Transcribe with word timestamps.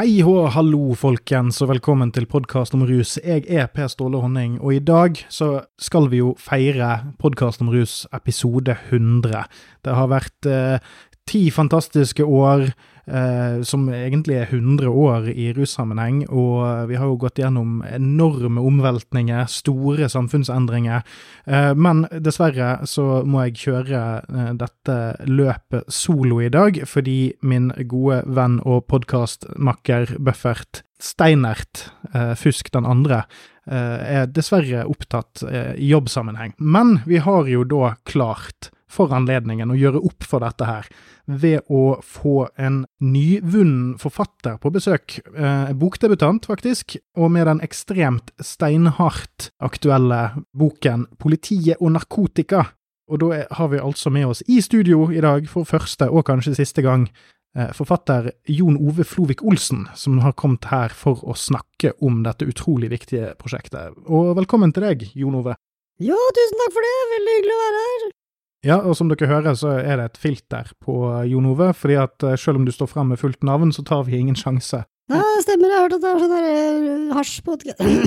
Hei 0.00 0.22
hå, 0.24 0.46
hallo 0.48 0.94
folkens, 0.96 1.58
og 1.60 1.74
velkommen 1.74 2.08
til 2.16 2.24
podkast 2.24 2.72
om 2.72 2.86
rus. 2.88 3.18
Jeg 3.20 3.42
er 3.52 3.66
Per 3.68 3.90
Ståle 3.92 4.22
Honning, 4.22 4.54
og 4.56 4.72
i 4.72 4.80
dag 4.80 5.18
så 5.28 5.66
skal 5.76 6.06
vi 6.08 6.22
jo 6.22 6.30
feire 6.40 7.12
podkast 7.20 7.60
om 7.60 7.68
rus 7.68 8.06
episode 8.16 8.78
100. 8.88 9.42
Det 9.84 9.98
har 9.98 10.08
vært 10.08 10.48
eh, 10.48 10.80
ti 11.28 11.42
fantastiske 11.52 12.24
år, 12.24 12.70
eh, 13.10 13.60
som 13.66 13.88
egentlig 13.92 14.38
er 14.40 14.48
100 14.48 14.88
år 14.88 15.28
i 15.32 15.50
russammenheng, 15.56 16.22
og 16.30 16.88
vi 16.90 16.98
har 17.00 17.10
jo 17.10 17.18
gått 17.20 17.40
gjennom 17.42 17.80
enorme 17.90 18.62
omveltninger, 18.62 19.44
store 19.50 20.08
samfunnsendringer. 20.12 21.02
Eh, 21.46 21.72
men 21.74 22.06
dessverre 22.22 22.86
så 22.88 23.24
må 23.26 23.46
jeg 23.48 23.58
kjøre 23.64 24.04
eh, 24.22 24.52
dette 24.60 24.98
løpet 25.28 25.90
solo 25.92 26.40
i 26.44 26.52
dag, 26.52 26.82
fordi 26.86 27.34
min 27.42 27.72
gode 27.90 28.22
venn 28.30 28.60
og 28.64 28.86
podkastmakker 28.90 30.16
Buffert 30.18 30.84
Steinert 31.00 31.90
eh, 32.14 32.34
Fusk 32.34 32.70
den 32.72 32.86
andre 32.88 33.24
eh, 33.66 34.20
er 34.20 34.28
dessverre 34.28 34.84
opptatt 34.88 35.42
eh, 35.48 35.72
i 35.80 35.90
jobbsammenheng. 35.92 36.54
Men 36.58 37.00
vi 37.08 37.22
har 37.24 37.48
jo 37.48 37.64
da 37.64 37.94
klart 38.08 38.70
for 38.90 39.14
anledningen 39.14 39.70
å 39.70 39.78
gjøre 39.78 40.02
opp 40.06 40.26
for 40.26 40.42
dette 40.44 40.66
her, 40.66 40.88
ved 41.30 41.66
å 41.70 42.00
få 42.02 42.48
en 42.58 42.82
nyvunnen 43.04 43.94
forfatter 44.00 44.58
på 44.60 44.72
besøk. 44.74 45.20
Eh, 45.30 45.72
bokdebutant, 45.78 46.48
faktisk, 46.50 46.98
og 47.16 47.30
med 47.36 47.46
den 47.46 47.62
ekstremt 47.64 48.34
steinhardt 48.42 49.50
aktuelle 49.62 50.44
boken 50.56 51.06
'Politiet 51.18 51.80
og 51.80 51.94
narkotika'. 51.96 52.66
Og 53.10 53.18
da 53.18 53.44
har 53.50 53.68
vi 53.68 53.78
altså 53.78 54.10
med 54.10 54.26
oss 54.26 54.42
i 54.46 54.60
studio 54.60 55.10
i 55.10 55.20
dag, 55.20 55.48
for 55.48 55.64
første 55.64 56.10
og 56.10 56.26
kanskje 56.26 56.54
siste 56.54 56.82
gang, 56.82 57.08
eh, 57.56 57.72
forfatter 57.72 58.32
Jon 58.46 58.76
Ove 58.76 59.04
Flovik 59.04 59.42
Olsen, 59.42 59.88
som 59.94 60.18
har 60.18 60.32
kommet 60.32 60.64
her 60.70 60.88
for 60.88 61.16
å 61.26 61.34
snakke 61.34 61.92
om 62.02 62.22
dette 62.22 62.46
utrolig 62.46 62.90
viktige 62.90 63.34
prosjektet. 63.36 63.94
Og 64.06 64.36
velkommen 64.36 64.72
til 64.72 64.82
deg, 64.82 65.10
Jon 65.14 65.34
Ove. 65.34 65.56
Ja, 65.98 66.16
tusen 66.32 66.62
takk 66.62 66.72
for 66.72 66.80
det. 66.80 66.96
Veldig 67.18 67.36
hyggelig 67.36 67.56
å 67.56 67.62
være 67.64 67.84
her. 67.84 68.19
Ja, 68.66 68.76
og 68.84 68.92
som 68.98 69.08
dere 69.08 69.28
hører, 69.30 69.54
så 69.56 69.78
er 69.80 69.96
det 69.96 70.10
et 70.10 70.18
filter 70.20 70.68
på 70.84 70.94
Jon 71.30 71.48
Ove, 71.48 71.70
fordi 71.72 71.96
at 72.02 72.26
eh, 72.28 72.36
selv 72.36 72.60
om 72.60 72.66
du 72.68 72.72
står 72.74 72.90
frem 72.92 73.08
med 73.12 73.20
fullt 73.20 73.40
navn, 73.46 73.72
så 73.72 73.84
tar 73.86 74.04
vi 74.04 74.18
ingen 74.20 74.36
sjanse. 74.36 74.82
Ja, 75.10 75.20
det 75.36 75.44
stemmer. 75.46 75.72
Jeg 75.72 75.78
har 75.78 75.86
hørt 75.86 75.96
at 75.96 76.02
det 76.04 76.10
er 76.10 76.20
sånn 76.20 76.34
der 76.34 76.50
eh, 76.50 77.38
på 77.46 77.56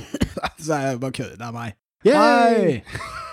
Så 0.68 0.76
er 0.78 0.86
jeg 0.92 1.02
bare 1.02 1.18
kødder, 1.18 1.40
det 1.40 1.48
er 1.50 1.56
meg. 1.58 1.80
Yay! 2.04 2.82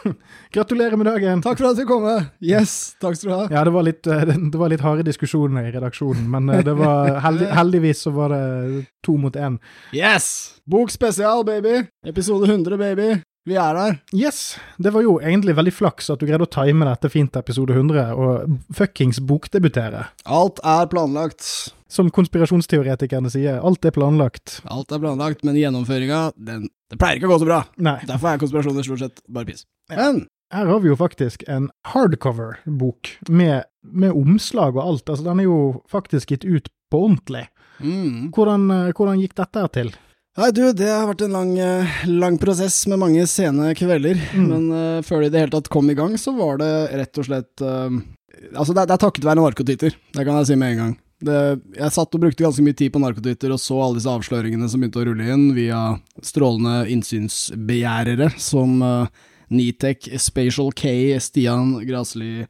Gratulerer 0.54 0.96
med 0.96 1.06
dagen! 1.06 1.42
Takk 1.44 1.58
for 1.60 1.70
at 1.70 1.78
du 1.78 1.84
kom. 1.86 2.06
Yes, 2.42 2.94
takk 3.02 3.18
skal 3.18 3.30
du 3.30 3.34
ha. 3.34 3.42
Ja, 3.52 3.64
det 3.66 3.72
var 3.74 3.84
litt, 3.86 4.06
eh, 4.06 4.24
det 4.30 4.58
var 4.58 4.72
litt 4.72 4.84
harde 4.84 5.04
diskusjoner 5.06 5.68
i 5.68 5.72
redaksjonen, 5.74 6.24
men 6.30 6.48
eh, 6.54 6.62
det 6.66 6.74
var 6.78 7.16
heldig, 7.26 7.50
heldigvis 7.58 8.04
så 8.06 8.14
var 8.14 8.34
det 8.34 8.86
to 9.06 9.18
mot 9.20 9.36
én. 9.36 9.58
Yes! 9.94 10.30
Bok 10.70 10.91
spesial, 10.94 11.44
baby. 11.46 11.82
Episode 12.06 12.48
100, 12.48 12.78
baby. 12.80 13.10
Vi 13.48 13.56
er 13.56 13.77
der. 13.77 13.94
Yes, 14.12 14.58
det 14.77 14.92
var 14.92 15.00
jo 15.05 15.14
egentlig 15.24 15.55
veldig 15.56 15.72
flaks 15.72 16.10
at 16.12 16.20
du 16.20 16.27
greide 16.28 16.44
å 16.44 16.50
time 16.50 16.84
dette 16.84 17.08
fint 17.12 17.33
til 17.33 17.41
episode 17.41 17.72
100, 17.72 18.10
og 18.12 18.58
fuckings 18.77 19.20
bokdebutere. 19.24 20.05
Alt 20.28 20.60
er 20.60 20.91
planlagt. 20.92 21.47
Som 21.91 22.10
konspirasjonsteoretikerne 22.14 23.32
sier, 23.32 23.56
alt 23.64 23.86
er 23.88 23.94
planlagt. 23.97 24.60
Alt 24.70 24.92
er 24.92 25.00
planlagt, 25.03 25.41
men 25.47 25.56
gjennomføringa, 25.59 26.20
den 26.37 26.69
Det 26.91 26.98
pleier 26.98 27.19
ikke 27.20 27.31
å 27.31 27.32
gå 27.32 27.41
så 27.42 27.48
bra. 27.48 27.62
Nei, 27.78 27.97
Derfor 28.06 28.32
er 28.32 28.42
konspirasjoner 28.42 28.87
stort 28.87 29.03
sett 29.03 29.25
bare 29.31 29.48
piss. 29.48 29.64
Men 29.94 30.25
her 30.53 30.66
har 30.66 30.81
vi 30.82 30.91
jo 30.91 30.98
faktisk 30.98 31.44
en 31.48 31.70
hardcover-bok 31.87 33.14
med, 33.31 33.64
med 33.87 34.14
omslag 34.19 34.76
og 34.76 34.82
alt. 34.84 35.09
Altså, 35.09 35.25
den 35.28 35.43
er 35.43 35.47
jo 35.47 35.60
faktisk 35.91 36.34
gitt 36.34 36.44
ut 36.44 36.69
på 36.91 37.04
ordentlig. 37.06 37.47
mm. 37.78 38.31
Hvordan, 38.34 38.70
eh, 38.75 38.93
hvordan 38.93 39.22
gikk 39.22 39.37
dette 39.38 39.62
her 39.62 39.70
til? 39.72 39.93
Nei, 40.38 40.52
du, 40.54 40.62
det 40.76 40.86
har 40.86 41.08
vært 41.08 41.24
en 41.26 41.34
lang, 41.34 41.50
eh, 41.58 42.00
lang 42.06 42.36
prosess 42.38 42.84
med 42.91 43.00
mange 43.02 43.24
sene 43.26 43.72
kvelder. 43.74 44.18
Mm. 44.30 44.46
Men 44.46 44.66
uh, 44.70 45.02
før 45.02 45.24
det 45.24 45.32
i 45.32 45.34
det 45.34 45.44
hele 45.44 45.54
tatt 45.56 45.70
kom 45.72 45.91
i 45.91 45.96
gang, 45.98 46.14
så 46.20 46.34
var 46.36 46.60
det 46.62 46.70
rett 47.00 47.20
og 47.20 47.26
slett 47.26 47.64
uh, 47.66 47.91
Altså, 48.54 48.72
det, 48.72 48.86
det 48.88 48.94
er 48.94 49.00
takket 49.02 49.24
være 49.26 49.42
narkotitter, 49.42 49.96
Det 50.14 50.22
kan 50.24 50.38
jeg 50.38 50.46
si 50.48 50.56
med 50.56 50.70
en 50.72 50.78
gang. 50.80 50.92
Det, 51.20 51.40
jeg 51.76 51.92
satt 51.92 52.14
og 52.16 52.22
brukte 52.22 52.44
ganske 52.46 52.62
mye 52.64 52.76
tid 52.78 52.92
på 52.94 53.02
narkotwitter 53.02 53.52
og 53.52 53.60
så 53.60 53.76
alle 53.82 53.98
disse 53.98 54.08
avsløringene 54.08 54.69
som 54.70 54.80
begynte 54.80 55.02
å 55.02 55.08
rulle 55.10 55.26
inn 55.34 55.50
via 55.52 55.80
strålende 56.24 56.86
innsynsbegjærere 56.94 58.30
som 58.40 58.78
uh, 58.80 59.10
Nitek, 59.52 60.08
Spatial 60.22 60.70
K, 60.72 60.94
Stian 61.20 61.74
Grasli 61.84 62.46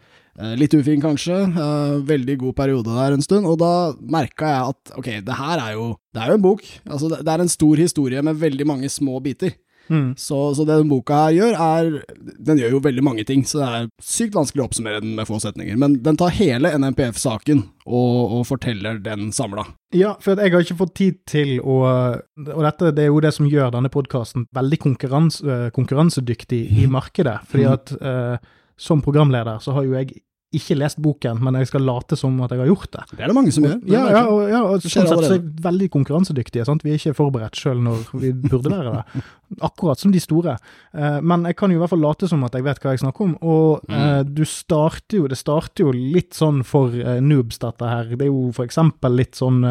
Litt 0.61 0.75
ufin, 0.75 1.01
kanskje. 1.03 1.39
eh, 1.53 1.97
veldig 2.09 2.37
god 2.39 2.57
periode 2.57 2.97
der 2.97 3.17
en 3.17 3.25
stund. 3.25 3.47
Og 3.47 3.59
da 3.61 3.93
merka 4.01 4.53
jeg 4.53 4.75
at 4.75 4.95
ok, 4.99 5.11
det 5.27 5.41
her 5.41 5.59
er 5.59 5.73
jo 5.79 5.97
Det 6.15 6.23
er 6.23 6.29
jo 6.33 6.39
en 6.41 6.43
bok. 6.43 6.63
Altså, 6.87 7.09
det, 7.09 7.29
er 7.29 7.41
en 7.41 7.49
stor 7.49 7.77
historie 7.77 8.23
med 8.23 8.41
veldig 8.41 8.67
mange 8.67 8.89
små 8.89 9.21
biter. 9.21 9.53
Mm. 9.91 10.15
Så, 10.17 10.55
så 10.55 10.65
det 10.65 10.77
den 10.79 10.89
boka 10.89 11.17
her 11.27 11.33
gjør, 11.35 11.55
er 11.59 12.05
Den 12.39 12.59
gjør 12.59 12.77
jo 12.77 12.81
veldig 12.85 13.03
mange 13.03 13.25
ting, 13.27 13.43
så 13.45 13.59
det 13.59 13.69
er 13.69 13.89
sykt 14.03 14.37
vanskelig 14.39 14.63
å 14.63 14.69
oppsummere 14.69 15.01
den 15.03 15.17
med 15.19 15.27
få 15.27 15.41
setninger. 15.43 15.77
Men 15.77 15.99
den 16.05 16.19
tar 16.21 16.35
hele 16.37 16.71
NMPF-saken 16.79 17.65
og, 17.87 18.37
og 18.39 18.47
forteller 18.47 19.01
den 19.03 19.33
samla. 19.35 19.67
Ja, 19.95 20.15
for 20.23 20.39
jeg 20.39 20.55
har 20.55 20.63
ikke 20.63 20.79
fått 20.79 20.95
tid 21.01 21.19
til 21.27 21.57
å 21.59 21.81
Og 21.83 22.63
dette 22.63 22.93
det 22.95 23.09
er 23.09 23.11
jo 23.11 23.23
det 23.23 23.35
som 23.35 23.49
gjør 23.51 23.75
denne 23.75 23.91
podkasten 23.91 24.47
veldig 24.55 24.79
konkurrans, 24.79 25.41
eh, 25.43 25.69
konkurransedyktig 25.75 26.63
i 26.83 26.87
markedet. 26.99 27.41
Fordi 27.51 27.67
at 27.71 27.95
mm. 27.99 28.03
uh, 28.07 28.59
som 28.81 29.03
programleder 29.05 29.59
så 29.61 29.75
har 29.77 29.85
jo 29.85 29.97
jeg 29.99 30.23
ikke 30.53 30.75
lest 30.81 30.99
boken, 30.99 31.39
men 31.47 31.55
jeg 31.61 31.69
skal 31.71 31.85
late 31.87 32.17
som 32.19 32.35
at 32.43 32.51
jeg 32.51 32.59
har 32.59 32.67
gjort 32.73 32.91
det. 32.97 33.03
Det 33.13 33.21
er 33.23 33.31
det 33.31 33.35
mange 33.37 33.53
som 33.55 33.63
gjør. 33.69 33.77
Ja, 33.87 34.01
ja, 34.11 34.23
og, 34.27 34.41
ja, 34.51 34.63
og 34.67 34.81
sånn 34.83 35.07
sett 35.07 35.13
så 35.23 35.35
er 35.37 35.39
vi 35.39 35.63
veldig 35.63 35.87
konkurransedyktige. 35.95 36.65
Sant? 36.67 36.83
Vi 36.83 36.91
er 36.91 36.99
ikke 36.99 37.15
forberedt 37.15 37.55
sjøl 37.61 37.79
når 37.85 38.09
vi 38.19 38.33
burde 38.35 38.73
være 38.73 38.97
det. 38.97 39.23
Akkurat 39.67 39.99
som 39.99 40.11
de 40.15 40.19
store. 40.23 40.57
Eh, 40.95 41.21
men 41.27 41.45
jeg 41.47 41.57
kan 41.59 41.71
jo 41.71 41.79
i 41.79 41.81
hvert 41.83 41.91
fall 41.93 42.03
late 42.03 42.29
som 42.31 42.43
at 42.47 42.55
jeg 42.59 42.67
vet 42.67 42.81
hva 42.83 42.95
jeg 42.97 43.03
snakker 43.05 43.27
om. 43.29 43.37
Og 43.43 43.87
Mm. 43.91 43.95
eh, 43.97 44.23
du 44.27 44.43
starter 44.47 45.17
jo, 45.21 45.29
det 45.31 45.39
starter 45.39 45.85
jo 45.87 45.93
litt 45.95 46.35
sånn 46.35 46.65
for 46.67 46.95
eh, 46.95 47.21
noobs, 47.23 47.59
dette 47.63 47.87
her. 47.87 48.11
Det 48.17 48.27
er 48.27 48.31
jo 48.31 48.51
for 48.55 48.67
eksempel 48.67 49.15
litt 49.19 49.39
sånn, 49.39 49.63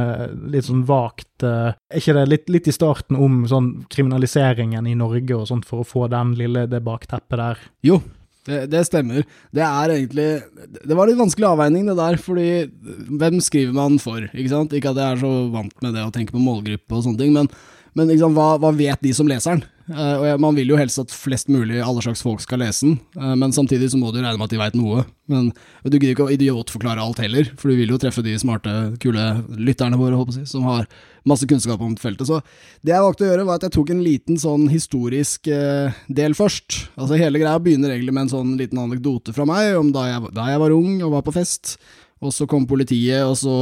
litt 0.52 0.66
sånn 0.68 0.86
vagt 0.88 1.44
Er 1.44 1.76
ikke 1.96 2.14
det 2.18 2.24
litt, 2.28 2.50
litt 2.52 2.68
i 2.68 2.74
starten 2.76 3.16
om 3.16 3.46
sånn 3.48 3.86
kriminaliseringen 3.90 4.88
i 4.88 4.96
Norge 5.00 5.36
og 5.38 5.48
sånt, 5.48 5.64
for 5.68 5.84
å 5.84 5.88
få 5.88 6.08
den 6.12 6.34
lille, 6.40 6.66
det 6.68 6.82
bakteppet 6.84 7.40
der? 7.40 7.62
Jo, 7.88 8.02
det, 8.48 8.60
det 8.72 8.84
stemmer. 8.88 9.26
Det 9.56 9.64
er 9.66 9.96
egentlig 9.96 10.28
Det 10.88 10.96
var 10.96 11.10
litt 11.10 11.20
vanskelig 11.20 11.50
avveining, 11.50 11.90
det 11.90 11.98
der, 12.00 12.20
fordi 12.24 12.48
hvem 13.20 13.42
skriver 13.44 13.76
man 13.76 14.00
for? 14.02 14.24
Ikke 14.32 14.54
sant? 14.54 14.76
Ikke 14.76 14.94
at 14.94 15.02
jeg 15.02 15.18
er 15.18 15.24
så 15.24 15.34
vant 15.54 15.76
med 15.84 15.98
det 15.98 16.06
å 16.06 16.14
tenke 16.16 16.36
på 16.36 16.44
målgruppe 16.44 16.96
og 16.96 17.04
sånne 17.06 17.20
ting, 17.22 17.36
men, 17.36 17.52
men 18.00 18.16
sant, 18.16 18.38
hva, 18.38 18.54
hva 18.62 18.72
vet 18.76 19.04
de 19.04 19.14
som 19.16 19.30
leser 19.30 19.58
den? 19.58 19.66
Eh, 19.68 19.79
og 19.90 20.42
Man 20.42 20.58
vil 20.58 20.70
jo 20.70 20.78
helst 20.78 21.00
at 21.02 21.14
flest 21.14 21.50
mulig, 21.50 21.80
alle 21.82 22.04
slags 22.06 22.22
folk 22.26 22.44
skal 22.44 22.62
lese 22.62 22.86
den, 22.86 23.00
eh, 23.18 23.36
men 23.40 23.54
samtidig 23.56 23.92
så 23.92 24.00
må 24.02 24.12
du 24.14 24.20
regne 24.22 24.38
med 24.38 24.46
at 24.46 24.54
de 24.54 24.62
veit 24.62 24.78
noe. 24.78 25.06
Men 25.30 25.52
du 25.86 25.96
gidder 25.98 26.14
ikke 26.14 26.28
å 26.28 26.34
idiotforklare 26.34 27.02
alt 27.02 27.22
heller, 27.22 27.50
for 27.58 27.70
du 27.70 27.78
vil 27.78 27.94
jo 27.94 28.00
treffe 28.02 28.24
de 28.26 28.36
smarte, 28.42 28.74
kule 29.02 29.26
lytterne 29.58 29.98
våre, 30.00 30.18
håper 30.18 30.42
jeg, 30.42 30.50
som 30.50 30.66
har 30.66 30.88
masse 31.30 31.46
kunnskap 31.50 31.82
om 31.86 31.96
feltet. 32.00 32.30
Så 32.30 32.40
det 32.86 32.94
jeg 32.96 33.06
valgte 33.06 33.26
å 33.26 33.30
gjøre, 33.30 33.46
var 33.48 33.60
at 33.60 33.68
jeg 33.68 33.76
tok 33.76 33.94
en 33.94 34.04
liten 34.06 34.40
sånn 34.42 34.68
historisk 34.72 35.50
eh, 35.54 35.98
del 36.08 36.38
først. 36.38 36.84
Altså 36.98 37.20
Hele 37.20 37.42
greia 37.42 37.62
begynner 37.62 37.94
egentlig 37.94 38.16
med 38.16 38.28
en 38.28 38.34
sånn 38.34 38.56
liten 38.60 38.82
anekdote 38.82 39.36
fra 39.36 39.46
meg 39.50 39.76
om 39.80 39.94
da 39.96 40.08
jeg, 40.10 40.34
da 40.38 40.50
jeg 40.52 40.64
var 40.64 40.76
ung 40.76 41.02
og 41.02 41.18
var 41.18 41.26
på 41.26 41.36
fest. 41.36 41.78
Og 42.20 42.34
så 42.36 42.44
kom 42.52 42.66
politiet, 42.68 43.24
og 43.24 43.38
så 43.40 43.54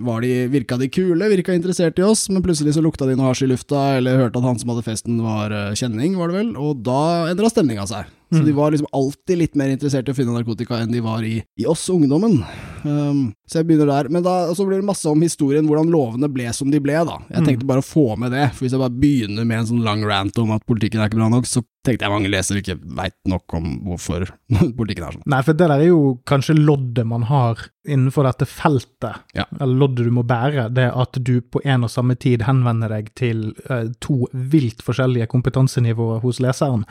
var 0.00 0.22
de, 0.24 0.30
virka 0.48 0.78
de 0.80 0.88
kule, 0.88 1.26
virka 1.28 1.52
interessert 1.52 1.98
i 2.00 2.06
oss, 2.06 2.22
men 2.32 2.40
plutselig 2.44 2.72
så 2.72 2.80
lukta 2.84 3.04
de 3.04 3.18
noe 3.18 3.28
hasj 3.28 3.44
i 3.44 3.50
lufta, 3.50 3.82
eller 3.98 4.16
hørte 4.16 4.40
at 4.40 4.46
han 4.48 4.56
som 4.62 4.72
hadde 4.72 4.86
festen 4.86 5.18
var 5.20 5.52
eh, 5.52 5.74
kjenning, 5.76 6.16
var 6.16 6.32
det 6.32 6.38
vel, 6.38 6.54
og 6.56 6.80
da 6.86 7.28
endra 7.28 7.50
stemninga 7.52 7.84
seg. 7.90 8.08
Så 8.32 8.40
Mm. 8.40 8.46
de 8.46 8.52
var 8.56 8.70
liksom 8.72 8.88
alltid 8.96 9.36
litt 9.42 9.56
mer 9.60 9.68
interessert 9.68 10.06
i 10.08 10.12
å 10.14 10.16
finne 10.16 10.32
narkotika 10.32 10.78
enn 10.80 10.88
de 10.94 11.02
var 11.04 11.20
i, 11.20 11.34
i 11.60 11.66
oss 11.68 11.82
ungdommen. 11.92 12.38
Um, 12.80 13.34
så 13.52 13.60
jeg 13.60 13.68
begynner 13.68 13.90
der. 13.92 14.08
Men 14.12 14.24
da, 14.24 14.36
så 14.56 14.64
blir 14.66 14.80
det 14.80 14.88
masse 14.88 15.06
om 15.10 15.20
historien, 15.22 15.66
hvordan 15.68 15.92
lovene 15.92 16.30
ble 16.32 16.48
som 16.56 16.70
de 16.72 16.80
ble, 16.82 16.96
da. 17.04 17.18
Jeg 17.30 17.42
Mm. 17.42 17.46
tenkte 17.50 17.66
bare 17.68 17.84
å 17.84 17.86
få 17.86 18.16
med 18.18 18.32
det, 18.32 18.48
for 18.54 18.64
hvis 18.64 18.72
jeg 18.72 18.80
bare 18.80 18.98
begynner 19.02 19.44
med 19.46 19.58
en 19.60 19.66
sånn 19.74 19.84
lang 19.84 20.02
rant 20.08 20.38
om 20.42 20.50
at 20.56 20.64
politikken 20.66 21.00
er 21.02 21.08
ikke 21.10 21.20
bra 21.20 21.28
nok, 21.28 21.44
så 21.46 21.62
tenkte 21.84 22.06
jeg 22.06 22.12
mange 22.14 22.30
lesere 22.30 22.60
ikke 22.62 22.76
veit 22.94 23.16
nok 23.26 23.54
om 23.58 23.64
hvorfor 23.82 24.28
politikken 24.78 25.02
er 25.06 25.16
sånn. 25.16 25.24
Nei, 25.26 25.42
for 25.42 25.52
det 25.52 25.66
der 25.68 25.80
er 25.82 25.88
jo 25.90 26.18
kanskje 26.30 26.54
loddet 26.56 27.06
man 27.10 27.22
har 27.26 27.58
innenfor 27.84 28.22
dette 28.28 28.46
feltet, 28.46 29.16
Ja. 29.34 29.44
eller 29.60 29.74
loddet 29.80 30.04
du 30.06 30.10
må 30.14 30.22
bære, 30.22 30.68
det 30.72 30.84
at 30.94 31.18
du 31.18 31.40
på 31.42 31.58
en 31.66 31.82
og 31.82 31.90
samme 31.90 32.14
tid 32.16 32.42
henvender 32.46 32.88
deg 32.94 33.08
til 33.18 33.48
eh, 33.68 33.88
to 33.98 34.28
vilt 34.32 34.78
forskjellige 34.86 35.26
kompetansenivåer 35.32 36.20
hos 36.22 36.38
leseren. 36.38 36.84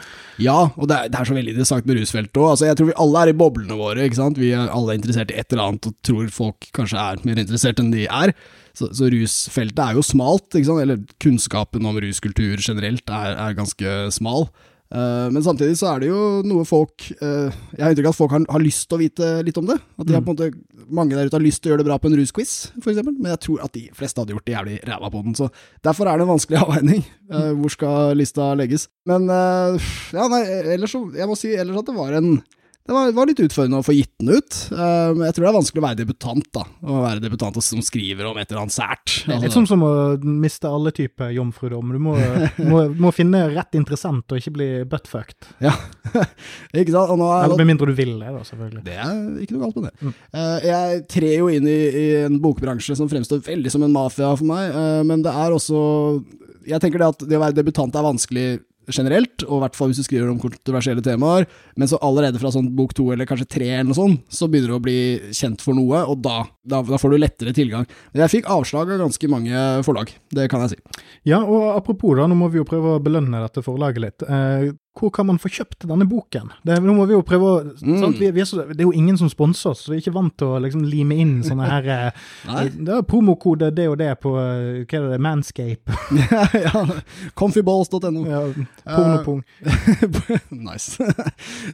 Ja, 0.44 0.68
og 0.76 0.90
det 0.92 0.98
er, 0.98 1.08
det 1.14 1.22
er 1.22 1.30
så 1.30 1.38
veldig 1.38 1.54
interessant 1.56 1.88
med 1.88 1.96
rusfeltet 2.02 2.36
òg. 2.42 2.50
Altså, 2.52 2.68
jeg 2.68 2.76
tror 2.82 2.90
vi 2.92 2.98
alle 3.06 3.24
er 3.24 3.32
i 3.32 3.38
boblene 3.40 3.78
våre, 3.80 4.04
ikke 4.04 4.20
sant. 4.20 4.38
Vi 4.42 4.52
er 4.52 4.68
alle 4.68 4.98
interessert 5.00 5.32
i 5.32 5.40
et 5.40 5.54
eller 5.56 5.72
annet 5.72 5.88
og 5.88 5.96
tror 6.04 6.28
folk 6.36 6.51
kanskje 6.76 7.00
er 7.02 7.22
mer 7.28 7.42
interessert 7.42 7.80
enn 7.82 7.94
de 7.94 8.08
er. 8.08 8.34
Så, 8.78 8.90
så 8.96 9.10
rusfeltet 9.12 9.84
er 9.84 9.98
jo 9.98 10.04
smalt. 10.06 10.56
Eller 10.56 11.02
kunnskapen 11.24 11.88
om 11.88 12.00
ruskultur 12.02 12.62
generelt 12.62 13.10
er, 13.12 13.36
er 13.36 13.58
ganske 13.58 13.96
smal. 14.16 14.48
Uh, 14.92 15.32
men 15.32 15.40
samtidig 15.40 15.78
så 15.80 15.94
er 15.94 16.02
det 16.04 16.08
jo 16.10 16.22
noe 16.44 16.66
folk 16.68 17.06
uh, 17.22 17.48
Jeg 17.48 17.80
har 17.80 17.94
inntrykk 17.94 18.10
av 18.10 18.12
at 18.12 18.18
folk 18.18 18.34
har, 18.36 18.44
har 18.52 18.60
lyst 18.60 18.90
til 18.90 18.98
å 18.98 19.00
vite 19.00 19.30
litt 19.48 19.60
om 19.62 19.70
det. 19.70 19.78
At 19.96 20.10
de 20.10 20.18
en 20.18 20.26
måte 20.28 20.50
Mange 20.92 21.16
der 21.16 21.30
ute 21.30 21.38
har 21.38 21.46
lyst 21.46 21.64
til 21.64 21.72
å 21.72 21.74
gjøre 21.74 21.86
det 21.86 21.88
bra 21.88 21.96
på 22.02 22.10
en 22.10 22.18
rusquiz, 22.20 22.56
f.eks. 22.76 23.00
Men 23.08 23.30
jeg 23.32 23.40
tror 23.46 23.62
at 23.64 23.72
de 23.78 23.86
fleste 23.96 24.20
hadde 24.20 24.36
gjort 24.36 24.50
det 24.50 24.58
jævlig 24.58 24.80
ræva 24.90 25.12
på 25.14 25.22
den. 25.24 25.38
Så 25.40 25.48
derfor 25.88 26.10
er 26.12 26.20
det 26.20 26.26
en 26.26 26.34
vanskelig 26.34 26.60
avveining. 26.66 27.06
Uh, 27.32 27.54
hvor 27.62 27.72
skal 27.72 28.20
lista 28.20 28.50
legges? 28.60 28.90
Men 29.08 29.32
ja, 29.32 30.26
nei, 30.34 30.42
ellers 30.76 30.92
så 30.92 31.06
Jeg 31.16 31.30
må 31.30 31.38
si 31.40 31.54
ellers 31.56 31.80
at 31.80 31.88
det 31.88 31.96
var 31.96 32.18
en 32.20 32.34
det 32.92 32.96
var, 32.96 33.12
var 33.16 33.30
litt 33.30 33.40
utfordrende 33.40 33.80
å 33.80 33.86
få 33.86 33.94
gitt 33.96 34.12
den 34.20 34.34
ut. 34.36 34.56
Uh, 34.68 35.16
jeg 35.24 35.36
tror 35.36 35.46
det 35.46 35.50
er 35.50 35.56
vanskelig 35.56 35.80
å 35.80 35.84
være 35.86 35.98
debutant, 36.02 36.48
da. 36.52 36.64
Å 36.84 37.04
være 37.06 37.22
debutant 37.24 37.60
som 37.64 37.84
skriver 37.88 38.28
om 38.28 38.40
et 38.42 38.50
eller 38.52 38.66
annet 38.66 38.76
sært. 38.76 39.14
Det 39.24 39.36
er 39.38 39.46
litt 39.46 39.56
sånn 39.56 39.68
som 39.70 39.86
å 39.88 39.92
miste 40.20 40.68
alle 40.68 40.92
typer 40.96 41.32
jomfrudom. 41.38 41.94
Du 41.96 42.02
må, 42.04 42.18
må, 42.72 42.82
må, 43.00 43.14
finne 43.16 43.46
rett 43.54 43.78
interessant 43.80 44.36
og 44.36 44.42
ikke 44.42 44.54
bli 44.58 44.68
buttfucked. 44.92 45.54
Ja, 45.64 45.72
ikke 46.82 46.92
sant. 46.92 47.16
Eller 47.16 47.56
med 47.62 47.70
mindre 47.70 47.88
du 47.88 47.96
vil 47.96 48.18
det, 48.18 48.34
da, 48.36 48.44
selvfølgelig. 48.50 48.84
Det 48.90 48.98
er 49.06 49.22
ikke 49.46 49.56
noe 49.56 49.64
galt 49.70 49.80
med 49.80 49.88
det. 49.88 49.96
Mm. 50.02 50.18
Uh, 50.36 50.58
jeg 50.68 51.00
trer 51.16 51.38
jo 51.38 51.48
inn 51.56 51.72
i, 51.72 51.80
i, 51.88 52.06
en 52.26 52.42
bokbransje 52.44 52.98
som 53.00 53.08
fremstår 53.12 53.40
veldig 53.48 53.72
som 53.72 53.88
en 53.88 53.96
mafia 53.96 54.34
for 54.36 54.52
meg, 54.52 54.76
uh, 54.76 55.00
men 55.08 55.24
det 55.24 55.32
er 55.32 55.56
også 55.56 55.80
Jeg 56.68 56.84
tenker 56.84 57.00
det 57.00 57.14
at 57.16 57.24
det 57.24 57.40
å 57.40 57.46
være 57.46 57.56
debutant 57.58 57.96
er 57.96 58.06
vanskelig 58.06 58.50
generelt, 58.90 59.44
og 59.46 59.60
i 59.60 59.62
hvert 59.66 59.78
fall 59.78 59.92
hvis 59.92 60.02
du 60.02 60.06
skriver 60.08 60.32
om 60.32 60.40
kontroversielle 60.42 61.04
temaer. 61.06 61.48
Men 61.80 61.90
så 61.92 62.00
allerede 62.04 62.42
fra 62.42 62.52
sånn 62.54 62.72
bok 62.78 62.96
to 62.98 63.10
eller 63.14 63.30
kanskje 63.30 63.50
tre 63.58 63.70
eller 63.76 63.92
noe 63.92 63.98
sånt, 63.98 64.24
så 64.32 64.50
begynner 64.50 64.74
du 64.74 64.78
å 64.80 64.84
bli 64.84 64.98
kjent 65.38 65.64
for 65.64 65.78
noe, 65.78 66.04
og 66.10 66.22
da, 66.26 66.42
da, 66.64 66.82
da 66.88 67.00
får 67.02 67.14
du 67.14 67.20
lettere 67.22 67.56
tilgang. 67.56 67.88
Men 68.12 68.26
jeg 68.26 68.36
fikk 68.38 68.52
avslag 68.54 68.94
av 68.96 69.04
ganske 69.06 69.32
mange 69.32 69.66
forlag, 69.88 70.14
det 70.36 70.48
kan 70.52 70.66
jeg 70.66 70.76
si. 70.76 71.04
Ja, 71.30 71.44
og 71.44 71.72
apropos 71.76 72.18
da, 72.20 72.28
nå 72.30 72.38
må 72.40 72.50
vi 72.52 72.62
jo 72.62 72.68
prøve 72.68 72.98
å 72.98 73.04
belønne 73.04 73.44
dette 73.44 73.64
forlaget 73.66 74.06
litt. 74.06 74.26
Eh, 74.28 74.72
hvor 74.92 75.12
kan 75.16 75.28
man 75.28 75.38
få 75.40 75.48
kjøpt 75.48 75.86
denne 75.88 76.04
boken? 76.10 76.50
Det, 76.68 76.76
nå 76.84 76.94
må 76.98 77.06
vi 77.08 77.16
jo 77.16 77.24
prøve 77.24 77.48
å, 77.48 77.60
mm. 77.80 78.16
vi, 78.18 78.28
vi 78.36 78.42
er 78.44 78.48
så, 78.48 78.66
Det 78.68 78.84
er 78.84 78.90
jo 78.90 78.96
ingen 78.96 79.16
som 79.20 79.30
sponser 79.32 79.72
oss, 79.72 79.86
så 79.86 79.94
vi 79.94 79.98
er 79.98 80.04
ikke 80.04 80.16
vant 80.18 80.34
til 80.36 80.52
å 80.52 80.60
liksom 80.60 80.84
lime 80.84 81.16
inn 81.24 81.38
sånne 81.48 81.70
her 81.70 81.88
eh, 81.96 82.26
Det 82.76 82.98
er 82.98 83.06
promokode 83.08 83.70
det 83.76 83.88
og 83.88 83.96
det 84.02 84.10
på 84.20 84.34
eh, 84.42 84.82
hva 84.84 85.00
er 85.00 85.08
det, 85.14 85.20
Manscape. 85.24 85.96
ja, 86.66 86.84
Comfyballs.no. 87.40 88.26
Ja, 88.28 88.42
pornopung. 88.84 89.40
Uh, 89.64 90.36
nice. 90.68 91.00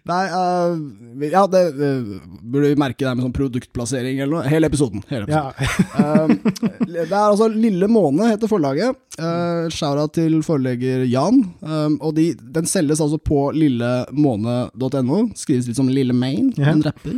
Nei, 0.07 0.21
uh, 0.29 1.25
ja, 1.25 1.47
det 1.49 1.63
uh, 1.73 2.13
burde 2.43 2.69
vi 2.69 2.79
merke 2.79 3.01
der 3.01 3.17
med 3.17 3.25
sånn 3.25 3.35
produktplassering 3.35 4.21
eller 4.21 4.35
noe. 4.37 4.45
Hele 4.51 4.69
episoden. 4.69 5.01
Hele 5.09 5.25
episoden. 5.25 5.57
Ja. 5.57 6.77
det 6.85 7.07
er 7.07 7.17
altså 7.23 7.49
Lille 7.49 7.89
Måne 7.89 8.29
heter 8.35 8.51
forlaget. 8.51 8.93
Uh, 9.17 9.65
Shoura 9.73 10.05
til 10.13 10.37
forlegger 10.45 11.01
Jan. 11.09 11.41
Um, 11.65 11.97
og 12.05 12.13
de, 12.19 12.29
den 12.37 12.69
selges 12.69 13.01
altså 13.01 13.06
altså 13.07 13.19
på 13.23 13.39
lillemåne.no. 13.55 15.21
Skrives 15.37 15.69
litt 15.69 15.79
som 15.79 15.89
Lille 15.91 16.15
Maine, 16.15 16.51
yeah. 16.57 16.73
en 16.73 16.83
rapper. 16.85 17.17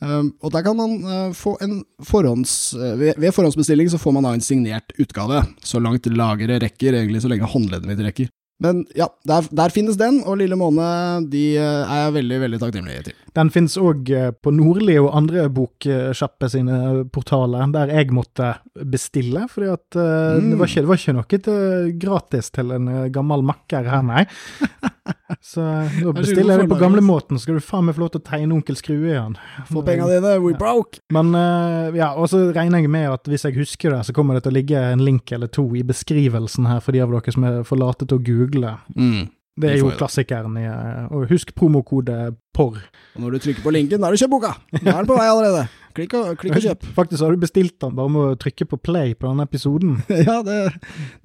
um, 0.00 0.32
og 0.44 0.54
der 0.54 0.64
kan 0.66 0.78
man 0.78 0.96
uh, 1.04 1.36
få 1.36 1.56
en 1.64 1.80
forhånds... 2.04 2.56
Uh, 2.76 2.94
ved, 2.98 3.14
ved, 3.20 3.32
forhåndsbestilling 3.36 3.92
så 3.92 4.00
får 4.00 4.16
man 4.16 4.28
da 4.28 4.34
en 4.36 4.44
signert 4.44 4.96
utgave. 4.98 5.44
Så 5.64 5.82
langt 5.82 6.08
lageret 6.08 6.64
rekker, 6.64 6.96
egentlig 6.98 7.22
så 7.24 7.30
lenge 7.32 7.48
håndleddet 7.48 7.90
mitt 7.90 8.04
rekker. 8.08 8.32
Men 8.62 8.82
ja, 8.98 9.06
der, 9.28 9.46
der, 9.54 9.70
finnes 9.70 9.98
den, 10.00 10.20
og 10.26 10.40
Lille 10.40 10.56
Måne 10.58 10.88
de 11.30 11.42
uh, 11.60 11.86
er 11.86 12.04
jeg 12.06 12.14
veldig 12.18 12.40
veldig 12.42 12.60
takknemlig 12.62 12.98
til. 13.06 13.16
Den 13.38 13.52
finnes 13.54 13.76
òg 13.78 14.10
på 14.42 14.50
Nordli 14.50 14.96
og 14.98 15.12
andre 15.14 15.44
boksjappe 15.54 16.50
sine 16.50 17.04
portaler, 17.14 17.68
der 17.74 17.92
jeg 17.94 18.10
måtte 18.16 18.56
bestille. 18.82 19.46
fordi 19.52 19.70
at 19.70 19.98
uh, 20.00 20.38
mm. 20.42 20.50
det, 20.50 20.58
var 20.58 20.72
ikke, 20.72 20.82
det, 20.82 20.90
var 20.90 21.02
ikke, 21.02 21.16
noe 21.18 21.42
til, 21.48 21.92
gratis 22.02 22.50
til 22.50 22.74
en 22.74 22.92
gammel 23.14 23.46
makker 23.46 23.86
her, 23.86 24.06
nei. 24.06 24.26
Så 25.44 25.60
da 25.60 26.12
bestiller 26.16 26.54
jeg 26.54 26.64
det 26.64 26.70
på 26.70 26.78
gamlemåten, 26.80 27.36
så 27.36 27.44
skal 27.44 27.58
du 27.58 27.64
faen 27.64 27.86
meg 27.86 27.96
få 27.96 28.02
lov 28.02 28.10
til 28.14 28.22
å 28.22 28.26
tegne 28.26 28.54
Onkel 28.56 28.76
Skrue 28.78 29.10
igjen. 29.10 29.36
Få 29.68 29.82
pengene 29.84 30.16
dine, 30.16 30.34
we 30.42 30.54
broke! 30.56 31.02
Men 31.14 31.34
uh, 31.36 31.94
ja, 31.96 32.10
og 32.16 32.30
så 32.32 32.46
regner 32.56 32.82
jeg 32.82 32.92
med 32.92 33.08
at 33.12 33.28
hvis 33.28 33.44
jeg 33.44 33.56
husker 33.58 33.92
det, 33.92 34.02
så 34.08 34.14
kommer 34.16 34.36
det 34.36 34.46
til 34.46 34.54
å 34.54 34.58
ligge 34.58 34.82
en 34.92 35.04
link 35.04 35.32
eller 35.34 35.50
to 35.52 35.66
i 35.76 35.84
beskrivelsen 35.86 36.68
her 36.68 36.80
for 36.84 36.96
de 36.96 37.04
av 37.04 37.12
dere 37.12 37.34
som 37.34 37.44
er 37.48 37.60
for 37.68 37.80
late 37.80 38.08
til 38.08 38.18
å 38.18 38.24
google. 38.24 38.47
Mm. 38.96 39.26
Det 39.58 39.72
er 39.72 39.80
jo 39.80 39.90
klassikeren 39.98 40.54
i 40.60 40.66
eh, 40.68 41.08
Og 41.14 41.26
husk 41.32 41.50
promokode 41.56 42.14
POR. 42.54 42.78
Og 43.16 43.22
når 43.22 43.34
du 43.34 43.38
trykker 43.42 43.64
på 43.64 43.74
linken, 43.74 43.98
da 43.98 44.08
har 44.08 44.14
du 44.14 44.20
kjøpt 44.20 44.34
boka! 44.36 44.54
Da 44.76 44.92
er 44.92 45.00
den 45.00 45.08
på 45.10 45.18
vei 45.18 45.26
allerede. 45.26 45.64
Klikk 45.98 46.14
og, 46.14 46.26
klikk 46.38 46.54
og 46.54 46.62
kjøp. 46.62 46.86
Faktisk 46.98 47.24
har 47.24 47.34
du 47.34 47.42
bestilt 47.42 47.74
den 47.82 47.94
bare 47.98 48.12
med 48.14 48.22
å 48.22 48.38
trykke 48.38 48.68
på 48.70 48.78
play 48.86 49.14
på 49.18 49.26
denne 49.26 49.46
episoden. 49.48 49.96
ja, 50.28 50.38
det 50.46 50.58
er 50.62 50.76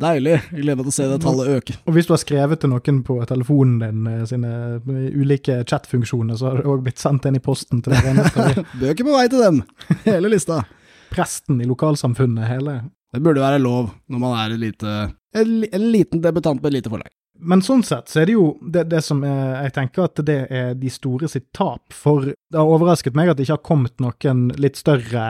deilig. 0.02 0.38
Jeg 0.40 0.64
gleder 0.64 0.80
meg 0.80 0.88
til 0.88 0.94
å 0.94 0.96
se 0.98 1.10
det 1.12 1.20
tallet 1.26 1.52
øke. 1.60 1.78
Og 1.86 1.98
hvis 1.98 2.10
du 2.10 2.16
har 2.16 2.24
skrevet 2.24 2.64
til 2.64 2.74
noen 2.74 3.04
på 3.06 3.20
telefonen 3.30 3.78
din 3.84 4.10
eh, 4.10 4.26
sine 4.30 4.54
eh, 4.80 5.06
ulike 5.14 5.60
chatfunksjoner, 5.70 6.40
så 6.40 6.50
har 6.50 6.62
det 6.62 6.74
òg 6.74 6.88
blitt 6.88 7.04
sendt 7.04 7.30
inn 7.30 7.38
i 7.38 7.44
posten 7.44 7.84
til 7.86 7.94
neste 7.94 8.66
Bøker 8.82 9.06
på 9.06 9.14
vei 9.14 9.28
til 9.30 9.46
dem! 9.46 9.62
Hele 10.08 10.34
lista. 10.34 10.64
Presten 11.14 11.62
i 11.62 11.70
lokalsamfunnet, 11.70 12.48
hele. 12.50 12.80
Det 13.14 13.22
burde 13.22 13.44
være 13.44 13.62
lov 13.62 13.92
når 14.10 14.22
man 14.22 14.40
er 14.42 14.56
lite, 14.58 14.94
en, 15.38 15.60
en 15.64 15.92
liten 15.94 16.24
debutant 16.24 16.62
på 16.62 16.70
et 16.72 16.80
lite 16.80 16.92
forlag. 16.94 17.12
Men 17.44 17.64
sånn 17.66 17.82
sett 17.84 18.12
så 18.12 18.22
er 18.22 18.30
det 18.30 18.36
jo 18.36 18.46
det, 18.62 18.86
det 18.92 19.02
som 19.04 19.24
er, 19.26 19.66
jeg 19.66 19.74
tenker 19.76 20.06
at 20.06 20.22
det 20.26 20.38
er 20.54 20.76
de 20.80 20.90
store 20.94 21.28
sitt 21.32 21.48
tap. 21.56 21.92
For 21.94 22.30
det 22.30 22.60
har 22.60 22.70
overrasket 22.70 23.18
meg 23.18 23.32
at 23.32 23.40
det 23.40 23.48
ikke 23.48 23.58
har 23.58 23.68
kommet 23.68 24.04
noen 24.04 24.46
litt 24.62 24.80
større 24.80 25.26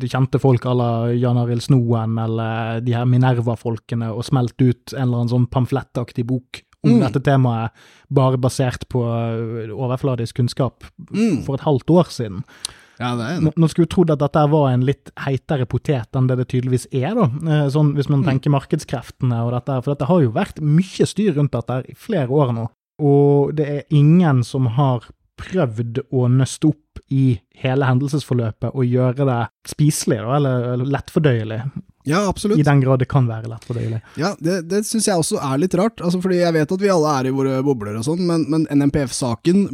de 0.00 0.10
kjente 0.10 0.40
folk 0.40 0.66
à 0.70 0.74
la 0.78 0.90
Jan 1.12 1.40
Arild 1.42 1.66
Snoen 1.66 2.16
eller 2.22 2.80
de 2.86 2.94
her 2.96 3.08
Minerva-folkene 3.10 4.12
og 4.14 4.24
smelt 4.30 4.56
ut 4.62 4.94
en 4.94 5.02
eller 5.04 5.22
annen 5.24 5.34
sånn 5.34 5.48
pamflettaktig 5.52 6.24
bok 6.30 6.62
om 6.86 6.94
mm. 6.94 7.00
dette 7.02 7.20
temaet, 7.26 7.74
bare 8.08 8.40
basert 8.40 8.86
på 8.88 9.02
overfladisk 9.04 10.38
kunnskap 10.38 10.86
mm. 11.10 11.42
for 11.44 11.58
et 11.58 11.66
halvt 11.66 11.92
år 11.92 12.14
siden. 12.14 12.44
Ja, 13.00 13.14
det. 13.16 13.52
Nå 13.56 13.68
skulle 13.70 13.86
vi 13.86 13.94
trodd 13.94 14.12
at 14.12 14.20
dette 14.20 14.42
var 14.52 14.66
en 14.70 14.82
litt 14.84 15.08
heitere 15.24 15.64
potet 15.70 16.16
enn 16.16 16.26
det 16.28 16.36
det 16.42 16.50
tydeligvis 16.52 16.84
er, 16.92 17.14
da. 17.16 17.28
Eh, 17.30 17.68
sånn 17.72 17.94
hvis 17.96 18.10
man 18.12 18.20
mm. 18.20 18.26
tenker 18.28 18.52
markedskreftene 18.52 19.38
og 19.46 19.54
dette, 19.56 19.78
for 19.80 19.94
dette 19.94 20.08
har 20.10 20.20
jo 20.20 20.34
vært 20.34 20.60
mye 20.60 21.06
styr 21.08 21.32
rundt 21.38 21.56
dette 21.56 21.80
i 21.88 21.96
flere 21.96 22.28
år 22.28 22.52
nå. 22.56 22.66
Og 23.00 23.54
det 23.56 23.68
er 23.72 23.96
ingen 23.96 24.44
som 24.44 24.68
har 24.76 25.08
prøvd 25.40 26.02
å 26.12 26.26
nøste 26.32 26.70
opp 26.70 27.00
i 27.10 27.40
hele 27.60 27.86
hendelsesforløpet 27.88 28.72
og 28.72 28.86
gjøre 28.86 29.26
det 29.28 29.40
spiselig, 29.68 30.20
da, 30.22 30.36
eller, 30.38 30.84
lettfordøyelig. 30.86 31.62
Ja, 32.08 32.22
absolutt. 32.30 32.58
I 32.58 32.64
den 32.64 32.80
grad 32.80 33.02
det 33.02 33.10
kan 33.12 33.26
være 33.28 33.50
lettfordøyelig. 33.50 33.98
Ja, 34.18 34.30
det, 34.40 34.62
det 34.70 34.80
syns 34.88 35.08
jeg 35.10 35.20
også 35.20 35.40
er 35.44 35.60
litt 35.60 35.74
rart. 35.76 36.00
Altså, 36.00 36.20
fordi 36.22 36.38
jeg 36.40 36.54
vet 36.56 36.72
at 36.72 36.82
vi 36.82 36.92
alle 36.92 37.10
er 37.18 37.28
i 37.28 37.34
våre 37.34 37.58
bobler 37.64 37.98
og 37.98 38.06
sånn, 38.06 38.22
men, 38.26 38.46
men 38.52 38.64
NMPF-saken 38.72 39.66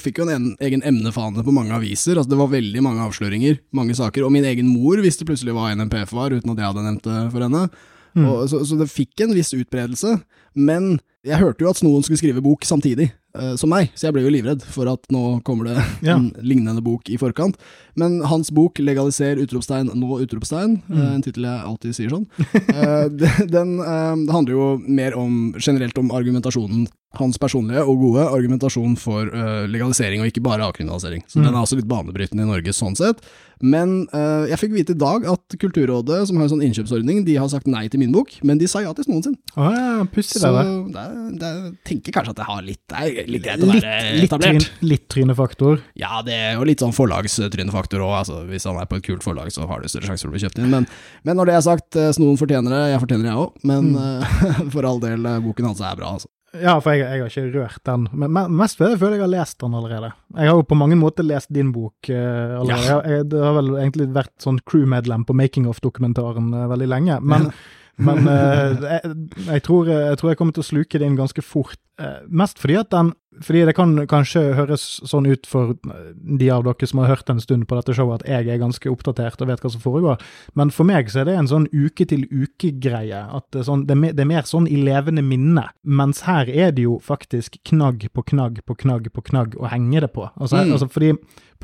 fikk 0.00 0.20
jo 0.22 0.28
en, 0.30 0.52
egen 0.62 0.84
emnefane 0.86 1.42
på 1.44 1.56
mange 1.56 1.74
aviser. 1.74 2.14
Altså, 2.14 2.30
det 2.30 2.38
var 2.38 2.52
veldig 2.54 2.84
mange 2.84 3.02
avsløringer, 3.08 3.58
mange 3.74 3.96
saker. 3.98 4.26
Og 4.26 4.32
min 4.36 4.46
egen 4.48 4.70
mor 4.70 5.02
visste 5.02 5.26
plutselig 5.26 5.56
hva 5.56 5.72
NMPF 5.74 6.14
var, 6.14 6.36
uten 6.36 6.54
at 6.54 6.62
jeg 6.62 6.70
hadde 6.70 6.86
nevnt 6.86 7.10
det 7.10 7.24
for 7.34 7.48
henne. 7.48 7.66
Mm. 8.14 8.28
Og, 8.30 8.46
så, 8.52 8.62
så 8.62 8.78
det 8.78 8.92
fikk 8.92 9.26
en 9.26 9.34
viss 9.34 9.50
utbredelse. 9.56 10.20
Men 10.54 10.98
jeg 11.26 11.42
hørte 11.42 11.66
jo 11.66 11.74
at 11.74 11.82
noen 11.82 12.06
skulle 12.06 12.22
skrive 12.22 12.44
bok 12.44 12.66
samtidig 12.68 13.10
som 13.58 13.72
meg, 13.72 13.90
så 13.98 14.08
jeg 14.08 14.14
ble 14.14 14.22
jo 14.22 14.30
livredd 14.30 14.62
for 14.62 14.86
at 14.90 15.08
nå 15.12 15.40
kommer 15.46 15.72
det 15.72 15.78
ja. 16.06 16.14
en 16.14 16.28
lignende 16.38 16.82
bok 16.84 17.08
i 17.10 17.18
forkant. 17.18 17.58
Men 17.98 18.18
hans 18.26 18.50
bok 18.54 18.78
'Legaliser 18.78 19.38
utropstegn, 19.42 19.92
nå 19.94 20.18
utropstegn', 20.24 20.80
mm. 20.88 20.98
uh, 20.98 21.14
en 21.14 21.22
tittel 21.22 21.46
jeg 21.46 21.68
alltid 21.70 21.96
sier 21.96 22.10
sånn, 22.14 22.26
uh, 22.74 23.06
den 23.56 23.78
handler 23.84 24.52
jo 24.52 24.68
mer 24.82 25.16
om, 25.18 25.54
generelt 25.58 25.98
om 26.00 26.12
argumentasjonen 26.14 26.86
hans 27.14 27.36
personlige 27.38 27.78
og 27.86 28.00
gode 28.00 28.24
argumentasjon 28.26 28.96
for 28.98 29.28
legalisering, 29.70 30.18
og 30.18 30.32
ikke 30.32 30.42
bare 30.42 30.64
avkriminalisering. 30.66 31.22
Så 31.30 31.38
mm. 31.38 31.44
den 31.44 31.52
er 31.52 31.60
også 31.60 31.76
litt 31.78 31.86
banebrytende 31.86 32.42
i 32.42 32.48
Norge 32.48 32.74
sånn 32.74 32.96
sett. 32.98 33.20
Men 33.62 34.08
jeg 34.50 34.58
fikk 34.58 34.74
vite 34.74 34.96
i 34.96 34.98
dag 34.98 35.28
at 35.30 35.54
Kulturrådet, 35.62 36.24
som 36.26 36.40
har 36.40 36.48
en 36.48 36.52
sånn 36.56 36.64
innkjøpsordning, 36.66 37.22
de 37.28 37.36
har 37.38 37.46
sagt 37.52 37.70
nei 37.70 37.84
til 37.86 38.02
min 38.02 38.10
bok, 38.10 38.34
men 38.42 38.58
de 38.58 38.66
sa 38.66 38.82
ja 38.82 38.90
til 38.98 39.06
noen 39.12 39.22
sin. 39.28 39.38
Oh, 39.54 39.70
ja, 39.70 40.02
pussig 40.10 40.42
det 40.42 40.50
der. 40.50 40.74
Det, 40.96 41.06
det, 41.38 41.52
tenker 41.86 42.18
kanskje 42.18 42.34
at 42.34 42.42
jeg 42.42 42.50
har 42.50 42.66
litt 42.66 42.82
Det 42.90 42.98
er 42.98 43.23
litt 43.30 43.44
greit 43.44 43.62
å 43.64 43.68
være 43.70 43.96
litt, 44.18 44.28
etablert. 44.28 44.60
Litt, 44.60 44.84
litt 44.90 45.06
trynefaktor? 45.12 45.80
Ja, 45.98 46.20
det 46.26 46.36
er 46.36 46.54
jo 46.58 46.68
litt 46.68 46.84
sånn 46.84 46.94
forlagstrynefaktor 46.96 48.04
òg. 48.04 48.14
Altså, 48.22 48.42
hvis 48.48 48.68
han 48.68 48.78
er 48.80 48.88
på 48.90 49.00
et 49.00 49.06
kult 49.06 49.26
forlag, 49.26 49.50
så 49.54 49.68
har 49.70 49.82
du 49.82 49.90
større 49.90 50.10
sjanse 50.10 50.26
for 50.26 50.32
å 50.32 50.36
bli 50.36 50.44
kjøpt 50.44 50.62
inn. 50.62 50.70
Men, 50.72 50.88
men 51.26 51.40
når 51.40 51.50
det 51.50 51.58
er 51.58 51.66
sagt, 51.66 51.90
eh, 52.00 52.12
Snoen 52.16 52.40
fortjener 52.40 52.74
det. 52.74 52.84
Jeg 52.94 53.02
fortjener 53.04 53.28
det, 53.28 53.34
jeg 53.34 53.44
òg. 53.44 53.60
Men 53.70 53.92
mm. 53.94 54.00
uh, 54.00 54.64
for 54.74 54.88
all 54.88 55.02
del, 55.02 55.28
boken 55.44 55.70
hans 55.72 55.84
er 55.84 56.00
bra, 56.00 56.14
altså. 56.18 56.30
Ja, 56.54 56.76
for 56.78 56.94
jeg, 56.94 57.02
jeg, 57.02 57.22
har 57.22 57.32
ikke 57.32 57.58
rørt 57.58 57.80
den. 57.88 58.04
Men 58.14 58.36
mest 58.54 58.78
fordi 58.78 58.94
jeg 58.94 59.00
føler 59.02 59.18
jeg 59.18 59.24
har 59.24 59.32
lest 59.32 59.58
den 59.62 59.74
allerede. 59.74 60.10
Jeg 60.36 60.50
har 60.50 60.60
jo 60.60 60.66
på 60.70 60.78
mange 60.78 60.98
måter 60.98 61.26
lest 61.26 61.50
din 61.54 61.72
bok 61.74 62.10
uh, 62.10 62.60
allerede. 62.60 62.90
Ja. 62.90 62.98
Jeg, 63.10 63.30
det 63.32 63.40
har 63.42 63.56
vel 63.58 63.72
egentlig 63.78 64.10
vært 64.14 64.34
sånn 64.44 64.60
crew-medlem 64.68 65.26
på 65.26 65.36
Making 65.38 65.66
of-dokumentaren 65.70 66.52
uh, 66.54 66.68
veldig 66.70 66.90
lenge. 66.94 67.18
Men, 67.26 67.48
ja. 67.50 67.56
Men 67.96 68.26
eh, 68.26 68.74
jeg, 68.82 69.16
jeg, 69.46 69.62
tror, 69.62 69.88
jeg 69.88 70.18
tror 70.18 70.30
jeg 70.32 70.38
kommer 70.40 70.52
til 70.56 70.64
å 70.64 70.70
sluke 70.72 70.98
det 70.98 71.06
inn 71.06 71.18
ganske 71.18 71.42
fort. 71.46 71.78
Eh, 72.00 72.24
mest 72.26 72.58
fordi 72.58 72.74
at 72.80 72.88
den 72.90 73.12
Fordi 73.42 73.64
det 73.66 73.74
kan 73.74 73.92
kanskje 74.10 74.40
høres 74.54 74.82
sånn 75.10 75.26
ut 75.26 75.46
for 75.46 75.72
eh, 75.90 76.10
de 76.38 76.48
av 76.54 76.62
dere 76.66 76.86
som 76.86 77.00
har 77.02 77.08
hørt 77.10 77.30
en 77.30 77.40
stund 77.42 77.66
på 77.66 77.74
dette 77.74 77.94
showet, 77.94 78.22
at 78.22 78.28
jeg 78.30 78.46
er 78.54 78.60
ganske 78.62 78.90
oppdatert 78.90 79.42
og 79.42 79.48
vet 79.50 79.62
hva 79.62 79.70
som 79.74 79.82
foregår. 79.82 80.22
Men 80.54 80.70
for 80.70 80.86
meg 80.86 81.10
så 81.10 81.22
er 81.22 81.26
det 81.26 81.34
en 81.38 81.50
sånn 81.50 81.66
uke-til-uke-greie. 81.74 83.20
At 83.34 83.46
det 83.50 83.62
er, 83.62 83.66
sånn, 83.68 83.86
det 83.90 83.96
er 84.22 84.30
mer 84.30 84.46
sånn 84.46 84.68
i 84.70 84.78
levende 84.78 85.22
minne. 85.26 85.66
Mens 85.82 86.22
her 86.28 86.46
er 86.50 86.70
det 86.74 86.86
jo 86.86 87.00
faktisk 87.02 87.58
knagg 87.66 88.06
på 88.14 88.22
knagg 88.30 88.62
på 88.66 88.76
knagg 88.84 89.10
på 89.14 89.26
knagg 89.30 89.58
å 89.58 89.70
henge 89.70 90.00
det 90.04 90.12
på. 90.14 90.28
Altså, 90.38 90.62
Mm. 90.64 90.72
altså 90.72 90.90
fordi 90.90 91.14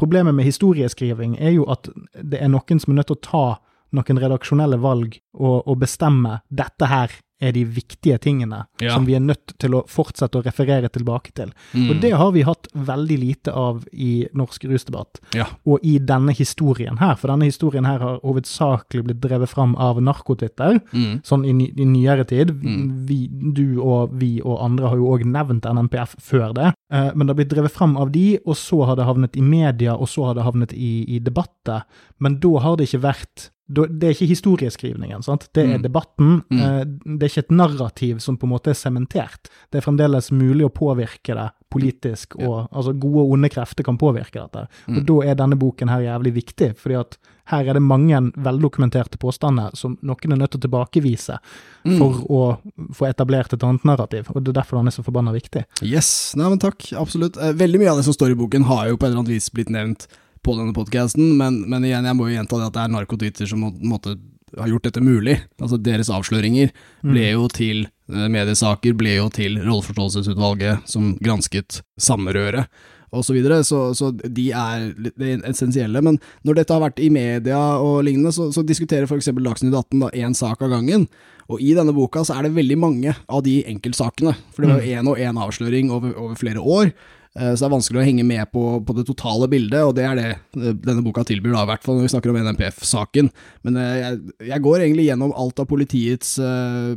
Problemet 0.00 0.32
med 0.34 0.46
historieskriving 0.46 1.34
er 1.38 1.50
jo 1.50 1.64
at 1.68 1.88
det 2.22 2.40
er 2.40 2.49
noen 2.49 2.78
som 2.80 2.92
er 2.92 3.02
nødt 3.02 3.08
til 3.10 3.16
å 3.16 3.20
ta 3.20 3.60
noen 3.92 4.20
redaksjonelle 4.23 4.78
valg 4.80 5.18
og, 5.35 5.66
og 5.66 5.78
bestemme 5.82 6.40
dette 6.50 6.87
her 6.90 7.11
er 7.40 7.54
de 7.56 7.62
viktige 7.64 8.18
tingene 8.20 8.66
Ja. 8.82 8.92
som 8.92 9.06
vi 9.06 9.14
er 9.16 9.20
nødt 9.25 9.54
til 9.59 9.73
å 9.73 9.78
fortsette 9.88 10.37
å 10.37 10.42
referere 10.44 10.90
tilbake 10.92 11.32
til. 11.32 11.54
Mm. 11.73 11.87
Og 11.88 12.00
det 12.02 12.11
har 12.12 12.32
vi 12.35 12.42
hatt 12.44 12.68
veldig 12.76 13.16
lite 13.18 13.54
av 13.56 13.87
i 13.97 14.26
norsk 14.37 14.66
rusdebatt, 14.68 15.23
Ja. 15.32 15.47
og 15.64 15.80
i 15.82 15.94
denne 15.99 16.35
historien 16.37 16.99
her. 17.00 17.14
For 17.16 17.28
denne 17.32 17.49
historien 17.49 17.87
her 17.88 17.99
har 17.99 18.18
hovedsakelig 18.20 19.04
blitt 19.06 19.20
drevet 19.25 19.49
fram 19.49 19.73
av 19.76 20.02
narkotitter, 20.04 20.82
Mm. 20.92 21.23
sånn 21.25 21.47
i, 21.49 21.73
i 21.80 21.85
nyere 21.88 22.26
tid. 22.28 22.50
Mm. 22.50 23.06
Vi, 23.09 23.26
du 23.54 23.80
og 23.80 24.12
vi 24.20 24.42
og 24.44 24.61
andre 24.61 24.88
har 24.92 24.97
jo 25.00 25.09
òg 25.16 25.25
nevnt 25.25 25.64
NNPF 25.64 26.16
før 26.20 26.52
det, 26.52 26.75
eh, 26.92 27.11
men 27.14 27.26
det 27.26 27.28
har 27.32 27.40
blitt 27.40 27.54
drevet 27.56 27.73
fram 27.73 27.97
av 27.97 28.12
de, 28.12 28.38
og 28.44 28.54
så 28.54 28.85
har 28.85 28.97
det 28.97 29.06
havnet 29.09 29.37
i 29.37 29.40
media, 29.40 29.94
og 29.97 30.09
så 30.12 30.26
har 30.26 30.35
det 30.35 30.44
havnet 30.44 30.73
i, 30.76 31.06
i 31.16 31.18
debatter. 31.18 31.85
Men 32.20 32.37
da 32.38 32.59
har 32.61 32.76
det 32.76 32.88
ikke 32.92 33.00
vært 33.02 33.49
Det 33.72 34.02
er 34.02 34.14
ikke 34.16 34.26
historieskrivningen, 34.34 35.22
sant? 35.22 35.48
det 35.54 35.62
er 35.64 35.76
Mm. 35.78 35.82
debatten. 35.82 36.42
Mm. 36.50 36.60
Eh, 36.60 36.84
det 37.18 37.22
er 37.22 37.28
ikke 37.30 37.44
et 37.46 37.50
narrativ 37.54 38.18
som 38.20 38.36
på 38.36 38.44
en 38.48 38.50
måte 38.58 38.70
er 38.70 38.74
sementert. 38.74 39.48
Det 39.70 39.78
er 39.78 39.86
fremdeles 39.86 40.30
mulig 40.32 40.64
å 40.66 40.72
påvirke 40.74 41.34
det 41.38 41.50
politisk, 41.70 42.34
og 42.42 42.68
altså 42.74 42.92
gode 42.98 43.20
og 43.22 43.30
onde 43.36 43.48
krefter 43.48 43.84
kan 43.86 43.96
påvirke 43.96 44.32
dette. 44.42 44.66
Og 44.88 44.96
Mm. 44.96 45.06
da 45.06 45.20
er 45.30 45.34
denne 45.36 45.56
boken 45.56 45.88
her 45.88 46.00
jævlig 46.00 46.32
viktig, 46.34 46.74
fordi 46.76 46.98
at 46.98 47.16
her 47.46 47.64
er 47.68 47.74
det 47.74 47.82
mange 47.82 48.32
veldokumenterte 48.36 49.18
påstander 49.18 49.70
som 49.76 49.96
noen 50.02 50.32
er 50.32 50.36
nødt 50.36 50.50
til 50.50 50.60
å 50.60 50.66
tilbakevise 50.68 51.38
Mm. 51.86 51.98
for 51.98 52.12
å 52.28 52.58
få 52.92 53.06
etablert 53.14 53.52
et 53.52 53.62
annet 53.62 53.84
narrativ, 53.84 54.30
og 54.34 54.42
det 54.42 54.48
er 54.56 54.62
derfor 54.62 54.78
han 54.78 54.88
er 54.88 54.90
så 54.90 55.04
forbanna 55.04 55.32
viktig. 55.32 55.64
Yes, 55.82 56.34
nei, 56.36 56.48
men 56.48 56.58
takk, 56.58 56.92
absolutt. 56.98 57.36
Eh, 57.38 57.52
Veldig 57.52 57.78
mye 57.78 57.90
av 57.90 57.96
det 57.98 58.04
som 58.04 58.14
står 58.14 58.32
i 58.32 58.34
boken 58.34 58.64
har 58.64 58.88
jo 58.88 58.96
på 58.96 59.04
et 59.06 59.10
eller 59.12 59.18
annet 59.22 59.28
vis 59.28 59.48
blitt 59.50 59.68
nevnt 59.70 60.08
på 60.44 60.56
denne 60.59 60.75
podcasten, 60.76 61.35
men, 61.38 61.62
men 61.70 61.85
igjen, 61.87 62.09
jeg 62.09 62.16
må 62.18 62.28
jo 62.28 62.37
gjenta 62.37 62.61
det 62.61 62.68
at 62.70 62.76
det 62.76 62.85
er 62.85 62.94
narkotwitter 62.94 63.50
som 63.50 63.64
må, 63.64 63.73
måtte 63.92 64.16
har 64.59 64.70
gjort 64.70 64.87
dette 64.88 65.02
mulig. 65.04 65.37
Altså 65.62 65.78
Deres 65.78 66.11
avsløringer 66.11 66.73
ble 67.06 67.26
jo 67.28 67.49
til 67.54 67.85
eh, 67.87 68.28
mediesaker, 68.32 68.97
ble 68.99 69.14
jo 69.18 69.28
til 69.35 69.61
rolleforståelsesutvalget 69.62 70.88
som 70.90 71.12
gransket 71.23 71.82
samrøret 72.00 72.66
og 73.11 73.25
så 73.26 73.35
videre, 73.35 73.59
så, 73.66 73.88
så 73.97 74.12
de 74.14 74.44
er 74.54 74.85
det 75.18 75.40
essensielle. 75.49 75.99
Men 76.04 76.20
når 76.47 76.61
dette 76.61 76.76
har 76.76 76.85
vært 76.85 77.00
i 77.02 77.09
media 77.11 77.59
og 77.82 78.04
lignende, 78.06 78.30
så, 78.35 78.52
så 78.54 78.62
diskuterer 78.62 79.09
f.eks. 79.09 79.32
Dagsnytt 79.35 79.75
18 79.75 80.04
da 80.04 80.11
én 80.14 80.37
sak 80.38 80.62
av 80.62 80.70
gangen. 80.76 81.09
Og 81.50 81.59
i 81.59 81.73
denne 81.75 81.94
boka 81.97 82.23
så 82.23 82.37
er 82.37 82.47
det 82.47 82.54
veldig 82.54 82.76
mange 82.78 83.16
av 83.26 83.42
de 83.42 83.56
enkeltsakene. 83.73 84.37
For 84.54 84.62
det 84.62 84.70
var 84.70 84.87
én 84.87 85.11
og 85.11 85.18
én 85.18 85.40
avsløring 85.42 85.90
over, 85.90 86.14
over 86.14 86.38
flere 86.38 86.62
år. 86.62 86.92
Eh, 87.38 87.52
Så 87.54 87.62
det 87.62 87.68
er 87.68 87.75
vanskelig 87.76 88.00
å 88.00 88.06
henge 88.08 88.25
med 88.26 88.49
på, 88.50 88.62
på 88.87 88.94
det 88.96 89.04
totale 89.06 89.46
bildet, 89.52 89.84
og 89.87 89.92
det 89.94 90.06
er 90.08 90.16
det 90.18 90.25
eh, 90.32 90.72
denne 90.82 91.04
boka 91.06 91.22
tilbyr, 91.28 91.52
da, 91.54 91.62
i 91.62 91.70
hvert 91.70 91.84
fall 91.87 92.00
når 92.00 92.08
vi 92.08 92.12
snakker 92.14 92.32
om 92.32 92.40
NMPF-saken. 92.42 93.28
Men 93.68 93.76
eh, 93.78 93.92
jeg, 94.00 94.18
jeg 94.50 94.64
går 94.66 94.82
egentlig 94.87 95.06
gjennom 95.10 95.37
alt 95.38 95.62
av 95.62 95.68
politiets 95.70 96.32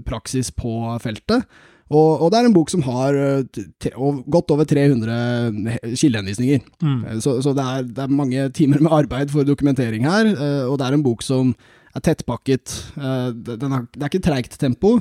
praksis 0.08 0.50
på 0.58 0.74
feltet. 1.04 1.46
Og, 1.94 2.24
og 2.26 2.32
det 2.34 2.40
er 2.40 2.48
en 2.48 2.56
bok 2.56 2.72
som 2.74 2.82
har 2.88 3.14
t- 3.54 3.68
t- 3.84 3.92
og 3.94 4.24
godt 4.34 4.50
over 4.56 4.66
300 4.66 5.94
kildehenvisninger. 6.00 6.64
Mm. 6.82 7.04
Så, 7.22 7.36
så 7.46 7.54
det, 7.54 7.66
er, 7.70 7.84
det 7.94 8.06
er 8.08 8.16
mange 8.18 8.48
timer 8.58 8.82
med 8.82 8.96
arbeid 9.04 9.30
for 9.34 9.46
dokumentering 9.46 10.08
her, 10.08 10.32
og 10.72 10.80
det 10.82 10.88
er 10.88 10.98
en 10.98 11.06
bok 11.06 11.22
som 11.22 11.52
er 11.94 12.02
tettpakket. 12.08 12.74
Det 12.98 13.60
er 13.70 14.08
ikke 14.10 14.24
treigt 14.26 14.58
tempo, 14.58 14.96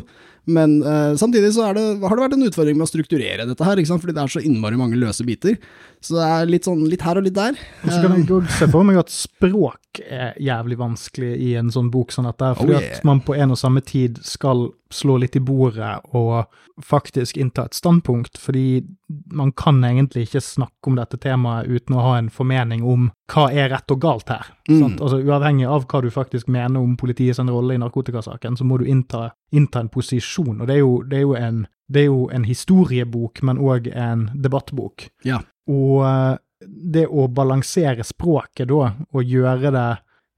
men 0.44 0.80
uh, 0.82 1.14
samtidig 1.16 1.52
så 1.54 1.68
det, 1.76 1.84
har 2.02 2.16
det 2.16 2.24
vært 2.24 2.34
en 2.34 2.46
utfordring 2.48 2.78
med 2.78 2.88
å 2.88 2.90
strukturere 2.90 3.46
dette 3.46 3.66
her, 3.66 3.82
fordi 3.92 4.14
det 4.16 4.22
er 4.24 4.32
så 4.32 4.42
innmari 4.42 4.80
mange 4.80 4.98
løse 4.98 5.26
biter. 5.26 5.58
Så 6.02 6.16
det 6.16 6.26
er 6.26 6.50
litt 6.50 6.66
sånn 6.66 6.82
litt 6.90 7.04
her 7.06 7.20
og 7.20 7.26
litt 7.28 7.36
der. 7.36 7.54
Og 7.84 7.92
så 7.92 8.00
kan 8.02 8.16
jeg 8.16 8.26
også 8.26 8.58
se 8.58 8.70
for 8.72 8.88
meg 8.88 8.98
at 8.98 9.12
språk 9.14 10.00
er 10.02 10.34
jævlig 10.42 10.78
vanskelig 10.80 11.32
i 11.46 11.52
en 11.60 11.70
sånn 11.70 11.92
bok 11.94 12.14
som 12.14 12.26
dette, 12.26 12.54
fordi 12.58 12.72
Oh, 12.72 12.80
yeah. 12.80 12.96
at 12.96 13.04
man 13.04 13.20
på 13.20 13.34
en 13.36 13.52
og 13.52 13.58
samme 13.60 13.82
tid 13.84 14.18
skal 14.24 14.70
slå 14.92 15.18
litt 15.20 15.36
i 15.36 15.42
bordet 15.44 15.92
og 16.16 16.48
faktisk 16.82 17.36
innta 17.36 17.66
et 17.68 17.76
standpunkt, 17.76 18.38
fordi 18.40 18.82
man 19.32 19.52
kan 19.52 19.82
egentlig 19.84 20.26
ikke 20.26 20.42
snakke 20.44 20.90
om 20.90 20.96
dette 20.96 21.18
temaet 21.20 21.68
uten 21.68 21.96
å 21.96 22.04
ha 22.06 22.14
en 22.18 22.30
formening 22.32 22.84
om 22.88 23.10
hva 23.32 23.48
er 23.52 23.70
rett 23.72 23.92
og 23.92 24.00
galt 24.02 24.32
her. 24.32 24.48
Mm. 24.70 24.96
Altså 24.98 25.20
Uavhengig 25.20 25.68
av 25.68 25.86
hva 25.90 26.02
du 26.04 26.10
faktisk 26.12 26.48
mener 26.52 26.80
om 26.80 26.96
politiets 27.00 27.40
rolle 27.42 27.76
i 27.76 27.82
narkotikasaken, 27.82 28.56
så 28.56 28.66
må 28.68 28.80
du 28.80 28.88
innta, 28.88 29.30
innta 29.52 29.82
en 29.82 29.92
posisjon, 29.92 30.60
og 30.60 30.68
det 30.68 30.78
er 30.78 30.82
jo, 30.82 30.96
det 31.06 31.20
er 31.20 31.26
jo 31.26 31.36
en 31.38 31.62
det 31.92 32.06
er 32.06 32.08
jo 32.08 32.28
en 32.32 32.46
historiebok, 32.48 33.42
men 33.44 33.60
òg 33.60 33.90
en 33.92 34.28
debattbok. 34.32 35.10
Ja. 35.28 35.42
Og 35.68 36.04
eh, 36.06 36.38
det 36.64 37.04
å 37.10 37.26
balansere 37.28 38.06
språket 38.06 38.70
da, 38.70 38.94
og 39.12 39.28
gjøre 39.28 39.74
det 39.74 39.90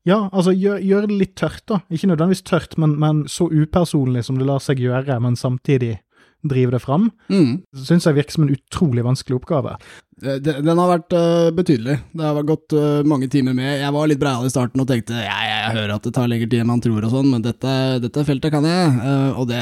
Ja, 0.04 0.26
altså 0.36 0.52
gjøre 0.52 0.82
gjør 0.84 1.06
det 1.06 1.16
litt 1.16 1.36
tørt, 1.40 1.62
da. 1.70 1.78
Ikke 1.88 2.10
nødvendigvis 2.10 2.44
tørt, 2.44 2.74
men, 2.76 2.98
men 3.00 3.22
så 3.30 3.46
upersonlig 3.48 4.26
som 4.26 4.36
det 4.36 4.48
lar 4.48 4.60
seg 4.60 4.82
gjøre, 4.82 5.16
men 5.24 5.36
samtidig 5.36 5.94
drive 6.44 6.70
det 6.76 6.82
fram, 6.84 7.10
Mm. 7.30 7.62
syns 7.74 8.04
jeg 8.04 8.14
virker 8.14 8.32
som 8.36 8.44
en 8.48 8.54
utrolig 8.56 9.02
vanskelig 9.04 9.40
oppgave. 9.40 9.76
Den 10.22 10.78
har 10.78 10.88
vært 10.98 11.12
eh, 11.12 11.50
betydelig. 11.50 11.96
Det 12.14 12.22
har 12.22 12.42
gått 12.46 12.72
eh, 12.72 13.02
mange 13.02 13.26
timer 13.28 13.52
med. 13.52 13.80
Jeg 13.80 13.92
var 13.92 14.06
litt 14.06 14.20
breial 14.22 14.46
i 14.46 14.52
starten 14.52 14.80
og 14.80 14.86
tenkte 14.86 15.10
ja, 15.18 15.24
ja, 15.42 15.56
jeg 15.66 15.74
hører 15.76 15.94
at 15.96 16.06
det 16.06 16.12
tar 16.14 16.28
lengre 16.30 16.46
tid 16.48 16.60
enn 16.62 16.70
man 16.70 16.80
tror 16.84 17.02
og 17.04 17.10
sånn, 17.10 17.30
men 17.32 17.42
dette, 17.42 17.72
dette 18.04 18.24
feltet 18.24 18.52
kan 18.54 18.64
jeg. 18.68 18.94
eh, 19.02 19.32
og 19.40 19.48
det, 19.50 19.60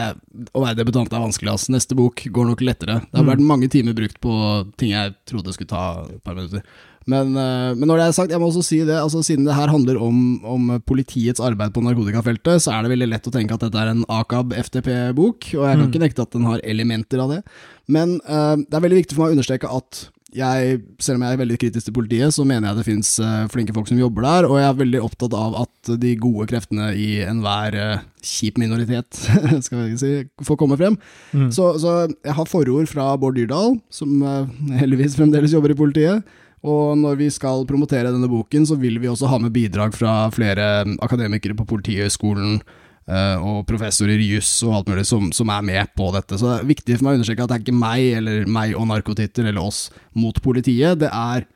å 0.53 0.62
være 0.62 0.77
debutant 0.83 1.11
er 1.12 1.25
vanskelig, 1.25 1.55
ass. 1.55 1.69
Neste 1.73 1.97
bok 1.97 2.21
går 2.29 2.51
nok 2.53 2.61
lettere. 2.61 3.01
Det 3.09 3.17
har 3.17 3.25
Mm. 3.25 3.33
vært 3.33 3.47
mange 3.49 3.71
timer 3.73 3.95
brukt 3.97 4.21
på 4.21 4.37
ting 4.77 4.91
jeg 4.93 5.15
trodde 5.27 5.55
skulle 5.57 5.73
ta 5.73 6.05
et 6.12 6.23
par 6.23 6.35
minutter. 6.37 6.62
Men, 7.11 7.35
eh, 7.37 7.73
men 7.75 7.89
når 7.91 7.99
det 7.99 8.07
er 8.07 8.17
sagt, 8.17 8.31
jeg 8.35 8.41
må 8.43 8.49
også 8.51 8.63
si 8.67 8.79
det, 8.87 8.95
altså 8.99 9.23
siden 9.27 9.47
det 9.49 9.57
her 9.57 9.73
handler 9.73 9.99
om, 10.03 10.19
om 10.47 10.71
politiets 10.87 11.43
arbeid 11.43 11.75
på 11.75 11.83
narkotikafeltet, 11.83 12.63
så 12.63 12.77
er 12.77 12.83
det 12.87 12.93
veldig 12.95 13.11
lett 13.11 13.27
å 13.27 13.35
tenke 13.35 13.55
at 13.57 13.65
dette 13.67 13.83
er 13.83 13.93
en 13.93 14.05
AKAB-FTP-bok, 14.07 15.53
og 15.59 15.67
jeg 15.67 15.77
kan 15.77 15.83
Mm. 15.83 15.91
ikke 15.91 16.03
nekte 16.07 16.23
at 16.23 16.35
den 16.37 16.45
har 16.47 16.61
elementer 16.63 17.19
av 17.23 17.31
det. 17.33 17.43
Men 17.91 18.21
uh, 18.29 18.55
det 18.57 18.75
er 18.77 18.85
veldig 18.85 19.01
viktig 19.03 19.17
for 19.17 19.25
meg 19.25 19.33
å 19.33 19.37
understreke 19.39 19.71
at 19.71 20.05
jeg, 20.33 20.79
selv 21.03 21.19
om 21.19 21.25
jeg 21.27 21.35
er 21.37 21.41
veldig 21.43 21.57
kritisk 21.61 21.85
til 21.85 21.93
politiet, 21.93 22.33
så 22.33 22.45
mener 22.49 22.71
jeg 22.71 22.79
det 22.79 22.87
finnes 22.87 23.11
uh, 23.21 23.43
flinke 23.53 23.75
folk 23.77 23.89
som 23.91 23.99
jobber 24.01 24.25
der, 24.25 24.47
og 24.49 24.57
jeg 24.57 24.69
er 24.71 24.79
veldig 24.79 25.03
opptatt 25.05 25.35
av 25.37 25.59
at 25.67 25.91
de 26.01 26.15
gode 26.17 26.47
kreftene 26.49 26.87
i 26.97 27.09
enhver 27.27 27.77
uh, 27.77 28.05
kjip 28.25 28.57
minoritet, 28.63 29.13
skal 29.67 29.83
vi 29.91 29.99
si, 30.01 30.13
får 30.47 30.57
komme 30.63 30.79
frem. 30.81 30.97
Mm. 31.37 31.51
Så, 31.53 31.75
så 31.83 32.07
jeg 32.09 32.37
har 32.39 32.49
forord 32.49 32.89
fra 32.89 33.11
Bård 33.21 33.37
Dyrdal, 33.37 33.77
som 33.93 34.23
uh, 34.25 34.47
heldigvis 34.81 35.19
fremdeles 35.19 35.53
jobber 35.53 35.75
i 35.75 35.79
politiet. 35.83 36.25
Og 36.62 36.95
når 36.99 37.19
vi 37.19 37.28
skal 37.35 37.66
promotere 37.66 38.12
denne 38.14 38.31
boken, 38.31 38.66
så 38.69 38.76
vil 38.78 39.00
vi 39.02 39.11
også 39.11 39.31
ha 39.31 39.38
med 39.42 39.54
bidrag 39.54 39.95
fra 39.97 40.28
flere 40.35 40.85
mm, 40.87 40.97
akademikere 41.02 41.57
på 41.59 41.66
Politihøgskolen 41.73 42.61
eh, 42.61 43.42
og 43.42 43.64
professorer 43.66 44.21
i 44.23 44.28
juss 44.37 44.61
og 44.66 44.76
alt 44.78 44.92
mulig 44.92 45.07
som, 45.09 45.33
som 45.35 45.50
er 45.50 45.64
med 45.66 45.90
på 45.99 46.12
dette. 46.14 46.38
Så 46.38 46.47
det 46.47 46.61
er 46.61 46.71
viktig 46.71 46.99
for 46.99 47.09
meg 47.09 47.16
å 47.16 47.21
understreke 47.21 47.47
at 47.47 47.50
det 47.50 47.59
er 47.59 47.64
ikke 47.66 47.81
meg 47.83 48.21
eller 48.21 48.47
meg 48.59 48.76
og 48.78 48.87
narkotitter 48.92 49.50
eller 49.50 49.64
oss 49.64 49.88
mot 50.14 50.38
politiet. 50.45 51.02
Det 51.02 51.11
er, 51.11 51.49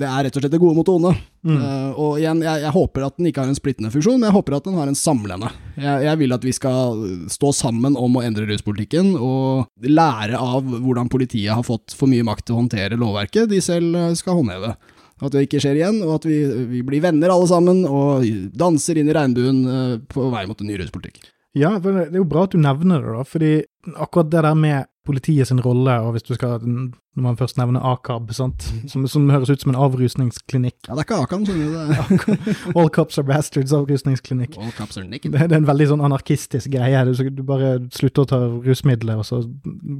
det 0.00 0.06
er 0.06 0.26
rett 0.26 0.36
og 0.36 0.42
slett 0.44 0.52
det 0.52 0.60
gode 0.60 0.76
mot 0.76 0.86
det 0.86 0.92
onde. 0.94 1.12
Mm. 1.46 1.56
Eh, 1.56 1.98
og 1.98 2.18
igjen, 2.20 2.42
jeg, 2.44 2.62
jeg 2.64 2.74
håper 2.74 3.06
at 3.06 3.16
den 3.16 3.30
ikke 3.30 3.42
har 3.42 3.50
en 3.50 3.58
splittende 3.58 3.90
funksjon, 3.94 4.18
men 4.20 4.28
jeg 4.28 4.36
håper 4.36 4.56
at 4.58 4.68
den 4.68 4.76
har 4.78 4.90
en 4.90 4.98
samlende. 4.98 5.50
Jeg, 5.76 6.04
jeg 6.06 6.20
vil 6.20 6.36
at 6.36 6.46
vi 6.46 6.54
skal 6.56 7.02
stå 7.32 7.52
sammen 7.56 7.96
om 7.98 8.18
å 8.18 8.24
endre 8.26 8.46
ruspolitikken, 8.50 9.14
og 9.16 9.70
lære 9.86 10.38
av 10.38 10.68
hvordan 10.68 11.10
politiet 11.12 11.54
har 11.56 11.66
fått 11.66 11.96
for 11.96 12.10
mye 12.12 12.26
makt 12.26 12.48
til 12.48 12.56
å 12.56 12.62
håndtere 12.62 13.00
lovverket 13.00 13.50
de 13.50 13.62
selv 13.64 13.96
eh, 13.96 14.14
skal 14.18 14.40
håndheve. 14.42 14.74
At 15.20 15.34
det 15.34 15.44
ikke 15.44 15.60
skjer 15.60 15.76
igjen, 15.76 15.98
og 16.06 16.14
at 16.16 16.28
vi, 16.28 16.38
vi 16.70 16.84
blir 16.86 17.04
venner 17.04 17.32
alle 17.32 17.48
sammen, 17.50 17.82
og 17.88 18.24
danser 18.56 19.00
inn 19.00 19.10
i 19.10 19.16
regnbuen 19.16 19.60
eh, 19.64 19.98
på 20.08 20.30
vei 20.32 20.46
mot 20.48 20.60
en 20.60 20.70
ny 20.70 20.78
ruspolitikk. 20.80 21.24
Ja, 21.58 21.74
det 21.82 21.90
er 21.90 22.20
jo 22.20 22.28
bra 22.30 22.44
at 22.46 22.54
du 22.54 22.60
nevner 22.62 23.02
det, 23.02 23.16
da, 23.16 23.26
fordi 23.26 23.52
akkurat 23.96 24.30
det 24.30 24.44
der 24.46 24.56
med 24.58 24.86
politiet 25.10 25.50
sin 25.50 25.60
rolle, 25.64 25.96
og 26.06 26.14
hvis 26.14 26.24
du 26.28 26.32
skal, 26.36 26.62
når 26.62 27.24
man 27.26 27.38
først 27.40 27.58
nevner 27.58 27.82
AKAB, 27.90 28.30
sant, 28.36 28.64
som, 28.90 29.04
som 29.10 29.26
høres 29.32 29.50
ut 29.50 29.64
som 29.64 29.72
en 29.74 29.78
avrusningsklinikk. 29.82 30.78
Ja, 30.86 30.94
det 30.94 31.02
er 31.02 31.08
ikke 31.08 31.18
AKAB, 31.26 31.46
skjønner 31.48 31.66
du. 31.66 32.44
Det 32.46 32.74
All 32.78 32.90
cops 32.94 33.18
are 33.20 33.26
bastards, 33.28 33.74
avrusningsklinikk. 33.76 34.56
All 34.62 34.72
cops 34.78 35.00
are 35.00 35.06
naked. 35.10 35.34
Det, 35.34 35.48
det 35.50 35.58
er 35.58 35.62
en 35.64 35.68
veldig 35.68 35.88
sånn 35.92 36.04
anarkistisk 36.06 36.70
greie. 36.72 37.02
Du, 37.10 37.14
du 37.34 37.42
bare 37.46 37.74
slutter 37.96 38.24
å 38.24 38.30
ta 38.30 38.40
rusmidler, 38.70 39.20
og 39.20 39.26
så 39.28 39.42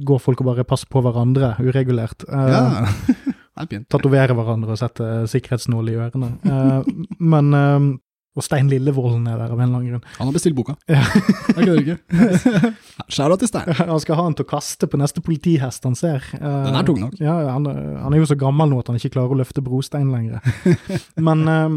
går 0.07 0.23
folk 0.23 0.41
og 0.45 0.51
bare 0.53 0.67
passer 0.67 0.89
på 0.91 1.03
hverandre 1.05 1.53
uregulert. 1.61 2.25
Eh, 2.29 2.55
Ja, 2.55 3.65
fint. 3.69 3.89
Tatovere 3.91 4.33
hverandre 4.37 4.73
og 4.73 4.79
sette 4.79 5.09
sikkerhetsnål 5.29 5.91
i 5.91 5.97
ørene. 5.99 6.31
Uh, 6.47 7.17
men 7.19 7.51
eh, 7.57 7.89
Og 8.39 8.45
Stein 8.45 8.69
Lillevolden 8.71 9.25
er 9.27 9.35
der 9.41 9.51
av 9.51 9.59
en 9.59 9.65
eller 9.65 9.81
annen 9.81 9.89
grunn. 9.91 10.03
Han 10.17 10.29
har 10.29 10.35
bestilt 10.37 10.55
boka. 10.55 10.77
Ja. 10.87 11.01
Jeg 11.57 11.65
kødder 11.65 11.81
ikke. 11.81 11.97
Skjæra 13.11 13.37
til 13.41 13.49
Stein. 13.51 13.71
Han 13.81 13.99
skal 13.99 14.15
ha 14.19 14.25
han 14.29 14.37
til 14.39 14.45
å 14.47 14.51
kaste 14.53 14.87
på 14.87 14.99
neste 15.01 15.23
politihest 15.25 15.83
han 15.89 15.97
ser. 15.99 16.23
Eh, 16.39 16.59
Den 16.67 16.77
er 16.79 16.87
tung 16.87 17.01
nok. 17.03 17.17
Ja, 17.19 17.35
han, 17.51 17.67
han 17.67 18.15
er 18.15 18.21
jo 18.21 18.29
så 18.31 18.37
gammel 18.39 18.71
nå 18.71 18.79
at 18.79 18.91
han 18.91 18.99
ikke 19.01 19.17
klarer 19.17 19.35
å 19.35 19.39
løfte 19.41 19.63
brostein 19.65 20.13
lenger. 20.13 20.39
men, 21.27 21.43
eh, 21.51 21.75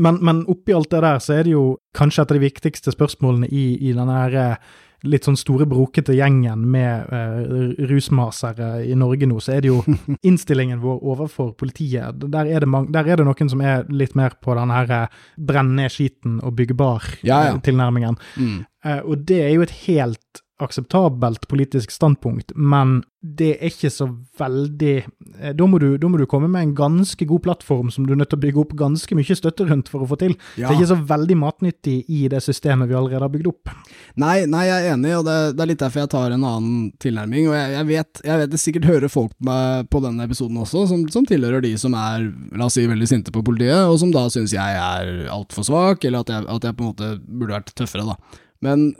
men, 0.00 0.20
men 0.24 0.44
oppi 0.48 0.72
alt 0.76 0.88
det 0.94 1.02
der, 1.04 1.20
så 1.20 1.36
er 1.36 1.44
det 1.48 1.52
jo 1.52 1.66
kanskje 1.96 2.24
et 2.24 2.32
av 2.32 2.38
de 2.40 2.46
viktigste 2.48 2.96
spørsmålene 2.96 3.50
i, 3.52 3.66
i 3.90 3.92
denne 3.92 4.16
her 4.22 4.38
eh, 4.40 4.70
litt 5.06 5.26
sånn 5.28 5.38
store, 5.38 5.66
brokete 5.70 6.14
gjengen 6.16 6.66
med 6.70 7.08
uh, 7.12 7.86
rusmasere 7.90 8.84
i 8.84 8.96
Norge 8.98 9.28
nå, 9.28 9.38
så 9.40 9.56
er 9.56 9.64
det 9.64 9.72
jo 9.72 9.80
innstillingen 10.28 10.82
vår 10.82 11.00
overfor 11.14 11.54
politiet. 11.58 12.20
Der 12.32 12.50
er 12.50 12.64
det, 12.66 12.84
der 12.92 13.08
er 13.08 13.20
det 13.20 13.28
noen 13.28 13.52
som 13.52 13.64
er 13.64 13.88
litt 13.88 14.16
mer 14.18 14.36
på 14.42 14.56
den 14.58 14.74
her 14.74 14.92
uh, 15.06 15.24
brenne 15.36 15.78
ned 15.80 15.94
skiten 15.94 16.38
og 16.44 16.56
bygge 16.58 16.76
Ja, 16.76 17.44
ja. 17.46 17.56
bar-tilnærmingen. 17.56 18.20
Mm. 18.36 18.62
uh, 18.86 19.00
og 19.04 19.26
det 19.28 19.42
er 19.46 19.54
jo 19.54 19.66
et 19.66 19.76
helt 19.86 20.44
akseptabelt 20.64 21.48
politisk 21.50 21.92
standpunkt, 21.94 22.52
men 22.56 23.00
det 23.20 23.50
er 23.58 23.68
ikke 23.68 23.90
så 23.92 24.06
veldig 24.40 24.92
eh, 24.96 25.50
da, 25.52 25.66
må 25.68 25.76
du, 25.82 25.90
da 26.00 26.08
må 26.08 26.16
du 26.16 26.24
komme 26.30 26.48
med 26.48 26.62
en 26.62 26.72
ganske 26.78 27.26
god 27.28 27.42
plattform 27.44 27.90
som 27.92 28.06
du 28.08 28.14
er 28.14 28.20
nødt 28.20 28.30
til 28.32 28.38
å 28.38 28.44
bygge 28.46 28.62
opp 28.62 28.72
ganske 28.80 29.16
mye 29.18 29.36
støtte 29.36 29.66
rundt 29.68 29.90
for 29.92 30.04
å 30.04 30.08
få 30.08 30.16
til. 30.22 30.36
Ja. 30.56 30.70
Det 30.70 30.70
er 30.70 30.78
ikke 30.78 30.90
så 30.94 30.98
veldig 31.10 31.36
matnyttig 31.42 31.96
i 32.08 32.22
det 32.32 32.40
systemet 32.44 32.88
vi 32.88 32.96
allerede 32.96 33.26
har 33.26 33.34
bygd 33.34 33.50
opp. 33.50 33.74
Nei, 34.20 34.46
nei, 34.48 34.64
jeg 34.70 34.86
er 34.86 34.94
enig, 34.94 35.12
og 35.18 35.26
det, 35.28 35.36
det 35.58 35.64
er 35.64 35.70
litt 35.72 35.84
derfor 35.84 36.04
jeg 36.04 36.12
tar 36.16 36.36
en 36.36 36.48
annen 36.48 36.88
tilnærming. 37.02 37.50
Og 37.50 37.56
jeg, 37.58 37.74
jeg, 37.76 37.88
vet, 37.90 38.24
jeg 38.30 38.42
vet 38.42 38.54
det 38.54 38.62
sikkert 38.64 38.88
hører 38.88 39.12
folk 39.12 39.36
med 39.50 39.90
på 39.92 40.00
denne 40.06 40.24
episoden 40.24 40.56
også, 40.64 40.86
som, 40.88 41.04
som 41.12 41.28
tilhører 41.28 41.64
de 41.66 41.74
som 41.80 41.96
er 41.98 42.30
la 42.56 42.70
oss 42.70 42.78
si, 42.80 42.88
veldig 42.88 43.10
sinte 43.10 43.34
på 43.34 43.44
politiet, 43.44 43.84
og 43.84 44.00
som 44.00 44.14
da 44.14 44.24
syns 44.32 44.56
jeg 44.56 44.80
er 44.80 45.26
altfor 45.28 45.68
svak, 45.68 46.08
eller 46.08 46.24
at 46.24 46.32
jeg, 46.32 46.48
at 46.56 46.70
jeg 46.70 46.78
på 46.78 46.86
en 46.86 46.94
måte 46.94 47.12
burde 47.28 47.58
vært 47.58 47.74
tøffere, 47.76 48.08
da. 48.14 48.40
Men 48.64 48.90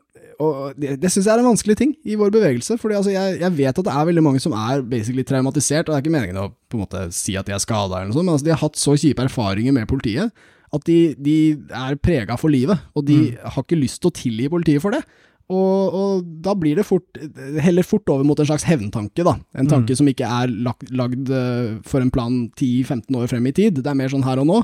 og 0.40 0.78
det, 0.80 0.94
det 1.02 1.10
syns 1.12 1.26
jeg 1.26 1.34
er 1.34 1.42
en 1.42 1.50
vanskelig 1.50 1.76
ting 1.76 1.90
i 2.08 2.16
vår 2.18 2.32
bevegelse. 2.32 2.78
Fordi 2.80 2.96
altså, 2.96 3.12
jeg, 3.12 3.40
jeg 3.42 3.56
vet 3.58 3.80
at 3.82 3.86
det 3.86 3.92
er 3.92 4.06
veldig 4.08 4.24
mange 4.24 4.40
som 4.42 4.54
er 4.56 4.84
basically 4.88 5.24
traumatisert, 5.26 5.84
og 5.88 5.92
det 5.92 5.98
er 5.98 6.04
ikke 6.06 6.14
meningen 6.16 6.40
å 6.40 6.48
på 6.70 6.78
en 6.78 6.84
måte 6.86 7.02
si 7.14 7.36
at 7.36 7.48
de 7.48 7.54
er 7.56 7.62
skada, 7.62 7.98
eller 7.98 8.10
noe 8.10 8.16
sånt, 8.16 8.28
men 8.28 8.36
altså, 8.38 8.48
de 8.48 8.54
har 8.54 8.62
hatt 8.62 8.80
så 8.80 8.96
kjipe 8.96 9.26
erfaringer 9.26 9.76
med 9.76 9.90
politiet 9.90 10.32
at 10.70 10.86
de, 10.86 10.98
de 11.18 11.36
er 11.74 11.96
prega 11.98 12.36
for 12.38 12.52
livet, 12.52 12.78
og 12.94 13.02
de 13.08 13.34
har 13.42 13.64
ikke 13.64 13.78
lyst 13.78 14.00
til 14.02 14.10
å 14.10 14.14
tilgi 14.14 14.46
politiet 14.52 14.82
for 14.84 14.94
det. 14.94 15.02
Og, 15.50 15.94
og 15.98 16.26
da 16.44 16.52
blir 16.54 16.78
det 16.78 16.86
fort, 16.86 17.18
heller 17.58 17.86
fort 17.86 18.06
over 18.12 18.26
mot 18.26 18.38
en 18.38 18.46
slags 18.46 18.66
hevntanke, 18.68 19.24
da. 19.26 19.34
En 19.58 19.70
tanke 19.70 19.96
som 19.98 20.06
ikke 20.06 20.28
er 20.28 20.52
lagd, 20.52 20.92
lagd 20.94 21.32
eh, 21.34 21.72
for 21.86 22.04
en 22.04 22.12
plan 22.14 22.44
10-15 22.54 23.18
år 23.18 23.26
frem 23.32 23.48
i 23.50 23.54
tid. 23.56 23.80
Det 23.80 23.90
er 23.90 23.98
mer 23.98 24.12
sånn 24.12 24.26
her 24.26 24.42
og 24.42 24.46
nå. 24.46 24.60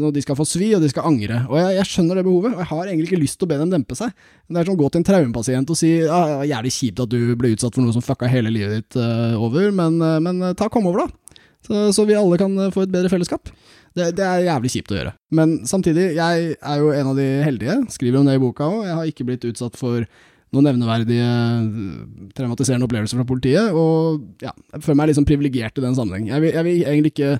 Når 0.00 0.14
de 0.16 0.22
skal 0.24 0.38
få 0.38 0.46
svi, 0.48 0.70
og 0.76 0.80
de 0.80 0.88
skal 0.88 1.08
angre. 1.10 1.42
Og 1.50 1.58
jeg, 1.60 1.74
jeg 1.76 1.88
skjønner 1.90 2.20
det 2.20 2.24
behovet, 2.24 2.54
og 2.54 2.62
jeg 2.62 2.70
har 2.70 2.86
egentlig 2.86 3.10
ikke 3.10 3.20
lyst 3.20 3.36
til 3.40 3.48
å 3.48 3.50
be 3.50 3.58
dem 3.60 3.74
dempe 3.74 3.98
seg. 3.98 4.14
Det 4.48 4.62
er 4.62 4.70
som 4.70 4.78
å 4.78 4.80
gå 4.80 4.88
til 4.88 5.02
en 5.02 5.08
traumepasient 5.10 5.74
og 5.74 5.80
si 5.80 5.90
ja, 5.98 6.20
var 6.40 6.46
jævlig 6.48 6.72
kjipt 6.78 7.02
at 7.04 7.12
du 7.12 7.18
ble 7.36 7.52
utsatt 7.56 7.76
for 7.76 7.84
noe 7.84 7.96
som 7.96 8.06
fucka 8.06 8.30
hele 8.30 8.54
livet 8.54 8.80
ditt 8.80 9.00
uh, 9.02 9.34
over, 9.36 9.68
men, 9.74 9.98
uh, 10.00 10.16
men 10.22 10.54
ta 10.56 10.70
kom 10.72 10.88
over, 10.88 11.04
da. 11.04 11.36
Så, 11.66 11.90
så 11.92 12.06
vi 12.08 12.16
alle 12.16 12.38
kan 12.40 12.56
få 12.72 12.86
et 12.86 12.94
bedre 12.94 13.10
fellesskap. 13.12 13.50
Det, 13.98 14.12
det 14.16 14.24
er 14.24 14.46
jævlig 14.46 14.70
kjipt 14.72 14.92
å 14.94 14.96
gjøre. 14.96 15.12
Men 15.36 15.54
samtidig, 15.68 16.12
jeg 16.16 16.54
er 16.56 16.80
jo 16.80 16.92
en 16.94 17.10
av 17.12 17.18
de 17.18 17.28
heldige. 17.44 17.76
Skriver 17.92 18.20
om 18.20 18.28
det 18.30 18.38
i 18.38 18.42
boka 18.42 18.68
òg. 18.70 18.84
Jeg 18.86 18.96
har 18.96 19.10
ikke 19.10 19.26
blitt 19.28 19.46
utsatt 19.48 19.76
for 19.78 20.06
noen 20.54 20.66
nevneverdige 20.66 21.26
øh, 21.26 22.30
traumatiserende 22.36 22.86
opplevelser 22.88 23.20
fra 23.20 23.28
politiet, 23.28 23.70
og 23.76 24.24
ja, 24.42 24.52
jeg 24.74 24.84
føler 24.84 24.98
meg 25.00 25.12
liksom 25.12 25.28
privilegert 25.28 25.78
i 25.78 25.84
den 25.84 25.96
sammenheng. 25.98 26.30
Jeg 26.32 26.44
vil, 26.44 26.54
jeg 26.56 26.66
vil 26.66 26.82
egentlig 26.82 27.14
ikke 27.14 27.32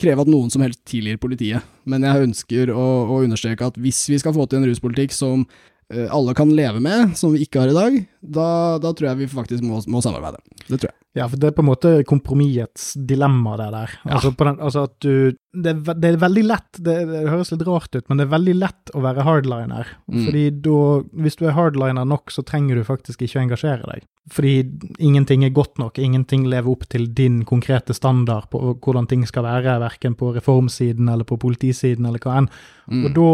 kreve 0.00 0.26
at 0.26 0.32
noen 0.32 0.52
som 0.52 0.64
helst 0.64 0.82
tilgir 0.88 1.20
politiet, 1.22 1.64
men 1.88 2.04
jeg 2.04 2.26
ønsker 2.26 2.74
å, 2.74 2.88
å 3.06 3.22
understreke 3.22 3.70
at 3.70 3.80
hvis 3.80 4.02
vi 4.12 4.20
skal 4.20 4.34
få 4.36 4.48
til 4.50 4.60
en 4.60 4.68
ruspolitikk 4.68 5.14
som 5.14 5.46
øh, 5.46 6.08
alle 6.10 6.34
kan 6.36 6.52
leve 6.52 6.82
med, 6.84 7.14
som 7.18 7.32
vi 7.34 7.46
ikke 7.46 7.64
har 7.64 7.72
i 7.72 7.78
dag, 7.78 7.98
da, 8.20 8.50
da 8.82 8.92
tror 8.92 9.12
jeg 9.12 9.22
vi 9.22 9.32
faktisk 9.32 9.64
må, 9.66 9.80
må 9.92 10.02
samarbeide. 10.04 10.42
Det 10.66 10.80
tror 10.80 10.90
jeg. 10.90 10.98
Ja, 11.16 11.30
for 11.32 11.40
det 11.40 11.48
er 11.48 11.56
på 11.56 11.62
en 11.64 11.70
måte 11.70 11.90
kompromissets 12.08 12.90
dilemma, 13.08 13.54
det 13.56 13.70
der. 13.72 13.94
Ja. 14.02 14.18
Altså, 14.18 14.34
på 14.36 14.50
den, 14.50 14.58
altså 14.60 14.84
at 14.90 14.98
du 15.00 15.32
det 15.56 15.72
er, 15.72 15.94
det 15.96 16.10
er 16.10 16.18
veldig 16.20 16.44
lett, 16.46 16.78
det, 16.78 16.96
det 17.08 17.22
høres 17.30 17.52
litt 17.52 17.64
rart 17.66 17.94
ut, 17.96 18.04
men 18.08 18.20
det 18.20 18.26
er 18.26 18.34
veldig 18.34 18.56
lett 18.58 18.92
å 18.94 19.02
være 19.04 19.24
hardliner. 19.26 19.88
Mm. 20.10 20.20
Fordi 20.26 20.44
da, 20.66 20.82
hvis 21.24 21.38
du 21.40 21.46
er 21.46 21.56
hardliner 21.56 22.08
nok, 22.08 22.34
så 22.34 22.44
trenger 22.46 22.78
du 22.78 22.84
faktisk 22.86 23.24
ikke 23.24 23.40
å 23.40 23.44
engasjere 23.46 23.88
deg. 23.88 24.04
Fordi 24.32 24.54
ingenting 24.98 25.44
er 25.46 25.54
godt 25.54 25.78
nok, 25.78 26.00
ingenting 26.02 26.48
lever 26.50 26.72
opp 26.72 26.88
til 26.90 27.06
din 27.14 27.44
konkrete 27.46 27.94
standard 27.94 28.48
på 28.50 28.58
hvordan 28.74 29.06
ting 29.06 29.22
skal 29.28 29.46
være, 29.46 29.76
verken 29.78 30.16
på 30.18 30.32
reformsiden 30.34 31.06
eller 31.12 31.28
på 31.28 31.38
politisiden 31.38 32.08
eller 32.08 32.22
hva 32.22 32.40
enn. 32.40 32.48
Mm. 32.90 33.04
Og 33.06 33.14
da, 33.14 33.30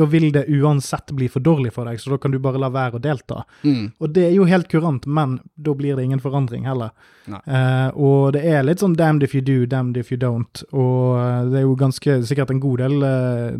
da 0.00 0.08
vil 0.08 0.30
det 0.32 0.46
uansett 0.48 1.12
bli 1.16 1.28
for 1.32 1.44
dårlig 1.44 1.74
for 1.76 1.88
deg, 1.88 2.00
så 2.00 2.14
da 2.14 2.20
kan 2.20 2.32
du 2.32 2.40
bare 2.40 2.60
la 2.60 2.72
være 2.72 2.96
å 2.96 3.04
delta. 3.04 3.42
Mm. 3.60 3.92
Og 4.00 4.16
det 4.16 4.24
er 4.30 4.34
jo 4.38 4.48
helt 4.48 4.70
kurant, 4.72 5.04
men 5.04 5.38
da 5.54 5.76
blir 5.76 6.00
det 6.00 6.08
ingen 6.08 6.24
forandring 6.24 6.64
heller. 6.68 6.96
Eh, 7.28 7.88
og 7.92 8.32
det 8.34 8.42
er 8.48 8.64
litt 8.64 8.82
sånn 8.82 8.96
damned 8.98 9.24
if 9.26 9.36
you 9.36 9.44
do, 9.44 9.62
damned 9.68 10.00
if 10.00 10.10
you 10.12 10.18
don't. 10.20 10.64
Og 10.72 11.20
eh, 11.20 11.51
det 11.52 11.60
er 11.60 11.66
jo 11.66 11.74
ganske 11.78 12.16
sikkert 12.26 12.50
en 12.54 12.60
god 12.62 12.80
del 12.82 13.04
eh, 13.06 13.54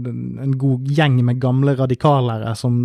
En 0.45 0.55
god 0.59 0.89
gjeng 0.89 1.19
med 1.25 1.41
gamle 1.43 1.75
radikalere 1.79 2.55
som 2.59 2.77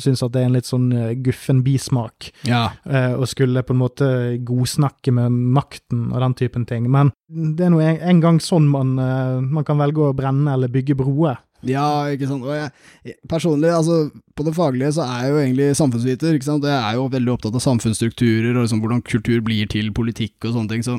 syns 0.00 0.22
at 0.24 0.32
det 0.34 0.42
er 0.42 0.48
en 0.50 0.56
litt 0.56 0.68
sånn 0.68 0.86
eh, 0.94 1.14
guffen 1.26 1.60
bismak. 1.66 2.30
Ja. 2.48 2.70
eh, 2.88 3.12
og 3.16 3.26
skulle 3.30 3.64
på 3.66 3.74
en 3.76 3.82
måte 3.82 4.08
godsnakke 4.46 5.12
med 5.14 5.34
makten 5.56 6.08
og 6.12 6.22
den 6.22 6.38
typen 6.38 6.66
ting. 6.68 6.88
Men 6.92 7.12
det 7.28 7.66
er 7.66 7.74
nå 7.74 7.82
en, 7.82 8.22
gang 8.22 8.38
sånn 8.40 8.68
man, 8.70 8.94
man 8.96 9.66
kan 9.66 9.78
velge 9.80 10.06
å 10.06 10.14
brenne 10.16 10.54
eller 10.54 10.70
bygge 10.72 10.96
broer. 10.98 11.42
Ja, 11.66 12.06
ikke 12.12 12.28
sant. 12.28 12.44
Og 12.46 12.52
jeg- 12.54 13.16
personlig, 13.28 13.70
altså 13.74 14.10
på 14.36 14.44
det 14.44 14.54
faglige 14.54 14.92
så 14.94 15.06
er 15.06 15.24
jeg 15.24 15.32
jo 15.32 15.38
egentlig 15.42 15.68
samfunnsviter, 15.78 16.34
ikke 16.36 16.44
sant. 16.50 16.64
Jeg 16.68 16.76
er 16.78 16.94
jo 16.98 17.08
veldig 17.08 17.32
opptatt 17.32 17.54
av 17.56 17.64
samfunnsstrukturer 17.64 18.52
og 18.56 18.66
liksom 18.66 18.82
hvordan 18.84 19.02
kultur 19.02 19.40
blir 19.42 19.66
til 19.72 19.90
politikk 19.96 20.36
og 20.44 20.54
sånne 20.54 20.68
ting. 20.74 20.82
Så 20.86 20.98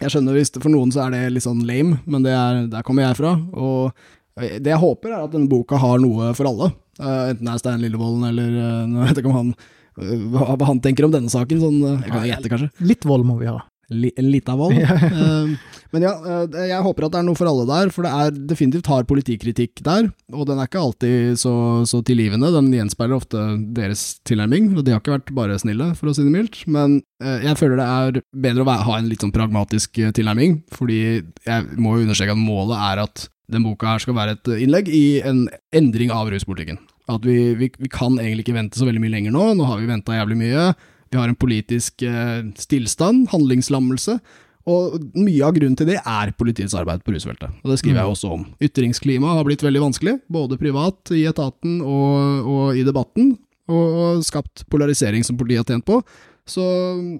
jeg 0.00 0.10
skjønner 0.10 0.36
hvis 0.36 0.50
det, 0.54 0.62
for 0.62 0.74
noen 0.74 0.90
så 0.94 1.04
er 1.04 1.14
det 1.14 1.22
litt 1.34 1.46
sånn 1.46 1.62
lame, 1.66 2.00
men 2.10 2.24
det 2.26 2.34
er, 2.34 2.64
der 2.72 2.86
kommer 2.86 3.06
jeg 3.06 3.18
fra. 3.20 3.34
Og 3.54 3.94
det 4.34 4.72
jeg 4.72 4.82
håper 4.82 5.12
er 5.12 5.22
at 5.22 5.34
denne 5.34 5.50
boka 5.50 5.78
har 5.78 6.00
noe 6.02 6.32
for 6.34 6.50
alle. 6.50 6.72
Uh, 6.98 7.30
enten 7.30 7.46
det 7.46 7.54
er 7.54 7.62
Stein 7.62 7.80
Lillevolden 7.82 8.22
eller 8.28 8.50
uh, 8.54 8.82
Jeg 8.86 9.08
vet 9.08 9.18
ikke 9.18 9.30
om 9.32 9.38
han 9.40 9.48
eh, 9.58 10.20
hva, 10.30 10.54
han 10.68 10.78
tenker 10.82 11.08
om 11.08 11.10
denne 11.10 11.32
saken, 11.32 11.58
sånn 11.58 11.80
Jeg 11.82 12.12
kan 12.12 12.26
gjette, 12.28 12.50
kanskje. 12.52 12.68
Litt 12.86 13.06
vold 13.08 13.26
må 13.26 13.38
vi 13.40 13.50
ha. 13.50 13.56
Li, 13.94 14.10
en 14.18 14.30
lita 14.32 14.56
vold. 14.58 14.78
Eh, 15.14 15.50
men 15.94 16.02
ja, 16.02 16.10
eh, 16.26 16.54
jeg 16.72 16.82
håper 16.82 17.06
at 17.06 17.12
det 17.14 17.18
er 17.20 17.26
noe 17.28 17.38
for 17.38 17.46
alle 17.46 17.64
der, 17.68 17.90
for 17.94 18.06
det 18.06 18.10
er 18.10 18.38
definitivt 18.50 18.88
hard 18.90 19.06
politikritikk 19.06 19.82
der, 19.86 20.08
og 20.34 20.48
den 20.48 20.58
er 20.58 20.66
ikke 20.66 20.80
alltid 20.82 21.38
så, 21.38 21.52
så 21.86 22.00
tilgivende. 22.06 22.50
Den 22.54 22.72
gjenspeiler 22.74 23.18
ofte 23.18 23.42
deres 23.76 24.02
tilnærming, 24.26 24.72
og 24.74 24.82
de 24.86 24.94
har 24.94 25.02
ikke 25.02 25.14
vært 25.14 25.30
bare 25.36 25.58
snille, 25.62 25.92
for 25.98 26.10
å 26.10 26.16
si 26.16 26.24
det 26.26 26.34
mildt. 26.34 26.64
Men 26.66 26.98
eh, 27.22 27.46
jeg 27.46 27.60
føler 27.60 27.78
det 27.78 27.86
er 27.86 28.24
bedre 28.48 28.66
å 28.66 28.78
ha 28.88 28.98
en 28.98 29.10
litt 29.10 29.22
sånn 29.22 29.34
pragmatisk 29.34 30.00
tilnærming, 30.16 30.64
fordi 30.74 31.02
jeg 31.46 31.68
må 31.78 31.94
jo 31.94 32.08
understreke 32.08 32.34
at 32.34 32.42
målet 32.42 32.88
er 32.90 33.04
at 33.04 33.28
den 33.54 33.64
boka 33.66 33.92
her 33.92 34.02
skal 34.02 34.16
være 34.16 34.38
et 34.38 34.50
innlegg 34.64 34.88
i 34.90 35.04
en 35.26 35.44
endring 35.76 36.10
av 36.14 36.32
ruspolitikken. 36.32 36.80
At 37.12 37.26
vi, 37.28 37.52
vi, 37.58 37.68
vi 37.76 37.90
kan 37.92 38.16
egentlig 38.16 38.46
ikke 38.46 38.56
vente 38.56 38.80
så 38.80 38.88
veldig 38.88 39.02
mye 39.02 39.12
lenger 39.12 39.34
nå, 39.34 39.50
nå 39.58 39.68
har 39.68 39.80
vi 39.80 39.90
venta 39.90 40.16
jævlig 40.16 40.38
mye. 40.40 40.68
Vi 41.14 41.20
har 41.20 41.30
en 41.30 41.38
politisk 41.38 42.02
eh, 42.02 42.42
stillstand, 42.58 43.28
handlingslammelse, 43.30 44.18
og 44.66 44.94
mye 45.14 45.44
av 45.44 45.52
grunnen 45.54 45.76
til 45.76 45.86
det 45.92 45.98
er 46.00 46.30
politiets 46.40 46.72
arbeid 46.74 47.02
på 47.04 47.12
rusfeltet. 47.14 47.52
Og 47.62 47.70
det 47.70 47.78
skriver 47.82 48.00
Mm. 48.00 48.02
jeg 48.02 48.12
også 48.16 48.30
om. 48.32 48.44
Ytringsklimaet 48.64 49.36
har 49.38 49.44
blitt 49.44 49.62
veldig 49.62 49.82
vanskelig, 49.84 50.14
både 50.32 50.56
privat, 50.58 51.12
i 51.12 51.22
etaten 51.28 51.82
og, 51.84 52.48
og 52.48 52.76
i 52.80 52.82
debatten, 52.86 53.34
og, 53.68 53.84
og 54.00 54.24
skapt 54.24 54.64
polarisering 54.72 55.22
som 55.24 55.36
politiet 55.36 55.62
har 55.62 55.68
tjent 55.76 55.84
på. 55.86 56.00
Så 56.48 56.60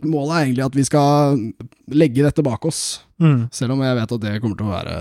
målet 0.05 0.35
er 0.35 0.43
egentlig 0.49 0.65
at 0.67 0.75
vi 0.77 0.83
skal 0.85 1.39
legge 1.93 2.25
dette 2.27 2.43
bak 2.45 2.65
oss, 2.69 2.83
Mm. 3.23 3.45
selv 3.55 3.73
om 3.77 3.81
jeg 3.81 3.95
vet 3.95 4.13
at 4.13 4.21
det 4.25 4.41
kommer 4.43 4.57
til 4.59 4.67
å 4.67 4.73
være 4.75 4.95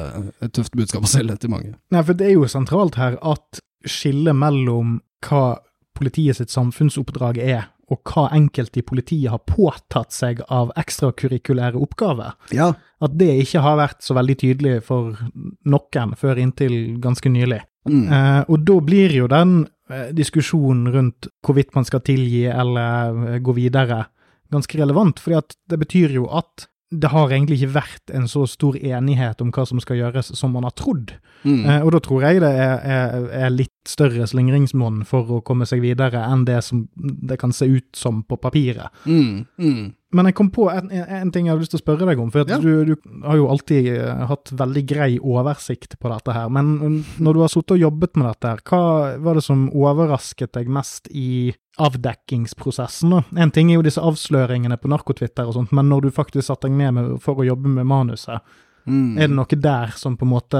et 0.45 0.51
tøft 0.53 0.75
budskap 0.77 1.01
å 1.03 1.09
selge 1.09 1.33
til 1.41 1.49
mange. 1.49 1.71
Nei, 1.91 2.03
for 2.05 2.13
det 2.13 2.27
er 2.27 2.35
jo 2.35 2.45
sentralt 2.45 2.95
her 3.01 3.15
at 3.25 3.59
skillet 3.89 4.35
mellom 4.37 4.99
hva 5.25 5.57
politiet 5.97 6.37
sitt 6.37 6.53
samfunnsoppdrag 6.53 7.39
er, 7.41 7.65
og 7.91 7.99
hva 8.07 8.29
enkelte 8.35 8.79
i 8.79 8.85
politiet 8.87 9.29
har 9.33 9.41
påtatt 9.47 10.11
seg 10.15 10.41
av 10.49 10.71
ekstrakurrikulære 10.79 11.75
oppgaver, 11.81 12.33
Ja. 12.51 12.73
at 13.01 13.17
det 13.17 13.41
ikke 13.43 13.61
har 13.61 13.77
vært 13.77 14.01
så 14.01 14.15
veldig 14.15 14.37
tydelig 14.39 14.83
for 14.83 15.17
noen 15.65 16.15
før 16.15 16.37
inntil 16.39 16.99
ganske 17.01 17.29
nylig. 17.29 17.61
Mm. 17.89 18.07
Eh, 18.11 18.43
og 18.47 18.63
da 18.65 18.79
blir 18.79 19.11
jo 19.11 19.27
den 19.27 19.67
eh, 19.89 20.11
diskusjonen 20.15 20.87
rundt 20.93 21.27
hvorvidt 21.43 21.75
man 21.75 21.83
skal 21.83 21.99
tilgi 21.99 22.45
eller 22.47 23.33
eh, 23.35 23.39
gå 23.43 23.53
videre, 23.53 24.05
ganske 24.53 24.77
relevant, 24.79 25.19
fordi 25.19 25.35
at 25.37 25.55
det 25.67 25.79
betyr 25.79 26.13
jo 26.13 26.27
at 26.31 26.67
det 26.93 27.09
har 27.09 27.31
egentlig 27.31 27.59
ikke 27.61 27.75
vært 27.77 28.11
en 28.13 28.27
så 28.29 28.43
stor 28.49 28.77
enighet 28.77 29.41
om 29.41 29.51
hva 29.53 29.65
som 29.67 29.79
skal 29.81 29.97
gjøres 29.99 30.31
som 30.37 30.53
man 30.53 30.67
har 30.67 30.75
trodd. 30.77 31.15
Mm. 31.43 31.63
Eh, 31.65 31.79
og 31.81 31.93
da 31.95 32.01
tror 32.03 32.25
jeg 32.25 32.43
det 32.43 32.51
er, 32.53 32.75
er, 32.83 33.27
er 33.45 33.53
litt 33.53 33.73
større 33.89 34.27
slingringsmonn 34.29 35.01
for 35.07 35.39
å 35.39 35.41
komme 35.45 35.67
seg 35.69 35.83
videre 35.83 36.23
enn 36.27 36.45
det 36.47 36.61
som 36.65 36.85
det 36.93 37.39
kan 37.41 37.55
se 37.55 37.67
ut 37.71 37.89
som 37.97 38.21
på 38.27 38.37
papiret. 38.41 38.93
Mm, 39.09 39.45
mm. 39.57 39.83
Men 40.13 40.25
jeg 40.29 40.35
kom 40.37 40.49
på 40.53 40.67
en, 40.71 40.91
en, 40.91 41.31
ting 41.33 41.47
jeg 41.47 41.53
hadde 41.55 41.63
lyst 41.65 41.71
til 41.73 41.79
å 41.79 41.83
spørre 41.83 42.05
deg 42.09 42.19
om. 42.21 42.29
For 42.31 42.45
Ja. 42.47 42.57
du, 42.61 42.85
du 42.85 42.95
har 43.25 43.35
jo 43.39 43.47
alltid 43.49 43.87
eh, 43.97 44.25
hatt 44.29 44.51
veldig 44.53 44.83
grei 44.87 45.17
oversikt 45.19 45.97
på 45.99 46.11
dette 46.11 46.33
her. 46.35 46.49
Men 46.53 46.73
mm, 46.79 46.97
når 47.25 47.33
du 47.33 47.39
har 47.41 47.49
sittet 47.53 47.71
og 47.77 47.79
jobbet 47.87 48.15
med 48.21 48.27
dette, 48.29 48.47
her, 48.53 48.61
hva 48.69 49.17
var 49.25 49.33
det 49.39 49.43
som 49.43 49.65
overrasket 49.73 50.53
deg 50.53 50.69
mest 50.69 51.09
i 51.11 51.53
avdekkingsprosessen? 51.81 53.09
da? 53.15 53.23
En 53.41 53.51
ting 53.51 53.71
er 53.71 53.79
jo 53.79 53.85
disse 53.85 54.01
avsløringene 54.03 54.77
på 54.81 54.91
narkotwitter 54.91 55.47
og 55.49 55.57
sånt, 55.57 55.73
men 55.75 55.89
når 55.89 56.07
du 56.07 56.11
faktisk 56.13 56.47
satte 56.47 56.69
deg 56.69 56.77
ned 56.77 56.93
med, 56.97 57.09
for 57.23 57.39
å 57.41 57.47
jobbe 57.47 57.67
med 57.79 57.85
manuset, 57.89 58.41
Mm. 58.85 59.15
er 59.17 59.27
det 59.29 59.35
noe 59.37 59.55
der 59.63 59.93
som 59.95 60.17
på 60.17 60.25
en 60.25 60.31
måte 60.33 60.59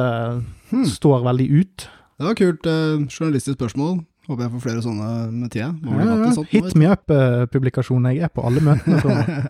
Hmm. 0.72 0.86
står 0.88 1.24
veldig 1.26 1.48
ut? 1.60 1.88
Det 2.18 2.26
var 2.26 2.36
kult 2.36 2.66
eh, 2.66 3.04
journalistisk 3.12 3.58
spørsmål. 3.60 4.06
Håper 4.24 4.46
jeg 4.46 4.52
får 4.54 4.62
flere 4.64 4.82
sånne 4.86 5.08
med 5.34 5.52
tida. 5.52 5.70
Ja, 5.84 5.96
ja, 6.00 6.14
ja. 6.22 6.30
sånn 6.32 6.46
Hit 6.48 6.78
me 6.80 6.88
up-publikasjonen 6.94 8.14
Jeg 8.16 8.30
er 8.30 8.32
på 8.32 8.46
alle 8.48 8.62
møtene. 8.64 9.50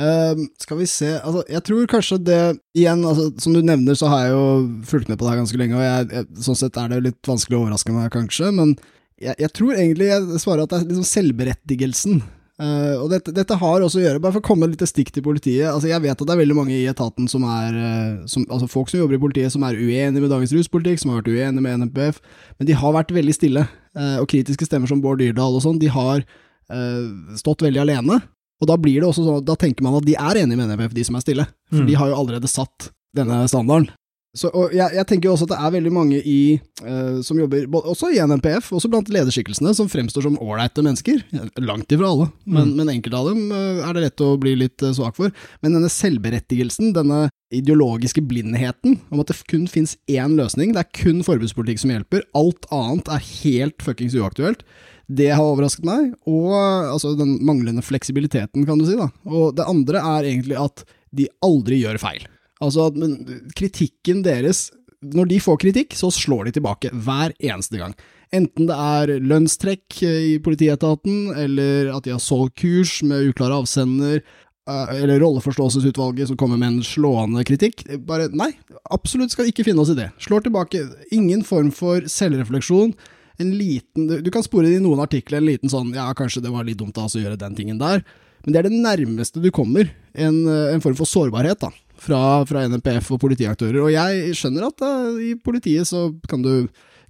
uh. 0.00 0.40
Skal 0.64 0.80
vi 0.80 0.88
se 0.90 1.12
altså, 1.18 1.44
Jeg 1.46 1.62
tror 1.68 1.86
kanskje 1.92 2.18
det 2.26 2.40
Igjen, 2.74 3.04
altså, 3.06 3.28
som 3.42 3.54
du 3.54 3.60
nevner, 3.62 3.94
så 3.98 4.10
har 4.10 4.24
jeg 4.24 4.34
jo 4.34 4.48
fulgt 4.90 5.12
med 5.12 5.20
på 5.20 5.26
det 5.26 5.34
her 5.34 5.42
ganske 5.44 5.60
lenge, 5.60 5.78
og 5.78 5.84
jeg, 5.84 6.08
jeg, 6.16 6.42
sånn 6.48 6.58
sett 6.58 6.80
er 6.80 6.90
det 6.90 7.04
litt 7.06 7.30
vanskelig 7.30 7.58
å 7.58 7.62
overraske 7.62 7.94
meg, 7.94 8.10
kanskje, 8.14 8.50
men 8.56 8.74
jeg, 9.20 9.36
jeg 9.44 9.52
tror 9.54 9.76
egentlig 9.76 10.08
jeg 10.08 10.42
svarer 10.42 10.64
at 10.64 10.72
det 10.72 10.78
er 10.80 10.86
liksom 10.88 11.08
selvberettigelsen. 11.10 12.22
Eh, 12.60 12.96
og 13.00 13.06
dette, 13.08 13.32
dette 13.32 13.56
har 13.56 13.80
også 13.80 14.00
å 14.00 14.02
gjøre, 14.02 14.20
bare 14.20 14.34
for 14.34 14.42
å 14.42 14.48
komme 14.50 14.66
litt 14.68 14.82
stikk 14.84 15.08
til 15.14 15.24
politiet 15.24 15.70
altså 15.70 15.88
Jeg 15.88 16.02
vet 16.04 16.12
at 16.12 16.26
det 16.28 16.34
er 16.34 16.40
veldig 16.42 16.56
mange 16.58 16.74
i 16.76 16.82
etaten 16.90 17.24
som 17.30 17.46
er 17.48 17.78
eh, 17.78 18.18
som, 18.28 18.44
Altså 18.52 18.68
folk 18.68 18.90
som 18.92 19.00
jobber 19.00 19.16
i 19.16 19.22
politiet 19.22 19.54
som 19.54 19.64
er 19.64 19.78
uenige 19.78 20.20
med 20.20 20.28
dagens 20.28 20.52
ruspolitikk, 20.52 21.00
som 21.00 21.14
har 21.14 21.22
vært 21.22 21.30
uenige 21.32 21.64
med 21.64 21.86
NPF, 21.86 22.18
men 22.58 22.68
de 22.68 22.76
har 22.76 22.92
vært 22.98 23.14
veldig 23.16 23.36
stille. 23.36 23.64
Uh, 23.96 24.20
og 24.20 24.28
kritiske 24.30 24.68
stemmer 24.68 24.90
som 24.90 25.00
Bård 25.02 25.18
Dyrdal 25.22 25.56
og 25.56 25.64
sånn, 25.64 25.80
de 25.80 25.88
har 25.90 26.20
uh, 26.20 27.34
stått 27.40 27.64
veldig 27.64 27.80
alene. 27.82 28.20
Og 28.60 28.68
da 28.68 28.76
blir 28.78 29.00
det 29.00 29.08
også 29.08 29.24
sånn 29.24 29.46
da 29.48 29.56
tenker 29.58 29.82
man 29.82 29.96
at 29.98 30.06
de 30.06 30.14
er 30.20 30.42
enige 30.42 30.60
med 30.60 30.68
NPF, 30.76 30.92
de 30.94 31.06
som 31.08 31.16
er 31.16 31.24
stille. 31.24 31.48
For 31.72 31.80
Mm. 31.80 31.88
de 31.88 31.96
har 31.96 32.12
jo 32.12 32.18
allerede 32.20 32.50
satt 32.50 32.90
denne 33.16 33.40
standarden. 33.48 33.88
Så, 34.30 34.46
jeg, 34.70 34.94
jeg 34.94 35.06
tenker 35.10 35.26
jo 35.26 35.32
også 35.34 35.46
at 35.48 35.50
det 35.50 35.56
er 35.58 35.72
veldig 35.74 35.90
mange 35.90 36.18
i, 36.22 36.60
uh, 36.84 37.18
som 37.26 37.38
jobber 37.40 37.64
både- 37.66 37.90
også 37.90 38.12
i 38.14 38.20
NMPF, 38.22 38.68
også 38.78 38.86
blant 38.92 39.08
lederskikkelsene, 39.10 39.72
som 39.74 39.88
fremstår 39.90 40.22
som 40.22 40.36
ålreite 40.38 40.84
mennesker. 40.86 41.24
Langt 41.58 41.90
ifra 41.90 42.12
alle, 42.12 42.28
men, 42.46 42.68
Mm. 42.70 42.76
men 42.78 42.92
enkelte 42.94 43.18
av 43.18 43.26
dem 43.32 43.50
uh, 43.50 43.82
er 43.88 43.92
det 43.98 44.04
lett 44.04 44.22
å 44.22 44.38
bli 44.38 44.54
litt 44.54 44.84
uh, 44.86 44.92
svak 44.94 45.16
for. 45.18 45.34
Men 45.64 45.74
denne 45.74 45.90
selvberettigelsen, 45.90 46.92
denne 46.94 47.24
ideologiske 47.50 48.22
blindheten 48.22 49.00
om 49.10 49.18
at 49.18 49.26
det 49.32 49.40
kun 49.50 49.66
finnes 49.66 49.96
én 50.06 50.36
løsning, 50.38 50.76
det 50.78 50.84
er 50.84 50.92
kun 51.02 51.24
forbudspolitikk 51.26 51.82
som 51.82 51.90
hjelper, 51.90 52.22
alt 52.38 52.70
annet 52.70 53.10
er 53.10 53.26
helt 53.42 53.82
fuckings 53.82 54.14
uaktuelt. 54.14 54.62
Det 55.10 55.32
har 55.34 55.42
overrasket 55.42 55.82
meg, 55.84 56.12
og 56.30 56.54
altså 56.54 57.16
den 57.18 57.40
manglende 57.42 57.82
fleksibiliteten, 57.82 58.62
kan 58.64 58.78
du 58.78 58.86
si. 58.86 58.94
da. 58.94 59.10
Og 59.26 59.56
det 59.58 59.66
andre 59.66 59.98
er 59.98 60.28
egentlig 60.36 60.54
at 60.62 60.84
de 61.10 61.26
aldri 61.42 61.80
gjør 61.82 61.98
feil. 61.98 62.28
Altså, 62.60 62.90
men 62.92 63.16
kritikken 63.56 64.22
deres 64.26 64.68
Når 65.00 65.30
de 65.30 65.40
får 65.40 65.60
kritikk, 65.62 65.94
så 65.96 66.10
slår 66.12 66.48
de 66.48 66.58
tilbake 66.58 66.90
hver 66.92 67.32
eneste 67.40 67.78
gang. 67.80 67.94
Enten 68.36 68.68
det 68.68 68.76
er 68.76 69.14
lønnstrekk 69.24 70.02
eh, 70.04 70.18
i 70.34 70.38
politietaten, 70.44 71.30
eller 71.40 71.88
at 71.94 72.04
de 72.04 72.12
har 72.12 72.20
solgt 72.20 72.58
kurs 72.60 72.98
med 73.02 73.30
uklare 73.30 73.56
avsender, 73.62 74.20
eh, 74.20 74.92
eller 75.00 75.22
rolleforståelsesutvalget 75.24 76.28
som 76.28 76.36
kommer 76.36 76.60
med 76.60 76.74
en 76.74 76.84
slående 76.84 77.46
kritikk. 77.48 77.86
Bare 78.04 78.28
nei, 78.28 78.52
absolutt 78.92 79.32
skal 79.32 79.48
ikke 79.48 79.64
finne 79.66 79.80
oss 79.80 79.94
i 79.94 79.98
det. 79.98 80.10
Slår 80.20 80.44
tilbake. 80.44 80.84
Ingen 81.16 81.46
form 81.48 81.72
for 81.72 82.04
selvrefleksjon. 82.04 82.92
En 83.40 83.56
liten 83.56 84.06
Du 84.06 84.20
du 84.20 84.30
kan 84.30 84.44
spore 84.44 84.68
det 84.68 84.78
i 84.78 84.84
noen 84.84 85.00
artikler, 85.00 85.40
en 85.40 85.48
liten 85.48 85.72
sånn 85.72 85.94
ja, 85.96 86.10
kanskje 86.12 86.44
det 86.44 86.52
var 86.52 86.68
litt 86.68 86.78
dumt 86.78 86.98
av 87.00 87.08
oss 87.08 87.16
å 87.16 87.24
gjøre 87.24 87.40
den 87.40 87.56
tingen 87.56 87.80
der. 87.80 88.04
Men 88.44 88.52
det 88.52 88.60
er 88.60 88.68
det 88.68 88.78
nærmeste 88.84 89.42
du 89.42 89.50
kommer 89.52 89.90
en, 90.14 90.46
eh, 90.46 90.74
en 90.74 90.80
form 90.84 90.96
for 90.96 91.08
sårbarhet 91.08 91.60
da, 91.60 91.70
fra, 92.00 92.20
fra 92.48 92.64
NPF 92.68 93.12
og 93.14 93.20
politiaktører. 93.22 93.80
Og 93.84 93.92
jeg 93.94 94.36
skjønner 94.38 94.68
at 94.70 94.84
eh, 94.86 95.20
i 95.30 95.32
politiet 95.38 95.88
så 95.90 96.08
kan 96.30 96.44
du 96.46 96.54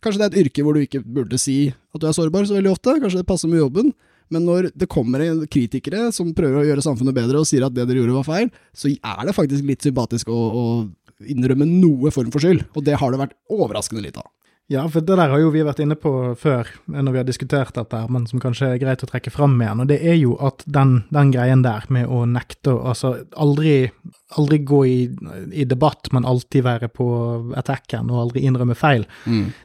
Kanskje 0.00 0.16
det 0.16 0.24
er 0.24 0.30
et 0.32 0.46
yrke 0.46 0.62
hvor 0.64 0.72
du 0.72 0.80
ikke 0.80 1.02
burde 1.04 1.36
si 1.36 1.66
at 1.68 2.00
du 2.00 2.06
er 2.08 2.14
sårbar 2.16 2.46
så 2.48 2.54
veldig 2.56 2.70
ofte. 2.70 2.94
Kanskje 3.02 3.18
det 3.20 3.26
passer 3.28 3.50
med 3.52 3.60
jobben. 3.60 3.90
Men 4.32 4.46
når 4.48 4.70
det 4.72 4.88
kommer 4.88 5.20
kritikere 5.52 6.06
som 6.16 6.30
prøver 6.32 6.62
å 6.62 6.64
gjøre 6.64 6.84
samfunnet 6.86 7.18
bedre 7.18 7.42
og 7.42 7.48
sier 7.50 7.66
at 7.66 7.74
det 7.76 7.84
dere 7.84 8.00
gjorde 8.00 8.14
var 8.16 8.24
feil, 8.24 8.48
så 8.72 8.88
er 8.88 9.20
det 9.28 9.34
faktisk 9.36 9.66
litt 9.68 9.84
sympatisk 9.84 10.30
å, 10.32 10.38
å 10.40 10.64
innrømme 11.28 11.68
noe 11.68 12.12
form 12.14 12.32
for 12.32 12.40
skyld. 12.40 12.64
Og 12.72 12.86
det 12.86 12.96
har 12.96 13.12
det 13.12 13.20
vært 13.20 13.36
overraskende 13.52 14.06
litt 14.06 14.16
av. 14.16 14.30
Ja, 14.70 14.84
for 14.86 15.02
det 15.02 15.16
der 15.18 15.32
har 15.32 15.40
jo 15.42 15.48
vi 15.50 15.64
vært 15.66 15.80
inne 15.82 15.96
på 15.98 16.10
før, 16.38 16.68
når 16.86 17.10
vi 17.10 17.18
har 17.18 17.26
diskutert 17.26 17.74
dette, 17.74 17.98
her, 17.98 18.10
men 18.12 18.28
som 18.30 18.38
kanskje 18.38 18.68
er 18.70 18.78
greit 18.78 19.02
å 19.02 19.08
trekke 19.10 19.32
fram 19.34 19.56
igjen. 19.58 19.82
Og 19.82 19.88
det 19.90 19.96
er 19.98 20.14
jo 20.14 20.36
at 20.46 20.62
den, 20.70 21.00
den 21.10 21.32
greien 21.34 21.64
der 21.66 21.88
med 21.90 22.06
å 22.06 22.22
nekte 22.28 22.76
Altså 22.90 23.10
aldri, 23.34 23.90
aldri 24.38 24.60
gå 24.62 24.80
i, 24.86 25.00
i 25.50 25.66
debatt, 25.66 26.12
men 26.14 26.28
alltid 26.28 26.62
være 26.68 26.90
på 26.94 27.08
attacken 27.58 28.12
og 28.12 28.22
aldri 28.28 28.44
innrømme 28.46 28.78
feil. 28.78 29.08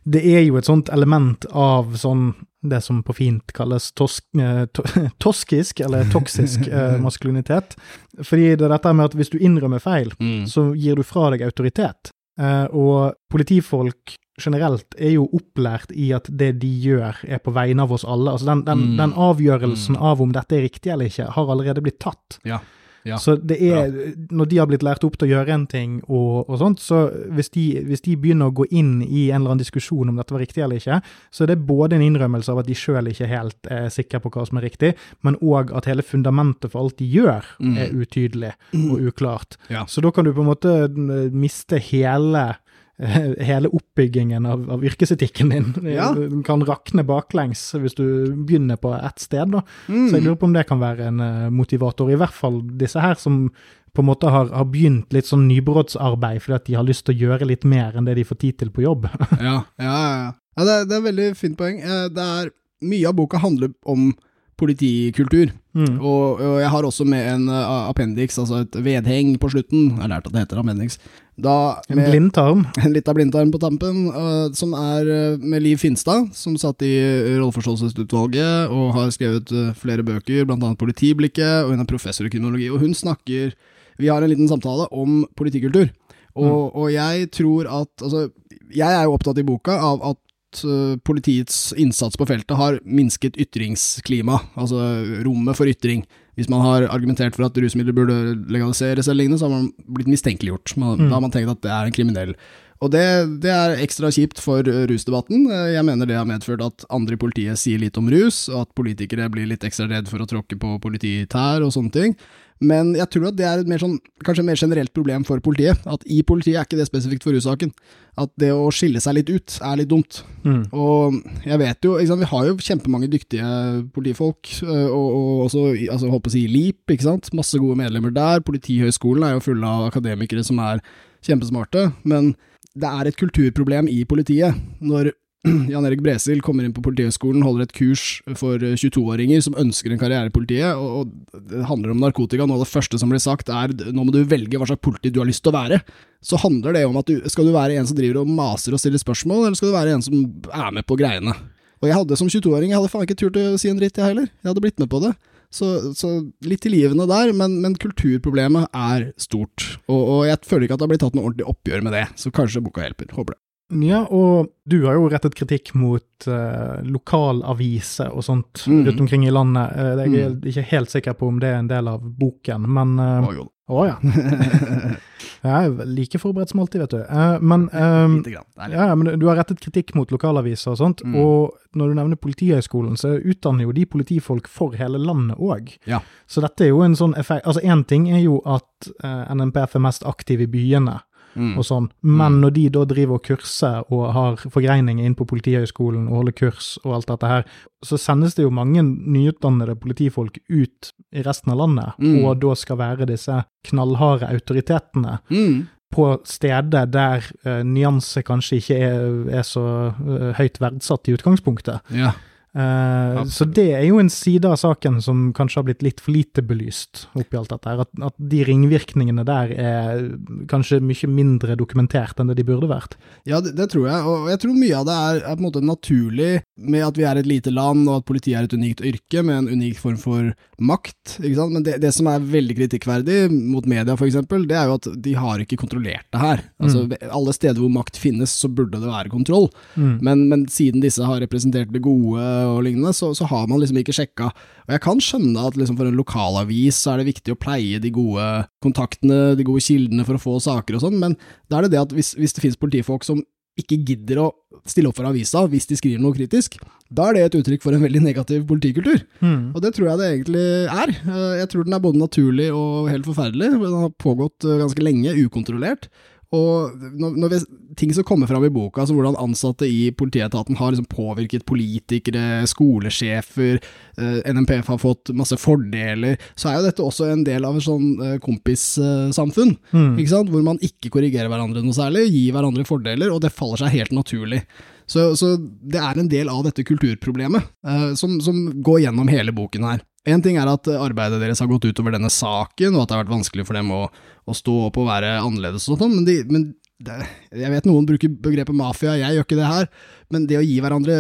Det 0.03 0.23
er 0.25 0.41
jo 0.47 0.57
et 0.57 0.65
sånt 0.65 0.89
element 0.89 1.45
av 1.53 1.93
sånn 2.01 2.31
det 2.65 2.81
som 2.81 3.03
på 3.05 3.13
fint 3.13 3.53
kalles 3.53 3.91
tosk, 3.93 4.25
eh, 4.41 4.65
to, 4.73 4.81
toskisk, 5.21 5.85
eller 5.85 6.09
toksisk 6.09 6.65
eh, 6.71 6.97
maskulinitet. 6.97 7.77
Fordi 8.23 8.55
det 8.55 8.65
er 8.65 8.73
dette 8.73 8.97
med 8.97 9.11
at 9.11 9.21
hvis 9.21 9.29
du 9.35 9.37
innrømmer 9.37 9.83
feil, 9.83 10.15
så 10.49 10.71
gir 10.73 10.97
du 10.97 11.05
fra 11.05 11.29
deg 11.35 11.45
autoritet. 11.45 12.09
Uh, 12.35 12.67
og 12.75 13.13
politifolk 13.31 14.17
generelt 14.41 14.95
er 15.00 15.13
jo 15.15 15.28
opplært 15.34 15.91
i 15.95 16.12
at 16.15 16.28
det 16.30 16.60
de 16.60 16.67
gjør 16.84 17.21
er 17.28 17.39
på 17.39 17.54
vegne 17.56 17.84
av 17.86 17.91
oss 17.95 18.04
alle. 18.06 18.32
Altså 18.36 18.45
den, 18.52 18.65
den, 18.67 18.86
Mm. 18.91 18.98
den 18.98 19.13
avgjørelsen 19.13 19.95
av 19.98 20.21
om 20.21 20.32
dette 20.36 20.56
er 20.58 20.65
riktig 20.67 20.91
eller 20.91 21.06
ikke, 21.12 21.30
har 21.32 21.52
allerede 21.52 21.82
blitt 21.82 22.00
tatt. 22.00 22.39
Ja. 22.43 22.60
Ja. 23.06 23.19
Så 23.21 23.36
det 23.38 23.60
er, 23.62 23.91
når 24.34 24.48
de 24.50 24.58
har 24.58 24.65
blitt 24.65 24.82
lært 24.82 25.04
opp 25.06 25.13
til 25.21 25.28
å 25.28 25.32
gjøre 25.36 25.54
en 25.54 25.67
ting 25.69 26.00
og, 26.10 26.50
og 26.50 26.58
sånt, 26.58 26.80
så 26.82 27.04
hvis 27.38 27.52
de, 27.54 27.65
hvis 27.86 28.02
de 28.02 28.15
begynner 28.17 28.50
å 28.50 28.54
gå 28.58 28.65
inn 28.74 29.04
i 29.04 29.28
en 29.30 29.43
eller 29.43 29.52
annen 29.54 29.62
diskusjon 29.62 30.10
om 30.10 30.15
dette 30.17 30.34
var 30.34 30.41
riktig 30.41 30.63
eller 30.65 30.82
ikke, 30.82 30.98
så 31.30 31.43
er 31.45 31.52
det 31.54 31.60
både 31.67 32.00
en 32.00 32.02
innrømmelse 32.02 32.50
av 32.50 32.63
at 32.63 32.65
de 32.65 32.74
sjøl 32.74 33.12
ikke 33.12 33.28
helt 33.30 33.69
er 33.69 33.91
sikre 33.93 34.19
på 34.24 34.32
hva 34.34 34.48
som 34.50 34.58
er 34.58 34.65
riktig, 34.65 34.95
men 35.21 35.38
òg 35.38 35.69
at 35.78 35.86
hele 35.86 36.02
fundamentet 36.02 36.71
for 36.74 36.82
alt 36.82 36.98
de 36.98 37.06
gjør, 37.06 37.45
Mm. 37.62 37.78
er 37.78 37.93
utydelig 37.93 38.54
og 38.74 38.98
uklart. 39.13 39.58
Ja. 39.69 39.86
Så 39.86 40.02
da 40.02 40.10
kan 40.10 40.26
du 40.26 40.34
på 40.34 40.41
en 40.41 40.50
måte 40.50 40.74
eh, 40.89 41.30
miste 41.30 41.78
hele 41.78 42.48
eh, 42.50 42.56
hele 43.49 43.67
oppbyggingen 43.75 44.45
av, 44.47 44.69
av 44.71 44.84
yrkesetikken 44.86 45.49
din 45.51 45.71
Ja. 45.91 46.13
Kan 46.47 46.63
rakne 46.65 47.03
baklengs 47.03 47.73
hvis 47.75 47.97
du 47.97 48.05
begynner 48.36 48.79
på 48.79 48.93
ett 48.95 49.19
sted. 49.19 49.51
da. 49.51 49.63
Mm. 49.88 50.05
Så 50.10 50.15
jeg 50.15 50.23
lurer 50.23 50.38
på 50.39 50.47
om 50.47 50.53
det 50.55 50.67
kan 50.69 50.79
være 50.79 51.10
en 51.10 51.19
eh, 51.19 51.49
motivator. 51.51 52.12
I 52.12 52.19
hvert 52.19 52.36
fall 52.36 52.62
disse 52.79 53.01
her 53.03 53.19
som 53.19 53.49
på 53.95 54.03
en 54.03 54.10
måte 54.10 54.27
har, 54.31 54.49
har 54.51 54.67
begynt 54.67 55.13
litt 55.15 55.27
sånn 55.27 55.47
nybrottsarbeid 55.47 56.41
fordi 56.43 56.55
at 56.55 56.65
de 56.67 56.75
har 56.75 56.88
lyst 56.88 57.05
til 57.08 57.15
å 57.15 57.29
gjøre 57.29 57.47
litt 57.47 57.63
mer 57.63 57.95
enn 57.95 58.08
det 58.08 58.17
de 58.17 58.25
får 58.27 58.39
tid 58.41 58.58
til 58.60 58.71
på 58.75 58.84
jobb. 58.84 59.08
ja, 59.39 59.62
ja, 59.79 59.95
ja. 59.95 60.31
ja. 60.58 60.63
det, 60.63 60.71
er, 60.71 60.88
det 60.89 60.97
er 60.97 61.05
veldig 61.10 61.27
fint 61.39 61.58
poeng. 61.60 61.79
Eh, 61.84 62.08
Det 62.15 62.29
er, 62.39 62.53
mye 62.86 63.08
av 63.08 63.15
boka 63.17 63.39
handler 63.39 63.71
om 63.88 64.10
politikultur, 64.59 65.53
Mm. 65.75 65.97
og, 65.99 66.39
og 66.39 66.59
jeg 66.61 66.69
har 66.71 66.85
også 66.87 67.03
med 67.03 67.25
en 67.33 67.49
uh, 67.51 67.89
appendix, 67.89 68.37
altså 68.39 68.61
et 68.63 68.77
vedheng 68.79 69.33
på 69.35 69.49
slutten. 69.51 69.89
Jeg 69.89 70.05
har 70.05 70.11
lært 70.13 70.29
at 70.29 70.31
det 70.31 70.43
heter 70.45 70.61
appendix. 70.61 70.95
Da, 71.35 71.55
En 71.91 71.99
blindtarm. 71.99 72.61
en 72.85 72.93
lita 72.95 73.11
blindtarm 73.11 73.51
på 73.51 73.59
tampen, 73.59 74.05
uh, 74.15 74.47
som 74.55 74.71
er 74.79 75.09
uh, 75.11 75.43
med 75.43 75.65
Liv 75.65 75.81
Finstad, 75.81 76.29
som 76.31 76.55
satt 76.55 76.85
i 76.87 76.93
rolleforståelsesutvalget 77.41 78.71
og 78.71 78.95
har 78.95 79.11
skrevet 79.11 79.51
flere 79.75 80.05
bøker, 80.07 80.47
annet 80.47 80.79
Politiblikket, 80.79 81.65
og 81.65 81.73
hun 81.73 81.83
er 81.83 81.91
professor 81.91 82.23
i 82.23 82.31
kriminologi, 82.31 82.71
og 82.71 82.79
hun 82.79 82.95
snakker 82.95 83.51
Vi 83.99 84.07
har 84.07 84.23
en 84.23 84.31
liten 84.31 84.47
samtale 84.47 84.87
om 84.91 85.25
politikultur, 85.35 85.91
og, 86.35 86.75
og 86.75 86.87
jeg 86.91 87.31
tror 87.31 87.67
at 87.81 88.03
Altså, 88.03 88.29
jeg 88.75 88.91
er 88.91 89.03
jo 89.03 89.13
opptatt 89.15 89.39
i 89.39 89.43
boka 89.47 89.75
av 89.75 90.01
at 90.03 90.19
uh, 90.63 90.95
politiets 91.03 91.73
innsats 91.77 92.17
på 92.17 92.27
feltet 92.29 92.55
har 92.57 92.79
minsket 92.85 93.35
ytringsklima, 93.41 94.39
altså 94.55 94.79
rommet 95.25 95.57
for 95.57 95.67
ytring. 95.67 96.05
Hvis 96.35 96.49
man 96.51 96.61
har 96.65 96.87
argumentert 96.91 97.35
for 97.35 97.47
at 97.47 97.57
rusmidler 97.57 97.95
burde 97.95 98.15
legaliseres 98.51 99.07
eller 99.07 99.23
lignende, 99.23 99.39
så 99.39 99.47
har 99.47 99.55
man 99.55 99.71
blitt 99.95 100.11
mistenkeliggjort. 100.11 100.75
Man, 100.77 100.99
Mm. 100.99 101.09
Da 101.09 101.15
har 101.15 101.21
man 101.21 101.31
tenkt 101.31 101.51
at 101.51 101.61
det 101.63 101.71
er 101.71 101.85
en 101.85 101.95
kriminell. 101.95 102.35
Og 102.83 102.91
det, 102.91 103.05
det 103.41 103.51
er 103.51 103.79
ekstra 103.79 104.11
kjipt 104.11 104.41
for 104.43 104.59
uh, 104.67 104.83
rusdebatten. 104.91 105.45
Eh, 105.47 105.73
Jeg 105.77 105.85
mener 105.87 106.05
det 106.05 106.17
har 106.19 106.27
medført 106.27 106.61
at 106.61 106.83
andre 106.91 107.15
i 107.15 107.21
politiet 107.21 107.57
sier 107.57 107.79
litt 107.79 107.97
om 107.97 108.09
rus, 108.11 108.49
og 108.51 108.65
at 108.65 108.75
politikere 108.75 109.29
blir 109.31 109.47
litt 109.47 109.63
ekstra 109.63 109.87
redd 109.87 110.11
for 110.11 110.19
å 110.19 110.27
tråkke 110.27 110.59
på 110.59 110.75
polititær 110.83 111.63
og 111.63 111.71
sånne 111.71 111.91
ting. 111.95 112.17
Men 112.63 112.93
jeg 112.95 113.09
tror 113.11 113.27
at 113.29 113.35
det 113.35 113.45
er 113.47 113.61
et 113.61 113.67
mer 113.67 113.81
sånn, 113.81 113.97
kanskje 114.23 114.45
mer 114.47 114.59
generelt 114.59 114.93
problem 114.95 115.25
for 115.27 115.41
politiet. 115.43 115.81
At 115.91 116.05
i 116.07 116.21
politiet 116.23 116.55
er 116.55 116.67
ikke 116.67 116.79
det 116.79 116.87
spesifikt 116.87 117.25
for 117.27 117.35
russaken. 117.35 117.73
At 118.21 118.31
det 118.39 118.53
å 118.55 118.69
skille 118.71 119.01
seg 119.03 119.17
litt 119.17 119.31
ut 119.33 119.57
er 119.59 119.81
litt 119.81 119.91
dumt. 119.91 120.21
Mm. 120.45 120.61
Og 120.71 121.17
jeg 121.43 121.59
vet 121.59 121.87
jo, 121.87 121.97
vi 121.99 122.29
har 122.31 122.47
jo 122.47 122.55
kjempemange 122.63 123.11
dyktige 123.11 123.49
politifolk, 123.95 124.53
og, 124.63 125.03
og 125.03 125.43
også 125.49 125.65
altså, 125.73 126.13
holdt 126.13 126.27
på 126.27 126.31
å 126.31 126.35
si 126.37 126.45
LIP, 126.51 126.95
ikke 126.95 127.09
sant. 127.09 127.33
Masse 127.35 127.59
gode 127.59 127.75
medlemmer 127.81 128.15
der. 128.15 128.45
Politihøgskolen 128.47 129.27
er 129.27 129.35
jo 129.35 129.45
full 129.49 129.67
av 129.67 129.89
akademikere 129.89 130.45
som 130.47 130.63
er 130.63 130.79
kjempesmarte. 131.27 131.89
Men 132.07 132.33
det 132.75 132.87
er 132.87 133.09
et 133.09 133.19
kulturproblem 133.19 133.91
i 133.91 134.01
politiet 134.07 134.55
når 134.83 135.11
Jan 135.71 135.86
Erik 135.86 136.01
Bresil 136.01 136.41
kommer 136.41 136.65
inn 136.65 136.73
på 136.73 136.81
Politihøgskolen, 136.86 137.43
holder 137.45 137.67
et 137.67 137.73
kurs 137.75 138.03
for 138.39 138.62
eh, 138.62 138.73
22-åringer 138.79 139.43
som 139.45 139.58
ønsker 139.62 139.93
en 139.93 140.01
karriere 140.01 140.31
i 140.31 140.34
politiet, 140.34 140.73
og 140.73 141.12
det 141.51 141.65
handler 141.69 141.93
om 141.93 142.01
narkotika. 142.01 142.47
Noe 142.47 142.58
av 142.58 142.65
det 142.65 142.71
første 142.71 142.99
som 143.01 143.12
blir 143.12 143.21
sagt 143.21 143.51
er 143.53 143.73
nå 143.93 144.05
må 144.05 144.13
du 144.15 144.23
velge 144.25 144.58
hva 144.58 144.67
slags 144.69 144.84
politi 144.86 145.13
du 145.13 145.21
har 145.21 145.29
lyst 145.29 145.43
til 145.45 145.53
å 145.53 145.58
være. 145.60 145.81
Så 146.25 146.39
handler 146.41 146.77
det 146.77 146.86
om 146.89 146.97
at 147.01 147.12
du, 147.12 147.19
skal 147.29 147.49
du 147.49 147.53
være 147.53 147.77
en 147.77 147.89
som 147.89 147.97
driver 147.99 148.23
og 148.23 148.34
maser 148.34 148.73
og 148.73 148.81
stiller 148.81 149.01
spørsmål, 149.01 149.45
eller 149.45 149.60
skal 149.60 149.69
du 149.69 149.77
være 149.77 149.95
en 149.99 150.05
som 150.08 150.25
er 150.49 150.75
med 150.79 150.88
på 150.89 150.97
greiene? 150.99 151.38
Og 151.84 151.89
jeg 151.91 151.99
hadde 151.99 152.17
som 152.17 152.31
22-åring, 152.31 152.71
jeg 152.71 152.79
hadde 152.79 152.91
faen 152.95 153.05
ikke 153.05 153.19
turt 153.19 153.38
å 153.38 153.47
si 153.62 153.69
en 153.69 153.79
dritt, 153.79 154.01
jeg 154.01 154.15
heller. 154.15 154.29
Jeg 154.41 154.49
hadde 154.49 154.65
blitt 154.65 154.81
med 154.81 154.89
på 154.89 155.03
det. 155.03 155.13
Så, 155.53 155.93
så 155.95 156.10
litt 156.43 156.63
tilgivende 156.65 157.05
der, 157.08 157.29
men, 157.38 157.60
men 157.62 157.77
kulturproblemet 157.79 158.73
er 158.73 159.12
stort. 159.21 159.75
Og, 159.86 160.01
og 160.01 160.21
jeg 160.25 160.41
føler 160.47 160.65
ikke 160.65 160.79
at 160.79 160.81
det 160.81 160.88
har 160.88 160.95
blitt 160.95 161.05
tatt 161.05 161.17
noe 161.17 161.29
ordentlig 161.29 161.47
oppgjør 161.53 161.86
med 161.86 161.95
det, 161.95 162.08
så 162.17 162.34
kanskje 162.34 162.63
boka 162.65 162.84
hjelper. 162.84 163.13
Håper 163.13 163.38
det. 163.38 163.44
Ja, 163.73 164.04
og 164.13 164.51
du 164.69 164.84
har 164.86 164.93
jo 164.93 165.08
rettet 165.10 165.34
kritikk 165.38 165.71
mot 165.73 166.28
uh, 166.30 166.84
lokalaviser 166.86 168.13
og 168.13 168.21
sånt 168.28 168.62
mm. 168.69 168.84
rundt 168.86 169.01
omkring 169.08 169.25
i 169.25 169.34
landet. 169.34 169.73
Uh, 169.73 170.04
jeg 170.06 170.21
er 170.28 170.36
ikke 170.51 170.67
helt 170.69 170.93
sikker 170.93 171.17
på 171.17 171.32
om 171.32 171.39
det 171.41 171.49
er 171.49 171.63
en 171.63 171.71
del 171.71 171.89
av 171.89 172.06
boken, 172.06 172.69
men 172.78 172.95
uh, 173.01 173.43
Å. 173.65 173.82
Ja. 173.89 173.95
Jeg 175.45 175.69
er 175.69 175.88
like 175.89 176.19
forberedt 176.21 176.51
som 176.51 176.60
alltid, 176.62 176.84
vet 176.84 176.91
du. 176.93 176.99
Uh, 177.10 177.39
men 177.41 177.63
litt. 178.25 178.30
ja, 178.69 178.86
men 178.93 179.10
du 179.17 179.25
har 179.25 179.39
rettet 179.39 179.62
kritikk 179.62 179.95
mot 179.97 180.13
lokalaviser 180.13 180.75
og 180.75 180.78
sånt, 180.84 181.01
Mm. 181.06 181.15
og 181.21 181.78
når 181.78 181.89
du 181.89 181.97
nevner 181.97 182.21
Politihøgskolen, 182.21 182.93
så 182.97 183.15
utdanner 183.17 183.65
jo 183.65 183.73
de 183.73 183.86
politifolk 183.89 184.47
for 184.49 184.78
hele 184.78 185.01
landet 185.01 185.41
òg. 185.41 185.73
Ja. 185.89 185.99
Så 186.30 186.41
dette 186.45 186.65
er 186.65 186.71
jo 186.71 186.84
en 186.86 186.95
sånn 186.97 187.17
effekt 187.17 187.45
Altså, 187.45 187.62
én 187.65 187.84
ting 187.86 188.08
er 188.13 188.21
jo 188.23 188.39
at 188.45 188.89
uh, 189.04 189.34
NMPF 189.34 189.75
er 189.75 189.86
mest 189.86 190.06
aktiv 190.06 190.45
i 190.45 190.49
byene, 190.49 190.99
Mm. 191.36 191.58
og 191.58 191.65
sånn. 191.67 191.89
Men 192.02 192.39
når 192.41 192.54
de 192.56 192.69
da 192.69 192.86
driver 192.86 193.15
og 193.19 193.24
kurser 193.24 193.84
og 193.91 194.13
har 194.13 194.36
forgreininger 194.38 195.04
inn 195.06 195.15
på 195.15 195.26
Politihøgskolen 195.28 196.08
og 196.08 196.15
holder 196.21 196.32
kurs 196.39 196.78
og 196.86 196.93
alt 196.95 197.08
dette 197.08 197.28
her, 197.28 197.45
så 197.84 197.98
sendes 198.00 198.36
det 198.36 198.43
jo 198.45 198.50
mange 198.56 198.82
nyutdannede 198.84 199.76
politifolk 199.80 200.39
ut 200.50 200.91
i 201.13 201.21
resten 201.21 201.52
av 201.52 201.58
landet, 201.58 201.93
Mm. 202.00 202.26
og 202.26 202.39
da 202.39 202.56
skal 202.56 202.78
være 202.78 203.06
disse 203.08 203.43
knallharde 203.67 204.30
autoritetene 204.32 205.19
Mm. 205.30 205.67
på 205.93 206.19
steder 206.26 206.86
der 206.91 207.24
uh, 207.45 207.63
nyanse 207.63 208.24
kanskje 208.24 208.58
ikke 208.60 208.78
er, 208.80 209.30
er 209.39 209.43
så 209.43 209.93
uh, 209.95 210.34
høyt 210.34 210.60
verdsatt 210.60 211.08
i 211.08 211.13
utgangspunktet. 211.15 211.80
Ja. 211.91 212.12
Eh, 212.55 213.17
Absolutt. 213.19 213.33
så 213.35 213.45
det 213.51 213.67
er 213.75 213.83
jo 213.83 213.97
en 213.99 214.09
side 214.11 214.47
av 214.47 214.55
saken 214.61 215.01
som 215.03 215.27
kanskje 215.35 215.59
har 215.59 215.67
blitt 215.67 215.83
litt 215.83 215.99
for 215.99 216.15
lite 216.15 216.39
belyst 216.45 217.05
oppi 217.11 217.35
alt 217.35 217.51
dette 217.51 217.67
her. 217.67 217.81
At, 217.83 217.91
at 218.07 218.15
de 218.31 218.43
ringvirkningene 218.47 219.25
der 219.27 219.51
er 219.59 220.05
kanskje 220.51 220.79
mye 220.79 221.09
mindre 221.11 221.57
dokumentert 221.59 222.21
enn 222.21 222.31
det 222.31 222.37
de 222.39 222.47
burde 222.47 222.69
vært. 222.71 222.95
Ja, 223.27 223.41
det, 223.43 223.57
det 223.59 223.67
tror 223.73 223.89
jeg, 223.89 224.05
og 224.07 224.29
jeg 224.31 224.41
tror 224.45 224.55
mye 224.55 224.79
av 224.79 224.87
det 224.87 224.95
er, 225.09 225.21
er 225.25 225.35
på 225.35 225.43
en 225.43 225.49
måte 225.49 225.65
naturlig 225.65 226.31
med 226.55 226.85
at 226.87 226.95
vi 226.99 227.07
er 227.09 227.19
et 227.19 227.27
lite 227.27 227.51
land, 227.51 227.83
og 227.89 227.99
at 227.99 228.07
politiet 228.07 228.39
er 228.39 228.47
et 228.47 228.55
unikt 228.55 228.83
yrke 228.85 229.25
med 229.25 229.41
en 229.41 229.59
unik 229.59 229.81
form 229.81 229.99
for 229.99 230.31
makt, 230.55 231.17
ikke 231.19 231.35
sant? 231.35 231.55
Men 231.57 231.65
det, 231.67 231.77
det 231.83 231.91
som 231.95 232.07
er 232.07 232.23
veldig 232.23 232.55
kritikkverdig 232.61 233.19
mot 233.33 233.67
media 233.67 233.97
eksempel, 234.05 234.45
det 234.47 234.55
er 234.59 234.69
jo 234.69 234.77
at 234.79 234.87
de 235.03 235.15
har 235.19 235.43
ikke 235.43 235.59
kontrollert 235.59 236.07
det 236.13 236.21
her. 236.21 236.43
Altså, 236.63 236.85
alle 237.09 237.35
steder 237.35 237.59
hvor 237.59 237.73
makt 237.73 237.99
finnes, 237.99 238.31
så 238.31 238.47
burde 238.47 238.79
det 238.79 238.87
være 238.87 239.11
kontroll. 239.11 239.49
Mm. 239.75 239.97
Men, 240.05 240.23
men 240.31 240.47
siden 240.51 240.83
disse 240.83 241.03
har 241.03 241.19
representert 241.23 241.73
det 241.73 241.83
gode 241.83 242.23
og 242.47 242.63
lignende, 242.67 242.93
så, 242.95 243.12
så 243.17 243.27
har 243.29 243.47
man 243.51 243.62
liksom 243.62 243.79
ikke 243.81 243.95
sjekka. 243.97 244.29
Og 244.65 244.75
jeg 244.75 244.84
kan 244.86 245.01
skjønne 245.03 245.45
at 245.49 245.60
liksom 245.60 245.77
for 245.79 245.89
en 245.89 245.99
lokalavis 245.99 246.79
så 246.86 246.93
er 246.93 247.01
det 247.01 247.10
viktig 247.12 247.36
å 247.36 247.39
pleie 247.41 247.81
de 247.84 247.91
gode 247.95 248.25
kontaktene, 248.65 249.36
de 249.38 249.45
gode 249.47 249.63
kildene 249.65 250.05
for 250.08 250.17
å 250.17 250.23
få 250.25 250.39
saker 250.47 250.77
og 250.77 250.86
sånn, 250.88 250.99
men 251.01 251.17
da 251.49 251.60
er 251.60 251.67
det 251.67 251.75
det 251.75 251.84
at 251.88 251.95
hvis, 251.95 252.15
hvis 252.19 252.36
det 252.38 252.45
finnes 252.45 252.62
politifolk 252.62 253.08
som 253.08 253.23
ikke 253.55 253.77
gidder 253.88 254.19
å 254.19 254.31
stille 254.67 254.89
opp 254.89 254.97
for 254.97 255.08
avisa 255.08 255.45
hvis 255.47 255.67
de 255.69 255.77
skriver 255.79 256.01
noe 256.03 256.15
kritisk, 256.15 256.58
da 256.91 257.08
er 257.08 257.15
det 257.15 257.21
et 257.23 257.38
uttrykk 257.39 257.63
for 257.63 257.75
en 257.75 257.84
veldig 257.86 258.01
negativ 258.03 258.43
politikultur. 258.49 258.99
Mm. 259.23 259.53
Og 259.55 259.62
det 259.63 259.71
tror 259.77 259.88
jeg 259.89 260.01
det 260.01 260.10
egentlig 260.10 260.43
er. 260.67 260.91
Eh, 260.91 261.38
Jeg 261.39 261.49
tror 261.53 261.63
den 261.63 261.77
er 261.77 261.84
både 261.86 262.01
naturlig 262.01 262.49
og 262.53 262.89
helt 262.91 263.08
forferdelig. 263.08 263.53
Den 263.55 263.77
har 263.86 263.93
pågått 264.01 264.43
eh, 264.43 264.60
ganske 264.60 264.84
lenge, 264.84 265.15
ukontrollert. 265.23 265.88
Og 266.33 266.73
når, 266.97 267.17
når 267.21 267.31
vi, 267.33 267.39
ting 267.77 267.93
som 267.93 268.05
kommer 268.07 268.29
fram 268.29 268.45
i 268.47 268.51
boka, 268.53 268.81
altså 268.81 268.95
hvordan 268.97 269.17
ansatte 269.21 269.67
i 269.69 269.91
politietaten 269.95 270.57
har 270.59 270.73
liksom 270.73 270.88
påvirket 270.89 271.45
politikere, 271.45 272.45
skolesjefer, 272.49 273.59
eh, 274.01 274.19
NMPF 274.33 274.71
har 274.73 274.81
fått 274.81 275.13
masse 275.17 275.38
fordeler, 275.41 276.17
så 276.35 276.49
er 276.49 276.59
jo 276.59 276.67
dette 276.67 276.85
også 276.85 277.09
en 277.11 277.25
del 277.27 277.45
av 277.47 277.59
et 277.59 277.67
sånn 277.67 277.89
eh, 278.01 278.15
kompissamfunn. 278.23 279.55
Mm. 279.75 279.99
Hvor 280.31 280.45
man 280.45 280.61
ikke 280.65 280.91
korrigerer 280.93 281.29
hverandre 281.31 281.63
noe 281.65 281.75
særlig, 281.77 282.07
gir 282.09 282.35
hverandre 282.35 282.65
fordeler, 282.67 283.13
og 283.13 283.21
det 283.23 283.33
faller 283.35 283.65
seg 283.65 283.77
helt 283.77 283.95
naturlig. 283.95 284.45
Så, 284.89 285.11
så 285.17 285.33
det 285.38 285.81
er 285.81 285.97
en 285.97 286.09
del 286.09 286.29
av 286.29 286.43
dette 286.45 286.65
kulturproblemet, 286.65 287.53
eh, 287.67 287.91
som, 287.99 288.17
som 288.23 288.47
går 288.65 288.85
gjennom 288.88 289.09
hele 289.13 289.33
boken 289.35 289.69
her. 289.69 289.85
En 290.05 290.21
ting 290.21 290.37
er 290.37 290.49
at 290.51 290.67
arbeidet 290.77 291.17
deres 291.23 291.39
har 291.41 291.49
gått 291.49 291.65
utover 291.65 291.95
denne 291.95 292.11
saken, 292.13 292.75
og 292.75 292.83
at 292.83 292.91
det 292.91 292.97
har 292.97 293.03
vært 293.05 293.15
vanskelig 293.15 293.45
for 293.47 293.57
dem 293.57 293.71
å, 293.73 293.81
å 294.29 294.35
stå 294.37 294.53
opp 294.67 294.77
og 294.81 294.87
være 294.91 295.15
annerledes 295.23 295.65
og 295.69 295.79
sånn, 295.81 295.95
men, 295.97 296.05
de, 296.05 296.19
men 296.29 296.45
det, 296.85 296.95
jeg 297.39 297.49
vet 297.53 297.65
noen 297.69 297.85
bruker 297.87 298.11
begrepet 298.21 298.55
mafia, 298.57 298.97
jeg 298.99 299.15
gjør 299.15 299.25
ikke 299.25 299.39
det 299.39 299.49
her, 299.49 299.69
men 300.13 300.25
det 300.29 300.37
å 300.37 300.43
gi 300.45 300.57
hverandre 300.61 300.97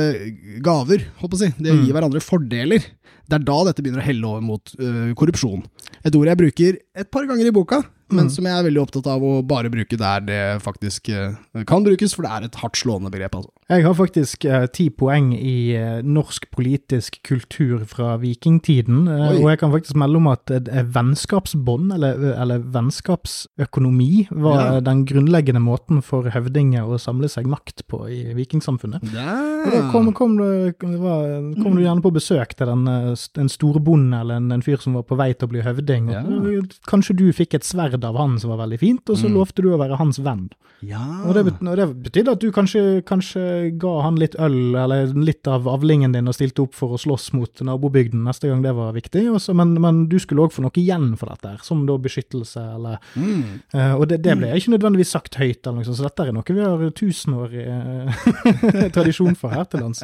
gaver, 0.65 1.03
håper 1.21 1.43
jeg 1.45 1.57
det 1.59 1.73
å 1.73 1.81
gi 1.83 1.91
hverandre 1.93 2.21
fordeler, 2.23 2.85
det 3.25 3.39
er 3.39 3.45
da 3.45 3.57
dette 3.67 3.81
begynner 3.83 4.03
å 4.03 4.05
helle 4.05 4.29
over 4.29 4.43
mot 4.45 4.71
øh, 4.79 5.11
korrupsjon. 5.17 5.63
Et 6.05 6.13
ord 6.15 6.29
jeg 6.29 6.39
bruker 6.39 6.77
et 6.95 7.09
par 7.11 7.25
ganger 7.29 7.49
i 7.49 7.53
boka, 7.55 7.81
men 8.13 8.27
Mm. 8.27 8.29
som 8.29 8.45
jeg 8.45 8.53
er 8.53 8.65
veldig 8.67 8.81
opptatt 8.83 9.07
av 9.09 9.23
å 9.25 9.39
bare 9.49 9.69
bruke 9.73 9.97
der 9.97 10.19
det 10.21 10.41
faktisk 10.61 11.09
øh, 11.09 11.63
kan 11.65 11.81
brukes, 11.83 12.13
for 12.13 12.21
det 12.21 12.31
er 12.35 12.45
et 12.45 12.59
hardt 12.61 12.77
slående 12.77 13.09
begrep, 13.09 13.33
altså. 13.39 13.49
Jeg 13.65 13.81
har 13.81 13.95
faktisk 13.97 14.43
ti 14.45 14.67
ti 14.75 14.89
poeng 14.93 15.31
i 15.33 15.73
uh, 15.73 16.01
norsk 16.05 16.43
politisk 16.53 17.15
kultur 17.25 17.81
fra 17.89 18.11
vikingtiden, 18.21 19.07
Uh, 19.09 19.39
og 19.41 19.47
jeg 19.49 19.57
kan 19.59 19.71
faktisk 19.73 19.95
melde 19.97 20.17
om 20.19 20.27
at 20.29 20.51
eh, 20.53 20.83
vennskapsbånd, 20.93 21.93
eller, 21.95 22.19
eller 22.43 22.59
vennskapsøkonomi, 22.59 24.27
var 24.31 24.59
Ja. 24.75 24.79
den 24.85 25.05
grunnleggende 25.09 25.61
måten 25.61 26.03
for 26.03 26.29
høvdinger 26.29 26.85
å 26.85 26.99
samle 27.01 27.27
seg 27.31 27.47
makt 27.49 27.87
på 27.89 28.03
i 28.09 28.33
vikingsamfunnet. 28.37 29.01
Og 29.01 29.71
da 29.73 29.81
kom, 29.91 30.11
kom, 30.13 30.37
du, 30.37 30.73
var, 31.01 31.25
kom 31.63 31.75
du 31.75 31.81
gjerne 31.81 32.03
på 32.05 32.13
besøk 32.13 32.53
til 32.59 32.67
den, 32.69 32.85
eh, 32.87 33.15
en 33.41 33.49
storbonde 33.49 34.19
eller 34.21 34.35
en, 34.43 34.51
en 34.51 34.61
fyr 34.61 34.77
som 34.77 34.93
var 34.93 35.03
på 35.09 35.17
vei 35.17 35.31
til 35.33 35.47
å 35.47 35.51
bli 35.55 35.61
høvding. 35.65 36.09
og 36.09 36.51
Ja. 36.53 36.61
Kanskje 36.87 37.15
du 37.17 37.25
fikk 37.33 37.55
et 37.57 37.63
sverd 37.65 38.03
av 38.05 38.15
han 38.21 38.37
som 38.39 38.51
var 38.53 38.61
veldig 38.67 38.79
fint, 38.79 39.09
og 39.09 39.17
så 39.17 39.25
Mm. 39.27 39.33
lovte 39.39 39.61
du 39.65 39.69
å 39.73 39.79
være 39.81 39.97
hans 39.97 40.19
venn. 40.19 40.49
Ja. 40.83 41.01
Og 41.25 41.33
det, 41.33 41.45
bet- 41.45 41.67
og 41.67 41.75
det 41.77 42.03
betydde 42.11 42.31
at 42.31 42.39
du 42.39 42.51
kanskje, 42.51 43.01
kanskje 43.03 43.41
ga 43.81 43.93
han 44.05 44.15
litt 44.21 44.35
øl, 44.41 44.75
eller 44.79 45.11
litt 45.17 45.47
av 45.47 45.67
avlingen 45.71 46.11
din, 46.15 46.27
og 46.27 46.35
stilte 46.37 46.61
opp 46.65 46.73
for 46.77 46.95
å 46.95 46.99
slåss 47.01 47.31
mot 47.33 47.61
nabobygden 47.65 48.23
neste 48.27 48.49
gang 48.51 48.61
det 48.65 48.73
var 48.77 48.93
viktig. 48.95 49.23
Også, 49.35 49.55
men, 49.57 49.73
men 49.81 50.03
du 50.11 50.17
skulle 50.21 50.45
òg 50.45 50.53
få 50.55 50.63
noe 50.65 50.75
igjen 50.81 51.11
for 51.19 51.31
dette, 51.33 51.53
her, 51.55 51.63
som 51.65 51.85
da 51.89 51.97
beskyttelse, 52.01 52.63
eller 52.75 52.97
Mm. 53.15 53.61
uh, 53.73 53.95
Og 53.99 54.07
det, 54.09 54.21
det 54.25 54.35
ble 54.37 54.49
ikke 54.57 54.73
nødvendigvis 54.75 55.11
sagt 55.15 55.35
høyt, 55.39 55.61
eller 55.65 55.79
noe 55.81 55.85
sånt, 55.87 55.97
så 55.99 56.07
dette 56.07 56.25
er 56.27 56.33
noe 56.35 56.55
vi 56.55 56.61
har 56.63 56.85
tusenårig 56.95 57.65
eh, 57.65 58.89
tradisjon 58.95 59.35
for 59.39 59.49
her 59.55 59.63
til 59.69 59.81
lands. 59.83 60.03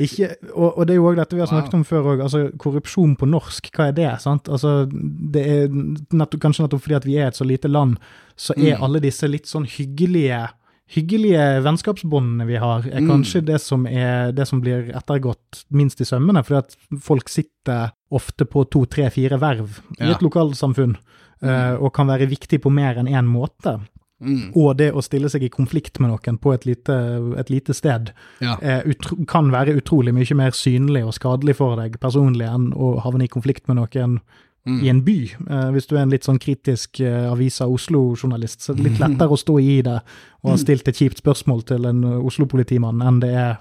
Ikke, 0.00 0.32
og, 0.54 0.78
og 0.78 0.86
det 0.86 0.94
er 0.94 1.00
jo 1.00 1.08
òg 1.10 1.18
dette 1.20 1.36
vi 1.36 1.42
har 1.44 1.50
snakket 1.50 1.76
om 1.80 1.84
før 1.88 2.10
òg, 2.14 2.22
altså 2.26 2.44
korrupsjon 2.60 3.16
på 3.20 3.28
norsk, 3.30 3.70
hva 3.76 3.90
er 3.90 3.96
det? 3.96 4.10
sant? 4.24 4.48
Altså, 4.52 4.86
det 4.90 5.44
er 5.46 5.68
nettopp, 5.72 6.40
kanskje 6.46 6.64
nettopp 6.66 6.84
fordi 6.84 6.98
at 7.00 7.06
vi 7.08 7.18
er 7.20 7.30
et 7.30 7.38
så 7.38 7.46
lite 7.48 7.68
land, 7.70 7.98
så 8.40 8.54
er 8.56 8.76
Mm. 8.78 8.82
alle 8.86 9.00
disse 9.02 9.28
litt 9.28 9.46
sånn 9.50 9.66
hyggelige 9.68 10.48
hyggelige 10.90 11.62
vennskapsbåndene 11.62 12.46
vi 12.48 12.56
har, 12.58 12.80
er 12.90 13.00
Mm. 13.00 13.08
kanskje 13.08 13.44
det 13.46 13.60
som, 13.60 13.86
er, 13.86 14.32
det 14.32 14.46
som 14.48 14.60
blir 14.60 14.90
ettergått 14.96 15.64
minst 15.70 16.00
i 16.00 16.04
sømmene, 16.04 16.42
fordi 16.44 16.58
at 16.58 16.76
folk 17.00 17.28
sitter 17.28 17.92
ofte 18.10 18.44
på 18.44 18.64
to, 18.70 18.84
tre, 18.86 19.08
fire 19.10 19.38
verv 19.38 19.78
i 20.00 20.04
Ja. 20.04 20.10
et 20.16 20.20
lokalsamfunn, 20.22 20.96
eh, 21.42 21.74
og 21.80 21.92
kan 21.94 22.06
være 22.08 22.26
viktig 22.28 22.60
på 22.60 22.70
mer 22.72 22.96
enn 22.98 23.06
én 23.08 23.26
måte. 23.26 23.80
Mm. 24.22 24.52
Og 24.54 24.76
det 24.76 24.92
å 24.92 25.00
stille 25.02 25.30
seg 25.30 25.42
i 25.44 25.48
konflikt 25.48 25.98
med 25.98 26.10
noen 26.10 26.38
på 26.38 26.52
et 26.52 26.66
lite, 26.66 27.38
et 27.38 27.48
lite 27.48 27.72
sted 27.72 28.12
Ja. 28.42 28.56
er 28.60 28.82
utro, 28.84 29.16
kan 29.26 29.50
være 29.50 29.80
utrolig 29.80 30.12
mye 30.12 30.34
mer 30.36 30.50
synlig 30.50 31.06
og 31.06 31.14
skadelig 31.14 31.56
for 31.56 31.76
deg 31.76 31.98
personlig 32.00 32.46
enn 32.46 32.72
å 32.74 33.00
havne 33.00 33.24
i 33.24 33.28
konflikt 33.28 33.66
med 33.68 33.76
noen 33.78 34.20
Mm. 34.68 34.80
i 34.84 34.88
en 34.92 34.98
by. 35.04 35.14
Eh, 35.48 35.68
hvis 35.72 35.86
du 35.88 35.94
er 35.96 36.02
en 36.02 36.10
litt 36.12 36.26
sånn 36.26 36.38
kritisk 36.38 37.00
eh, 37.00 37.30
Avisa 37.30 37.64
Oslo-journalist, 37.64 38.60
så 38.60 38.72
er 38.72 38.76
det 38.76 38.84
litt 38.90 39.00
lettere 39.00 39.32
å 39.32 39.38
stå 39.40 39.54
i 39.58 39.78
det 39.86 39.96
og 40.42 40.50
ha 40.50 40.56
stilt 40.60 40.88
et 40.88 40.98
kjipt 41.00 41.22
spørsmål 41.22 41.62
til 41.70 41.86
en 41.88 42.02
eh, 42.04 42.18
Oslo-politimann 42.28 43.00
enn 43.00 43.22
det 43.22 43.30
er 43.32 43.54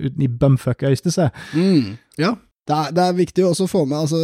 uten 0.00 0.22
i 0.24 0.28
bumfuck 0.28 0.82
Øystese. 0.88 1.28
Mm. 1.52 1.98
Ja, 2.16 2.32
det 2.66 2.78
er, 2.78 2.92
det 2.96 3.04
er 3.04 3.18
viktig 3.20 3.44
også 3.44 3.68
å 3.68 3.72
få 3.74 3.84
med 3.84 3.98
altså, 4.06 4.22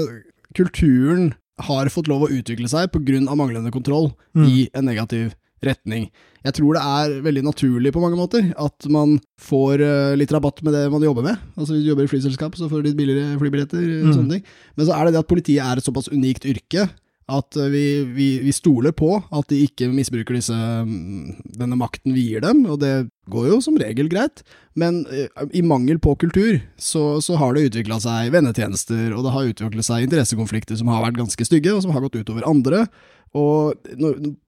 kulturen 0.56 1.34
har 1.62 1.92
fått 1.92 2.08
lov 2.08 2.24
å 2.26 2.32
utvikle 2.32 2.68
seg 2.70 2.88
pga. 2.94 3.20
manglende 3.36 3.70
kontroll 3.70 4.12
Mm. 4.34 4.46
i 4.48 4.68
en 4.72 4.86
negativ 4.88 5.34
retning. 5.66 6.08
Jeg 6.42 6.56
tror 6.56 6.74
det 6.74 6.82
er 6.82 7.12
veldig 7.22 7.44
naturlig 7.46 7.92
på 7.94 8.02
mange 8.02 8.18
måter 8.18 8.48
at 8.58 8.88
man 8.90 9.16
får 9.42 9.84
eh, 9.84 10.14
litt 10.18 10.32
rabatt 10.34 10.62
med 10.66 10.74
det 10.74 10.86
man 10.90 11.04
jobber 11.04 11.26
med. 11.26 11.44
Altså 11.54 11.76
Hvis 11.76 11.84
du 11.84 11.92
jobber 11.92 12.08
i 12.08 12.10
flyselskap, 12.10 12.58
så 12.58 12.70
får 12.70 12.82
du 12.82 12.90
litt 12.90 12.98
billigere 12.98 13.38
flybilletter. 13.38 13.82
Mm. 13.82 14.12
sånne 14.16 14.38
ting. 14.38 14.44
Men 14.76 14.88
så 14.88 14.96
er 14.96 15.06
det 15.06 15.14
det 15.14 15.22
at 15.22 15.30
politiet 15.30 15.62
er 15.62 15.78
et 15.78 15.86
såpass 15.86 16.10
unikt 16.12 16.48
yrke 16.50 16.88
At 17.30 17.56
eh, 17.56 17.70
vi, 17.70 17.84
vi, 18.16 18.28
vi 18.42 18.52
stoler 18.54 18.94
på 18.96 19.14
at 19.30 19.48
de 19.52 19.60
ikke 19.66 19.90
misbruker 19.92 20.34
disse, 20.34 20.56
mm, 20.56 21.54
denne 21.60 21.78
makten 21.78 22.16
vi 22.16 22.26
gir 22.32 22.42
dem, 22.42 22.64
og 22.66 22.80
det 22.82 23.06
går 23.30 23.52
jo 23.52 23.60
som 23.62 23.78
regel 23.78 24.10
greit. 24.10 24.42
Men 24.78 25.04
eh, 25.12 25.30
i 25.54 25.62
mangel 25.62 26.00
på 26.02 26.16
kultur, 26.18 26.58
så, 26.76 27.20
så 27.22 27.38
har 27.40 27.54
det 27.54 27.68
utvikla 27.70 28.00
seg 28.02 28.32
vennetjenester, 28.34 29.12
og 29.14 29.26
det 29.26 29.34
har 29.36 29.50
utviklet 29.54 29.88
seg 29.88 30.08
interessekonflikter 30.08 30.78
som 30.80 30.90
har 30.92 31.04
vært 31.06 31.20
ganske 31.22 31.46
stygge, 31.46 31.74
og 31.76 31.84
som 31.84 31.94
har 31.94 32.04
gått 32.04 32.18
utover 32.22 32.48
andre. 32.48 32.86
Og 33.32 33.78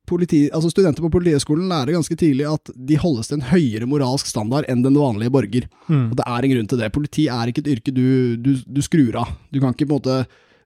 politi, 0.05 0.43
altså 0.53 0.69
Studenter 0.69 1.01
på 1.07 1.09
Politihøgskolen 1.15 1.71
lærer 1.71 1.95
ganske 1.97 2.17
tidlig 2.21 2.45
at 2.51 2.69
de 2.77 2.99
holdes 3.01 3.31
til 3.31 3.39
en 3.39 3.47
høyere 3.49 3.89
moralsk 3.89 4.29
standard 4.29 4.69
enn 4.69 4.83
den 4.85 4.99
vanlige 5.01 5.33
borger. 5.33 5.69
Mm. 5.89 6.11
Og 6.11 6.19
det 6.19 6.27
er 6.29 6.45
en 6.45 6.53
grunn 6.53 6.69
til 6.69 6.83
det. 6.83 6.91
Politi 6.93 7.25
er 7.33 7.49
ikke 7.49 7.65
et 7.65 7.71
yrke 7.79 7.95
du, 7.97 8.05
du, 8.37 8.51
du 8.61 8.83
skrur 8.85 9.17
av. 9.23 9.33
Du 9.49 9.63
kan 9.63 9.73
ikke 9.73 9.89
på 9.89 9.95
en 9.95 10.03
måte 10.03 10.19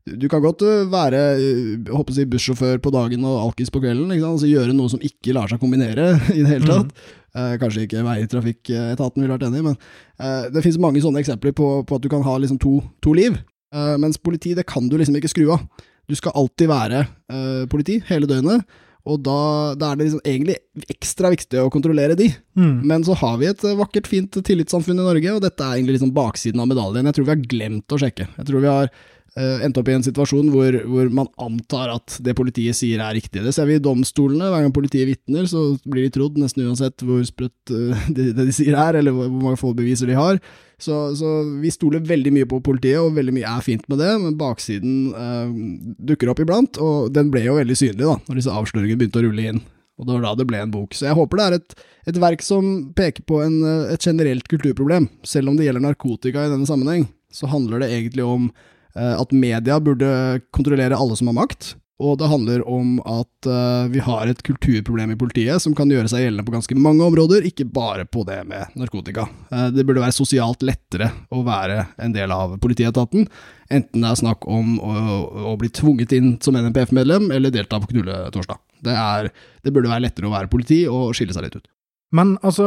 du 0.09 0.29
kan 0.31 0.41
godt 0.45 0.63
øh, 0.65 0.87
være 0.93 1.23
øh, 1.37 1.89
håper 1.93 2.17
jeg, 2.17 2.31
bussjåfør 2.31 2.79
på 2.85 2.93
dagen 2.95 3.25
og 3.29 3.41
alkis 3.43 3.73
på 3.73 3.83
kvelden. 3.83 4.13
Altså 4.15 4.49
gjøre 4.49 4.77
noe 4.77 4.93
som 4.93 5.03
ikke 5.05 5.35
lar 5.37 5.51
seg 5.51 5.61
kombinere 5.61 6.15
i 6.37 6.41
det 6.41 6.53
hele 6.53 6.69
tatt. 6.69 6.95
Eh, 7.37 7.55
kanskje 7.61 7.85
ikke 7.85 8.07
veitrafikketaten 8.07 9.23
ville 9.23 9.35
vært 9.35 9.47
enig, 9.51 9.61
men 9.67 9.77
eh, 9.77 10.49
det 10.55 10.65
finnes 10.65 10.81
mange 10.81 11.03
sånne 11.05 11.21
eksempler 11.21 11.53
på, 11.57 11.69
på 11.85 11.99
at 11.99 12.05
du 12.05 12.09
kan 12.13 12.25
ha 12.25 12.39
liksom 12.41 12.61
to, 12.63 12.79
to 13.05 13.13
liv. 13.17 13.37
Eh, 13.75 13.95
mens 14.01 14.19
politi, 14.19 14.55
det 14.57 14.67
kan 14.69 14.89
du 14.89 14.97
liksom 14.99 15.19
ikke 15.19 15.31
skru 15.31 15.51
av. 15.55 15.67
Du 16.09 16.17
skal 16.17 16.37
alltid 16.41 16.71
være 16.71 17.03
eh, 17.05 17.65
politi 17.69 17.99
hele 18.09 18.29
døgnet, 18.31 18.65
og 19.09 19.21
da, 19.25 19.41
da 19.79 19.91
er 19.91 19.99
det 19.99 20.09
liksom 20.09 20.25
egentlig 20.25 20.57
ekstra 20.93 21.31
viktig 21.33 21.61
å 21.63 21.71
kontrollere 21.73 22.17
de. 22.19 22.31
Mm. 22.59 22.81
Men 22.89 23.05
så 23.07 23.17
har 23.21 23.37
vi 23.41 23.51
et 23.51 23.63
eh, 23.65 23.77
vakkert, 23.79 24.09
fint 24.11 24.41
tillitssamfunn 24.45 24.99
i 24.99 25.05
Norge, 25.05 25.37
og 25.37 25.45
dette 25.45 25.65
er 25.65 25.77
egentlig 25.77 25.99
liksom 25.99 26.15
baksiden 26.17 26.65
av 26.65 26.69
medaljen. 26.73 27.09
Jeg 27.09 27.19
tror 27.19 27.29
vi 27.29 27.35
har 27.35 27.47
glemt 27.55 27.95
å 27.95 28.01
sjekke. 28.01 28.29
Jeg 28.39 28.49
tror 28.49 28.65
vi 28.65 28.73
har 28.73 28.93
eh, 29.38 29.64
endt 29.64 29.79
opp 29.81 29.88
i 29.90 29.94
en 29.96 30.05
situasjon 30.05 30.51
hvor, 30.53 30.77
hvor 30.90 31.11
man 31.14 31.31
antar 31.40 31.92
at 31.94 32.18
det 32.24 32.35
politiet 32.38 32.77
sier 32.77 33.03
er 33.05 33.16
riktig. 33.16 33.42
Det 33.44 33.55
ser 33.55 33.68
vi 33.68 33.79
i 33.79 33.83
domstolene. 33.83 34.51
Hver 34.51 34.64
gang 34.66 34.74
politiet 34.74 35.09
vitner, 35.09 35.46
så 35.51 35.70
blir 35.87 36.07
de 36.07 36.14
trodd, 36.14 36.38
nesten 36.40 36.66
uansett 36.66 37.05
hvor 37.07 37.22
sprøtt 37.27 37.74
eh, 37.74 38.09
det, 38.16 38.33
de 38.38 38.55
sier 38.55 38.77
er, 38.77 39.01
eller 39.01 39.14
hvor, 39.14 39.31
mange 39.31 39.61
få 39.61 39.72
beviser 39.79 40.11
de 40.11 40.18
har. 40.18 40.42
Så, 40.79 40.94
så 41.18 41.40
vi 41.59 41.72
stoler 41.74 42.05
veldig 42.07 42.35
mye 42.37 42.51
på 42.51 42.61
politiet, 42.64 43.01
og 43.03 43.16
veldig 43.16 43.35
mye 43.35 43.57
er 43.57 43.64
fint 43.66 43.83
med 43.90 44.03
det, 44.03 44.12
men 44.22 44.38
baksiden 44.38 45.01
eh, 45.11 45.57
dukker 46.12 46.31
opp 46.35 46.44
iblant, 46.44 46.79
og 46.83 47.11
den 47.14 47.33
ble 47.35 47.46
jo 47.48 47.59
veldig 47.59 47.79
synlig 47.79 48.05
da, 48.05 48.14
når 48.29 48.40
disse 48.40 48.55
avsløringene 48.55 49.03
begynte 49.03 49.22
å 49.22 49.27
rulle 49.27 49.51
inn. 49.53 49.66
Og 49.98 50.07
det 50.07 50.14
var 50.14 50.24
da 50.29 50.35
det 50.38 50.46
ble 50.46 50.61
en 50.62 50.72
bok. 50.72 50.94
Så 50.94 51.09
jeg 51.09 51.18
håper 51.18 51.40
det 51.40 51.44
er 51.44 51.57
et, 51.57 51.77
et 52.12 52.18
verk 52.22 52.42
som 52.46 52.66
peker 52.96 53.24
på 53.27 53.42
en, 53.42 53.61
eh, 53.66 53.94
et 53.94 54.07
generelt 54.07 54.46
kulturproblem. 54.51 55.09
Selv 55.27 55.51
om 55.51 55.59
det 55.59 55.66
gjelder 55.66 55.85
narkotika 55.85 56.46
i 56.46 56.53
denne 56.53 56.68
sammenheng, 56.68 57.09
så 57.35 57.51
handler 57.51 57.83
det 57.83 57.90
egentlig 57.92 58.24
om 58.24 58.48
at 58.99 59.35
media 59.35 59.79
burde 59.81 60.09
kontrollere 60.55 60.97
alle 60.99 61.19
som 61.19 61.31
har 61.31 61.39
makt. 61.39 61.75
Og 61.99 62.15
det 62.21 62.29
handler 62.31 62.63
om 62.71 62.99
at 63.03 63.47
eh, 63.51 63.89
vi 63.91 64.03
har 64.07 64.31
et 64.31 64.43
kulturproblem 64.47 65.17
i 65.17 65.19
politiet 65.19 65.59
som 65.63 65.75
kan 65.75 65.91
gjøre 65.91 66.07
seg 66.11 66.23
gjeldende 66.23 66.47
på 66.47 66.55
ganske 66.55 66.77
mange 66.79 67.03
områder, 67.03 67.47
ikke 67.49 67.67
bare 67.75 68.05
på 68.07 68.23
det 68.29 68.39
med 68.47 68.77
narkotika. 68.79 69.27
Eh, 69.51 69.67
det 69.75 69.83
burde 69.87 70.05
være 70.05 70.15
sosialt 70.15 70.63
lettere 70.67 71.11
å 71.35 71.43
være 71.47 71.89
en 71.99 72.15
del 72.15 72.35
av 72.35 72.55
politietaten, 72.63 73.27
enten 73.67 74.07
det 74.07 74.13
er 74.13 74.21
snakk 74.23 74.47
om 74.47 74.77
å, 74.79 74.95
å 75.51 75.57
bli 75.59 75.73
tvunget 75.75 76.15
inn 76.15 76.37
som 76.45 76.59
NMPF-medlem, 76.61 77.33
eller 77.35 77.55
delta 77.55 77.83
på 77.83 77.91
Knulletorsdag. 77.91 78.63
Det, 78.87 78.95
det 79.67 79.75
burde 79.75 79.91
være 79.91 80.07
lettere 80.07 80.31
å 80.31 80.37
være 80.37 80.53
politi 80.53 80.85
og 80.87 81.11
skille 81.19 81.35
seg 81.35 81.49
litt 81.49 81.59
ut. 81.59 81.67
Men 82.16 82.38
altså, 82.40 82.64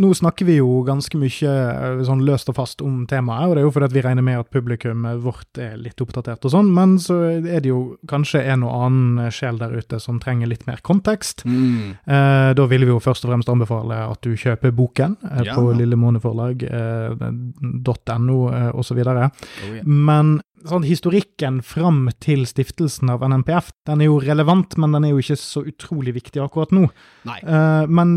nå 0.00 0.14
snakker 0.16 0.46
vi 0.48 0.54
jo 0.56 0.78
ganske 0.86 1.18
mye 1.20 1.50
eh, 1.52 1.98
sånn 2.08 2.22
løst 2.24 2.48
og 2.48 2.56
fast 2.56 2.80
om 2.84 3.02
temaet, 3.10 3.48
og 3.50 3.54
det 3.54 3.60
er 3.60 3.66
jo 3.66 3.72
fordi 3.74 3.88
at 3.90 3.96
vi 3.96 4.04
regner 4.06 4.24
med 4.24 4.38
at 4.40 4.48
publikum 4.54 5.00
vårt 5.20 5.58
er 5.60 5.74
litt 5.76 6.00
oppdatert 6.00 6.44
og 6.48 6.52
sånn, 6.54 6.70
men 6.72 6.94
så 7.02 7.14
er 7.36 7.60
det 7.60 7.68
jo 7.68 7.96
kanskje 8.08 8.40
en 8.54 8.62
og 8.64 8.72
annen 8.86 9.28
sjel 9.34 9.56
der 9.60 9.72
ute 9.76 9.96
som 10.00 10.16
trenger 10.22 10.46
litt 10.48 10.64
mer 10.68 10.80
kontekst. 10.84 11.44
Eh, 11.44 12.50
da 12.56 12.64
vil 12.70 12.84
vi 12.86 12.92
jo 12.94 13.00
først 13.04 13.24
og 13.26 13.30
fremst 13.34 13.50
anbefale 13.52 13.96
at 14.08 14.20
du 14.24 14.32
kjøper 14.40 14.72
boken 14.76 15.16
eh, 15.20 15.42
Ja. 15.50 15.54
på 15.58 15.62
lillemåneforlag.no 15.76 18.38
eh, 18.48 18.62
eh, 18.62 18.72
osv. 18.78 18.98
Oh, 19.02 19.28
Men 19.84 20.40
sånn, 20.68 20.84
historikken 20.86 21.60
fram 21.66 22.06
til 22.22 22.44
stiftelsen 22.48 23.10
av 23.12 23.22
NMPF, 23.26 23.72
den 23.88 24.00
er 24.00 24.06
jo 24.08 24.20
relevant, 24.22 24.76
men 24.80 24.92
den 24.96 25.04
er 25.08 25.12
jo 25.14 25.20
ikke 25.22 25.36
så 25.40 25.60
utrolig 25.66 26.12
viktig 26.16 26.40
akkurat 26.44 26.70
nå. 26.74 26.84
Nei. 27.28 27.38
Eh, 27.42 27.84
men 27.90 28.08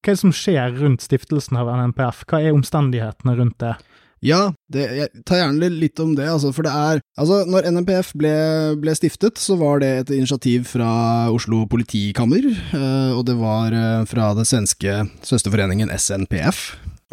hva 0.00 0.12
er 0.12 0.16
det 0.16 0.22
som 0.22 0.32
skjer 0.32 0.76
rundt 0.80 1.04
stiftelsen 1.04 1.58
av 1.60 1.68
NMPF? 1.68 2.24
Hva 2.30 2.40
er 2.40 2.56
omstendighetene 2.56 3.36
rundt 3.36 3.58
det? 3.60 3.74
Ja, 4.20 4.50
det, 4.68 4.84
jeg 4.98 5.22
tar 5.24 5.40
gjerne 5.40 5.70
litt 5.72 6.00
om 6.02 6.12
det, 6.16 6.26
altså, 6.28 6.50
for 6.52 6.66
det 6.66 6.72
er 6.76 7.00
Altså, 7.20 7.40
når 7.48 7.70
NMPF 7.72 8.12
ble, 8.20 8.34
ble 8.80 8.92
stiftet, 8.96 9.40
så 9.40 9.56
var 9.60 9.80
det 9.80 9.90
et 10.02 10.12
initiativ 10.16 10.68
fra 10.68 10.90
Oslo 11.32 11.66
politikammer, 11.68 12.46
eh, 12.48 13.10
og 13.16 13.26
det 13.28 13.36
var 13.40 13.74
eh, 13.76 14.04
fra 14.08 14.30
den 14.36 14.48
svenske 14.48 15.02
søsterforeningen 15.26 15.92
SNPF. 15.92 16.62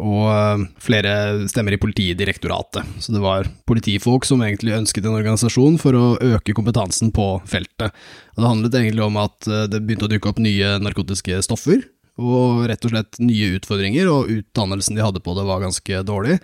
Og 0.00 0.28
eh, 0.32 0.64
flere 0.80 1.12
stemmer 1.50 1.76
i 1.76 1.80
Politidirektoratet. 1.80 2.88
Så 3.04 3.12
det 3.12 3.20
var 3.24 3.50
politifolk 3.68 4.28
som 4.28 4.44
egentlig 4.44 4.76
ønsket 4.78 5.08
en 5.08 5.18
organisasjon 5.18 5.76
for 5.82 5.96
å 5.96 6.06
øke 6.36 6.56
kompetansen 6.56 7.12
på 7.12 7.34
feltet. 7.48 7.92
Og 8.36 8.44
det 8.44 8.52
handlet 8.52 8.80
egentlig 8.80 9.04
om 9.04 9.20
at 9.20 9.52
det 9.72 9.82
begynte 9.82 10.08
å 10.08 10.12
dukke 10.12 10.32
opp 10.32 10.40
nye 10.44 10.76
narkotiske 10.84 11.40
stoffer, 11.44 11.84
og 12.18 12.64
rett 12.70 12.84
og 12.84 12.94
slett 12.94 13.20
nye 13.22 13.54
utfordringer, 13.58 14.10
og 14.10 14.32
utdannelsen 14.38 14.98
de 14.98 15.04
hadde 15.04 15.22
på 15.24 15.36
det 15.38 15.46
var 15.48 15.62
ganske 15.64 16.02
dårlig. 16.06 16.38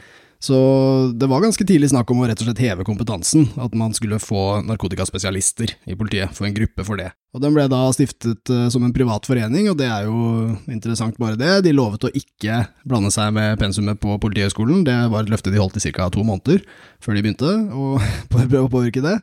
Så 0.44 0.56
det 1.16 1.26
var 1.26 1.40
ganske 1.40 1.64
tidlig 1.64 1.88
snakk 1.88 2.10
om 2.12 2.18
å 2.20 2.26
rett 2.28 2.40
og 2.42 2.48
slett 2.50 2.60
heve 2.60 2.84
kompetansen, 2.84 3.46
at 3.56 3.72
man 3.78 3.94
skulle 3.96 4.18
få 4.20 4.60
narkotikaspesialister 4.66 5.72
i 5.88 5.96
politiet, 5.96 6.34
få 6.36 6.44
en 6.48 6.56
gruppe 6.58 6.84
for 6.84 7.00
det. 7.00 7.06
Og 7.32 7.40
den 7.40 7.54
ble 7.56 7.64
da 7.72 7.80
stiftet 7.96 8.52
eh, 8.52 8.66
som 8.68 8.84
en 8.84 8.92
privat 8.92 9.24
forening, 9.24 9.70
og 9.72 9.78
det 9.80 9.88
er 9.88 10.04
jo 10.04 10.52
interessant 10.68 11.16
bare 11.22 11.38
det. 11.40 11.62
De 11.64 11.72
lovet 11.72 12.04
å 12.04 12.12
ikke 12.12 12.60
blande 12.84 13.08
seg 13.14 13.32
med 13.34 13.56
pensumet 13.62 14.02
på 14.02 14.18
Politihøgskolen, 14.20 14.84
det 14.84 14.98
var 15.14 15.24
et 15.24 15.32
løfte 15.32 15.54
de 15.54 15.62
holdt 15.62 15.80
i 15.80 15.94
ca. 15.96 16.10
to 16.12 16.26
måneder 16.26 16.60
før 17.00 17.16
de 17.16 17.24
begynte 17.24 17.56
å 17.72 17.96
prøve 18.34 18.66
å 18.66 18.70
påvirke 18.70 19.02
det. 19.06 19.16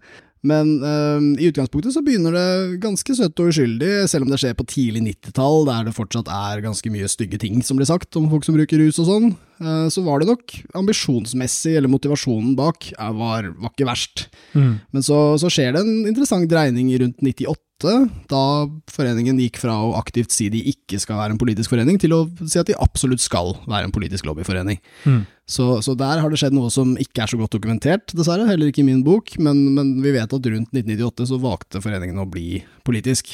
Men 0.47 0.71
eh, 0.81 1.25
i 1.43 1.49
utgangspunktet 1.51 1.93
så 1.93 2.01
begynner 2.05 2.33
det 2.33 2.79
ganske 2.81 3.13
søtt 3.17 3.37
og 3.43 3.51
uskyldig, 3.51 3.91
selv 4.09 4.25
om 4.25 4.31
det 4.33 4.39
skjer 4.41 4.55
på 4.57 4.65
tidlig 4.69 5.03
90-tall, 5.05 5.67
der 5.69 5.87
det 5.87 5.95
fortsatt 5.97 6.31
er 6.33 6.63
ganske 6.65 6.93
mye 6.93 7.09
stygge 7.11 7.37
ting 7.41 7.61
som 7.65 7.77
blir 7.77 7.89
sagt 7.89 8.17
om 8.17 8.25
folk 8.31 8.47
som 8.47 8.57
bruker 8.57 8.81
rus 8.81 8.97
og 9.03 9.09
sånn. 9.09 9.31
Uh, 9.61 9.85
så 9.93 10.01
var 10.01 10.21
det 10.21 10.31
nok 10.31 10.55
ambisjonsmessig, 10.79 11.75
eller 11.77 11.91
motivasjonen 11.93 12.55
bak, 12.57 12.89
var, 12.97 13.51
var 13.53 13.73
ikke 13.73 13.89
verst. 13.89 14.25
Men 14.57 15.05
så, 15.05 15.19
så 15.41 15.51
skjer 15.53 15.75
det 15.75 15.85
en 15.85 16.09
interessant 16.09 16.49
dreining 16.49 16.89
rundt 17.03 17.21
98, 17.21 17.55
da 17.81 18.43
foreningen 18.91 19.39
gikk 19.41 19.59
fra 19.63 19.75
å 19.83 19.93
aktivt 19.99 20.33
si 20.33 20.49
de 20.53 20.61
ikke 20.71 20.99
skal 21.01 21.19
være 21.19 21.35
en 21.35 21.41
politisk 21.41 21.73
forening, 21.73 21.99
til 22.01 22.15
å 22.15 22.23
si 22.45 22.59
at 22.61 22.69
de 22.69 22.77
absolutt 22.79 23.23
skal 23.23 23.55
være 23.65 23.89
en 23.89 23.95
politisk 23.95 24.27
lobbyforening. 24.29 24.79
Mm. 25.05 25.23
Så, 25.51 25.67
så 25.83 25.95
der 25.99 26.21
har 26.23 26.31
det 26.31 26.39
skjedd 26.39 26.55
noe 26.55 26.71
som 26.73 26.93
ikke 27.01 27.25
er 27.25 27.31
så 27.31 27.39
godt 27.39 27.57
dokumentert, 27.57 28.13
dessverre, 28.15 28.47
heller 28.47 28.71
ikke 28.71 28.83
i 28.85 28.87
min 28.87 29.03
bok, 29.07 29.33
men, 29.41 29.63
men 29.75 29.97
vi 30.03 30.13
vet 30.15 30.31
at 30.31 30.51
rundt 30.53 30.71
1998 30.71 31.27
så 31.33 31.41
valgte 31.41 31.83
foreningen 31.83 32.21
å 32.23 32.29
bli 32.29 32.61
politisk. 32.87 33.33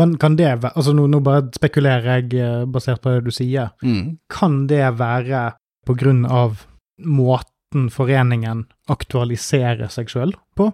Men 0.00 0.16
kan 0.18 0.36
det 0.38 0.50
være 0.58 0.74
Altså, 0.74 0.94
nå, 0.96 1.06
nå 1.10 1.20
bare 1.24 1.46
spekulerer 1.54 2.18
jeg 2.18 2.42
eh, 2.42 2.66
basert 2.66 3.02
på 3.02 3.14
det 3.14 3.24
du 3.28 3.32
sier. 3.34 3.70
Mm. 3.86 4.16
Kan 4.32 4.64
det 4.70 4.82
være 4.98 5.52
på 5.86 5.96
grunn 6.00 6.24
av 6.26 6.64
måten 6.98 7.88
foreningen 7.94 8.64
aktualiserer 8.90 9.90
seg 9.92 10.10
sjøl 10.10 10.34
på? 10.58 10.70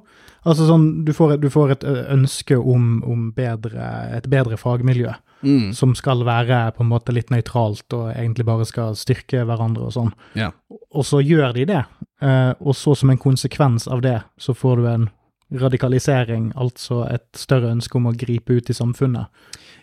Altså 0.47 0.65
sånn, 0.69 1.05
du 1.05 1.13
får, 1.13 1.35
du 1.41 1.51
får 1.53 1.71
et 1.75 1.83
ønske 1.85 2.57
om, 2.57 3.03
om 3.05 3.27
bedre, 3.37 3.89
et 4.17 4.29
bedre 4.33 4.57
fagmiljø, 4.57 5.13
Mm. 5.43 5.71
som 5.73 5.95
skal 5.97 6.21
være 6.25 6.75
på 6.77 6.83
en 6.85 6.91
måte 6.91 7.15
litt 7.17 7.31
nøytralt 7.33 7.95
og 7.97 8.11
egentlig 8.13 8.45
bare 8.45 8.67
skal 8.69 8.93
styrke 8.95 9.41
hverandre 9.49 9.87
og 9.87 9.93
sånn. 9.95 10.11
Ja. 10.37 10.51
Og 10.93 11.07
så 11.09 11.23
gjør 11.25 11.55
de 11.57 11.65
det, 11.65 11.85
eh, 12.21 12.53
og 12.61 12.75
så 12.77 12.93
som 12.95 13.09
en 13.09 13.17
konsekvens 13.17 13.89
av 13.89 14.03
det, 14.03 14.19
så 14.39 14.53
får 14.53 14.77
du 14.77 14.87
en 14.91 15.09
radikalisering, 15.65 16.53
altså 16.57 17.03
et 17.11 17.25
større 17.39 17.71
ønske 17.75 17.97
om 17.97 18.09
å 18.11 18.17
gripe 18.17 18.53
ut 18.59 18.71
i 18.71 18.77
samfunnet. 18.77 19.29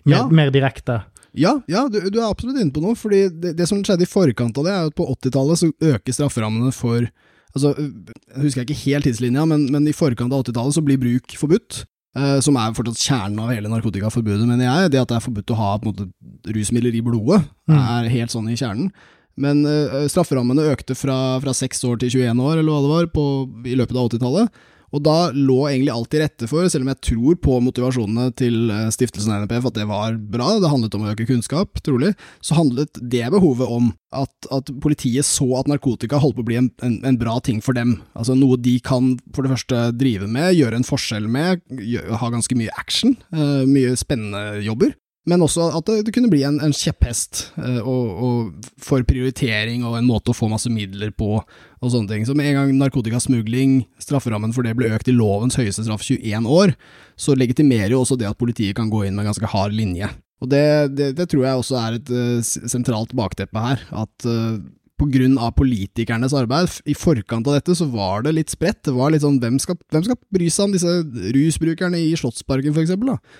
Mer, 0.05 0.17
Ja. 0.17 0.27
mer 0.27 0.51
direkte. 0.51 1.03
Ja, 1.33 1.59
ja 1.67 1.87
du, 1.87 1.99
du 2.09 2.19
er 2.19 2.29
absolutt 2.31 2.59
inne 2.61 2.71
på 2.71 2.81
noe. 2.81 2.95
fordi 2.95 3.27
det, 3.29 3.55
det 3.57 3.67
som 3.67 3.81
skjedde 3.83 4.03
i 4.05 4.09
forkant 4.09 4.57
av 4.57 4.63
det, 4.63 4.73
er 4.73 4.85
at 4.87 4.95
på 4.95 5.05
80-tallet 5.09 5.57
så 5.57 5.71
øker 5.81 6.13
strafferammene 6.13 6.71
for 6.73 7.09
altså, 7.57 7.73
Jeg 7.75 8.43
husker 8.45 8.63
ikke 8.65 8.77
helt 8.85 9.07
tidslinja, 9.09 9.43
men, 9.49 9.67
men 9.73 9.87
i 9.89 9.95
forkant 9.97 10.31
av 10.33 10.45
80-tallet 10.45 10.77
så 10.77 10.83
blir 10.85 11.01
bruk 11.01 11.35
forbudt. 11.41 11.83
eh, 12.17 12.39
som 12.41 12.55
er 12.57 12.71
fortsatt 12.73 12.97
kjernen 13.03 13.39
av 13.43 13.51
hele 13.53 13.69
narkotikaforbudet, 13.69 14.47
mener 14.49 14.65
jeg. 14.65 14.91
Det 14.95 15.01
at 15.03 15.11
det 15.11 15.17
er 15.19 15.25
forbudt 15.27 15.51
å 15.53 15.57
ha 15.59 15.73
måte, 15.83 16.07
rusmidler 16.49 16.95
i 16.97 17.03
blodet, 17.05 17.43
Mm. 17.69 17.77
er 17.77 18.09
helt 18.09 18.31
sånn 18.33 18.47
i 18.49 18.55
kjernen. 18.57 18.91
Men 19.37 19.59
eh, 19.69 20.07
strafferammene 20.09 20.63
økte 20.71 20.95
fra, 20.97 21.37
fra 21.43 21.53
6 21.53 21.83
år 21.85 21.99
til 22.01 22.09
21 22.09 22.39
år, 22.41 22.57
eller 22.57 22.71
hva 22.73 22.81
det 22.81 22.89
var, 22.95 23.05
på, 23.13 23.25
i 23.69 23.75
løpet 23.77 23.93
av 23.99 24.09
80-tallet. 24.09 24.49
Og 24.95 25.03
da 25.03 25.15
lå 25.35 25.57
egentlig 25.67 25.91
alt 25.91 26.09
til 26.13 26.23
rette 26.23 26.47
for, 26.47 26.67
selv 26.71 26.85
om 26.85 26.91
jeg 26.93 27.01
tror 27.09 27.39
på 27.43 27.57
motivasjonene 27.65 28.29
til 28.39 28.71
eh, 28.71 28.87
stiftelsen 28.93 29.33
NPF, 29.43 29.67
at 29.67 29.79
det 29.79 29.87
var 29.89 30.15
bra, 30.15 30.53
det 30.61 30.71
handlet 30.71 30.95
om 30.95 31.03
å 31.03 31.11
øke 31.11 31.27
kunnskap, 31.27 31.81
trolig, 31.83 32.13
så 32.39 32.59
handlet 32.59 33.01
det 33.01 33.25
behovet 33.33 33.67
om 33.67 33.91
at, 34.15 34.31
at 34.53 34.71
politiet 34.83 35.27
så 35.27 35.49
at 35.59 35.67
narkotika 35.67 36.21
holdt 36.23 36.37
på 36.37 36.45
å 36.45 36.47
bli 36.47 36.59
en, 36.61 36.69
en, 36.85 37.01
en, 37.03 37.19
bra 37.19 37.35
ting 37.43 37.59
for 37.63 37.75
dem. 37.75 37.97
Altså 38.15 38.37
noe 38.37 38.55
de 38.61 38.77
kan 38.79 39.15
for 39.35 39.43
det 39.43 39.51
første 39.57 39.81
drive 39.99 40.29
med, 40.31 40.55
gjøre 40.55 40.79
en 40.79 40.87
forskjell 40.87 41.27
med, 41.31 41.65
gjøre, 41.67 42.21
ha 42.21 42.31
ganske 42.31 42.55
mye 42.55 42.71
action, 42.79 43.17
uh, 43.35 43.67
mye 43.67 43.97
spennende 43.99 44.63
jobber 44.63 44.95
men 45.27 45.43
også 45.43 45.65
at 45.75 45.89
det, 45.89 46.05
det 46.07 46.13
kunne 46.15 46.31
bli 46.31 46.43
en, 46.47 46.59
en 46.63 46.75
kjepphest 46.75 47.49
uh, 47.59 47.81
og, 47.81 48.11
og 48.23 48.69
for 48.79 49.03
prioritering 49.07 49.83
og 49.83 49.97
en 49.99 50.07
måte 50.07 50.31
å 50.31 50.37
få 50.37 50.47
masse 50.51 50.71
midler 50.71 51.11
på 51.15 51.41
og 51.81 51.91
sånne 51.93 52.09
ting. 52.09 52.25
Så 52.25 52.35
med 52.37 52.49
en 52.49 52.57
gang 52.59 52.71
narkotikasmugling, 52.79 53.81
strafferammen 54.01 54.53
for 54.55 54.65
det 54.65 54.75
ble 54.77 54.89
økt 54.95 55.11
i 55.11 55.15
lovens 55.15 55.57
høyeste 55.59 55.85
straff 55.85 56.05
21 56.05 56.47
år, 56.49 56.73
så 57.19 57.35
legitimerer 57.37 57.93
jo 57.93 58.01
også 58.03 58.17
det 58.19 58.29
at 58.29 58.39
politiet 58.39 58.77
kan 58.77 58.89
gå 58.93 59.05
inn 59.05 59.17
med 59.17 59.25
en 59.25 59.31
ganske 59.31 59.51
hard 59.51 59.75
linje. 59.77 60.09
Og 60.41 60.51
det, 60.51 60.65
det, 60.97 61.11
det 61.17 61.29
tror 61.31 61.45
jeg 61.45 61.61
også 61.61 61.77
er 61.81 61.97
et 61.97 62.11
uh, 62.13 62.41
sentralt 62.45 63.13
bakteppe 63.17 63.61
her, 63.61 63.81
at 64.03 64.27
uh, 64.29 64.57
pga. 64.97 65.51
politikernes 65.55 66.33
arbeid. 66.33 66.69
I 66.85 66.95
forkant 66.97 67.47
av 67.47 67.57
dette 67.57 67.75
så 67.77 67.85
var 67.91 68.23
det 68.25 68.35
litt 68.35 68.49
spredt. 68.49 68.83
Det 68.83 68.93
var 68.95 69.11
litt 69.11 69.23
sånn, 69.23 69.39
hvem 69.39 69.59
skal, 69.59 69.77
hvem 69.93 70.03
skal 70.03 70.17
bry 70.33 70.49
seg 70.49 70.67
om 70.67 70.75
disse 70.75 70.95
rusbrukerne 71.35 72.01
i 72.01 72.15
Slottsparken 72.17 72.73
f.eks.? 72.73 72.95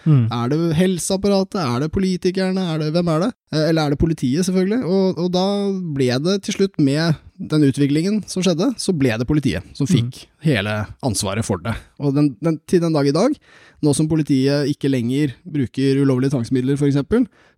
Mm. 0.06 0.28
Er 0.32 0.54
det 0.54 0.62
helseapparatet, 0.78 1.60
er 1.64 1.86
det 1.86 1.94
politikerne, 1.94 2.68
er 2.74 2.84
det, 2.84 2.92
hvem 2.96 3.14
er 3.14 3.26
det? 3.26 3.32
Eh, 3.54 3.70
eller 3.70 3.88
er 3.88 3.94
det 3.94 4.02
politiet, 4.02 4.46
selvfølgelig? 4.46 4.84
Og, 4.86 5.22
og, 5.24 5.32
da 5.34 5.46
ble 5.96 6.12
det 6.24 6.42
til 6.46 6.60
slutt, 6.60 6.78
med 6.84 7.18
den 7.38 7.68
utviklingen 7.68 8.22
som 8.30 8.42
skjedde, 8.42 8.72
så 8.82 8.94
ble 8.98 9.14
det 9.20 9.28
politiet 9.30 9.66
som 9.78 9.88
fikk 9.90 10.24
mm. 10.24 10.30
hele 10.48 10.74
ansvaret 11.06 11.46
for 11.46 11.62
det. 11.62 11.76
Og 12.02 12.16
den, 12.16 12.32
den, 12.44 12.58
til 12.70 12.82
den 12.82 12.96
dag 12.96 13.08
i 13.08 13.14
dag, 13.14 13.36
nå 13.86 13.94
som 13.94 14.10
politiet 14.10 14.72
ikke 14.72 14.90
lenger 14.90 15.36
bruker 15.46 16.02
ulovlige 16.02 16.34
tvangsmidler 16.34 16.80
f.eks., 16.80 16.98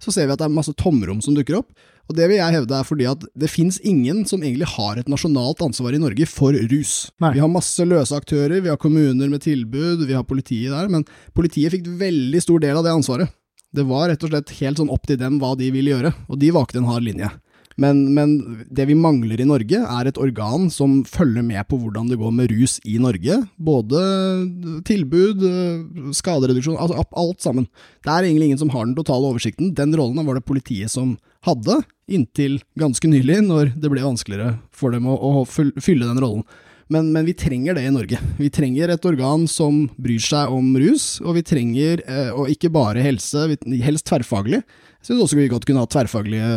så 0.04 0.14
ser 0.14 0.28
vi 0.28 0.36
at 0.36 0.42
det 0.42 0.50
er 0.50 0.58
masse 0.58 0.76
tomrom 0.80 1.24
som 1.24 1.38
dukker 1.38 1.62
opp. 1.62 1.72
Og 2.10 2.18
det 2.18 2.26
vil 2.26 2.40
jeg 2.40 2.56
hevde 2.56 2.74
er 2.74 2.88
fordi 2.88 3.06
at 3.06 3.24
det 3.38 3.52
fins 3.54 3.78
ingen 3.86 4.24
som 4.26 4.42
egentlig 4.42 4.68
har 4.72 4.98
et 4.98 5.10
nasjonalt 5.12 5.62
ansvar 5.62 5.94
i 5.94 6.02
Norge 6.02 6.26
for 6.30 6.58
rus. 6.72 6.94
Nei. 7.22 7.36
Vi 7.36 7.44
har 7.44 7.52
masse 7.54 7.86
løse 7.86 8.18
aktører, 8.18 8.58
vi 8.66 8.72
har 8.72 8.80
kommuner 8.82 9.30
med 9.30 9.44
tilbud, 9.46 10.08
vi 10.10 10.18
har 10.18 10.26
politiet 10.26 10.74
der, 10.74 10.90
men 10.90 11.06
politiet 11.38 11.76
fikk 11.76 11.92
veldig 12.02 12.42
stor 12.42 12.64
del 12.66 12.80
av 12.80 12.88
det 12.88 12.96
ansvaret. 12.98 13.36
Det 13.70 13.86
var 13.86 14.10
rett 14.10 14.26
og 14.26 14.32
slett 14.34 14.56
helt 14.58 14.82
sånn 14.82 14.90
opp 14.90 15.06
til 15.06 15.20
dem 15.22 15.38
hva 15.38 15.54
de 15.60 15.70
ville 15.70 15.94
gjøre, 15.94 16.16
og 16.26 16.42
de 16.42 16.50
valgte 16.56 16.82
en 16.82 16.90
hard 16.90 17.06
linje. 17.06 17.30
Men, 17.80 18.02
men, 18.16 18.34
det 18.68 18.86
vi 18.90 18.98
mangler 18.98 19.40
i 19.40 19.48
Norge, 19.48 19.80
er 19.80 20.10
et 20.10 20.20
organ 20.20 20.68
som 20.74 21.00
følger 21.08 21.46
med 21.46 21.64
på 21.70 21.80
hvordan 21.80 22.10
det 22.12 22.20
går 22.20 22.34
med 22.36 22.52
rus 22.52 22.78
i 22.84 22.98
Norge. 23.02 23.40
Både 23.56 24.02
tilbud, 24.88 25.46
skadereduksjon, 26.18 26.80
altså 26.80 27.06
alt 27.24 27.44
sammen. 27.46 27.70
Det 28.04 28.12
er 28.12 28.28
egentlig 28.28 28.52
ingen 28.52 28.62
som 28.62 28.74
har 28.74 28.88
den 28.88 28.98
totale 28.98 29.32
oversikten. 29.32 29.74
Den 29.78 29.96
rollen 29.96 30.26
var 30.28 30.38
det 30.38 30.48
politiet 30.48 30.92
som 30.92 31.16
hadde, 31.48 31.80
inntil 32.10 32.58
ganske 32.80 33.08
nylig, 33.08 33.40
når 33.48 33.76
det 33.80 33.92
ble 33.92 34.04
vanskeligere 34.04 34.58
for 34.76 34.92
dem 34.96 35.08
å, 35.08 35.16
å 35.16 35.46
fylle 35.48 36.08
den 36.08 36.20
rollen. 36.20 36.44
Men, 36.90 37.12
men, 37.14 37.28
vi 37.28 37.36
trenger 37.38 37.78
det 37.78 37.84
i 37.86 37.94
Norge. 37.94 38.18
Vi 38.40 38.50
trenger 38.50 38.90
et 38.90 39.04
organ 39.06 39.44
som 39.50 39.84
bryr 40.02 40.24
seg 40.26 40.50
om 40.50 40.72
rus, 40.82 41.20
og 41.22 41.38
vi 41.38 41.44
trenger, 41.46 42.02
eh, 42.10 42.32
og 42.34 42.50
ikke 42.50 42.72
bare 42.74 43.04
helse, 43.06 43.46
helst 43.86 44.08
tverrfaglig. 44.10 44.64
Jeg 45.00 45.14
syns 45.14 45.22
også 45.24 45.38
vi 45.40 45.48
godt 45.48 45.64
kunne 45.64 45.80
ha 45.80 45.88
tverrfaglige 45.88 46.48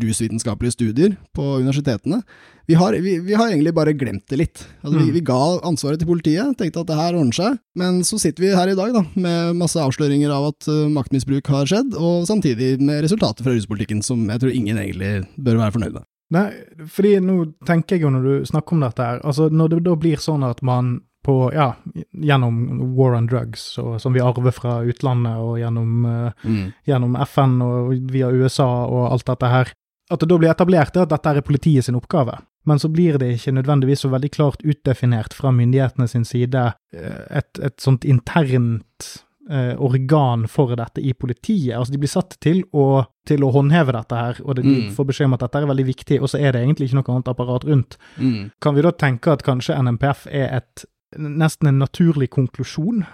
rusvitenskapelige 0.00 0.72
studier 0.72 1.16
på 1.36 1.44
universitetene. 1.60 2.22
Vi 2.70 2.76
har, 2.78 2.94
vi, 3.04 3.18
vi 3.26 3.34
har 3.36 3.50
egentlig 3.50 3.74
bare 3.76 3.92
glemt 3.98 4.24
det 4.30 4.38
litt. 4.40 4.62
Altså, 4.80 4.94
mm. 4.94 5.02
vi, 5.02 5.12
vi, 5.18 5.22
ga 5.26 5.36
ansvaret 5.68 6.00
til 6.00 6.08
politiet, 6.08 6.54
tenkte 6.56 6.80
at 6.80 6.88
det 6.88 6.96
her 6.96 7.18
ordner 7.18 7.36
seg, 7.36 7.58
men 7.76 8.00
så 8.06 8.16
sitter 8.22 8.46
vi 8.46 8.54
her 8.56 8.72
i 8.72 8.76
dag 8.78 8.94
da, 8.94 9.02
med 9.20 9.58
masse 9.60 9.80
avsløringer 9.82 10.32
av 10.32 10.48
at 10.52 10.70
uh, 10.70 10.86
maktmisbruk 10.94 11.50
har 11.52 11.68
skjedd, 11.68 11.92
og 11.98 12.24
samtidig 12.30 12.78
med 12.80 13.02
resultater 13.04 13.44
fra 13.44 13.52
ruspolitikken 13.52 14.00
som 14.06 14.22
jeg 14.32 14.44
tror 14.44 14.54
ingen 14.54 14.80
egentlig 14.80 15.12
bør 15.36 15.60
være 15.60 15.76
fornøyd 15.76 15.98
med. 15.98 16.08
Nei, 16.30 16.46
fordi 16.94 17.16
nå 17.26 17.36
tenker 17.66 17.98
jeg 17.98 18.06
jo 18.06 18.14
når 18.14 18.26
du 18.28 18.48
snakker 18.48 18.76
om 18.76 18.84
dette 18.86 19.06
her, 19.10 19.20
altså 19.26 19.50
når 19.50 19.74
det 19.74 19.84
da 19.90 19.96
blir 19.98 20.22
sånn 20.22 20.46
at 20.46 20.62
man 20.64 21.00
på, 21.22 21.34
ja, 21.54 21.74
gjennom 22.12 22.60
war 22.96 23.16
on 23.18 23.26
drugs, 23.28 23.78
og, 23.78 23.98
som 24.00 24.14
vi 24.16 24.22
arver 24.24 24.54
fra 24.56 24.80
utlandet, 24.88 25.36
og 25.40 25.58
gjennom, 25.60 26.06
uh, 26.08 26.44
mm. 26.44 26.64
gjennom, 26.88 27.18
FN 27.28 27.58
og 27.64 27.92
via 28.12 28.30
USA 28.32 28.68
og 28.88 29.10
alt 29.10 29.28
dette 29.28 29.52
her, 29.52 29.74
at 30.10 30.22
det 30.22 30.30
da 30.30 30.38
blir 30.40 30.50
etablert 30.50 30.96
at 30.98 31.12
dette 31.12 31.34
er 31.36 31.46
politiet 31.46 31.86
sin 31.86 31.98
oppgave. 31.98 32.40
Men 32.68 32.78
så 32.78 32.88
blir 32.92 33.18
det 33.18 33.32
ikke 33.36 33.54
nødvendigvis 33.56 34.04
så 34.04 34.10
veldig 34.12 34.30
klart 34.34 34.64
utdefinert 34.66 35.34
fra 35.34 35.52
myndighetene 35.54 36.08
sin 36.10 36.26
side 36.28 36.72
eh, 36.92 37.22
et, 37.38 37.60
et 37.62 37.76
sånt 37.80 38.04
internt 38.04 39.06
eh, 39.50 39.72
organ 39.80 40.44
for 40.50 40.74
dette 40.76 41.00
i 41.00 41.14
politiet. 41.14 41.76
Altså, 41.78 41.94
de 41.94 42.02
blir 42.02 42.12
satt 42.12 42.36
til 42.42 42.62
å, 42.76 43.04
til 43.28 43.46
å 43.46 43.52
håndheve 43.54 43.94
dette 43.96 44.18
her, 44.18 44.42
og 44.44 44.58
de 44.58 44.66
mm. 44.66 44.92
får 44.96 45.08
beskjed 45.12 45.30
om 45.30 45.38
at 45.38 45.46
dette 45.46 45.62
er 45.62 45.72
veldig 45.72 45.88
viktig, 45.88 46.20
og 46.20 46.32
så 46.32 46.42
er 46.42 46.54
det 46.54 46.64
egentlig 46.64 46.90
ikke 46.90 47.00
noe 47.00 47.16
annet 47.16 47.32
apparat 47.32 47.66
rundt. 47.70 47.98
Mm. 48.18 48.50
Kan 48.60 48.76
vi 48.76 48.86
da 48.86 48.92
tenke 48.92 49.32
at 49.34 49.46
kanskje 49.46 49.78
NMPF 49.80 50.26
er 50.28 50.50
et 50.60 50.84
nesten 51.18 51.68
en 51.68 51.80
naturlig 51.80 52.30
konklusjon. 52.30 53.04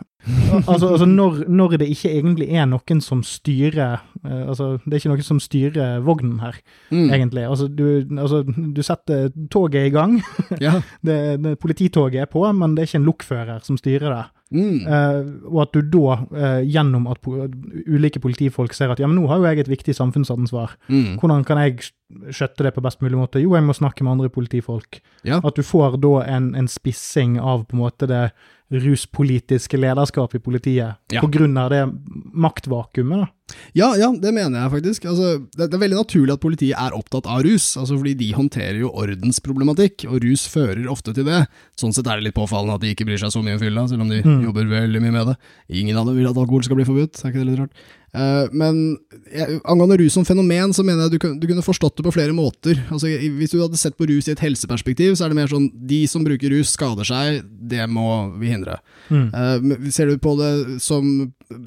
altså, 0.67 0.89
altså 0.89 1.07
når, 1.07 1.45
når, 1.49 1.77
det 1.81 1.89
ikke 1.89 2.11
egentlig 2.13 2.49
er 2.53 2.67
noen 2.69 3.01
som 3.01 3.23
styrer 3.23 4.01
uh, 4.25 4.43
Altså, 4.49 4.77
det 4.85 4.93
er 4.93 5.01
ikke 5.01 5.13
noen 5.15 5.27
som 5.27 5.41
styrer 5.41 6.01
vognen 6.05 6.41
her, 6.43 6.59
mm. 6.91 7.09
egentlig. 7.15 7.47
Altså 7.49 7.69
du, 7.69 7.87
altså, 8.19 8.43
du, 8.47 8.83
setter 8.83 9.31
toget 9.51 9.89
i 9.89 9.95
gang. 9.95 10.19
ja. 10.61 10.81
det, 11.07 11.43
det, 11.45 11.59
polititoget 11.63 12.27
er 12.27 12.31
på, 12.31 12.45
men 12.53 12.77
det 12.77 12.85
er 12.85 12.91
ikke 12.91 13.03
en 13.03 13.11
lokfører 13.11 13.65
som 13.65 13.81
styrer 13.81 14.13
det. 14.13 14.25
Mm. 14.55 14.87
Uh, 14.87 15.51
og 15.51 15.63
at 15.65 15.75
du 15.75 15.81
da, 15.91 16.19
uh, 16.31 16.61
gjennom 16.63 17.09
at 17.11 17.19
po 17.25 17.49
ulike 17.91 18.21
politifolk 18.23 18.77
ser 18.77 18.93
at 18.95 19.01
ja, 19.03 19.09
men 19.11 19.19
nå 19.19 19.27
har 19.31 19.41
jo 19.41 19.49
jeg 19.49 19.65
et 19.65 19.73
viktig 19.73 19.95
samfunnsansvar, 19.99 20.77
mm. 20.87 21.17
hvordan 21.19 21.43
kan 21.49 21.59
jeg 21.65 21.89
skjøtte 22.31 22.67
det 22.67 22.75
på 22.77 22.85
best 22.85 23.03
mulig 23.03 23.19
måte? 23.19 23.43
Jo, 23.43 23.57
jeg 23.59 23.67
må 23.67 23.75
snakke 23.75 24.07
med 24.07 24.17
andre 24.17 24.31
politifolk. 24.31 25.01
Ja. 25.27 25.41
At 25.43 25.59
du 25.59 25.65
får 25.67 25.99
da 26.03 26.21
en, 26.37 26.53
en, 26.59 26.71
spissing 26.71 27.41
av 27.43 27.67
på 27.67 27.75
en 27.75 27.83
måte 27.83 28.07
det 28.11 28.29
ruspolitiske 28.73 29.79
lederskap 29.79 30.35
i 30.35 30.43
politiet, 30.43 30.99
ja. 31.13 31.23
på 31.23 31.31
grunn 31.31 31.55
av 31.61 31.71
det 31.71 31.85
maktvakuumet, 32.35 33.25
da. 33.25 33.33
Ja, 33.79 33.93
ja, 33.95 34.09
det 34.11 34.33
mener 34.35 34.59
jeg 34.59 34.73
faktisk. 34.73 35.05
Altså, 35.07 35.37
det, 35.55 35.69
det, 35.69 35.77
er 35.77 35.83
veldig 35.85 36.01
naturlig 36.01 36.35
at 36.35 36.43
politiet 36.43 36.81
er 36.83 36.97
opptatt 36.97 37.29
av 37.31 37.45
rus, 37.47 37.69
altså 37.79 37.95
fordi 37.95 38.17
de 38.19 38.33
håndterer 38.35 38.81
jo 38.81 38.91
ordensproblematikk, 38.91 40.09
og 40.11 40.19
rus 40.25 40.49
fører 40.51 40.89
ofte 40.91 41.15
til 41.15 41.29
det. 41.29 41.45
Sånn 41.79 41.95
sett 41.95 42.11
er 42.11 42.19
det 42.19 42.27
litt 42.27 42.39
påfallende 42.39 42.75
at 42.75 42.83
de 42.83 42.91
ikke 42.91 43.07
bryr 43.07 43.23
seg 43.23 43.31
så 43.35 43.45
mye 43.47 43.55
om 43.55 43.63
fylla, 43.63 43.87
selv 43.91 44.03
om 44.03 44.11
de 44.11 44.19
mm. 44.25 44.41
jobber 44.49 44.73
veldig 44.73 45.05
mye 45.05 45.15
med 45.15 45.31
det. 45.31 45.37
Ingen 45.83 46.01
av 46.01 46.11
dem 46.11 46.19
vil 46.19 46.27
at 46.27 46.43
alkohol 46.43 46.67
skal 46.67 46.81
bli 46.81 46.89
forbudt, 46.89 47.23
er 47.23 47.31
ikke 47.31 47.45
det 47.45 47.49
litt 47.53 47.63
rart? 47.63 47.87
Uh, 48.17 48.49
men 48.57 48.79
jeg, 49.29 49.59
angående 49.69 49.99
rus 50.01 50.15
som 50.17 50.25
fenomen, 50.25 50.73
så 50.73 50.85
mener 50.87 51.05
jeg 51.05 51.17
du, 51.17 51.27
du, 51.37 51.47
kunne 51.51 51.65
forstått 51.65 51.99
det 51.99 52.07
på 52.07 52.15
flere 52.15 52.33
måter. 52.37 52.81
Altså, 52.89 53.11
Hvis 53.13 53.53
du 53.53 53.59
hadde 53.61 53.81
sett 53.81 53.99
på 53.99 54.09
rus 54.09 54.31
i 54.31 54.33
et 54.33 54.41
helseperspektiv, 54.41 55.15
så 55.19 55.27
er 55.27 55.33
det 55.33 55.39
mer 55.41 55.53
sånn 55.53 55.69
de 55.91 56.01
som 56.09 56.25
bruker 56.25 56.55
rus, 56.55 56.73
skader 56.73 57.09
seg, 57.09 57.43
det 57.45 57.85
må 57.93 58.09
vi 58.41 58.55
hindre. 58.55 58.79
Mm. 59.13 59.29
Uh, 59.37 59.91
ser 59.93 60.09
du 60.09 60.23
på 60.23 60.33
det 60.41 60.81
som 60.83 61.05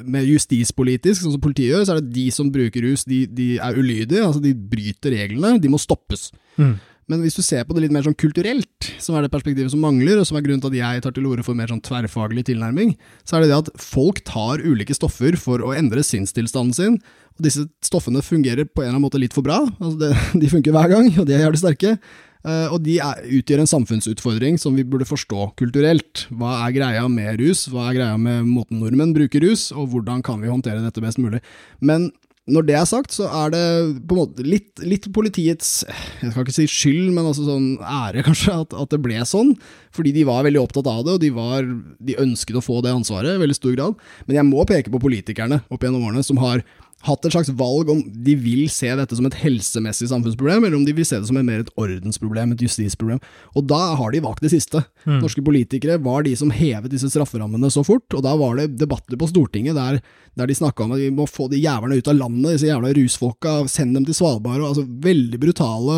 mer 0.01 0.25
justispolitisk, 0.25 1.21
sånn 1.21 1.37
som 1.37 1.43
politiet 1.43 1.75
gjør, 1.75 1.85
så 1.85 1.95
er 1.95 2.01
det 2.01 2.15
de 2.17 2.27
som 2.33 2.49
bruker 2.53 2.87
rus, 2.87 3.05
de, 3.09 3.23
de 3.29 3.51
er 3.61 3.77
ulydige, 3.77 4.25
altså 4.25 4.41
de 4.43 4.55
bryter 4.57 5.15
reglene, 5.15 5.59
de 5.61 5.71
må 5.71 5.79
stoppes. 5.81 6.31
Mm. 6.59 6.75
Men 7.09 7.23
hvis 7.25 7.37
du 7.39 7.41
ser 7.41 7.65
på 7.65 7.73
det 7.73 7.87
litt 7.87 7.93
mer 7.95 8.05
sånn 8.05 8.17
kulturelt, 8.17 8.89
som 9.01 9.17
er 9.17 9.25
det 9.25 9.31
perspektivet 9.33 9.73
som 9.73 9.81
mangler, 9.81 10.21
og 10.21 10.27
som 10.29 10.37
er 10.37 10.45
grunnen 10.45 10.61
til 10.61 10.75
at 10.75 10.79
jeg 10.79 11.03
tar 11.05 11.15
til 11.15 11.25
orde 11.25 11.45
for 11.45 11.57
mer 11.57 11.71
sånn 11.71 11.81
tverrfaglig 11.85 12.45
tilnærming, 12.51 12.93
så 13.25 13.37
er 13.37 13.43
det 13.43 13.49
det 13.49 13.59
at 13.63 13.71
folk 13.81 14.21
tar 14.29 14.61
ulike 14.61 14.93
stoffer 14.93 15.37
for 15.41 15.65
å 15.65 15.73
endre 15.73 16.05
sinnstilstanden 16.05 16.77
sin, 16.77 16.99
og 17.39 17.45
disse 17.47 17.65
stoffene 17.85 18.21
fungerer 18.25 18.67
på 18.69 18.83
en 18.83 18.91
eller 18.91 18.97
annen 18.99 19.07
måte 19.07 19.21
litt 19.21 19.33
for 19.33 19.45
bra. 19.45 19.63
Altså 19.79 19.97
det, 20.05 20.13
de 20.43 20.51
funker 20.53 20.75
hver 20.75 20.93
gang, 20.93 21.13
og 21.17 21.25
de 21.25 21.37
er 21.37 21.47
jævlig 21.47 21.63
sterke. 21.63 21.95
Uh, 22.39 22.71
og 22.71 22.77
de 22.85 22.93
er, 23.03 23.25
utgjør 23.35 23.65
en 23.65 23.67
samfunnsutfordring 23.67 24.55
som 24.61 24.77
vi 24.77 24.85
burde 24.87 25.07
forstå 25.09 25.49
kulturelt. 25.59 26.27
Hva 26.31 26.61
er 26.61 26.75
greia 26.77 27.03
med 27.11 27.41
rus, 27.41 27.65
hva 27.67 27.89
er 27.89 27.97
greia 27.97 28.21
med 28.21 28.47
måten 28.47 28.79
nordmenn 28.79 29.11
bruker 29.17 29.43
rus, 29.43 29.69
og 29.75 29.89
hvordan 29.91 30.23
kan 30.23 30.39
vi 30.39 30.51
håndtere 30.51 30.85
dette 30.85 31.03
best 31.03 31.19
mulig. 31.19 31.41
Men 31.83 32.11
når 32.49 32.65
det 32.67 32.75
er 32.79 32.87
sagt, 32.89 33.13
så 33.15 33.27
er 33.43 33.53
det 33.53 33.63
på 34.09 34.15
en 34.15 34.21
måte 34.23 34.45
litt, 34.45 34.81
litt 34.81 35.07
politiets 35.15 35.83
Jeg 36.21 36.31
skal 36.31 36.45
ikke 36.45 36.55
si 36.55 36.67
skyld, 36.69 37.11
men 37.15 37.27
også 37.29 37.45
sånn 37.47 37.69
ære, 37.79 38.23
kanskje, 38.27 38.57
at, 38.65 38.75
at, 38.75 38.91
det 38.93 39.01
ble 39.03 39.21
sånn. 39.27 39.53
Fordi 39.95 40.13
de 40.15 40.25
var 40.27 40.45
veldig 40.47 40.61
opptatt 40.61 40.89
av 40.89 41.03
det, 41.05 41.15
og 41.17 41.23
de, 41.23 41.31
var, 41.35 41.67
de 42.09 42.19
ønsket 42.21 42.59
å 42.59 42.65
få 42.65 42.81
det 42.85 42.93
ansvaret 42.95 43.37
i 43.37 43.41
veldig 43.41 43.57
stor 43.57 43.75
grad. 43.77 44.05
Men 44.27 44.41
jeg 44.41 44.49
må 44.49 44.65
peke 44.69 44.93
på 44.93 45.01
politikerne 45.01 45.61
opp 45.69 45.85
gjennom 45.85 46.05
årene 46.09 46.25
som 46.25 46.41
har 46.41 46.63
hatt 47.07 47.23
et 47.25 47.31
slags 47.31 47.49
valg 47.55 47.89
om 47.93 48.01
de 48.11 48.33
vil 48.35 48.65
se 48.71 48.89
dette 48.99 49.15
som 49.15 49.25
et 49.29 49.37
helsemessig 49.39 50.09
samfunnsproblem, 50.11 50.65
eller 50.65 50.75
om 50.75 50.83
de 50.83 50.91
vil 50.97 51.05
se 51.07 51.15
det 51.19 51.29
som 51.29 51.37
et 51.39 51.45
mer 51.47 51.61
et 51.63 51.71
ordensproblem, 51.79 52.51
et 52.51 52.63
justisproblem. 52.65 53.21
Og 53.55 53.67
da 53.71 53.95
har 53.95 54.11
de 54.11 54.19
valgt 54.25 54.43
det 54.43 54.51
siste. 54.51 54.81
Mm. 55.05 55.21
Norske 55.23 55.43
politikere 55.45 55.95
var 56.03 56.23
de 56.27 56.33
som 56.35 56.51
hevet 56.51 56.91
disse 56.91 57.07
strafferammene 57.13 57.71
så 57.71 57.85
fort, 57.87 58.07
og 58.11 58.25
da 58.25 58.35
var 58.35 58.59
det 58.59 58.73
debatter 58.81 59.15
på 59.19 59.29
Stortinget 59.31 59.79
der, 59.79 60.01
der 60.35 60.51
de 60.51 60.55
snakka 60.59 60.83
om 60.83 60.91
at 60.95 60.99
vi 60.99 61.09
må 61.15 61.23
få 61.27 61.47
de 61.51 61.61
jævlene 61.63 61.99
ut 61.99 62.11
av 62.11 62.19
landet, 62.19 62.57
disse 62.57 62.67
jævla 62.67 62.91
rusfolka, 62.95 63.55
send 63.71 63.95
dem 63.95 64.05
til 64.07 64.15
Svalbard, 64.19 64.59
og 64.59 64.73
altså 64.73 64.85
veldig 65.07 65.39
brutale 65.39 65.97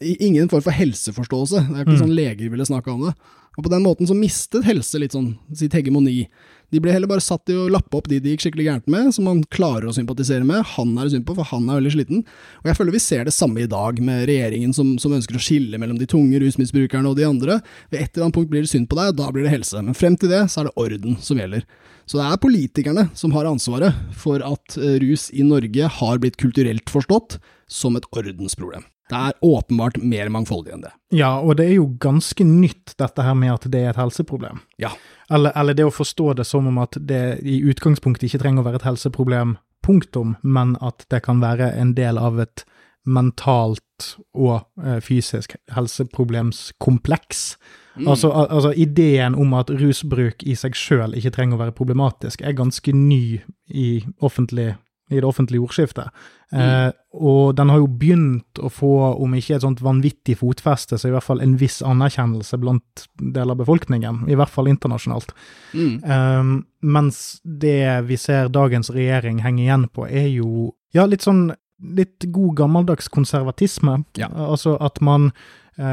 Ingen 0.00 0.48
form 0.50 0.62
for 0.64 0.74
helseforståelse. 0.74 1.66
Det 1.68 1.76
er 1.76 1.84
ikke 1.84 1.96
Mm. 1.98 2.02
sånn 2.04 2.14
leger 2.16 2.50
ville 2.50 2.66
snakke 2.66 2.90
om 2.92 3.06
det. 3.06 3.14
Og 3.58 3.64
på 3.64 3.70
den 3.70 3.82
måten 3.82 4.06
så 4.06 4.14
mistet 4.14 4.64
helse 4.64 4.98
litt 4.98 5.12
sånn 5.12 5.36
sitt 5.52 5.72
hegemoni. 5.72 6.28
De 6.70 6.80
ble 6.82 6.92
heller 6.94 7.10
bare 7.10 7.24
satt 7.24 7.42
til 7.48 7.64
å 7.64 7.68
lappe 7.72 7.98
opp 7.98 8.08
de 8.10 8.20
det 8.22 8.34
gikk 8.34 8.44
skikkelig 8.44 8.66
gærent 8.68 8.90
med, 8.90 9.10
som 9.14 9.26
man 9.26 9.42
klarer 9.50 9.88
å 9.90 9.94
sympatisere 9.94 10.46
med. 10.46 10.62
Han 10.76 10.92
er 10.96 11.08
det 11.08 11.14
synd 11.16 11.26
på, 11.26 11.34
for 11.38 11.48
han 11.50 11.66
er 11.68 11.80
veldig 11.80 11.94
sliten. 11.96 12.24
Og 12.62 12.70
jeg 12.70 12.78
føler 12.78 12.94
vi 12.94 13.02
ser 13.02 13.26
det 13.26 13.34
samme 13.34 13.64
i 13.64 13.70
dag, 13.70 13.98
med 14.04 14.26
regjeringen 14.30 14.74
som, 14.76 14.94
som 15.02 15.14
ønsker 15.16 15.38
å 15.38 15.42
skille 15.42 15.80
mellom 15.82 15.98
de 15.98 16.08
tunge 16.10 16.38
rusmisbrukerne 16.42 17.10
og 17.10 17.18
de 17.18 17.26
andre. 17.26 17.58
Ved 17.90 18.04
et 18.04 18.12
eller 18.14 18.28
annet 18.28 18.38
punkt 18.38 18.52
blir 18.52 18.66
det 18.66 18.72
synd 18.72 18.90
på 18.90 18.98
deg, 19.00 19.12
og 19.12 19.18
da 19.20 19.30
blir 19.34 19.46
det 19.46 19.54
helse. 19.54 19.82
Men 19.82 19.98
frem 19.98 20.18
til 20.20 20.32
det, 20.32 20.44
så 20.52 20.62
er 20.62 20.70
det 20.70 20.76
orden 20.84 21.18
som 21.24 21.42
gjelder. 21.42 21.66
Så 22.10 22.18
det 22.18 22.26
er 22.26 22.40
politikerne 22.42 23.08
som 23.18 23.34
har 23.36 23.46
ansvaret 23.50 23.98
for 24.18 24.42
at 24.42 24.78
eh, 24.78 24.96
rus 25.02 25.28
i 25.30 25.46
Norge 25.46 25.90
har 26.00 26.22
blitt 26.22 26.38
kulturelt 26.40 26.90
forstått 26.90 27.38
som 27.70 27.98
et 27.98 28.08
ordensproblem. 28.10 28.82
Det 29.10 29.20
er 29.20 29.38
åpenbart 29.44 30.00
mer 30.02 30.30
mangfoldig 30.32 30.74
enn 30.76 30.84
det. 30.86 30.92
Ja, 31.14 31.36
og 31.38 31.58
det 31.58 31.68
er 31.68 31.76
jo 31.80 31.88
ganske 32.02 32.46
nytt 32.46 32.94
dette 33.00 33.24
her 33.26 33.34
med 33.38 33.54
at 33.56 33.66
det 33.72 33.84
er 33.84 33.92
et 33.92 34.00
helseproblem. 34.00 34.62
Ja. 34.82 34.92
Eller, 35.30 35.54
eller 35.58 35.76
det 35.78 35.86
å 35.86 35.94
forstå 35.94 36.34
det 36.40 36.46
som 36.48 36.68
om 36.70 36.78
at 36.82 36.98
det 36.98 37.40
i 37.46 37.60
utgangspunktet 37.70 38.28
ikke 38.28 38.42
trenger 38.44 38.64
å 38.64 38.70
være 38.70 38.82
et 38.82 38.88
helseproblem, 38.88 39.58
punktum, 39.86 40.34
men 40.42 40.74
at 40.84 41.06
det 41.10 41.22
kan 41.24 41.40
være 41.42 41.70
en 41.80 41.94
del 41.96 42.18
av 42.20 42.38
et 42.42 42.64
mentalt 43.08 44.10
og 44.36 44.60
eh, 44.84 44.98
fysisk 45.00 45.54
helseproblemskompleks. 45.72 47.56
Mm. 47.96 48.08
Altså, 48.08 48.30
al 48.30 48.50
altså 48.50 48.72
ideen 48.76 49.34
om 49.34 49.54
at 49.58 49.72
rusbruk 49.72 50.44
i 50.44 50.54
seg 50.58 50.76
sjøl 50.78 51.16
ikke 51.18 51.32
trenger 51.34 51.56
å 51.56 51.62
være 51.64 51.76
problematisk, 51.76 52.44
er 52.44 52.56
ganske 52.58 52.94
ny 52.94 53.40
i, 53.66 53.88
offentlig, 54.20 54.74
i 55.10 55.18
det 55.18 55.26
offentlige 55.26 55.62
ordskiftet. 55.66 56.10
Eh, 56.54 56.90
og 57.14 57.54
den 57.58 57.70
har 57.70 57.78
jo 57.78 57.86
begynt 58.00 58.58
å 58.62 58.70
få, 58.72 58.90
om 59.22 59.34
ikke 59.38 59.56
et 59.58 59.64
sånt 59.64 59.82
vanvittig 59.82 60.36
fotfeste, 60.40 60.98
så 60.98 61.10
i 61.10 61.14
hvert 61.14 61.26
fall 61.26 61.42
en 61.44 61.56
viss 61.60 61.80
anerkjennelse 61.86 62.58
blant 62.62 63.06
deler 63.20 63.54
av 63.54 63.62
befolkningen, 63.62 64.24
i 64.30 64.38
hvert 64.38 64.52
fall 64.52 64.70
internasjonalt. 64.70 65.34
Mm. 65.74 65.96
Eh, 66.02 66.52
mens 66.98 67.40
det 67.44 67.82
vi 68.08 68.18
ser 68.18 68.52
dagens 68.54 68.92
regjering 68.94 69.42
henge 69.44 69.66
igjen 69.66 69.88
på, 69.94 70.06
er 70.06 70.30
jo 70.30 70.70
ja, 70.94 71.06
litt 71.06 71.26
sånn 71.26 71.50
litt 71.80 72.26
god 72.28 72.56
gammeldags 72.58 73.08
konservatisme. 73.08 74.02
Ja. 74.18 74.28
Altså 74.28 74.76
at 74.84 75.00
man, 75.04 75.30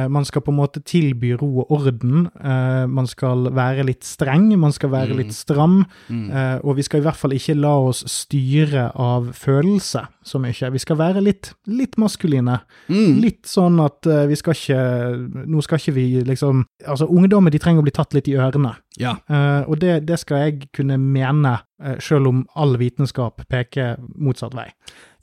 man 0.10 0.26
skal 0.26 0.42
på 0.42 0.52
en 0.52 0.58
måte 0.60 0.82
tilby 0.84 1.32
ro 1.40 1.62
og 1.64 1.72
orden. 1.72 2.28
eh, 2.44 2.86
man 2.88 3.08
skal 3.08 3.50
være 3.56 3.86
litt 3.88 4.04
streng, 4.04 4.50
man 4.60 4.72
skal 4.76 4.90
være 4.92 5.14
Mm. 5.14 5.18
litt 5.18 5.34
stram. 5.34 5.86
Mm. 6.10 6.30
eh, 6.32 6.60
og 6.64 6.76
vi 6.76 6.84
skal 6.84 7.00
i 7.00 7.04
hvert 7.04 7.16
fall 7.16 7.32
ikke 7.32 7.56
la 7.56 7.72
oss 7.88 8.04
styre 8.08 8.92
av 8.96 9.32
følelse 9.34 10.08
så 10.24 10.40
mye. 10.40 10.72
Vi 10.72 10.80
skal 10.80 10.98
være 10.98 11.22
litt, 11.24 11.54
litt 11.68 11.96
maskuline. 11.98 12.60
Mm. 12.90 13.22
Litt 13.22 13.44
sånn 13.48 13.80
at 13.84 14.06
eh, 14.08 14.26
vi 14.28 14.36
skal 14.36 14.54
ikke 14.54 15.48
Nå 15.48 15.62
skal 15.64 15.78
ikke 15.80 15.94
vi 15.94 16.06
liksom 16.24 16.66
Altså, 16.88 17.08
ungdommer 17.08 17.50
de 17.52 17.60
trenger 17.60 17.80
å 17.82 17.84
bli 17.88 17.92
tatt 17.96 18.14
litt 18.14 18.28
i 18.28 18.36
ørene. 18.36 18.76
Ja. 18.98 19.18
Uh, 19.30 19.64
og 19.70 19.80
det, 19.82 20.02
det 20.10 20.18
skal 20.22 20.48
jeg 20.48 20.72
kunne 20.76 20.98
mene, 21.02 21.58
uh, 21.84 21.98
selv 22.04 22.32
om 22.32 22.46
all 22.58 22.78
vitenskap 22.82 23.44
peker 23.50 24.02
motsatt 24.18 24.58
vei. 24.58 24.72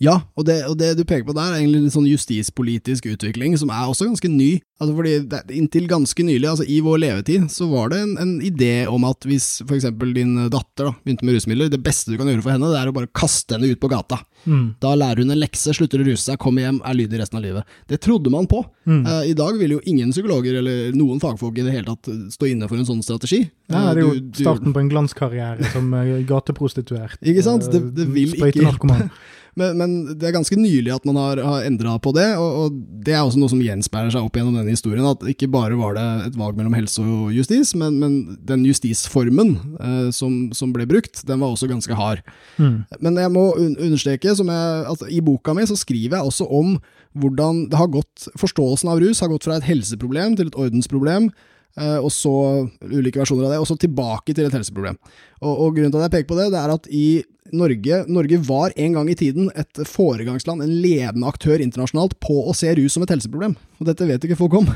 Ja, 0.03 0.19
og 0.35 0.47
det, 0.49 0.57
og 0.69 0.77
det 0.79 0.93
du 0.99 1.05
peker 1.07 1.27
på 1.29 1.35
der, 1.37 1.53
er 1.53 1.61
egentlig 1.61 1.85
en 1.85 1.95
sånn 1.95 2.09
justispolitisk 2.09 3.07
utvikling 3.13 3.55
som 3.59 3.71
er 3.73 3.87
også 3.89 4.09
ganske 4.09 4.31
ny. 4.31 4.51
Altså 4.83 4.97
fordi 4.97 5.15
det, 5.31 5.43
Inntil 5.55 5.87
ganske 5.91 6.27
nylig, 6.27 6.49
altså 6.51 6.67
i 6.67 6.81
vår 6.85 7.01
levetid, 7.05 7.47
så 7.55 7.69
var 7.71 7.93
det 7.93 8.03
en, 8.03 8.17
en 8.21 8.35
idé 8.45 8.73
om 8.91 9.07
at 9.09 9.27
hvis 9.29 9.49
f.eks. 9.65 9.89
din 10.17 10.37
datter 10.53 10.91
da, 10.91 10.95
begynte 11.07 11.27
med 11.27 11.39
rusmidler, 11.39 11.71
det 11.73 11.83
beste 11.85 12.13
du 12.13 12.19
kan 12.19 12.31
gjøre 12.31 12.45
for 12.45 12.57
henne, 12.57 12.73
det 12.75 12.83
er 12.83 12.91
å 12.91 12.97
bare 12.97 13.13
kaste 13.15 13.57
henne 13.57 13.71
ut 13.71 13.83
på 13.83 13.93
gata. 13.93 14.21
Mm. 14.47 14.75
Da 14.81 14.95
lærer 14.95 15.23
hun 15.25 15.31
en 15.35 15.41
lekse, 15.41 15.75
slutter 15.77 16.01
å 16.03 16.07
ruse 16.09 16.25
seg, 16.31 16.39
kommer 16.43 16.63
hjem, 16.67 16.81
er 16.85 16.95
lydig 16.99 17.21
resten 17.21 17.39
av 17.41 17.45
livet. 17.47 17.65
Det 17.89 18.01
trodde 18.05 18.31
man 18.31 18.47
på. 18.51 18.65
Mm. 18.87 19.03
Uh, 19.07 19.23
I 19.31 19.35
dag 19.35 19.59
vil 19.59 19.77
jo 19.77 19.81
ingen 19.91 20.11
psykologer 20.13 20.59
eller 20.61 20.93
noen 20.97 21.21
fagfolk 21.23 21.59
i 21.59 21.67
det 21.67 21.73
hele 21.77 21.87
tatt 21.95 22.11
stå 22.35 22.51
inne 22.53 22.69
for 22.69 22.77
en 22.81 22.89
sånn 22.89 23.03
strategi. 23.05 23.45
Ja, 23.71 23.91
Eh, 23.91 23.95
det 23.95 24.03
er 24.03 24.07
jo 24.07 24.15
du- 24.15 24.21
du- 24.31 24.43
starten 24.45 24.73
på 24.75 24.81
en 24.81 24.91
glanskarriere 24.93 25.73
som 25.73 25.93
eh, 25.95 26.23
gateprostituert. 26.29 27.17
Ikke 27.25 27.43
sant? 27.43 27.65
eh, 27.65 27.79
Det- 27.79 27.95
det 27.95 28.07
vil 28.13 28.35
ikke 28.35 28.61
hjelpe. 28.61 29.11
Men, 29.57 29.77
men 29.79 29.93
det 30.19 30.27
er 30.27 30.33
ganske 30.35 30.57
nylig 30.59 30.91
at 30.91 31.05
man 31.07 31.15
har, 31.15 31.39
har 31.39 31.63
endra 31.63 31.93
på 32.03 32.11
det, 32.13 32.25
og, 32.43 32.57
og 32.65 32.79
det 33.07 33.13
er 33.15 33.21
også 33.23 33.39
noe 33.39 33.47
som 33.53 33.61
gjenspeiler 33.63 34.11
seg 34.11 34.25
opp 34.27 34.35
gjennom 34.35 34.57
denne 34.59 34.73
historien. 34.75 35.07
At 35.07 35.23
ikke 35.31 35.47
bare 35.47 35.77
var 35.79 35.95
det 35.95 36.07
et 36.27 36.35
valg 36.41 36.57
mellom 36.59 36.75
helse 36.75 36.99
og 37.07 37.29
justis, 37.31 37.71
men, 37.79 38.01
men 38.03 38.17
den 38.43 38.65
justisformen 38.67 39.53
eh, 39.79 40.09
som, 40.11 40.49
som 40.59 40.73
ble 40.75 40.89
brukt, 40.91 41.23
den 41.29 41.39
var 41.39 41.55
også 41.55 41.69
ganske 41.71 41.95
hard. 41.95 42.25
Mm. 42.59 42.81
Men 42.99 43.21
jeg 43.23 43.31
må 43.31 43.45
un 43.55 43.77
understreke, 43.79 44.34
som 44.39 44.51
jeg, 44.53 44.85
altså, 44.91 45.09
i 45.11 45.23
boka 45.25 45.55
mi 45.57 45.67
så 45.69 45.77
skriver 45.79 46.19
jeg 46.19 46.29
også 46.31 46.47
om 46.51 46.77
hvordan 47.19 47.67
det 47.71 47.79
har 47.79 47.91
gått, 47.93 48.29
forståelsen 48.41 48.91
av 48.91 49.03
rus 49.03 49.23
har 49.23 49.31
gått 49.31 49.47
fra 49.47 49.59
et 49.61 49.67
helseproblem 49.69 50.37
til 50.39 50.51
et 50.51 50.59
ordensproblem. 50.59 51.31
Eh, 51.79 51.99
og 52.01 52.11
så 52.15 52.35
ulike 52.83 53.21
versjoner 53.23 53.47
av 53.49 53.55
det, 53.55 53.61
og 53.63 53.69
så 53.71 53.79
tilbake 53.81 54.35
til 54.35 54.47
et 54.49 54.55
helseproblem. 54.57 54.99
Og, 55.45 55.53
og 55.55 55.77
grunnen 55.77 55.93
til 55.93 56.01
at 56.03 56.09
jeg 56.09 56.17
peker 56.19 56.33
på 56.35 56.41
det, 56.41 56.51
det 56.55 56.61
er 56.63 56.75
at 56.75 56.91
i 56.91 57.07
Norge, 57.55 57.99
Norge 58.09 58.39
var 58.49 58.73
en 58.81 58.95
gang 58.97 59.09
i 59.13 59.15
tiden 59.21 59.51
et 59.55 59.79
foregangsland, 59.87 60.63
en 60.65 60.73
ledende 60.81 61.29
aktør 61.29 61.61
internasjonalt 61.61 62.15
på 62.25 62.39
å 62.49 62.55
se 62.57 62.71
rus 62.75 62.95
som 62.97 63.05
et 63.05 63.13
helseproblem. 63.13 63.53
Og 63.79 63.85
dette 63.87 64.07
vet 64.09 64.25
ikke 64.25 64.39
folk 64.41 64.57
om. 64.63 64.71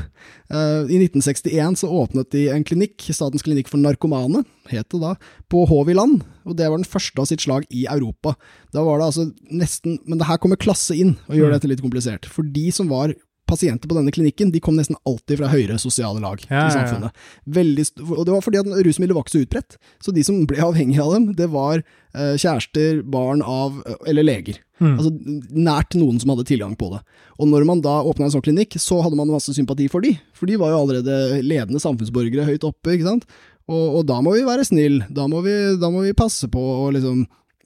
Eh, 0.53 0.85
I 0.93 0.99
1961 1.01 1.79
så 1.81 1.89
åpnet 1.89 2.29
de 2.35 2.45
en 2.53 2.63
klinikk, 2.63 3.01
Statens 3.09 3.43
klinikk 3.43 3.71
for 3.71 3.81
narkomane, 3.81 4.43
het 4.69 4.85
det 4.93 5.01
da, 5.01 5.15
på 5.49 5.65
Hov 5.67 5.89
i 5.89 5.97
land. 5.97 6.21
Og 6.45 6.55
det 6.59 6.69
var 6.69 6.77
den 6.77 6.87
første 6.87 7.19
av 7.19 7.27
sitt 7.31 7.41
slag 7.43 7.65
i 7.73 7.87
Europa. 7.89 8.35
Da 8.71 8.85
var 8.85 9.01
det 9.01 9.09
altså 9.09 9.25
nesten 9.49 9.97
Men 10.05 10.21
det 10.21 10.29
her 10.29 10.37
kommer 10.41 10.61
klasse 10.61 10.93
inn 10.95 11.15
og 11.27 11.35
gjør 11.35 11.49
Mm. 11.49 11.55
dette 11.57 11.67
litt 11.73 11.81
komplisert. 11.83 12.29
For 12.29 12.43
de 12.45 12.69
som 12.71 12.87
var 12.93 13.15
pasienter 13.49 13.89
på 13.89 13.97
denne 13.97 14.13
klinikken, 14.13 14.53
de 14.53 14.61
kom 14.63 14.77
nesten 14.77 14.97
alltid 15.09 15.41
fra 15.41 15.49
høyere 15.51 15.79
sosiale 15.81 16.21
lag 16.23 16.41
Ja, 16.47 16.67
i 16.67 16.75
samfunnet. 16.75 17.15
Veldig, 17.59 17.85
og 18.05 18.23
det 18.27 18.35
var 18.35 18.45
fordi 18.45 18.61
at 18.61 18.71
rusmidler 18.87 19.17
var 19.17 19.25
ikke 19.25 19.35
så 19.35 19.43
utbredt. 19.45 19.77
Så 20.05 20.13
de 20.15 20.25
som 20.25 20.43
ble 20.49 20.61
avhengige 20.63 21.03
av 21.03 21.15
dem, 21.17 21.27
det 21.37 21.49
var 21.53 21.81
eh, 21.81 22.35
kjærester, 22.39 23.01
barn 23.09 23.43
av 23.45 23.81
Eller 24.09 24.25
leger. 24.25 24.61
Mm. 24.79 24.93
Altså 24.95 25.11
nært 25.59 25.97
noen 25.99 26.21
som 26.21 26.31
hadde 26.33 26.47
tilgang 26.47 26.75
på 26.79 26.91
det. 26.93 27.01
Og 27.39 27.49
når 27.51 27.65
man 27.67 27.83
da 27.83 27.99
åpna 28.07 28.27
en 28.27 28.35
sånn 28.37 28.45
klinikk, 28.45 28.77
så 28.79 29.01
hadde 29.03 29.19
man 29.19 29.31
masse 29.33 29.53
sympati 29.55 29.89
for 29.91 30.05
de, 30.05 30.13
for 30.35 30.49
de 30.49 30.59
var 30.59 30.73
jo 30.73 30.83
allerede 30.85 31.41
ledende 31.43 31.81
samfunnsborgere 31.83 32.47
høyt 32.47 32.67
oppe, 32.67 32.95
ikke 32.95 33.09
sant. 33.09 33.27
Og, 33.69 33.99
og 33.99 34.07
da 34.09 34.17
må 34.25 34.33
vi 34.37 34.47
være 34.47 34.65
snill, 34.65 35.01
da 35.13 35.27
må 35.29 35.43
vi, 35.45 35.55
da 35.81 35.91
må 35.93 36.05
vi 36.07 36.15
passe 36.17 36.49
på 36.51 36.61
å 36.61 36.89
liksom 36.95 37.25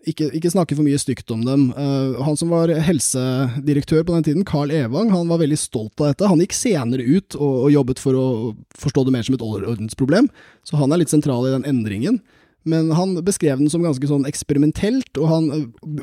ikke, 0.10 0.30
ikke 0.36 0.52
snakke 0.52 0.76
for 0.78 0.86
mye 0.86 1.00
stygt 1.02 1.32
om 1.34 1.44
dem. 1.46 1.66
Uh, 1.78 2.20
han 2.26 2.38
som 2.40 2.52
var 2.54 2.72
helsedirektør 2.88 4.04
på 4.04 4.16
den 4.18 4.28
tiden, 4.28 4.46
Carl 4.48 4.74
Evang, 4.74 5.12
han 5.14 5.30
var 5.32 5.42
veldig 5.42 5.60
stolt 5.60 5.96
av 6.02 6.12
dette. 6.12 6.30
Han 6.30 6.44
gikk 6.44 6.56
senere 6.58 7.06
ut 7.06 7.38
og, 7.40 7.68
og 7.68 7.74
jobbet 7.74 8.02
for 8.04 8.20
å 8.20 8.28
forstå 8.80 9.06
det 9.08 9.16
mer 9.16 9.28
som 9.28 9.38
et 9.38 9.46
ordensproblem, 9.48 10.30
så 10.68 10.80
han 10.82 10.94
er 10.94 11.04
litt 11.04 11.14
sentral 11.14 11.48
i 11.48 11.56
den 11.56 11.68
endringen. 11.70 12.20
Men 12.66 12.92
han 12.96 13.16
beskrev 13.26 13.60
den 13.60 13.70
som 13.72 13.84
ganske 13.84 14.08
sånn 14.08 14.24
eksperimentelt, 14.30 15.18
og 15.20 15.28
han 15.28 15.48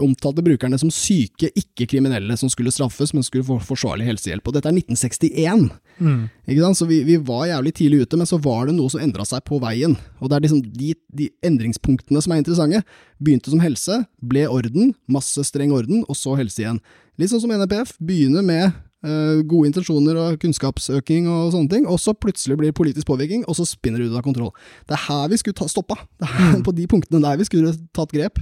omtalte 0.03 0.45
brukerne 0.45 0.77
som 0.81 0.91
syke, 0.93 1.49
ikke-kriminelle 1.57 2.37
som 2.37 2.51
skulle 2.53 2.73
straffes, 2.75 3.15
men 3.17 3.25
skulle 3.25 3.47
få 3.47 3.57
forsvarlig 3.65 4.09
helsehjelp. 4.11 4.47
Og 4.51 4.57
dette 4.59 4.69
er 4.69 4.77
1961, 4.77 5.71
Mm. 6.01 6.31
ikke 6.49 6.63
sant? 6.65 6.79
så 6.79 6.87
vi, 6.89 7.03
vi 7.05 7.19
var 7.21 7.43
jævlig 7.51 7.75
tidlig 7.77 7.99
ute, 8.07 8.17
men 8.17 8.25
så 8.29 8.39
var 8.41 8.71
det 8.71 8.73
noe 8.73 8.89
som 8.89 9.03
endra 9.05 9.25
seg 9.29 9.43
på 9.45 9.59
veien. 9.61 9.99
Og 10.21 10.31
det 10.31 10.37
er 10.39 10.45
liksom 10.47 10.63
de, 10.73 10.95
de 11.13 11.27
endringspunktene 11.45 12.23
som 12.25 12.33
er 12.33 12.41
interessante. 12.41 12.81
Begynte 13.21 13.53
som 13.53 13.61
helse, 13.61 13.99
ble 14.25 14.47
orden, 14.49 14.95
masse 15.13 15.45
streng 15.45 15.75
orden, 15.77 16.05
og 16.09 16.17
så 16.17 16.39
helse 16.41 16.63
igjen. 16.65 16.81
Litt 17.21 17.35
sånn 17.35 17.43
som 17.45 17.53
NRPF, 17.53 17.99
begynner 18.01 18.41
med 18.47 18.63
eh, 18.71 18.79
gode 19.03 19.67
intensjoner 19.71 20.17
og 20.21 20.39
kunnskapsøking 20.43 21.29
og 21.31 21.53
sånne 21.55 21.71
ting, 21.73 21.87
og 21.89 21.97
så 22.03 22.13
plutselig 22.13 22.57
blir 22.61 22.69
det 22.73 22.77
politisk 22.77 23.07
påvirkning, 23.09 23.45
og 23.49 23.57
så 23.57 23.65
spinner 23.65 23.99
det 24.03 24.11
ut 24.11 24.17
av 24.19 24.23
kontroll. 24.27 24.51
Det 24.87 24.97
er 24.99 25.05
her 25.09 25.29
vi 25.33 25.39
skulle 25.41 25.57
ta, 25.57 25.65
stoppa. 25.73 25.97
Det 26.21 26.29
er 26.29 26.57
Mm. 26.59 26.65
på 26.67 26.75
de 26.75 26.87
punktene 26.87 27.23
der 27.23 27.37
vi 27.41 27.45
skulle 27.45 27.73
tatt 27.97 28.13
grep. 28.13 28.39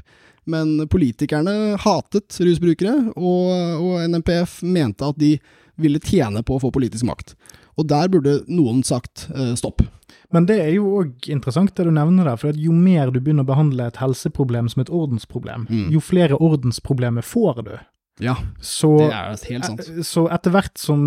Men 0.49 0.87
politikerne 0.89 1.77
hatet 1.79 2.39
rusbrukere, 2.41 3.13
og, 3.17 3.51
og 3.85 4.09
NMPF 4.09 4.63
mente 4.63 5.05
at 5.05 5.19
de 5.19 5.39
ville 5.79 6.01
tjene 6.01 6.43
på 6.43 6.57
å 6.57 6.61
få 6.63 6.71
politisk 6.73 7.05
makt. 7.05 7.35
Og 7.79 7.87
der 7.87 8.09
burde 8.09 8.41
noen 8.49 8.83
sagt 8.83 9.29
eh, 9.37 9.53
stopp. 9.55 9.83
Men 10.33 10.47
det 10.49 10.57
er 10.61 10.73
jo 10.75 10.89
òg 11.03 11.29
interessant 11.31 11.71
det 11.77 11.85
du 11.87 11.91
nevner 11.93 12.25
der, 12.25 12.37
for 12.41 12.53
jo 12.57 12.73
mer 12.73 13.13
du 13.13 13.21
begynner 13.21 13.45
å 13.45 13.53
behandle 13.53 13.87
et 13.87 14.01
helseproblem 14.01 14.69
som 14.73 14.81
et 14.83 14.91
ordensproblem, 14.91 15.69
Mm. 15.71 15.91
jo 15.93 16.01
flere 16.01 16.35
ordensproblemer 16.41 17.23
får 17.23 17.63
du. 17.65 17.79
Ja, 18.21 18.35
Så, 18.61 18.97
det 18.99 19.13
er 19.13 19.37
helt 19.53 19.65
sant. 19.65 19.81
eh, 19.89 20.03
så 20.03 20.27
etter 20.33 20.51
hvert 20.51 20.79
som 20.79 21.05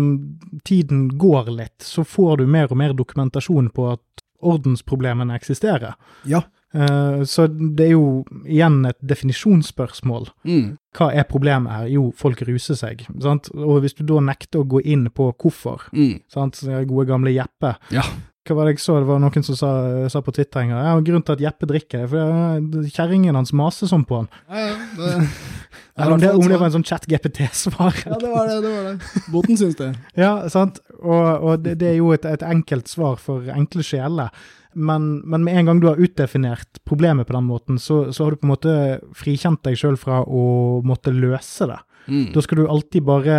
tiden 0.64 1.08
går 1.18 1.50
litt, 1.56 1.78
så 1.84 2.04
får 2.04 2.38
du 2.38 2.46
mer 2.46 2.70
og 2.70 2.76
mer 2.80 2.92
dokumentasjon 2.96 3.68
på 3.74 3.92
at 3.92 4.00
ordensproblemene 4.42 5.34
eksisterer. 5.38 5.94
Ja. 6.26 6.42
Eh, 6.74 7.20
så 7.28 7.44
det 7.52 7.84
er 7.90 7.92
jo 7.92 8.24
igjen 8.48 8.80
et 8.88 8.96
definisjonsspørsmål. 9.04 10.30
Mm. 10.48 10.78
Hva 10.96 11.10
er 11.14 11.26
problemet 11.28 11.72
her? 11.72 11.86
Jo, 11.92 12.06
folk 12.16 12.40
ruser 12.48 12.74
seg. 12.78 13.04
Sant? 13.22 13.50
Og 13.54 13.82
hvis 13.84 13.94
du 13.98 14.04
da 14.08 14.20
nekter 14.24 14.62
å 14.62 14.68
gå 14.68 14.80
inn 14.84 15.08
på 15.10 15.30
hvorfor, 15.36 15.88
Mm. 15.92 16.20
sant? 16.32 16.60
Gode 16.64 17.06
gamle 17.08 17.32
Jeppe 17.34 17.76
Ja. 17.92 18.02
Hva 18.42 18.56
var 18.58 18.66
det 18.66 18.74
jeg 18.74 18.82
så? 18.82 18.96
Det 18.98 19.06
var 19.06 19.20
noen 19.22 19.44
som 19.46 19.54
sa, 19.54 19.68
sa 20.10 20.20
på 20.24 20.32
Twitter 20.34 20.64
en 20.64 20.72
gang 20.72 20.86
ja, 20.88 20.94
grunnen 21.06 21.22
til 21.26 21.36
at 21.36 21.42
Jeppe 21.44 21.68
drikker, 21.70 22.06
er 22.06 22.08
fordi 22.10 22.88
kjerringen 22.90 23.38
hans 23.38 23.52
maser 23.54 23.90
sånn 23.90 24.02
på 24.08 24.18
han. 24.18 24.30
Ja, 24.50 24.64
ja, 24.72 24.78
det, 24.98 25.28
Eller 26.02 26.16
om 26.16 26.22
det, 26.22 26.30
om 26.32 26.48
det 26.48 26.56
var 26.58 26.66
en 26.66 26.74
sånn 26.78 26.86
chat-GPT-svar. 26.88 28.00
ja, 28.08 28.16
det 28.18 28.32
var 28.32 28.48
det. 28.48 28.56
det 28.64 28.72
var 28.72 28.88
det. 28.88 29.22
Boten 29.30 29.60
syns 29.60 29.78
det. 29.78 29.92
Ja, 30.24 30.32
sant. 30.50 30.80
Og, 30.98 31.22
og 31.22 31.62
det, 31.62 31.76
det 31.82 31.92
er 31.92 31.96
jo 32.00 32.10
et, 32.16 32.26
et 32.26 32.42
enkelt 32.48 32.90
svar 32.90 33.20
for 33.20 33.46
enkle 33.52 33.84
sjeler. 33.86 34.32
Men, 34.72 35.20
men 35.28 35.44
med 35.44 35.60
en 35.60 35.68
gang 35.68 35.82
du 35.82 35.90
har 35.90 36.00
utdefinert 36.00 36.80
problemet 36.88 37.28
på 37.28 37.36
den 37.36 37.46
måten, 37.46 37.78
så, 37.78 38.06
så 38.10 38.24
har 38.24 38.32
du 38.32 38.40
på 38.40 38.48
en 38.48 38.54
måte 38.54 38.74
frikjent 39.18 39.62
deg 39.68 39.76
sjøl 39.78 40.00
fra 40.00 40.22
å 40.24 40.44
måtte 40.88 41.12
løse 41.12 41.68
det. 41.68 41.78
Mm. 42.08 42.30
Da 42.34 42.42
skal 42.42 42.58
du 42.58 42.64
alltid 42.66 43.04
bare 43.06 43.34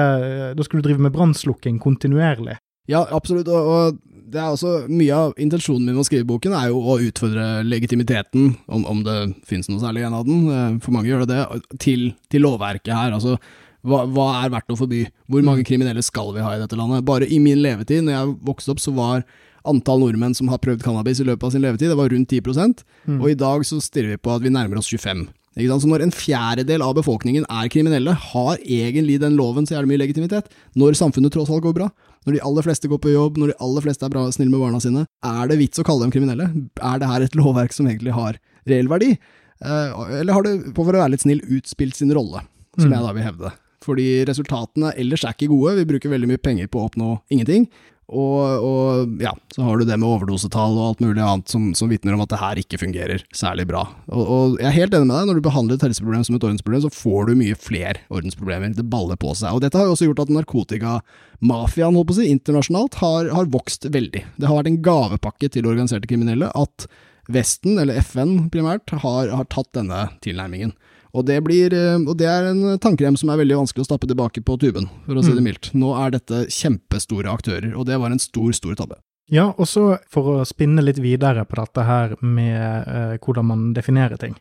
Da 0.56 0.64
skal 0.64 0.80
du 0.80 0.86
drive 0.86 1.04
med 1.04 1.12
brannslukking 1.12 1.82
kontinuerlig. 1.84 2.56
Ja, 2.88 3.02
absolutt. 3.12 3.50
Og, 3.52 3.68
og 3.74 4.13
det 4.34 4.42
er 4.42 4.50
også 4.52 4.72
mye 4.92 5.16
av 5.16 5.36
intensjonen 5.42 5.86
min 5.86 5.96
med 5.96 6.04
å 6.04 6.08
skrive 6.08 6.28
boken, 6.30 6.56
er 6.58 6.72
jo 6.72 6.80
å 6.82 6.98
utfordre 7.06 7.46
legitimiteten, 7.68 8.56
om, 8.68 8.86
om 8.90 9.04
det 9.06 9.18
finnes 9.50 9.70
noe 9.70 9.82
særlig 9.84 10.04
igjen 10.04 10.18
av 10.18 10.26
den, 10.28 10.48
eh, 10.50 10.80
for 10.84 10.96
mange 10.96 11.12
gjør 11.12 11.28
det 11.28 11.38
det, 11.38 11.62
til, 11.84 12.10
til 12.34 12.46
lovverket 12.46 12.94
her. 12.96 13.16
Altså, 13.16 13.38
hva, 13.84 14.04
hva 14.10 14.28
er 14.42 14.54
verdt 14.54 14.74
å 14.74 14.80
forby? 14.80 15.04
Hvor 15.32 15.46
mange 15.46 15.66
kriminelle 15.68 16.04
skal 16.06 16.34
vi 16.36 16.44
ha 16.44 16.56
i 16.56 16.62
dette 16.62 16.78
landet? 16.80 17.06
Bare 17.08 17.28
i 17.28 17.40
min 17.44 17.62
levetid, 17.64 18.06
når 18.06 18.16
jeg 18.18 18.36
vokste 18.50 18.74
opp, 18.74 18.84
så 18.84 18.96
var 18.96 19.26
antall 19.68 20.02
nordmenn 20.04 20.36
som 20.36 20.50
har 20.52 20.60
prøvd 20.64 20.84
cannabis 20.84 21.22
i 21.24 21.28
løpet 21.28 21.48
av 21.48 21.54
sin 21.54 21.64
levetid, 21.64 21.92
det 21.92 22.00
var 22.00 22.12
rundt 22.12 22.32
10 22.32 22.84
Mm. 23.04 23.18
og 23.20 23.30
i 23.30 23.36
dag 23.36 23.66
så 23.68 23.82
stirrer 23.84 24.14
vi 24.14 24.22
på 24.24 24.32
at 24.32 24.42
vi 24.42 24.48
nærmer 24.48 24.80
oss 24.80 24.88
25 24.88 25.26
ikke 25.60 25.70
sant? 25.70 25.84
Så 25.84 25.90
når 25.92 26.06
en 26.06 26.14
fjerdedel 26.16 26.82
av 26.82 26.96
befolkningen 26.98 27.46
er 27.46 27.70
kriminelle, 27.70 28.16
har 28.32 28.62
egentlig 28.64 29.20
den 29.22 29.36
loven 29.38 29.68
så 29.68 29.76
jævlig 29.76 29.92
mye 29.92 30.02
legitimitet. 30.02 30.48
Når 30.80 30.98
samfunnet 30.98 31.34
tross 31.36 31.52
alt 31.54 31.62
går 31.66 31.76
bra, 31.78 31.90
når 32.26 32.38
de 32.38 32.42
aller 32.48 32.66
fleste 32.66 32.88
går 32.92 33.00
på 33.04 33.12
jobb, 33.14 33.38
når 33.42 33.52
de 33.54 33.58
aller 33.66 33.82
fleste 33.86 34.06
er 34.08 34.14
bra 34.14 34.26
snille 34.32 34.52
med 34.54 34.62
barna 34.64 34.80
sine, 34.84 35.06
er 35.24 35.48
det 35.52 35.58
vits 35.60 35.80
å 35.82 35.86
kalle 35.88 36.06
dem 36.06 36.14
kriminelle? 36.16 36.50
Er 36.82 37.00
det 37.02 37.10
her 37.10 37.26
et 37.26 37.36
lovverk 37.40 37.74
som 37.76 37.88
egentlig 37.90 38.14
har 38.16 38.40
reell 38.70 38.88
verdi? 38.92 39.14
Eh, 39.64 40.20
eller 40.22 40.34
har 40.34 40.44
det, 40.48 40.54
på 40.76 40.84
for 40.86 40.94
å 40.96 41.02
være 41.04 41.14
litt 41.16 41.24
snill, 41.26 41.44
utspilt 41.58 41.96
sin 42.00 42.14
rolle, 42.16 42.42
som 42.78 42.90
Mm. 42.90 42.96
jeg 42.98 43.06
da 43.08 43.14
vil 43.14 43.24
hevde? 43.30 43.52
Fordi 43.84 44.08
resultatene 44.26 44.94
ellers 44.96 45.26
er 45.28 45.34
ikke 45.36 45.50
gode, 45.52 45.76
vi 45.82 45.86
bruker 45.90 46.10
veldig 46.14 46.30
mye 46.32 46.40
penger 46.42 46.70
på 46.72 46.80
å 46.80 46.86
oppnå 46.90 47.10
ingenting. 47.30 47.66
Og, 48.12 48.66
og 48.68 49.22
ja, 49.24 49.32
så 49.56 49.64
har 49.64 49.80
du 49.80 49.86
det 49.88 49.96
med 49.96 50.08
overdosetall 50.10 50.76
og 50.76 50.88
alt 50.90 51.04
mulig 51.04 51.22
annet 51.24 51.50
som, 51.50 51.70
som 51.78 51.90
vitner 51.90 52.18
om 52.18 52.24
at 52.26 52.34
det 52.34 52.42
her 52.42 52.60
ikke 52.60 52.80
fungerer 52.82 53.24
særlig 53.36 53.66
bra. 53.70 53.86
Og, 54.12 54.24
og 54.24 54.58
jeg 54.60 54.68
er 54.70 54.76
helt 54.76 54.98
enig 54.98 55.08
med 55.08 55.16
deg, 55.16 55.30
når 55.30 55.40
du 55.40 55.46
behandler 55.48 55.80
et 55.80 55.86
helseproblem 55.88 56.26
som 56.28 56.38
et 56.38 56.48
ordensproblem, 56.50 56.84
så 56.84 56.92
får 56.94 57.30
du 57.30 57.34
mye 57.40 57.60
flere 57.60 58.04
ordensproblemer. 58.14 58.76
Det 58.76 58.86
baller 58.92 59.20
på 59.20 59.32
seg. 59.40 59.56
Og 59.56 59.64
dette 59.64 59.80
har 59.80 59.88
jo 59.88 59.96
også 59.96 60.10
gjort 60.10 60.26
at 60.26 60.36
narkotikamafiaen, 60.36 61.96
holdt 61.96 62.12
på 62.12 62.18
å 62.18 62.20
si, 62.20 62.30
internasjonalt, 62.34 63.00
har, 63.02 63.32
har 63.40 63.52
vokst 63.56 63.88
veldig. 63.94 64.26
Det 64.36 64.52
har 64.52 64.60
vært 64.60 64.74
en 64.74 64.84
gavepakke 64.86 65.52
til 65.56 65.72
organiserte 65.72 66.12
kriminelle 66.12 66.52
at 66.52 66.88
Vesten, 67.32 67.78
eller 67.80 68.02
FN 68.04 68.50
primært, 68.52 68.92
har, 69.00 69.30
har 69.32 69.48
tatt 69.48 69.70
denne 69.78 70.10
tilnærmingen. 70.26 70.74
Og 71.14 71.26
det, 71.28 71.38
blir, 71.46 71.74
eh, 71.78 72.02
og 72.02 72.18
det 72.18 72.26
er 72.30 72.50
en 72.50 72.78
tannkrem 72.82 73.18
som 73.20 73.30
er 73.30 73.38
veldig 73.44 73.60
vanskelig 73.62 73.86
å 73.86 73.90
stappe 73.92 74.10
tilbake 74.10 74.42
på 74.42 74.58
tuben, 74.62 74.90
for 75.06 75.20
å 75.20 75.26
si 75.26 75.36
det 75.36 75.46
mildt. 75.46 75.70
Nå 75.78 75.94
er 76.02 76.16
dette 76.16 76.46
kjempestore 76.50 77.30
aktører, 77.30 77.76
og 77.78 77.86
det 77.90 78.00
var 78.02 78.14
en 78.14 78.22
stor, 78.22 78.50
stor 78.58 78.80
tabbe. 78.80 78.98
Ja, 79.32 79.54
og 79.58 79.68
så 79.72 79.98
for 80.12 80.26
å 80.34 80.46
spinne 80.46 80.84
litt 80.84 80.98
videre 81.00 81.46
på 81.48 81.56
dette 81.56 81.86
her 81.88 82.16
med 82.22 82.88
eh, 82.92 83.14
hvordan 83.24 83.46
man 83.48 83.62
definerer 83.74 84.20
ting, 84.20 84.34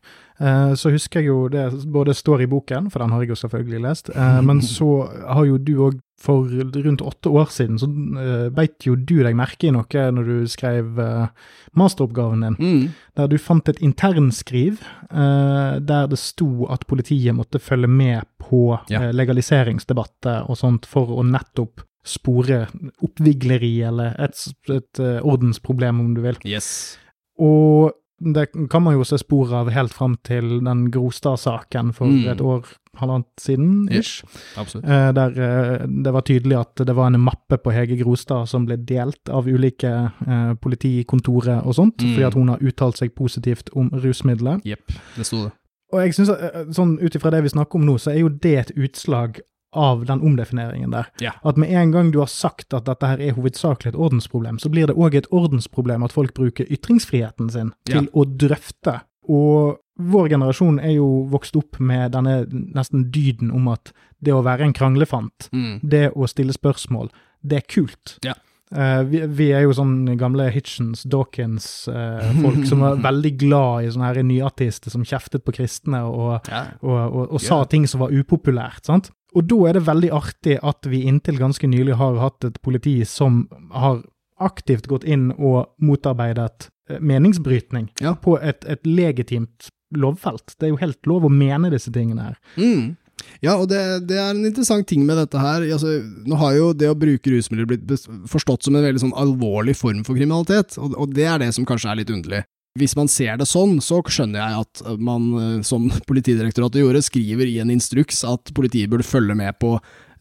eh, 0.42 0.72
så 0.74 0.90
husker 0.90 1.20
jeg 1.22 1.28
jo 1.30 1.44
det 1.52 1.68
både 1.86 2.14
står 2.18 2.42
i 2.42 2.48
boken, 2.50 2.88
for 2.90 2.98
den 3.04 3.12
har 3.14 3.22
jeg 3.22 3.30
jo 3.30 3.36
selvfølgelig 3.44 3.82
lest, 3.84 4.10
eh, 4.10 4.40
men 4.42 4.58
så 4.76 4.88
har 5.28 5.46
jo 5.46 5.58
du 5.62 5.76
òg 5.86 6.00
for 6.22 6.46
rundt 6.50 7.00
åtte 7.02 7.30
år 7.30 7.46
siden, 7.54 7.78
så 7.82 7.86
eh, 8.18 8.48
beit 8.54 8.82
jo 8.86 8.96
du 8.98 9.22
deg 9.22 9.38
merke 9.38 9.70
i 9.70 9.72
noe 9.74 9.86
når 10.18 10.28
du 10.28 10.50
skrev 10.50 10.98
eh, 11.02 11.30
masteroppgaven 11.78 12.42
din, 12.48 12.58
Mm. 12.62 12.82
der 13.18 13.30
du 13.30 13.38
fant 13.38 13.68
et 13.70 13.78
internskriv 13.82 14.82
eh, 15.10 15.78
der 15.78 16.10
det 16.10 16.18
sto 16.18 16.66
at 16.74 16.86
politiet 16.90 17.34
måtte 17.38 17.62
følge 17.62 17.88
med 17.90 18.26
på 18.42 18.78
Ja. 18.90 19.08
legaliseringsdebatter 19.14 20.50
og 20.50 20.58
sånt 20.58 20.86
for 20.90 21.06
å 21.06 21.22
nettopp 21.26 21.86
spore 22.04 22.66
oppvigleri 23.02 23.80
eller 23.86 24.14
et, 24.18 24.46
et 24.68 25.00
eh, 25.00 25.20
ordensproblem, 25.22 26.00
om 26.00 26.14
du 26.14 26.20
vil. 26.24 26.38
Yes. 26.44 26.98
Og 27.38 27.92
det 28.22 28.48
kan 28.70 28.82
man 28.84 28.94
jo 28.94 29.02
se 29.04 29.18
spor 29.18 29.50
av 29.58 29.70
helt 29.74 29.92
fram 29.92 30.16
til 30.22 30.60
den 30.62 30.84
Grostad-saken 30.94 31.92
for 31.92 32.06
Mm. 32.06 32.28
et 32.30 32.40
år, 32.40 32.66
halvannet 32.98 33.26
siden, 33.40 33.88
ish. 33.90 34.22
Eh, 34.58 35.12
der 35.12 35.30
eh, 35.34 35.86
det 36.04 36.12
var 36.12 36.20
tydelig 36.22 36.58
at 36.60 36.86
det 36.86 36.94
var 36.94 37.06
en 37.10 37.20
mappe 37.20 37.58
på 37.58 37.72
Hege 37.72 37.96
Grostad 38.04 38.46
som 38.48 38.66
ble 38.66 38.76
delt 38.76 39.28
av 39.28 39.46
ulike 39.48 39.90
eh, 40.26 40.54
politikontorer 40.54 41.64
og 41.66 41.74
sånt, 41.74 41.98
Mm. 42.02 42.14
fordi 42.14 42.26
at 42.26 42.34
hun 42.34 42.48
har 42.48 42.58
uttalt 42.62 42.96
seg 42.98 43.14
positivt 43.14 43.70
om 43.74 43.90
rusmidler. 43.90 44.60
Jepp, 44.64 44.86
det 45.16 45.26
sto 45.26 45.44
det. 45.44 45.52
Og 45.92 46.00
jeg 46.00 46.14
synes, 46.14 46.30
at, 46.30 46.54
eh, 46.54 46.64
sånn 46.72 46.98
ut 47.02 47.14
ifra 47.14 47.30
det 47.30 47.42
vi 47.42 47.48
snakker 47.48 47.74
om 47.74 47.86
nå, 47.86 47.98
så 47.98 48.12
er 48.14 48.20
jo 48.20 48.28
det 48.28 48.58
et 48.58 48.72
utslag 48.76 49.40
av 49.72 50.04
den 50.06 50.20
omdefineringen 50.20 50.90
der. 50.92 51.06
Ja. 51.20 51.32
At 51.44 51.56
med 51.56 51.70
en 51.72 51.92
gang 51.92 52.10
du 52.12 52.18
har 52.20 52.26
sagt 52.28 52.74
at 52.74 52.84
dette 52.84 53.06
her 53.08 53.20
er 53.20 53.32
hovedsakelig 53.32 53.92
et 53.94 53.98
ordensproblem, 53.98 54.58
så 54.60 54.68
blir 54.68 54.86
det 54.86 54.96
òg 54.96 55.14
et 55.16 55.26
ordensproblem 55.32 56.02
at 56.04 56.12
folk 56.12 56.34
bruker 56.34 56.68
ytringsfriheten 56.68 57.50
sin 57.50 57.72
til 57.88 58.08
å 58.12 58.24
drøfte. 58.26 59.00
Og 59.28 59.78
vår 59.98 60.28
generasjon 60.34 60.80
er 60.80 60.96
jo 60.96 61.08
vokst 61.30 61.56
opp 61.56 61.78
med 61.80 62.12
denne 62.12 62.46
nesten 62.50 63.10
dyden 63.12 63.50
om 63.54 63.68
at 63.68 63.92
det 64.20 64.32
å 64.32 64.42
være 64.44 64.64
en 64.68 64.72
kranglefant, 64.76 65.48
Mm. 65.52 65.80
det 65.82 66.12
å 66.14 66.26
stille 66.28 66.52
spørsmål, 66.52 67.10
det 67.44 67.56
er 67.62 67.66
kult. 67.68 68.18
Ja. 68.24 68.34
Uh, 68.72 69.02
vi, 69.04 69.20
vi 69.26 69.50
er 69.52 69.62
jo 69.66 69.72
sånn 69.76 70.16
gamle 70.16 70.46
Hitchens, 70.50 71.02
Dawkins-folk 71.04 72.66
som 72.68 72.80
var 72.80 72.96
veldig 73.08 73.32
glad 73.40 73.84
i 73.84 73.90
sånne 73.92 74.08
her 74.14 74.22
nyartister 74.26 74.90
som 74.90 75.04
kjeftet 75.04 75.44
på 75.44 75.52
kristne 75.56 76.00
og, 76.08 76.48
Ja. 76.48 76.62
og, 76.80 77.00
og, 77.12 77.32
og 77.36 77.40
sa 77.40 77.58
Ja. 77.62 77.64
ting 77.64 77.86
som 77.86 78.00
var 78.00 78.10
upopulært. 78.10 78.84
sant? 78.86 79.10
Og 79.36 79.46
da 79.48 79.58
er 79.70 79.78
det 79.78 79.84
veldig 79.86 80.10
artig 80.12 80.58
at 80.62 80.88
vi 80.92 81.04
inntil 81.08 81.38
ganske 81.40 81.68
nylig 81.70 81.94
har 82.00 82.18
hatt 82.20 82.44
et 82.44 82.58
politi 82.62 82.98
som 83.08 83.46
har 83.72 84.02
aktivt 84.42 84.88
gått 84.90 85.04
inn 85.08 85.30
og 85.38 85.70
motarbeidet 85.80 86.68
eh, 86.90 86.98
meningsbrytning 87.00 87.90
Ja. 88.02 88.14
på 88.18 88.36
et, 88.42 88.64
et 88.68 88.82
legitimt 88.86 89.70
lovfelt. 89.94 90.56
Det 90.58 90.66
er 90.66 90.72
jo 90.74 90.80
helt 90.82 91.06
lov 91.06 91.24
å 91.28 91.32
mene 91.32 91.70
disse 91.72 91.92
tingene 91.94 92.30
her. 92.32 92.36
Mm. 92.56 92.96
Ja, 93.44 93.54
og 93.60 93.68
det, 93.70 93.78
det 94.08 94.16
er 94.18 94.32
en 94.32 94.44
interessant 94.48 94.86
ting 94.90 95.04
med 95.06 95.16
dette 95.20 95.38
her. 95.38 95.62
Altså, 95.70 95.92
nå 96.26 96.38
har 96.40 96.56
jo 96.56 96.70
det 96.74 96.88
å 96.90 96.96
bruke 96.98 97.30
rusmidler 97.30 97.68
blitt 97.70 98.08
forstått 98.30 98.66
som 98.66 98.74
en 98.76 98.82
veldig 98.84 99.02
sånn 99.04 99.14
alvorlig 99.20 99.76
form 99.78 100.00
for 100.04 100.18
kriminalitet, 100.18 100.74
og, 100.80 100.96
og 100.98 101.12
det 101.14 101.28
er 101.30 101.38
det 101.44 101.52
som 101.54 101.66
kanskje 101.68 101.92
er 101.92 102.00
litt 102.02 102.10
underlig. 102.12 102.42
Hvis 102.78 102.94
man 102.96 103.08
ser 103.12 103.36
det 103.36 103.44
sånn, 103.50 103.76
så 103.84 103.98
skjønner 104.00 104.40
jeg 104.40 104.62
at 104.64 104.80
man, 104.96 105.26
eh, 105.36 105.58
som 105.66 105.90
Politidirektoratet 106.08 106.80
gjorde, 106.80 107.02
skriver 107.04 107.44
i 107.50 107.58
en 107.60 107.72
instruks 107.74 108.22
at 108.24 108.52
politiet 108.56 108.88
burde 108.92 109.04
følge 109.04 109.36
med 109.36 109.58
på 109.60 109.74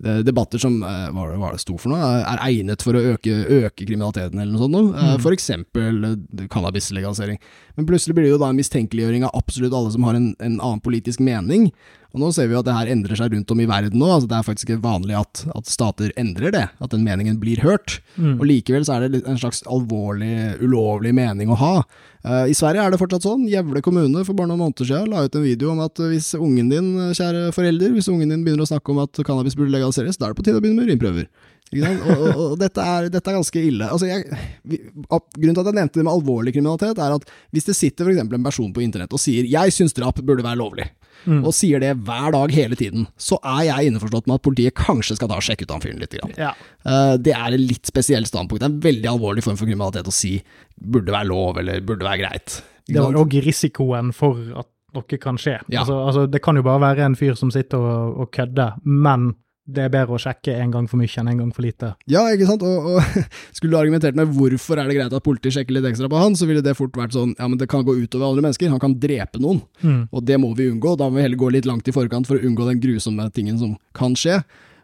eh, 0.03 0.19
debatter 0.25 0.59
som 0.59 0.81
eh, 0.83 1.07
hva 1.15 1.29
var 1.39 1.55
det- 1.55 1.61
sto 1.63 1.77
for 1.79 1.93
noe, 1.93 2.01
er 2.19 2.43
egnet 2.49 2.83
for 2.83 2.97
å 2.99 3.03
øke, 3.13 3.37
øke 3.61 3.85
kriminaliteten 3.85 4.35
eller 4.35 4.51
noe 4.51 4.65
sånt. 4.65 4.75
Noe. 4.75 4.91
Mm. 4.91 5.21
For 5.23 5.31
eksempel 5.31 6.03
cannabislegalisering. 6.51 7.39
Men 7.77 7.87
plutselig 7.87 8.17
blir 8.17 8.27
det 8.27 8.33
jo 8.35 8.41
da 8.43 8.51
en 8.51 8.59
mistenkeliggjøring 8.59 9.23
av 9.23 9.35
absolutt 9.39 9.77
alle 9.77 9.95
som 9.95 10.03
har 10.09 10.19
en, 10.19 10.33
en 10.41 10.59
annen 10.59 10.83
politisk 10.83 11.23
mening. 11.23 11.69
Og 12.11 12.19
nå 12.19 12.29
ser 12.35 12.49
vi 12.49 12.55
jo 12.55 12.59
at 12.59 12.67
det 12.67 12.75
her 12.75 12.89
endrer 12.91 13.15
seg 13.19 13.31
rundt 13.31 13.51
om 13.53 13.61
i 13.63 13.67
verden 13.69 14.01
nå. 14.01 14.09
Altså 14.11 14.27
det 14.27 14.37
er 14.37 14.47
faktisk 14.47 14.69
ikke 14.69 14.83
vanlig 14.83 15.15
at, 15.19 15.43
at 15.55 15.69
stater 15.71 16.11
endrer 16.19 16.51
det, 16.51 16.65
at 16.67 16.91
den 16.91 17.05
meningen 17.07 17.37
blir 17.39 17.61
hørt. 17.63 17.99
Mm. 18.17 18.35
Og 18.37 18.45
likevel 18.49 18.87
så 18.87 18.97
er 18.97 19.07
det 19.07 19.21
en 19.23 19.39
slags 19.39 19.63
alvorlig, 19.63 20.57
ulovlig 20.59 21.13
mening 21.15 21.53
å 21.53 21.59
ha. 21.61 21.75
Uh, 22.21 22.45
I 22.51 22.55
Sverige 22.57 22.83
er 22.83 22.93
det 22.93 22.99
fortsatt 23.01 23.25
sånn. 23.25 23.47
Gjevle 23.49 23.83
kommune 23.85 24.25
for 24.27 24.35
bare 24.37 24.51
noen 24.51 24.65
måneder 24.65 24.89
siden 24.91 25.09
la 25.13 25.23
ut 25.25 25.37
en 25.39 25.47
video 25.47 25.71
om 25.71 25.79
at 25.85 26.03
hvis 26.03 26.33
ungen 26.37 26.69
din, 26.73 26.91
eh, 26.99 27.15
kjære 27.17 27.47
forelder, 27.55 27.95
hvis 27.95 28.11
ungen 28.11 28.29
din 28.29 28.43
begynner 28.45 28.67
å 28.67 28.71
snakke 28.73 28.93
om 28.93 29.01
at 29.05 29.23
cannabis 29.25 29.55
burde 29.57 29.73
legaliseres, 29.73 30.19
da 30.19 30.27
er 30.27 30.35
det 30.35 30.41
på 30.41 30.45
tide 30.45 30.59
å 30.59 30.63
begynne 30.63 30.83
med 30.83 30.91
urinprøver. 30.91 31.31
Og, 31.71 32.01
og, 32.03 32.39
og 32.51 32.55
dette, 32.59 32.83
er, 32.83 33.07
dette 33.13 33.31
er 33.31 33.37
ganske 33.37 33.61
ille. 33.63 33.87
Altså 33.87 34.09
jeg, 34.09 34.25
grunnen 34.67 35.55
til 35.55 35.61
at 35.61 35.69
jeg 35.69 35.77
nevnte 35.77 35.99
det 36.01 36.03
med 36.07 36.13
alvorlig 36.13 36.55
kriminalitet, 36.55 36.99
er 36.99 37.15
at 37.15 37.29
hvis 37.55 37.69
det 37.69 37.77
sitter 37.77 38.07
for 38.07 38.11
eksempel 38.11 38.39
en 38.39 38.47
person 38.49 38.73
på 38.75 38.83
internett 38.83 39.13
og 39.15 39.21
sier 39.23 39.47
'jeg 39.47 39.71
syns 39.71 39.95
drap 39.95 40.19
burde 40.19 40.43
være 40.43 40.59
lovlig', 40.59 40.89
Mm. 41.21 41.43
og 41.45 41.53
sier 41.53 41.79
det 41.79 41.91
hver 42.01 42.31
dag 42.33 42.49
hele 42.49 42.75
tiden, 42.75 43.05
så 43.19 43.37
er 43.45 43.67
jeg 43.67 43.91
innforstått 43.91 44.25
med 44.25 44.39
at 44.39 44.41
politiet 44.41 44.73
kanskje 44.73 45.15
skal 45.19 45.29
og 45.29 45.43
sjekke 45.45 45.67
ut 45.67 45.71
han 45.75 45.83
fyren 45.83 45.99
litt. 46.01 46.15
Grann. 46.17 46.33
Ja. 46.37 46.53
Eh, 46.83 47.17
det 47.21 47.35
er 47.37 47.53
et 47.53 47.61
litt 47.61 47.85
spesielt 47.85 48.25
standpunkt. 48.25 48.59
Det 48.59 48.65
er 48.69 48.73
en 48.73 48.81
veldig 48.81 49.09
alvorlig 49.11 49.43
form 49.43 49.59
for 49.59 49.69
kriminalitet 49.69 50.09
å 50.09 50.15
si 50.15 50.41
burde 50.81 51.13
være 51.13 51.29
lov, 51.29 51.59
eller 51.61 51.81
burde 51.85 52.07
være 52.07 52.23
greit. 52.23 52.61
Det 52.87 52.99
var 52.99 53.13
òg 53.13 53.37
risikoen 53.45 54.11
for 54.15 54.39
at 54.57 54.67
noe 54.95 55.21
kan 55.21 55.37
skje. 55.39 55.59
Ja. 55.69 55.83
Altså, 55.83 55.99
altså, 56.07 56.25
det 56.31 56.41
kan 56.43 56.57
jo 56.57 56.65
bare 56.65 56.81
være 56.81 57.05
en 57.05 57.15
fyr 57.15 57.37
som 57.39 57.51
sitter 57.53 57.77
og, 57.79 58.17
og 58.25 58.31
kødder, 58.35 58.81
men 58.83 59.35
det 59.69 59.83
er 59.85 59.91
bedre 59.93 60.15
å 60.17 60.19
sjekke 60.19 60.55
en 60.57 60.71
gang 60.73 60.87
for 60.89 60.97
mye 60.99 61.11
enn 61.21 61.27
en 61.31 61.37
gang 61.43 61.51
for 61.53 61.61
lite. 61.63 61.91
Ja, 62.09 62.23
ikke 62.33 62.47
sant, 62.49 62.63
og, 62.65 62.87
og 62.97 63.01
skulle 63.55 63.71
du 63.75 63.77
argumentert 63.79 64.15
med 64.17 64.31
hvorfor 64.35 64.81
er 64.81 64.89
det 64.89 64.97
greit 64.97 65.13
at 65.13 65.23
politiet 65.23 65.53
sjekker 65.55 65.77
litt 65.77 65.85
ekstra 65.91 66.09
på 66.11 66.17
han, 66.19 66.35
så 66.35 66.47
ville 66.49 66.63
det 66.65 66.73
fort 66.75 66.97
vært 66.97 67.13
sånn, 67.15 67.35
ja, 67.37 67.47
men 67.47 67.59
det 67.61 67.69
kan 67.71 67.85
gå 67.85 67.93
utover 68.01 68.31
andre 68.31 68.47
mennesker, 68.47 68.71
han 68.73 68.81
kan 68.81 68.97
drepe 68.99 69.39
noen, 69.39 69.61
Mm. 69.85 70.07
og 70.11 70.25
det 70.25 70.37
må 70.41 70.49
vi 70.57 70.69
unngå, 70.71 70.95
da 70.97 71.07
må 71.09 71.17
vi 71.21 71.23
heller 71.27 71.37
gå 71.39 71.51
litt 71.53 71.65
langt 71.69 71.87
i 71.87 71.93
forkant 71.95 72.27
for 72.27 72.37
å 72.37 72.45
unngå 72.45 72.67
den 72.67 72.81
grusomme 72.81 73.29
tingen 73.33 73.57
som 73.61 73.77
kan 73.97 74.13
skje. 74.17 74.41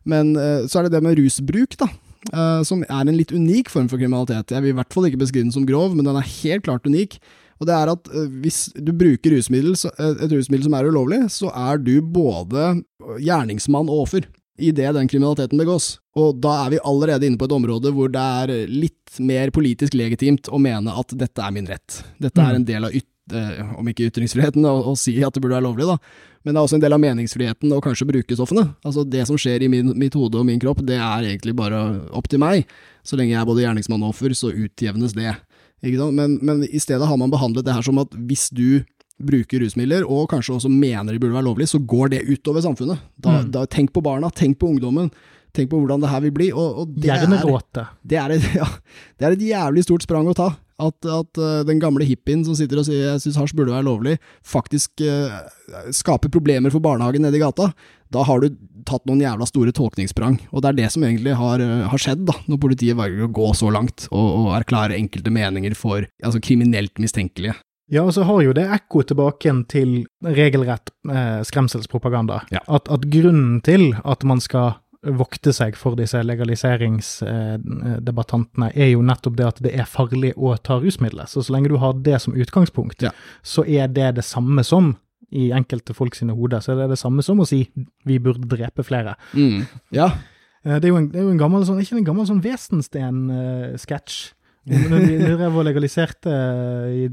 Men 0.07 0.35
eh, 0.37 0.63
så 0.69 0.79
er 0.79 0.87
det 0.87 0.93
det 0.95 1.03
med 1.03 1.17
rusbruk, 1.19 1.75
da. 1.81 1.89
eh, 2.31 2.61
som 2.63 2.85
er 2.87 3.01
en 3.09 3.17
litt 3.17 3.33
unik 3.35 3.69
form 3.73 3.89
for 3.91 3.97
kriminalitet. 3.99 4.53
Jeg 4.55 4.61
vil 4.63 4.71
i 4.71 4.77
hvert 4.77 4.93
fall 4.93 5.09
ikke 5.09 5.19
beskrive 5.25 5.49
den 5.49 5.51
som 5.57 5.65
grov, 5.67 5.93
men 5.97 6.05
den 6.07 6.15
er 6.21 6.31
helt 6.43 6.63
klart 6.69 6.85
unik. 6.87 7.17
Og 7.59 7.65
det 7.67 7.73
er 7.75 7.89
at 7.91 8.07
eh, 8.13 8.29
hvis 8.45 8.61
du 8.77 8.93
bruker 8.93 9.33
rusmiddel, 9.35 9.73
så- 9.75 9.91
et 9.99 10.31
rusmiddel 10.31 10.63
som 10.69 10.77
er 10.77 10.87
ulovlig, 10.93 11.23
så 11.33 11.49
er 11.51 11.77
du 11.81 11.95
både 12.01 12.83
gjerningsmann 13.19 13.89
og 13.89 14.05
offer 14.07 14.27
idet 14.57 14.93
den 14.95 15.07
kriminaliteten 15.09 15.59
begås. 15.61 15.97
Og 16.17 16.39
da 16.41 16.65
er 16.65 16.73
vi 16.75 16.79
allerede 16.83 17.27
inne 17.27 17.37
på 17.37 17.45
et 17.45 17.53
område 17.57 17.91
hvor 17.93 18.09
det 18.13 18.23
er 18.23 18.67
litt 18.71 19.19
mer 19.23 19.51
politisk 19.55 19.93
legitimt 19.97 20.49
å 20.49 20.59
mene 20.61 20.93
at 20.97 21.13
dette 21.17 21.43
er 21.43 21.53
min 21.53 21.67
rett. 21.69 22.01
Dette 22.19 22.41
er 22.41 22.53
Mm. 22.53 22.55
en 22.61 22.65
del 22.65 22.85
av 22.85 22.95
yt 22.95 23.05
eh, 23.33 23.61
om 23.77 23.87
ikke 23.87 24.07
ytringsfriheten, 24.09 24.65
å, 24.65 24.91
å 24.91 24.95
si 24.97 25.13
at 25.23 25.33
det 25.35 25.41
burde 25.43 25.57
være 25.59 25.67
lovlig, 25.67 25.85
da. 25.87 25.97
Men 26.45 26.53
det 26.55 26.59
er 26.59 26.63
også 26.65 26.77
en 26.77 26.83
del 26.85 26.93
av 26.95 27.01
meningsfriheten 27.03 27.73
å 27.75 27.81
kanskje 27.83 28.07
bruke 28.07 28.35
stoffene. 28.37 28.63
Altså 28.87 29.03
Det 29.03 29.25
som 29.27 29.35
skjer 29.37 29.65
i 29.65 29.67
min, 29.67 29.91
mitt 29.99 30.13
hode 30.15 30.39
og 30.39 30.45
min 30.47 30.59
kropp, 30.63 30.79
det 30.87 30.95
er 30.95 31.27
egentlig 31.27 31.53
bare 31.59 32.07
opp 32.15 32.29
til 32.31 32.39
meg. 32.39 32.65
Så 33.03 33.17
lenge 33.19 33.33
jeg 33.35 33.41
er 33.41 33.45
både 33.49 33.65
gjerningsmann 33.65 34.03
og 34.03 34.13
offer, 34.15 34.31
så 34.33 34.49
utjevnes 34.53 35.13
det. 35.13 35.35
Ikke 35.83 35.99
sant? 35.99 36.15
Men, 36.15 36.39
men 36.41 36.63
i 36.63 36.79
stedet 36.79 37.05
har 37.05 37.17
man 37.19 37.29
behandlet 37.33 37.65
det 37.67 37.75
her 37.75 37.83
som 37.85 37.99
at 37.99 38.15
hvis 38.15 38.47
du 38.55 38.81
bruker 39.17 39.63
rusmidler, 39.63 40.05
og 40.05 40.29
kanskje 40.29 40.55
også 40.57 40.69
mener 40.69 41.13
de 41.13 41.19
burde 41.19 41.33
være 41.33 41.47
lovlig, 41.47 41.67
så 41.71 41.79
går 41.81 42.13
det 42.13 42.25
utover 42.29 42.61
samfunnet. 42.61 42.99
Da, 43.17 43.41
Mm. 43.41 43.51
da, 43.51 43.65
tenk 43.65 43.91
på 43.93 44.03
barna, 44.03 44.29
tenk 44.29 44.59
på 44.59 44.69
ungdommen, 44.69 45.09
tenk 45.53 45.69
på 45.71 45.79
hvordan 45.81 46.01
det 46.01 46.09
her 46.11 46.21
vil 46.21 46.31
bli. 46.31 46.51
Og, 46.53 46.83
og 46.83 46.95
det, 46.95 47.09
er, 47.09 47.25
det, 48.05 48.17
er 48.17 48.31
et, 48.35 48.47
ja, 48.61 48.67
det 49.17 49.25
er 49.25 49.31
et 49.37 49.45
jævlig 49.47 49.83
stort 49.87 50.05
sprang 50.05 50.27
å 50.29 50.35
ta. 50.37 50.51
At, 50.77 50.93
at 51.09 51.39
uh, 51.41 51.63
den 51.65 51.79
gamle 51.81 52.05
hippien 52.05 52.43
som 52.45 52.53
sitter 52.53 52.77
og 52.77 52.85
sier 52.85 53.07
jeg 53.07 53.21
syns 53.23 53.39
hasj 53.41 53.55
burde 53.57 53.73
være 53.73 53.87
lovlig, 53.87 54.19
faktisk 54.45 55.01
uh, 55.01 55.39
skaper 55.89 56.29
problemer 56.29 56.69
for 56.69 56.77
barnehagen 56.85 57.25
nede 57.25 57.39
i 57.39 57.41
gata. 57.41 57.71
Da 58.13 58.21
har 58.23 58.43
du 58.43 58.51
tatt 58.85 59.01
noen 59.09 59.23
jævla 59.25 59.47
store 59.49 59.73
tolkningssprang. 59.73 60.37
Og 60.53 60.61
det 60.61 60.69
er 60.69 60.77
det 60.77 60.91
som 60.93 61.01
egentlig 61.01 61.33
har, 61.39 61.57
uh, 61.65 61.87
har 61.89 61.97
skjedd, 62.03 62.27
da, 62.29 62.37
når 62.45 62.61
politiet 62.61 62.99
velger 62.99 63.25
å 63.25 63.31
gå 63.33 63.49
så 63.57 63.71
langt 63.73 64.05
og, 64.11 64.27
og 64.43 64.51
erklære 64.59 64.99
enkelte 65.01 65.33
meninger 65.33 65.73
for 65.73 66.05
altså, 66.21 66.43
kriminelt 66.45 67.01
mistenkelige. 67.01 67.57
Ja, 67.89 68.01
og 68.03 68.11
så 68.13 68.23
har 68.27 68.41
jo 68.43 68.51
det 68.53 68.65
ekko 68.75 69.01
tilbake 69.07 69.53
til 69.71 69.93
regelrett 70.23 70.89
eh, 71.09 71.39
skremselspropaganda. 71.47 72.41
Ja. 72.51 72.59
At, 72.67 72.87
at 72.91 73.01
grunnen 73.13 73.61
til 73.63 73.93
at 74.03 74.23
man 74.27 74.39
skal 74.43 74.71
vokte 75.07 75.53
seg 75.55 75.75
for 75.79 75.95
disse 75.95 76.19
legaliseringsdebattantene, 76.25 78.71
er 78.75 78.89
jo 78.91 79.01
nettopp 79.05 79.35
det 79.37 79.45
at 79.47 79.61
det 79.63 79.71
er 79.79 79.85
farlig 79.87 80.33
å 80.35 80.55
ta 80.59 80.79
rusmidler. 80.83 81.25
Så 81.31 81.41
så 81.45 81.53
lenge 81.55 81.69
du 81.71 81.77
har 81.79 81.93
det 81.93 82.19
som 82.23 82.33
utgangspunkt, 82.35 83.01
Ja. 83.05 83.11
så 83.43 83.63
er 83.67 83.87
det 83.87 84.15
det 84.15 84.23
samme 84.25 84.63
som 84.67 84.95
i 85.31 85.51
enkelte 85.51 85.93
folk 85.93 86.15
sine 86.15 86.33
hoder, 86.35 86.59
så 86.63 86.71
er 86.71 86.75
det 86.83 86.89
det 86.95 86.99
samme 86.99 87.21
som 87.23 87.39
å 87.39 87.45
si 87.47 87.69
vi 88.05 88.19
burde 88.19 88.47
drepe 88.47 88.83
flere. 88.83 89.15
Ja, 89.91 90.11
Eh, 90.65 90.79
Det 90.81 90.89
er 90.89 90.97
en, 90.97 91.07
det 91.11 91.19
er 91.19 91.23
jo 91.23 91.29
en 91.29 91.37
gammel 91.39 91.63
sånn, 91.63 91.79
ikke 91.79 91.95
en 91.97 92.03
gammel 92.03 92.25
sånn 92.27 92.41
Wesensten-sketsj. 92.43 94.33
Når 94.67 95.43
jeg 95.45 95.51
var 95.55 95.65
legalisert 95.67 96.27
og 96.29 96.93
i, 96.93 97.07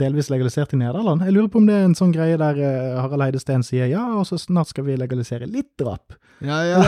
delvis 0.00 0.30
legalisert 0.32 0.74
i 0.74 0.80
Nederland. 0.80 1.24
Jeg 1.24 1.36
lurer 1.36 1.50
på 1.52 1.62
om 1.62 1.68
det 1.68 1.76
er 1.78 1.88
en 1.88 1.96
sånn 1.98 2.12
greie 2.14 2.38
der 2.40 2.60
Harald 3.00 3.14
Harald 3.14 3.28
Heidesteen 3.28 3.62
sier 3.66 3.88
ja, 3.90 4.02
og 4.18 4.26
så 4.28 4.38
snart 4.40 4.72
skal 4.72 4.86
vi 4.88 4.96
legalisere 4.98 5.46
litt 5.46 5.72
drap. 5.80 6.16
ja, 6.44 6.58
ja. 6.66 6.80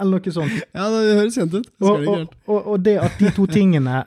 Eller 0.00 0.18
noe 0.18 0.32
sånt. 0.34 0.54
ja 0.74 0.88
det 0.90 1.02
høres 1.20 1.38
kjent 1.38 1.54
ut. 1.54 1.68
Det 1.68 1.86
Og, 1.86 2.08
og, 2.08 2.34
og, 2.48 2.66
og 2.74 2.82
det 2.84 2.96
at 3.00 3.20
de 3.20 3.30
to 3.34 3.46
tingene 3.50 4.02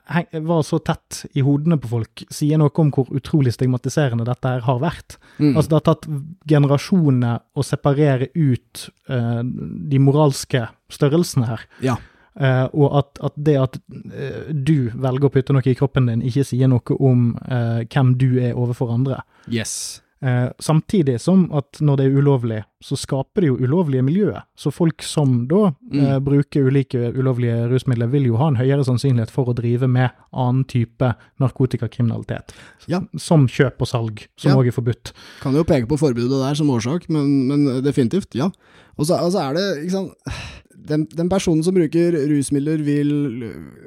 var 0.47 0.65
så 0.67 0.81
tett 0.83 1.23
i 1.33 1.43
hodene 1.45 1.79
på 1.81 1.91
folk, 1.91 2.25
sier 2.33 2.59
noe 2.61 2.73
om 2.83 2.91
hvor 2.93 3.09
utrolig 3.15 3.55
stigmatiserende 3.55 4.27
dette 4.27 4.51
her 4.51 4.65
har 4.67 4.81
vært. 4.83 5.17
Mm. 5.39 5.55
Altså 5.55 5.67
Det 5.69 5.79
har 5.79 5.87
tatt 5.87 6.09
generasjoner 6.51 7.41
å 7.55 7.65
separere 7.65 8.29
ut 8.35 8.87
uh, 9.09 9.41
de 9.41 10.01
moralske 10.03 10.67
størrelsene 10.91 11.47
her. 11.47 11.67
Ja. 11.83 11.97
Eh, 12.39 12.67
og 12.73 12.93
at, 12.97 13.17
at 13.27 13.33
det 13.35 13.57
at 13.59 13.73
uh, 13.75 14.53
du 14.53 14.89
velger 14.95 15.27
å 15.27 15.33
putte 15.33 15.51
noe 15.51 15.65
i 15.67 15.75
kroppen 15.75 16.07
din, 16.07 16.21
ikke 16.23 16.45
sier 16.47 16.69
noe 16.71 16.95
om 16.99 17.33
uh, 17.49 17.81
hvem 17.91 18.13
du 18.17 18.29
er 18.39 18.53
overfor 18.55 18.93
andre. 18.93 19.19
Yes. 19.51 20.01
Samtidig 20.61 21.15
som 21.17 21.47
at 21.57 21.79
når 21.81 21.97
det 21.97 22.03
er 22.05 22.17
ulovlig, 22.21 22.57
så 22.85 22.93
skaper 22.93 23.41
det 23.41 23.47
jo 23.47 23.55
ulovlige 23.57 24.03
miljøer. 24.05 24.43
Så 24.53 24.69
folk 24.69 25.01
som 25.01 25.47
da 25.49 25.71
Mm. 25.81 26.21
bruker 26.23 26.67
ulike 26.69 27.09
ulovlige 27.17 27.65
rusmidler, 27.71 28.07
vil 28.07 28.27
jo 28.29 28.37
ha 28.37 28.51
en 28.51 28.55
høyere 28.59 28.85
sannsynlighet 28.85 29.31
for 29.33 29.49
å 29.49 29.55
drive 29.57 29.89
med 29.89 30.11
annen 30.31 30.63
type 30.69 31.09
narkotikakriminalitet. 31.41 32.53
Ja. 32.87 33.01
Som 33.17 33.47
kjøp 33.47 33.81
og 33.81 33.87
salg, 33.89 34.27
som 34.37 34.51
Ja. 34.51 34.61
er 34.61 34.71
forbudt. 34.71 35.11
Kan 35.41 35.55
jo 35.55 35.63
peke 35.63 35.87
på 35.87 35.97
forbudet 35.97 36.29
der 36.37 36.53
som 36.53 36.69
årsak, 36.69 37.09
men, 37.09 37.47
men 37.47 37.81
definitivt, 37.83 38.35
ja. 38.35 38.51
Og 38.99 39.05
så, 39.07 39.17
altså 39.17 39.39
er 39.49 39.53
det, 39.57 39.83
ikke 39.85 39.91
sant 39.91 40.13
den, 40.87 41.03
den 41.13 41.29
personen 41.29 41.61
som 41.63 41.75
bruker 41.75 42.15
rusmidler, 42.29 42.81
vil 42.85 43.11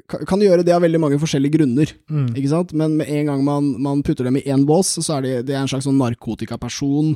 kan, 0.09 0.41
gjøre 0.43 0.63
det 0.67 0.75
av 0.77 0.83
veldig 0.85 1.01
mange 1.03 1.19
forskjellige 1.23 1.57
grunner. 1.59 1.91
Mm. 2.11 2.29
Ikke 2.37 2.51
sant? 2.53 2.73
Men 2.77 2.95
med 3.01 3.09
en 3.11 3.27
gang 3.33 3.43
man, 3.47 3.73
man 3.83 4.03
putter 4.07 4.25
dem 4.29 4.39
i 4.39 4.45
én 4.47 4.65
bås, 4.69 4.95
så 5.03 5.17
er 5.19 5.27
det, 5.27 5.33
det 5.49 5.57
er 5.57 5.63
en 5.65 5.71
slags 5.73 5.89
sånn 5.89 5.99
narkotikaperson. 5.99 7.15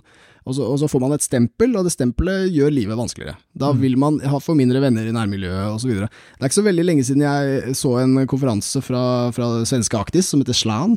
Og 0.48 0.54
så, 0.56 0.64
og 0.64 0.78
så 0.80 0.88
får 0.88 1.02
man 1.02 1.12
et 1.12 1.24
stempel, 1.24 1.74
og 1.76 1.84
det 1.84 1.92
stempelet 1.92 2.46
gjør 2.54 2.72
livet 2.72 2.96
vanskeligere. 2.96 3.36
Da 3.52 3.68
Mm. 3.74 3.80
vil 3.82 3.96
man 4.00 4.18
ha, 4.24 4.38
få 4.40 4.54
mindre 4.56 4.80
venner 4.80 5.04
i 5.04 5.12
nærmiljøet 5.12 5.74
osv. 5.74 5.90
Det 5.92 6.08
er 6.08 6.48
ikke 6.48 6.56
så 6.62 6.64
veldig 6.64 6.86
lenge 6.88 7.04
siden 7.04 7.20
jeg 7.26 7.74
så 7.76 7.98
en 8.00 8.14
konferanse 8.26 8.80
fra, 8.82 9.02
fra 9.36 9.50
svenske 9.68 9.98
Aktis 10.00 10.30
som 10.32 10.40
heter 10.40 10.56
Slan. 10.56 10.96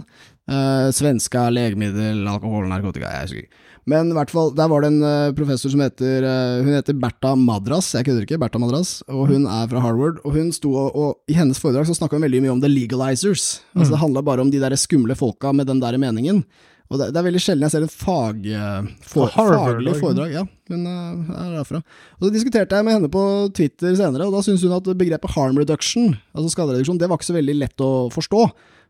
Eh, 0.50 0.88
svenska 0.96 1.50
legemiddel, 1.52 2.24
alkohol, 2.32 2.70
narkotika, 2.72 3.12
jeg 3.12 3.28
husker 3.28 3.44
ikke. 3.44 3.60
Men 3.90 4.12
i 4.12 4.16
hvert 4.16 4.30
fall, 4.30 4.52
der 4.54 4.70
var 4.70 4.84
det 4.84 4.92
en 4.92 5.06
eh, 5.06 5.34
professor 5.38 5.72
som 5.74 5.82
heter 5.82 6.26
eh, 6.28 6.60
Hun 6.62 6.76
heter 6.76 6.98
Bertha 7.02 7.34
Madras, 7.40 7.90
jeg 7.98 8.06
kødder 8.06 8.28
ikke, 8.28 8.38
Bertha 8.42 8.62
Madras, 8.62 9.00
og 9.10 9.32
hun 9.32 9.48
er 9.50 9.70
fra 9.72 9.82
Harvard. 9.82 10.20
Og 10.22 10.36
hun 10.38 10.52
sto 10.54 10.74
og, 10.78 10.92
og 10.94 11.32
i 11.32 11.38
hennes 11.38 11.62
foredrag 11.62 11.90
så 11.90 11.98
snakka 11.98 12.20
hun 12.20 12.28
veldig 12.28 12.44
mye 12.46 12.54
om 12.54 12.62
the 12.62 12.70
legalizers. 12.70 13.64
Altså 13.74 13.96
Det 13.96 14.04
handla 14.04 14.26
bare 14.26 14.46
om 14.46 14.52
de 14.54 14.62
der 14.62 14.78
skumle 14.78 15.18
folka 15.18 15.54
med 15.56 15.72
den 15.72 15.82
der 15.82 15.98
meningen. 16.02 16.44
Og 16.92 17.00
det, 17.00 17.08
det 17.16 17.22
er 17.22 17.26
veldig 17.30 17.40
sjelden 17.40 17.64
jeg 17.66 17.74
ser 17.74 17.86
en 17.86 17.94
fag, 17.94 18.48
eh, 18.52 18.90
for, 19.08 19.32
Harvard, 19.34 19.78
faglig 19.80 19.96
foredrag. 19.98 20.34
Ja, 20.36 20.44
hun 20.70 20.84
er 20.92 21.54
derfra. 21.56 21.80
Og 22.20 22.28
så 22.28 22.34
diskuterte 22.36 22.78
jeg 22.78 22.86
med 22.86 23.00
henne 23.00 23.10
på 23.12 23.24
Twitter 23.56 23.96
senere, 23.96 24.28
og 24.28 24.36
da 24.36 24.44
syntes 24.46 24.66
hun 24.68 24.76
at 24.76 24.92
begrepet 25.00 25.34
harm 25.38 25.58
reduction, 25.58 26.12
altså 26.36 26.52
skadereduksjon, 26.54 27.00
det 27.00 27.10
var 27.10 27.18
ikke 27.18 27.32
så 27.32 27.38
veldig 27.40 27.58
lett 27.64 27.86
å 27.86 27.92
forstå. 28.14 28.44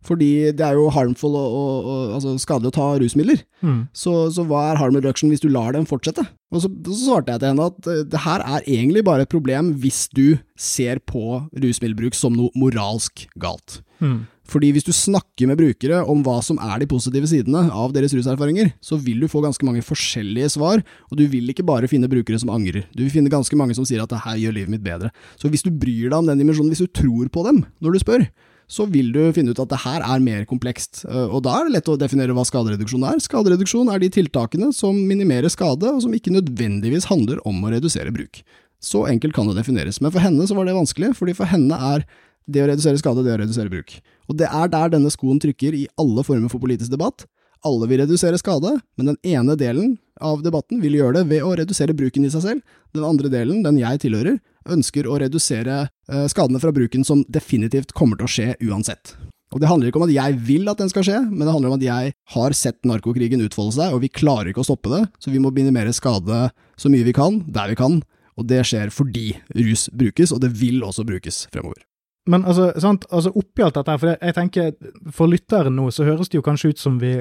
Fordi 0.05 0.49
det 0.57 0.65
er 0.65 0.77
jo 0.79 0.89
harmful 0.93 1.35
og, 1.37 1.57
og, 1.57 1.89
og 1.91 2.13
altså 2.17 2.33
skadelig 2.41 2.71
å 2.71 2.77
ta 2.77 2.87
rusmidler. 3.01 3.43
Mm. 3.61 3.83
Så, 3.93 4.15
så 4.33 4.45
hva 4.49 4.71
er 4.71 4.81
harm 4.81 4.97
reduction 4.97 5.29
hvis 5.29 5.43
du 5.43 5.49
lar 5.53 5.75
dem 5.75 5.85
fortsette? 5.89 6.25
Og 6.51 6.63
så, 6.63 6.71
så 6.89 6.97
svarte 7.05 7.35
jeg 7.35 7.43
til 7.43 7.53
henne 7.53 7.69
at 7.69 7.89
eh, 7.91 8.03
det 8.09 8.23
her 8.25 8.43
er 8.43 8.65
egentlig 8.65 9.05
bare 9.07 9.27
et 9.27 9.31
problem 9.31 9.75
hvis 9.83 10.07
du 10.17 10.41
ser 10.59 10.99
på 11.05 11.43
rusmiddelbruk 11.53 12.17
som 12.17 12.35
noe 12.35 12.51
moralsk 12.57 13.27
galt. 13.41 13.79
Mm. 14.01 14.23
Fordi 14.51 14.71
hvis 14.75 14.83
du 14.83 14.91
snakker 14.91 15.47
med 15.47 15.59
brukere 15.61 16.01
om 16.11 16.23
hva 16.25 16.39
som 16.43 16.57
er 16.59 16.81
de 16.81 16.89
positive 16.89 17.29
sidene 17.29 17.67
av 17.69 17.93
deres 17.95 18.13
ruserfaringer, 18.17 18.73
så 18.83 18.97
vil 18.99 19.21
du 19.23 19.29
få 19.31 19.43
ganske 19.45 19.63
mange 19.67 19.83
forskjellige 19.85 20.49
svar, 20.57 20.81
og 21.07 21.19
du 21.19 21.23
vil 21.31 21.53
ikke 21.53 21.65
bare 21.67 21.87
finne 21.91 22.09
brukere 22.11 22.41
som 22.41 22.51
angrer. 22.51 22.83
Du 22.91 23.05
vil 23.05 23.13
finne 23.13 23.31
ganske 23.31 23.55
mange 23.55 23.77
som 23.77 23.87
sier 23.87 24.03
at 24.03 24.11
det 24.11 24.23
her 24.25 24.41
gjør 24.41 24.57
livet 24.57 24.73
mitt 24.73 24.83
bedre. 24.83 25.13
Så 25.39 25.51
hvis 25.51 25.63
du 25.63 25.71
bryr 25.71 26.09
deg 26.09 26.17
om 26.17 26.27
den 26.27 26.41
dimensjonen, 26.41 26.73
hvis 26.73 26.83
du 26.83 26.91
tror 26.91 27.31
på 27.31 27.45
dem 27.47 27.63
når 27.79 27.95
du 27.95 28.03
spør, 28.03 28.25
så 28.71 28.85
vil 28.87 29.11
du 29.11 29.19
finne 29.35 29.51
ut 29.51 29.59
at 29.59 29.71
det 29.73 29.81
her 29.83 30.03
er 30.05 30.23
mer 30.23 30.45
komplekst. 30.47 31.03
Eh, 31.03 31.27
Og 31.27 31.43
da 31.43 31.57
er 31.59 31.67
det 31.67 31.75
lett 31.75 31.91
å 31.91 31.97
definere 31.99 32.35
hva 32.37 32.45
skadereduksjon 32.47 33.03
er. 33.09 33.19
Skadereduksjon 33.19 33.91
er 33.91 33.99
de 33.99 34.09
tiltakene 34.15 34.71
som 34.75 34.95
minimerer 34.95 35.51
skade, 35.51 35.91
og 35.91 36.01
som 36.05 36.15
ikke 36.15 36.31
nødvendigvis 36.31 37.09
handler 37.11 37.43
om 37.45 37.59
å 37.63 37.73
redusere 37.75 38.13
bruk. 38.15 38.43
Så 38.81 39.03
enkelt 39.11 39.35
kan 39.35 39.49
det 39.51 39.59
defineres. 39.59 39.99
Men 40.01 40.13
for 40.15 40.23
henne 40.23 40.47
så 40.47 40.55
var 40.57 40.65
det 40.65 40.77
vanskelig, 40.77 41.11
fordi 41.19 41.35
for 41.37 41.51
henne 41.51 41.75
er 41.75 42.05
det 42.49 42.63
å 42.63 42.69
redusere 42.71 42.97
skade, 42.97 43.23
det 43.25 43.35
å 43.35 43.41
redusere 43.43 43.69
bruk. 43.69 43.99
Og 44.31 44.39
det 44.39 44.47
er 44.47 44.71
der 44.71 44.95
denne 44.95 45.11
skoen 45.13 45.39
trykker 45.43 45.75
i 45.77 45.85
alle 46.01 46.23
former 46.25 46.49
for 46.49 46.63
politisk 46.63 46.93
debatt. 46.95 47.27
Alle 47.67 47.85
vil 47.91 48.01
redusere 48.01 48.39
skade, 48.41 48.79
men 48.97 49.11
den 49.11 49.19
ene 49.35 49.53
delen 49.59 49.99
av 50.17 50.41
debatten 50.41 50.81
vil 50.81 50.95
gjøre 50.97 51.19
det 51.19 51.27
ved 51.29 51.45
å 51.45 51.53
redusere 51.59 51.93
bruken 51.93 52.25
i 52.25 52.31
seg 52.33 52.41
selv. 52.41 52.79
Den 52.95 53.05
andre 53.05 53.29
delen, 53.29 53.61
den 53.67 53.77
jeg 53.77 54.01
tilhører, 54.01 54.39
ønsker 54.69 55.09
å 55.09 55.19
redusere 55.21 55.83
eh, 55.87 56.25
skadene 56.31 56.61
fra 56.61 56.73
bruken 56.75 57.05
som 57.07 57.25
definitivt 57.29 57.95
kommer 57.97 58.19
til 58.19 58.27
å 58.27 58.33
skje 58.35 58.49
uansett. 58.69 59.15
Og 59.51 59.59
Det 59.59 59.67
handler 59.67 59.89
ikke 59.89 59.99
om 59.99 60.07
at 60.07 60.15
jeg 60.15 60.37
vil 60.47 60.71
at 60.71 60.79
den 60.79 60.89
skal 60.91 61.03
skje, 61.03 61.19
men 61.27 61.43
det 61.43 61.51
handler 61.51 61.73
om 61.73 61.79
at 61.79 61.83
jeg 61.83 62.15
har 62.35 62.55
sett 62.55 62.79
narkokrigen 62.87 63.43
utfolde 63.43 63.75
seg, 63.75 63.91
og 63.91 64.03
vi 64.05 64.11
klarer 64.11 64.51
ikke 64.51 64.63
å 64.63 64.69
stoppe 64.69 64.93
det, 64.93 65.03
så 65.19 65.33
vi 65.33 65.43
må 65.43 65.51
minimere 65.51 65.91
skade 65.95 66.45
så 66.79 66.91
mye 66.91 67.07
vi 67.07 67.15
kan, 67.15 67.41
der 67.51 67.73
vi 67.73 67.79
kan. 67.79 67.99
Og 68.39 68.47
det 68.47 68.63
skjer 68.69 68.93
fordi 68.95 69.33
rus 69.59 69.89
brukes, 69.91 70.31
og 70.31 70.39
det 70.45 70.53
vil 70.55 70.79
også 70.87 71.03
brukes 71.07 71.45
fremover. 71.51 71.83
Men 72.29 72.45
altså, 72.45 72.67
sant, 72.79 73.07
altså 73.09 73.31
oppi 73.33 73.63
alt 73.65 73.79
dette 73.79 73.95
for 73.97 74.11
jeg, 74.11 74.19
jeg 74.21 74.35
tenker 74.37 74.67
for 75.13 75.31
lytteren 75.31 75.73
nå, 75.73 75.87
så 75.91 76.05
høres 76.05 76.29
det 76.29 76.37
jo 76.37 76.45
kanskje 76.45 76.71
ut 76.71 76.81
som 76.81 76.99
vi 77.01 77.15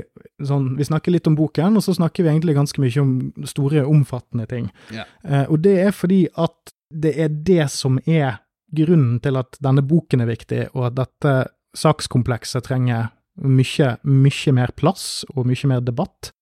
sånn, 0.44 0.74
vi 0.76 0.86
snakker 0.86 1.14
litt 1.14 1.30
om 1.30 1.38
boken, 1.38 1.78
og 1.80 1.84
så 1.84 1.94
snakker 1.96 2.26
vi 2.26 2.34
egentlig 2.34 2.54
ganske 2.58 2.82
mye 2.82 3.00
om 3.00 3.14
store, 3.48 3.86
omfattende 3.88 4.44
ting. 4.50 4.68
Yeah. 4.92 5.08
Eh, 5.24 5.46
og 5.48 5.64
det 5.64 5.78
er 5.86 5.96
fordi 5.96 6.26
at 6.36 6.74
det 6.90 7.14
er 7.18 7.28
det 7.28 7.70
som 7.70 7.98
er 8.06 8.40
grunnen 8.74 9.20
til 9.22 9.36
at 9.36 9.56
denne 9.62 9.82
boken 9.82 10.20
er 10.22 10.26
viktig, 10.30 10.68
og 10.74 10.86
at 10.90 10.94
dette 11.00 11.34
sakskomplekset 11.76 12.64
trenger 12.66 13.10
mye, 13.40 13.94
mye 14.04 14.52
mer 14.56 14.72
plass 14.76 15.24
og 15.34 15.46
mye 15.48 15.70
mer 15.70 15.80
debatt, 15.86 16.32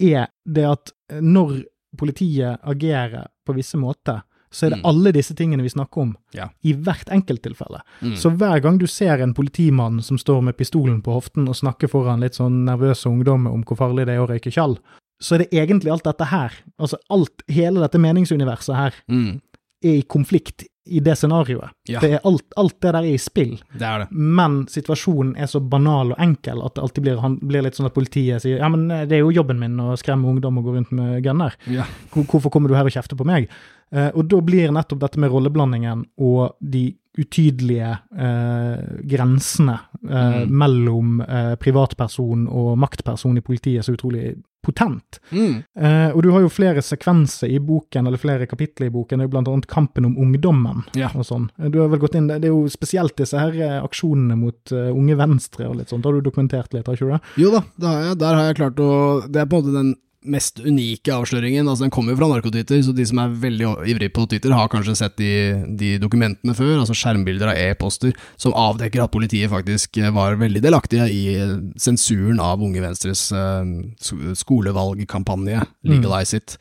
er 0.00 0.28
det 0.46 0.64
at 0.68 0.92
når 1.22 1.62
politiet 1.98 2.58
agerer 2.66 3.28
på 3.46 3.54
visse 3.56 3.78
måter, 3.78 4.22
så 4.54 4.66
er 4.66 4.70
det 4.70 4.78
Mm. 4.78 4.86
alle 4.86 5.12
disse 5.12 5.34
tingene 5.34 5.62
vi 5.62 5.68
snakker 5.68 5.98
om, 6.02 6.16
Ja. 6.32 6.48
i 6.62 6.72
hvert 6.74 7.06
enkelttilfelle. 7.10 7.80
Mm. 8.02 8.14
Så 8.16 8.30
hver 8.36 8.60
gang 8.62 8.78
du 8.78 8.86
ser 8.86 9.20
en 9.20 9.34
politimann 9.34 10.00
som 10.02 10.16
står 10.18 10.42
med 10.42 10.56
pistolen 10.56 11.02
på 11.02 11.12
hoften 11.12 11.48
og 11.48 11.54
snakker 11.56 11.88
foran 11.88 12.20
litt 12.20 12.34
sånn 12.34 12.64
nervøse 12.64 13.06
ungdommer 13.10 13.50
om 13.52 13.64
hvor 13.64 13.76
farlig 13.76 14.06
det 14.06 14.14
er 14.14 14.20
å 14.24 14.28
røyke 14.28 14.52
tjall, 14.52 14.78
så 15.20 15.34
er 15.34 15.38
det 15.38 15.50
egentlig 15.50 15.90
alt 15.90 16.04
dette 16.04 16.26
her, 16.26 16.52
altså 16.78 16.96
alt, 17.10 17.42
hele 17.48 17.80
dette 17.80 17.98
meningsuniverset 17.98 18.74
her, 18.76 18.92
Mm. 19.08 19.40
Er 19.84 20.00
i 20.00 20.06
konflikt 20.08 20.64
i 20.84 21.00
det 21.00 21.14
scenarioet. 21.16 21.70
Ja. 21.88 22.00
Det 22.00 22.10
er 22.12 22.26
alt, 22.28 22.44
alt 22.60 22.74
det 22.84 22.90
der 22.92 22.98
er 23.00 23.14
i 23.14 23.20
spill, 23.20 23.54
Det 23.72 23.86
er 23.88 24.02
det. 24.02 24.08
men 24.12 24.66
situasjonen 24.68 25.32
er 25.40 25.48
så 25.48 25.60
banal 25.60 26.12
og 26.12 26.20
enkel 26.20 26.60
at 26.60 26.74
det 26.76 26.82
alltid 26.84 27.06
blir, 27.06 27.22
han, 27.22 27.38
blir 27.40 27.64
litt 27.64 27.78
sånn 27.78 27.88
at 27.88 27.96
politiet 27.96 28.44
sier 28.44 28.60
ja, 28.60 28.68
men 28.68 28.90
eh, 28.92 29.06
det 29.08 29.16
er 29.16 29.22
jo 29.24 29.32
jobben 29.32 29.62
min 29.62 29.80
å 29.80 29.94
skremme 29.96 30.28
ungdom 30.28 30.60
og 30.60 30.68
gå 30.68 30.74
rundt 30.76 30.92
med 30.92 31.22
gunner. 31.24 31.56
Ja. 31.72 31.86
Hvorfor 32.12 32.52
kommer 32.52 32.68
du 32.68 32.76
her 32.76 32.84
og 32.84 32.92
kjefter 32.92 33.16
på 33.16 33.24
meg? 33.28 33.48
Eh, 33.92 34.10
og 34.14 34.28
da 34.28 34.40
blir 34.40 34.70
nettopp 34.72 35.00
dette 35.00 35.18
med 35.18 35.30
rolleblandingen 35.30 36.04
og 36.18 36.56
de 36.60 36.94
utydelige 37.16 37.92
eh, 38.18 38.80
grensene 39.06 39.78
eh, 40.10 40.40
Mm. 40.44 40.50
mellom 40.50 41.20
eh, 41.22 41.54
privatperson 41.56 42.48
og 42.50 42.74
maktperson 42.78 43.38
i 43.38 43.40
politiet 43.40 43.84
så 43.86 43.94
utrolig 43.94 44.34
potent. 44.64 45.18
Mm. 45.30 45.62
Eh, 45.78 46.10
og 46.16 46.22
du 46.24 46.30
har 46.32 46.40
jo 46.40 46.48
flere 46.52 46.80
sekvenser 46.82 47.48
i 47.52 47.58
boken, 47.60 48.06
eller 48.08 48.16
flere 48.20 48.46
kapitler 48.48 48.86
i 48.88 48.90
boken, 48.92 49.18
det 49.20 49.24
er 49.24 49.28
jo 49.28 49.32
blant 49.34 49.48
annet 49.52 49.66
kampen 49.68 50.06
om 50.08 50.16
ungdommen 50.16 50.82
Ja. 50.96 51.10
og 51.14 51.24
sånn. 51.28 51.50
Eh, 51.60 51.68
Du 51.70 51.80
har 51.80 51.88
vel 51.88 52.00
gått 52.00 52.14
inn, 52.16 52.26
det 52.28 52.44
er 52.44 52.48
jo 52.52 52.64
spesielt 52.68 53.14
disse 53.16 53.38
her 53.38 53.52
aksjonene 53.84 54.36
mot 54.36 54.72
unge 54.72 55.16
venstre 55.16 55.68
og 55.68 55.76
litt 55.76 55.88
sånt, 55.92 56.04
har 56.04 56.12
du 56.12 56.20
dokumentert 56.24 56.72
litt, 56.74 56.86
har 56.86 56.96
ikke 56.96 57.06
du 57.06 57.12
det? 57.12 57.20
Jo 57.44 57.50
da, 57.52 57.62
det 57.78 57.86
har 57.88 58.02
jeg. 58.02 58.18
Der 58.18 58.34
har 58.34 58.44
jeg 58.48 58.56
klart 58.56 58.76
å 58.80 59.30
Det 59.30 59.40
er 59.40 59.46
på 59.46 59.56
en 59.56 59.62
måte 59.64 59.72
den 59.78 59.94
mest 60.24 60.60
unike 60.64 61.12
avsløringen. 61.12 61.68
Altså 61.68 61.84
Den 61.84 61.92
kommer 61.94 62.14
jo 62.14 62.18
fra 62.20 62.28
Narkotyter, 62.30 62.80
så 62.82 62.94
de 62.96 63.06
som 63.08 63.20
er 63.22 63.34
veldig 63.44 63.70
ivrige 63.92 64.12
på 64.14 64.26
Twitter, 64.30 64.54
har 64.56 64.70
kanskje 64.72 64.96
sett 64.98 65.16
de, 65.20 65.30
de 65.78 65.94
dokumentene 66.02 66.56
før. 66.56 66.76
Altså 66.80 66.96
skjermbilder 66.98 67.52
av 67.52 67.60
e-poster 67.60 68.14
som 68.40 68.56
avdekker 68.58 69.04
at 69.04 69.14
politiet 69.14 69.52
faktisk 69.52 69.98
eh, 70.00 70.12
var 70.14 70.38
veldig 70.40 70.62
delaktige 70.64 71.08
i 71.12 71.24
eh, 71.36 71.58
sensuren 71.80 72.40
av 72.42 72.62
Unge 72.64 72.82
Venstres 72.84 73.26
eh, 73.34 74.32
skolevalgkampanje, 74.44 75.64
Legalize 75.88 76.40
It. 76.40 76.58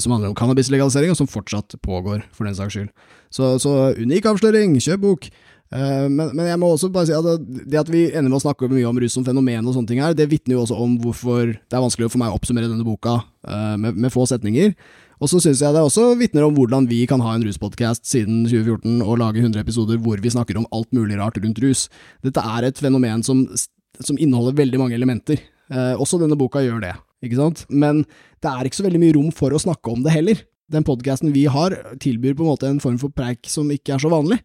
Som 0.00 0.14
handler 0.14 0.32
om 0.32 0.34
cannabislegalisering, 0.34 1.12
og 1.12 1.18
som 1.20 1.28
fortsatt 1.28 1.76
pågår, 1.84 2.22
for 2.34 2.48
den 2.48 2.54
saks 2.56 2.72
skyld. 2.74 2.88
Så, 3.30 3.50
så 3.62 3.92
unik 4.00 4.26
avsløring, 4.26 4.72
kjøp 4.82 5.02
bok! 5.04 5.28
Eh, 5.74 6.06
men, 6.08 6.30
men 6.32 6.46
jeg 6.48 6.60
må 6.60 6.70
også 6.72 6.88
bare 6.92 7.10
si 7.10 7.16
at 7.16 7.42
det, 7.44 7.80
at 7.80 7.90
vi 7.92 8.06
ender 8.08 8.30
med 8.30 8.38
å 8.38 8.44
snakke 8.46 8.70
mye 8.72 8.86
om 8.88 9.00
rus 9.00 9.16
som 9.18 9.26
fenomen 9.26 9.66
og 9.66 9.76
sånne 9.76 9.90
ting 9.90 10.00
her, 10.00 10.16
det 10.16 10.30
vitner 10.30 10.56
jo 10.56 10.62
også 10.64 10.78
om 10.80 10.94
hvorfor 11.02 11.52
det 11.52 11.76
er 11.76 11.84
vanskelig 11.84 12.08
for 12.12 12.22
meg 12.22 12.32
å 12.32 12.38
oppsummere 12.38 12.70
denne 12.70 12.86
boka 12.86 13.18
eh, 13.48 13.76
med, 13.80 13.98
med 13.98 14.14
få 14.14 14.24
setninger. 14.30 14.72
Og 15.18 15.30
så 15.32 15.40
syns 15.42 15.60
jeg 15.64 15.74
det 15.74 15.82
også 15.82 16.12
vitner 16.18 16.46
om 16.46 16.54
hvordan 16.54 16.86
vi 16.88 17.02
kan 17.10 17.22
ha 17.24 17.34
en 17.34 17.44
ruspodkast 17.44 18.06
siden 18.06 18.44
2014 18.46 19.02
og 19.02 19.18
lage 19.20 19.42
100 19.42 19.64
episoder 19.64 19.98
hvor 20.02 20.20
vi 20.22 20.30
snakker 20.30 20.60
om 20.60 20.68
alt 20.74 20.92
mulig 20.94 21.18
rart 21.18 21.40
rundt 21.42 21.58
rus. 21.64 21.88
Dette 22.24 22.42
er 22.42 22.68
et 22.68 22.78
fenomen 22.78 23.24
som, 23.26 23.42
som 23.98 24.18
inneholder 24.18 24.56
veldig 24.60 24.80
mange 24.80 24.94
elementer. 24.98 25.42
Eh, 25.68 25.94
også 25.98 26.20
denne 26.22 26.38
boka 26.38 26.62
gjør 26.64 26.84
det, 26.86 26.94
ikke 27.26 27.40
sant? 27.40 27.66
Men 27.68 28.04
det 28.38 28.52
er 28.52 28.68
ikke 28.68 28.80
så 28.80 28.86
veldig 28.86 29.02
mye 29.02 29.18
rom 29.18 29.34
for 29.34 29.52
å 29.52 29.60
snakke 29.60 29.92
om 29.92 30.06
det 30.06 30.14
heller. 30.14 30.46
Den 30.70 30.84
podkasten 30.86 31.34
vi 31.34 31.46
har, 31.50 31.74
tilbyr 32.00 32.36
på 32.38 32.44
en 32.44 32.52
måte 32.52 32.70
en 32.70 32.80
form 32.82 32.98
for 33.00 33.12
preik 33.12 33.48
som 33.50 33.70
ikke 33.72 33.96
er 33.96 34.04
så 34.04 34.12
vanlig. 34.12 34.38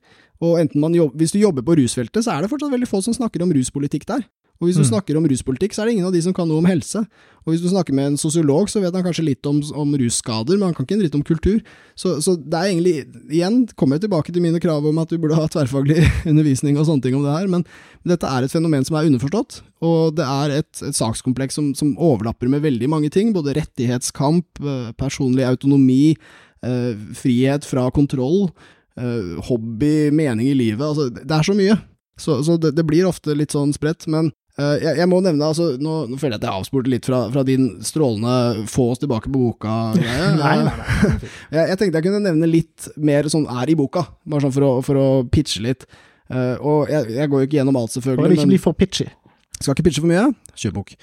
Og 0.44 0.60
enten 0.60 0.82
man 0.84 0.96
jobb, 0.98 1.16
hvis 1.20 1.32
du 1.36 1.40
jobber 1.40 1.64
på 1.66 1.78
rusfeltet, 1.80 2.26
så 2.26 2.36
er 2.36 2.44
det 2.44 2.52
fortsatt 2.52 2.74
veldig 2.74 2.90
få 2.90 3.00
som 3.06 3.16
snakker 3.16 3.46
om 3.46 3.54
ruspolitikk 3.56 4.06
der. 4.10 4.26
Og 4.62 4.68
hvis 4.70 4.78
du 4.78 4.84
Mm. 4.84 4.92
snakker 4.94 5.18
om 5.18 5.26
ruspolitikk, 5.28 5.74
så 5.74 5.82
er 5.82 5.86
det 5.90 5.94
ingen 5.96 6.06
av 6.08 6.14
de 6.14 6.22
som 6.22 6.32
kan 6.34 6.48
noe 6.48 6.62
om 6.62 6.68
helse. 6.70 7.02
Og 7.44 7.52
hvis 7.52 7.62
du 7.64 7.68
snakker 7.68 7.92
med 7.92 8.06
en 8.12 8.18
sosiolog, 8.22 8.70
så 8.70 8.80
vet 8.80 8.94
han 8.94 9.04
kanskje 9.04 9.26
litt 9.26 9.46
om, 9.50 9.58
om 9.76 9.96
russkader, 9.98 10.56
men 10.56 10.70
han 10.70 10.76
kan 10.78 10.86
ikke 10.86 10.94
en 10.96 11.02
dritt 11.02 11.16
om 11.18 11.24
kultur. 11.26 11.58
Så, 11.98 12.22
så 12.22 12.36
det 12.38 12.54
er 12.54 12.70
egentlig, 12.70 12.94
igjen, 13.34 13.58
kommer 13.76 13.98
jeg 13.98 14.06
tilbake 14.06 14.32
til 14.32 14.44
mine 14.46 14.62
krav 14.64 14.86
om 14.86 15.02
at 15.02 15.10
du 15.10 15.18
burde 15.18 15.36
ha 15.36 15.48
tverrfaglig 15.52 15.98
undervisning 16.32 16.78
og 16.78 16.86
sånne 16.88 17.02
ting 17.04 17.16
om 17.18 17.26
det 17.26 17.34
her, 17.34 17.50
men 17.52 17.66
dette 18.08 18.30
er 18.30 18.46
et 18.46 18.54
fenomen 18.54 18.86
som 18.88 18.96
er 19.00 19.10
underforstått, 19.10 19.62
og 19.84 20.16
det 20.22 20.28
er 20.30 20.56
et, 20.62 20.72
et 20.86 20.96
sakskompleks 21.02 21.58
som, 21.60 21.74
som 21.76 21.96
overlapper 21.98 22.48
med 22.48 22.64
veldig 22.64 22.88
mange 22.94 23.10
ting, 23.12 23.34
både 23.36 23.58
rettighetskamp, 23.58 24.64
eh, 24.64 24.92
personlig 25.02 25.44
autonomi, 25.50 26.16
eh, 26.64 26.94
frihet 27.20 27.66
fra 27.68 27.90
kontroll, 27.92 28.48
hobby, 29.50 30.12
mening 30.14 30.48
i 30.52 30.54
livet, 30.58 30.86
altså 30.86 31.10
det 31.10 31.32
er 31.34 31.46
så 31.48 31.56
mye. 31.58 31.78
Så, 32.20 32.44
så 32.46 32.58
det, 32.62 32.76
det 32.78 32.84
blir 32.86 33.08
ofte 33.10 33.34
litt 33.34 33.54
sånn 33.56 33.72
spredt, 33.74 34.06
men 34.12 34.28
uh, 34.60 34.76
jeg, 34.78 35.00
jeg 35.00 35.10
må 35.10 35.18
nevne, 35.26 35.48
altså, 35.50 35.72
nå, 35.82 35.96
nå 36.12 36.20
føler 36.22 36.36
jeg 36.36 36.44
at 36.44 36.46
jeg 36.46 36.62
avspurte 36.62 36.92
litt 36.94 37.10
fra, 37.10 37.24
fra 37.34 37.42
din 37.48 37.72
strålende 37.82 38.68
få 38.70 38.92
oss 38.94 39.02
tilbake 39.02 39.32
på 39.34 39.42
boka-greie. 39.42 40.76
Jeg, 41.54 41.68
jeg 41.72 41.78
tenkte 41.80 42.00
jeg 42.00 42.06
kunne 42.06 42.22
nevne 42.22 42.50
litt 42.50 42.88
mer 42.98 43.28
sånn 43.30 43.48
er 43.50 43.70
i 43.74 43.78
boka, 43.78 44.06
bare 44.30 44.46
sånn 44.46 44.54
for 44.54 44.68
å, 44.68 44.72
for 44.86 45.00
å 45.02 45.08
pitche 45.34 45.64
litt. 45.66 45.88
Uh, 46.30 46.56
og 46.62 46.90
jeg, 46.90 47.12
jeg 47.18 47.30
går 47.30 47.42
jo 47.44 47.48
ikke 47.50 47.58
gjennom 47.60 47.78
alt, 47.78 47.94
selvfølgelig, 47.94 48.24
Bare 48.24 48.38
ikke 48.38 48.52
bli 48.54 48.62
for 48.62 48.78
pitchy. 48.78 49.10
skal 49.60 49.76
ikke 49.76 49.86
pitche 49.90 50.02
for 50.02 50.10
mye. 50.10 50.30
Kjøp 50.58 50.78
bok. 50.78 50.94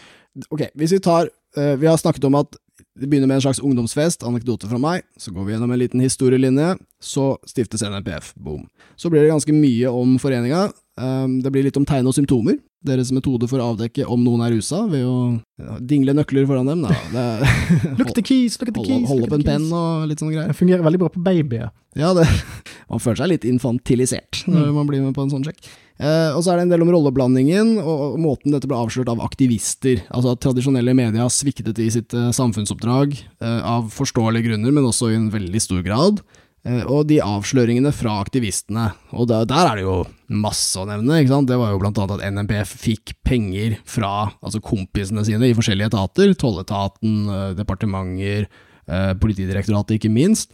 Ok, 0.48 0.64
hvis 0.78 0.94
vi 0.94 1.00
tar 1.02 1.26
uh, 1.26 1.74
Vi 1.78 1.88
har 1.90 1.98
snakket 2.00 2.24
om 2.30 2.38
at 2.38 2.54
det 3.00 3.08
begynner 3.08 3.26
med 3.30 3.38
en 3.40 3.44
slags 3.46 3.60
ungdomsfest, 3.64 4.22
anekdote 4.28 4.68
fra 4.70 4.78
meg, 4.80 5.02
så 5.18 5.32
går 5.32 5.46
vi 5.48 5.54
gjennom 5.56 5.72
en 5.72 5.80
liten 5.80 6.00
historielinje, 6.04 6.74
så 7.00 7.32
stiftes 7.48 7.82
NRPF, 7.86 8.34
boom. 8.36 8.66
Så 9.00 9.08
blir 9.10 9.24
det 9.24 9.32
ganske 9.32 9.54
mye 9.56 9.88
om 9.88 10.18
foreninga, 10.20 10.66
um, 11.00 11.38
det 11.40 11.52
blir 11.54 11.64
litt 11.64 11.78
om 11.80 11.86
tegn 11.88 12.06
og 12.10 12.14
symptomer, 12.16 12.58
deres 12.84 13.10
metode 13.12 13.44
for 13.48 13.60
å 13.60 13.74
avdekke 13.74 14.06
om 14.08 14.22
noen 14.24 14.40
er 14.46 14.54
rusa, 14.54 14.82
ved 14.88 15.04
å 15.04 15.40
dingle 15.84 16.14
nøkler 16.16 16.46
foran 16.48 16.68
dem. 16.70 16.84
Det, 17.12 17.24
Look 18.00 18.14
the 18.16 18.22
keys, 18.24 18.56
look 18.60 18.70
at 18.72 18.76
the 18.78 18.84
keys. 18.86 19.08
hold 19.08 19.26
opp 19.26 19.34
en 19.36 19.44
penn 19.44 19.66
og 19.68 20.06
litt 20.08 20.20
sånne 20.22 20.32
greier. 20.36 20.48
Det 20.54 20.56
fungerer 20.60 20.84
veldig 20.86 21.00
bra 21.02 21.10
på 21.12 21.20
babyer. 21.24 21.68
Ja, 21.98 22.14
det, 22.16 22.24
man 22.92 23.02
føler 23.04 23.20
seg 23.24 23.32
litt 23.34 23.44
infantilisert 23.48 24.44
når 24.48 24.70
Mm. 24.70 24.74
man 24.80 24.88
blir 24.88 25.02
med 25.04 25.14
på 25.16 25.24
en 25.26 25.32
sånn 25.32 25.44
sjekk. 25.44 25.60
Eh, 26.00 26.32
og 26.32 26.40
så 26.40 26.52
er 26.52 26.60
det 26.60 26.64
en 26.64 26.72
del 26.72 26.84
om 26.86 26.90
rolleblandingen 26.94 27.74
og, 27.82 28.16
måten 28.20 28.54
dette 28.54 28.68
ble 28.70 28.78
avslørt 28.80 29.10
av 29.12 29.20
aktivister. 29.24 30.00
Altså 30.08 30.32
at 30.32 30.42
tradisjonelle 30.44 30.94
media 30.96 31.26
sviktet 31.28 31.80
i 31.82 31.90
sitt 31.92 32.16
eh, 32.16 32.30
samfunnsoppdrag 32.36 33.18
eh, 33.18 33.60
av 33.68 33.90
forståelige 33.92 34.48
grunner, 34.48 34.72
men 34.72 34.88
også 34.88 35.10
i 35.10 35.18
en 35.18 35.28
veldig 35.34 35.60
stor 35.60 35.84
grad. 35.84 36.22
Eh, 36.60 36.82
og 36.84 37.06
de 37.08 37.20
avsløringene 37.24 37.92
fra 37.96 38.18
aktivistene, 38.20 38.90
og 39.16 39.30
der, 39.30 39.46
der 39.48 39.70
er 39.70 39.78
det 39.78 39.84
jo 39.86 39.98
masse 40.28 40.76
å 40.80 40.86
nevne. 40.88 41.22
ikke 41.22 41.32
sant? 41.32 41.48
Det 41.48 41.56
var 41.60 41.72
jo 41.72 41.80
blant 41.80 42.00
annet 42.00 42.18
at 42.18 42.34
NMPF 42.36 42.74
fikk 42.82 43.14
penger 43.24 43.78
fra 43.88 44.30
altså 44.40 44.60
kompisene 44.64 45.24
sine 45.24 45.48
i 45.48 45.56
forskjellige 45.56 45.92
etater, 45.94 46.34
tolletaten, 46.40 47.22
eh, 47.32 47.46
departementer, 47.60 48.48
eh, 48.90 49.12
Politidirektoratet 49.20 49.96
ikke 49.96 50.12
minst, 50.12 50.52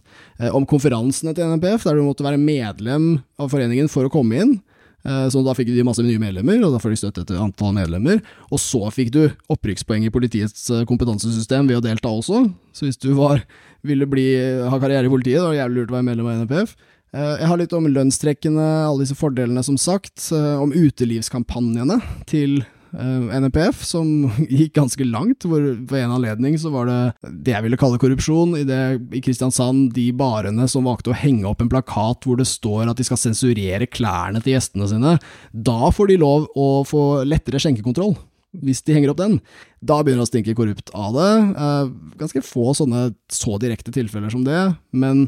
om 0.53 0.65
konferansene 0.69 1.31
til 1.35 1.47
NMPF, 1.49 1.87
der 1.87 1.97
du 1.97 2.05
måtte 2.05 2.25
være 2.25 2.39
medlem 2.39 3.15
av 3.41 3.49
foreningen 3.51 3.89
for 3.91 4.07
å 4.07 4.11
komme 4.13 4.43
inn. 4.43 4.57
Eh, 5.07 5.27
Så 5.31 5.43
da 5.45 5.53
fikk 5.55 5.71
de 5.71 5.85
masse 5.87 6.03
nye 6.03 6.19
medlemmer, 6.19 6.59
og 6.67 6.73
da 6.75 6.81
får 6.83 6.93
de 6.93 6.99
støtte 6.99 7.25
til 7.29 7.39
antall 7.39 7.73
medlemmer. 7.77 8.19
Og 8.51 8.59
så 8.59 8.81
fikk 8.91 9.11
du 9.15 9.21
opprykkspoeng 9.53 10.05
i 10.07 10.11
politiets 10.13 10.67
eh, 10.73 10.83
kompetansesystem 10.89 11.69
ved 11.69 11.79
å 11.79 11.85
delta 11.85 12.11
også. 12.11 12.43
Så 12.75 12.87
hvis 12.87 12.99
du 12.99 13.13
var, 13.17 13.41
ville 13.87 14.07
bli, 14.09 14.27
ha 14.67 14.79
karriere 14.83 15.07
i 15.07 15.13
politiet, 15.13 15.39
da 15.39 15.47
var 15.47 15.55
det 15.55 15.61
jævlig 15.63 15.79
lurt 15.81 15.93
å 15.93 15.97
være 15.97 16.09
medlem 16.11 16.27
av 16.31 16.41
NPF. 16.43 16.75
Eh, 17.15 17.35
Jeg 17.39 17.47
har 17.53 17.61
litt 17.63 17.73
om 17.77 17.87
lønnstrekkene, 17.87 18.67
alle 18.89 19.05
disse 19.05 19.15
fordelene 19.15 19.63
som 19.63 19.77
sagt, 19.79 20.27
om 20.35 20.75
utelivskampanjene 20.75 22.01
til 22.27 22.59
NPF, 22.97 23.83
som 23.85 24.07
gikk 24.49 24.75
ganske 24.77 25.05
langt, 25.07 25.45
hvor 25.47 25.61
ved 25.61 26.03
en 26.03 26.15
anledning 26.15 26.57
så 26.59 26.71
var 26.73 26.89
det 26.89 27.31
det 27.45 27.53
jeg 27.53 27.65
ville 27.65 27.79
kalle 27.79 27.99
korrupsjon, 28.01 28.55
i 28.59 28.65
det 28.67 28.81
i 29.17 29.21
Kristiansand 29.23 29.91
de 29.95 30.09
barene 30.17 30.67
som 30.71 30.87
valgte 30.87 31.13
å 31.13 31.17
henge 31.17 31.47
opp 31.49 31.61
en 31.63 31.71
plakat 31.71 32.27
hvor 32.27 32.39
det 32.39 32.47
står 32.49 32.87
at 32.87 32.97
de 32.97 33.05
skal 33.07 33.21
sensurere 33.21 33.89
klærne 33.89 34.41
til 34.43 34.55
gjestene 34.55 34.89
sine, 34.89 35.17
da 35.51 35.91
får 35.93 36.11
de 36.11 36.21
lov 36.23 36.49
å 36.57 36.69
få 36.87 37.03
lettere 37.27 37.61
skjenkekontroll. 37.61 38.15
Hvis 38.63 38.81
de 38.87 38.95
henger 38.95 39.11
opp 39.11 39.19
den, 39.19 39.37
da 39.85 39.99
begynner 40.01 40.23
det 40.23 40.29
å 40.29 40.31
stinke 40.31 40.55
korrupt 40.57 40.89
av 40.97 41.13
det. 41.17 41.31
Eh, 41.61 41.91
ganske 42.21 42.41
få 42.45 42.71
sånne 42.77 43.11
så 43.33 43.59
direkte 43.61 43.93
tilfeller 43.93 44.33
som 44.33 44.45
det, 44.47 44.61
men 44.95 45.27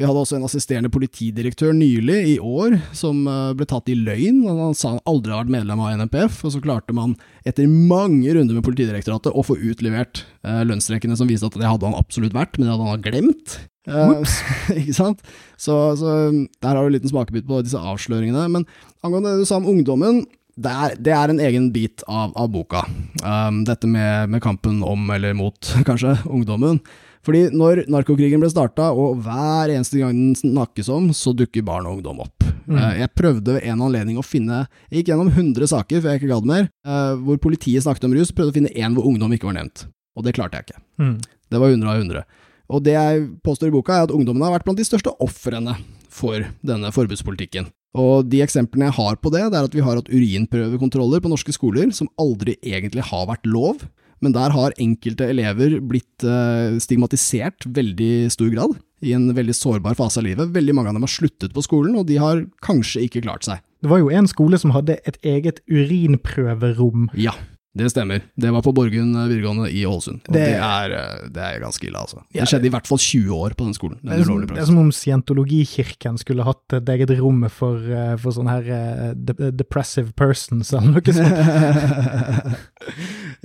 vi 0.00 0.06
hadde 0.08 0.20
også 0.22 0.38
en 0.38 0.46
assisterende 0.46 0.88
politidirektør 0.92 1.74
nylig, 1.76 2.18
i 2.32 2.36
år, 2.40 2.78
som 2.96 3.18
eh, 3.28 3.50
ble 3.56 3.66
tatt 3.68 3.90
i 3.92 3.96
løgn. 3.98 4.38
Han 4.48 4.76
sa 4.76 4.94
han 4.94 5.02
aldri 5.10 5.34
har 5.34 5.42
vært 5.42 5.52
medlem 5.52 5.82
av 5.84 5.98
NMPF, 6.00 6.38
og 6.48 6.54
så 6.54 6.62
klarte 6.64 6.96
man 6.96 7.18
etter 7.44 7.68
mange 7.68 8.32
runder 8.32 8.56
med 8.56 8.64
Politidirektoratet 8.64 9.36
å 9.36 9.44
få 9.44 9.58
utlevert 9.60 10.22
eh, 10.40 10.62
lønnstrekkene 10.64 11.18
som 11.20 11.28
viste 11.28 11.50
at 11.50 11.58
det 11.60 11.68
hadde 11.68 11.84
han 11.84 11.98
absolutt 11.98 12.32
vært, 12.36 12.56
men 12.56 12.70
det 12.70 12.72
hadde 12.72 12.88
han 12.88 13.04
glemt. 13.04 13.58
Uh, 13.90 14.24
ikke 14.80 14.96
sant? 14.96 15.20
Så, 15.60 15.76
så 16.00 16.16
der 16.32 16.72
har 16.72 16.80
du 16.80 16.88
en 16.88 16.96
liten 16.96 17.12
smakebit 17.12 17.48
på 17.48 17.60
disse 17.66 17.80
avsløringene. 17.80 18.46
Men 18.56 18.64
angående 19.04 19.34
det 19.34 19.44
du 19.44 19.50
sa 19.50 19.60
om 19.60 19.68
ungdommen, 19.68 20.24
det 20.60 20.72
er, 20.72 20.96
det 20.96 21.12
er 21.16 21.32
en 21.32 21.44
egen 21.44 21.68
bit 21.76 22.06
av, 22.08 22.32
av 22.40 22.48
boka. 22.56 22.86
Um, 23.20 23.62
dette 23.68 23.88
med, 23.88 24.32
med 24.32 24.40
kampen 24.44 24.80
om, 24.80 25.04
eller 25.12 25.36
mot, 25.36 25.74
kanskje, 25.88 26.16
ungdommen. 26.24 26.80
Fordi 27.26 27.50
når 27.52 27.84
narkokrigen 27.92 28.40
ble 28.40 28.48
starta, 28.52 28.90
og 28.96 29.20
hver 29.24 29.72
eneste 29.74 30.00
gang 30.00 30.16
den 30.16 30.36
snakkes 30.38 30.88
om, 30.92 31.10
så 31.16 31.34
dukker 31.36 31.64
barn 31.66 31.88
og 31.88 31.98
ungdom 31.98 32.22
opp. 32.24 32.46
Mm. 32.64 32.76
Eh, 32.78 32.98
Jeg 33.02 33.14
prøvde 33.18 33.56
ved 33.56 33.66
en 33.66 33.82
anledning 33.82 34.18
å 34.20 34.24
finne 34.24 34.66
Jeg 34.90 35.00
gikk 35.00 35.10
gjennom 35.12 35.30
100 35.32 35.66
saker 35.72 36.00
før 36.00 36.12
jeg 36.12 36.20
ikke 36.20 36.32
gadd 36.32 36.48
mer, 36.48 36.68
eh, 36.86 37.14
hvor 37.20 37.40
politiet 37.42 37.84
snakket 37.84 38.06
om 38.08 38.14
rus. 38.16 38.32
Prøvde 38.32 38.54
å 38.54 38.58
finne 38.60 38.72
én 38.74 38.94
hvor 38.94 39.08
ungdom 39.10 39.32
ikke 39.36 39.50
var 39.50 39.58
nevnt. 39.58 39.86
Og 40.16 40.24
det 40.24 40.34
klarte 40.36 40.60
jeg 40.60 40.68
ikke. 40.68 40.80
Mm. 41.00 41.16
Det 41.50 41.60
var 41.60 41.68
100 41.74 41.90
av 41.90 42.00
100. 42.00 42.24
Og 42.70 42.84
det 42.86 42.94
jeg 42.94 43.26
påstår 43.42 43.68
i 43.68 43.74
boka, 43.74 43.96
er 43.98 44.06
at 44.06 44.14
ungdommene 44.14 44.46
har 44.46 44.54
vært 44.58 44.64
blant 44.68 44.78
de 44.78 44.86
største 44.86 45.12
ofrene 45.20 45.76
for 46.08 46.46
denne 46.62 46.92
forbudspolitikken. 46.94 47.68
Og 47.98 48.28
de 48.30 48.42
eksemplene 48.44 48.86
jeg 48.86 48.98
har 49.00 49.16
på 49.18 49.32
det, 49.34 49.42
det 49.50 49.58
er 49.58 49.66
at 49.66 49.74
vi 49.74 49.82
har 49.82 49.98
hatt 49.98 50.10
urinprøvekontroller 50.12 51.22
på 51.22 51.32
norske 51.32 51.54
skoler 51.54 51.90
som 51.94 52.10
aldri 52.22 52.54
egentlig 52.62 53.02
har 53.08 53.26
vært 53.26 53.48
lov. 53.50 53.82
Men 54.20 54.34
der 54.36 54.52
har 54.52 54.76
enkelte 54.80 55.30
elever 55.32 55.78
blitt 55.80 56.24
eh, 56.26 56.76
stigmatisert 56.82 57.64
veldig 57.66 58.30
stor 58.32 58.50
grad, 58.52 58.76
i 59.00 59.14
en 59.16 59.30
veldig 59.32 59.54
sårbar 59.56 59.96
fase 59.96 60.20
av 60.20 60.26
livet. 60.26 60.52
Veldig 60.52 60.74
mange 60.76 60.92
av 60.92 60.98
dem 60.98 61.06
har 61.06 61.12
sluttet 61.12 61.54
på 61.56 61.64
skolen, 61.64 61.96
og 61.96 62.04
de 62.10 62.18
har 62.20 62.44
kanskje 62.64 63.06
ikke 63.06 63.24
klart 63.24 63.48
seg. 63.48 63.62
Det 63.80 63.88
var 63.88 64.02
jo 64.02 64.10
en 64.12 64.28
skole 64.28 64.60
som 64.60 64.74
hadde 64.74 64.98
et 65.08 65.16
eget 65.24 65.62
urinprøverom. 65.72 67.08
Ja, 67.16 67.32
det 67.78 67.86
stemmer. 67.92 68.18
Det 68.34 68.50
var 68.50 68.64
på 68.66 68.72
Borgund 68.74 69.14
videregående 69.14 69.68
i 69.70 69.84
Ålesund. 69.86 70.24
Og 70.26 70.32
det, 70.34 70.40
Det- 70.42 70.58
er, 70.58 70.90
eh, 70.90 71.28
det 71.30 71.38
er 71.46 71.60
ganske 71.62 71.86
ille, 71.86 71.98
altså. 72.00 72.18
Det 72.34 72.42
skjedde 72.50 72.66
i 72.66 72.70
hvert 72.74 72.86
fall 72.90 72.98
20 72.98 73.30
år 73.36 73.50
på 73.54 73.64
den 73.68 73.74
skolen. 73.76 73.98
Den 74.02 74.10
Det 74.10 74.18
er, 74.20 74.24
som, 74.24 74.40
det 74.46 74.58
er 74.58 74.64
som 74.66 74.78
om 74.78 74.90
scientologikirken 74.90 76.18
skulle 76.18 76.42
hatt 76.44 76.72
et 76.80 76.88
eget 76.88 77.10
rom 77.20 77.46
for, 77.48 77.76
eh, 77.78 78.16
for 78.16 78.32
sånne 78.34 78.50
her 78.56 78.64
eh, 78.74 79.14
de 79.14 79.52
depressive 79.52 80.10
persons, 80.18 80.72
eller 80.72 80.90
noe 80.98 81.12
sånt. 81.14 81.30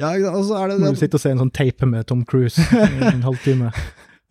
ja, 0.01 0.09
og 0.33 0.41
så 0.49 0.57
er 0.63 0.67
det 0.73 0.79
det 0.81 0.89
du 0.95 0.99
sitter 0.99 1.17
og 1.19 1.21
ser 1.21 1.31
en 1.35 1.43
sånn 1.45 1.53
tape 1.53 1.85
med 1.85 2.05
Tom 2.09 2.25
Cruise 2.25 2.57
i 2.59 2.63
en 3.13 3.21
halvtime. 3.25 3.71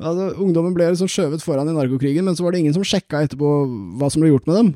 Altså, 0.02 0.32
ungdommen 0.42 0.74
ble 0.74 0.88
liksom 0.90 1.06
skjøvet 1.06 1.42
foran 1.44 1.68
i 1.70 1.74
narkokrigen, 1.76 2.26
men 2.26 2.34
så 2.34 2.42
var 2.42 2.54
det 2.54 2.64
ingen 2.64 2.74
som 2.74 2.82
sjekka 2.82 3.20
etterpå 3.24 3.50
hva 4.00 4.08
som 4.10 4.24
ble 4.24 4.32
gjort 4.32 4.48
med 4.50 4.56
dem. 4.58 4.72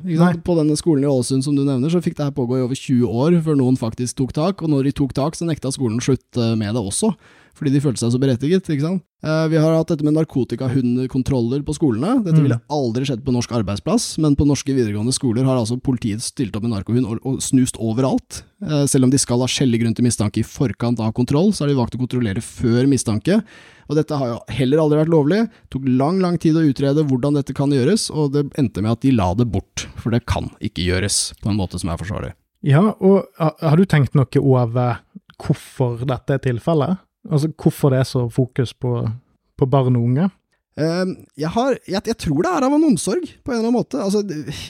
På 0.47 0.55
denne 0.55 0.77
skolen 0.79 1.03
i 1.03 1.09
Ålesund 1.11 1.43
som 1.43 1.57
du 1.57 1.65
nevner, 1.65 1.91
så 1.91 1.99
fikk 2.03 2.15
det 2.15 2.29
her 2.29 2.37
pågå 2.37 2.55
i 2.55 2.63
over 2.63 2.77
20 2.79 3.03
år 3.23 3.35
før 3.43 3.59
noen 3.59 3.79
faktisk 3.79 4.21
tok 4.21 4.31
tak, 4.37 4.63
og 4.63 4.71
når 4.71 4.87
de 4.87 4.95
tok 4.95 5.11
tak, 5.17 5.35
så 5.35 5.49
nekta 5.49 5.73
skolen 5.75 5.99
å 5.99 6.05
slutte 6.07 6.53
med 6.59 6.71
det 6.77 6.85
også, 6.85 7.11
fordi 7.59 7.73
de 7.75 7.81
følte 7.83 7.99
seg 8.01 8.13
så 8.15 8.19
berettiget. 8.23 8.63
ikke 8.71 8.85
sant? 8.85 9.03
Eh, 9.21 9.45
vi 9.51 9.57
har 9.59 9.73
hatt 9.75 9.89
dette 9.91 10.05
med 10.07 10.15
narkotikahundkontroller 10.15 11.63
på 11.67 11.75
skolene. 11.75 12.23
Dette 12.23 12.39
Mm. 12.39 12.43
ville 12.47 12.61
aldri 12.71 13.03
skjedd 13.05 13.23
på 13.25 13.33
norsk 13.35 13.51
arbeidsplass, 13.51 14.17
men 14.17 14.35
på 14.35 14.47
norske 14.47 14.71
videregående 14.73 15.11
skoler 15.13 15.43
har 15.43 15.57
altså 15.57 15.79
politiet 15.81 16.21
stilt 16.21 16.55
opp 16.55 16.63
med 16.63 16.71
narkohund 16.71 17.05
og, 17.25 17.41
snust 17.41 17.75
overalt. 17.77 18.43
Eh, 18.63 18.85
selv 18.85 19.03
om 19.05 19.09
de 19.11 19.17
skal 19.17 19.39
ha 19.39 19.45
skjellig 19.45 19.81
grunn 19.81 19.95
til 19.95 20.05
mistanke 20.05 20.39
i 20.39 20.43
forkant 20.47 20.99
av 20.99 21.11
kontroll, 21.13 21.51
så 21.51 21.61
har 21.61 21.67
de 21.67 21.75
valgt 21.75 21.95
å 21.95 21.99
kontrollere 22.07 22.41
før 22.41 22.87
mistanke. 22.87 23.43
Og 23.89 23.95
dette 23.95 24.15
har 24.15 24.27
jo 24.27 24.39
heller 24.47 24.77
aldri 24.77 25.03
vært 25.03 25.11
lovlig. 25.13 25.49
Det 25.49 25.69
tok 25.71 25.83
lang, 25.87 26.19
lang 26.21 26.37
tid 26.37 26.55
å 26.55 26.63
utrede 26.63 27.03
hvordan 27.03 27.33
dette 27.33 27.53
kan 27.53 27.69
gjøres, 27.69 28.09
og 28.13 28.33
det 28.33 28.53
endte 28.55 28.81
med 28.81 28.91
at 28.91 29.01
de 29.01 29.11
la 29.11 29.33
det 29.33 29.51
bort. 29.51 29.87
For 29.97 30.11
det 30.11 30.25
kan 30.25 30.49
ikke 30.61 30.85
gjøres 30.85 31.33
på 31.41 31.49
en 31.49 31.57
måte 31.57 31.79
som 31.79 31.89
er 31.89 31.97
forsvarlig. 31.97 32.33
Ja, 32.63 32.93
og 32.99 33.25
har 33.39 33.75
du 33.77 33.85
tenkt 33.85 34.13
noe 34.15 34.27
over 34.41 34.99
hvorfor 35.39 36.05
dette 36.05 36.29
er 36.35 36.39
tilfellet? 36.39 36.99
Altså 37.29 37.51
hvorfor 37.61 37.89
det 37.89 37.99
er 37.99 38.03
så 38.03 38.29
fokus 38.29 38.73
på, 38.73 39.07
på 39.57 39.65
barn 39.65 39.95
og 39.95 40.01
unge? 40.03 40.29
Eh, 40.79 41.13
jeg, 41.43 41.49
har, 41.55 41.75
jeg, 41.85 42.01
jeg 42.07 42.17
tror 42.23 42.41
det 42.45 42.51
er 42.55 42.65
av 42.67 42.75
en 42.77 42.85
omsorg, 42.89 43.25
på 43.43 43.51
en 43.51 43.57
eller 43.59 43.67
annen 43.67 43.77
måte. 43.77 43.99
Altså, 43.99 44.23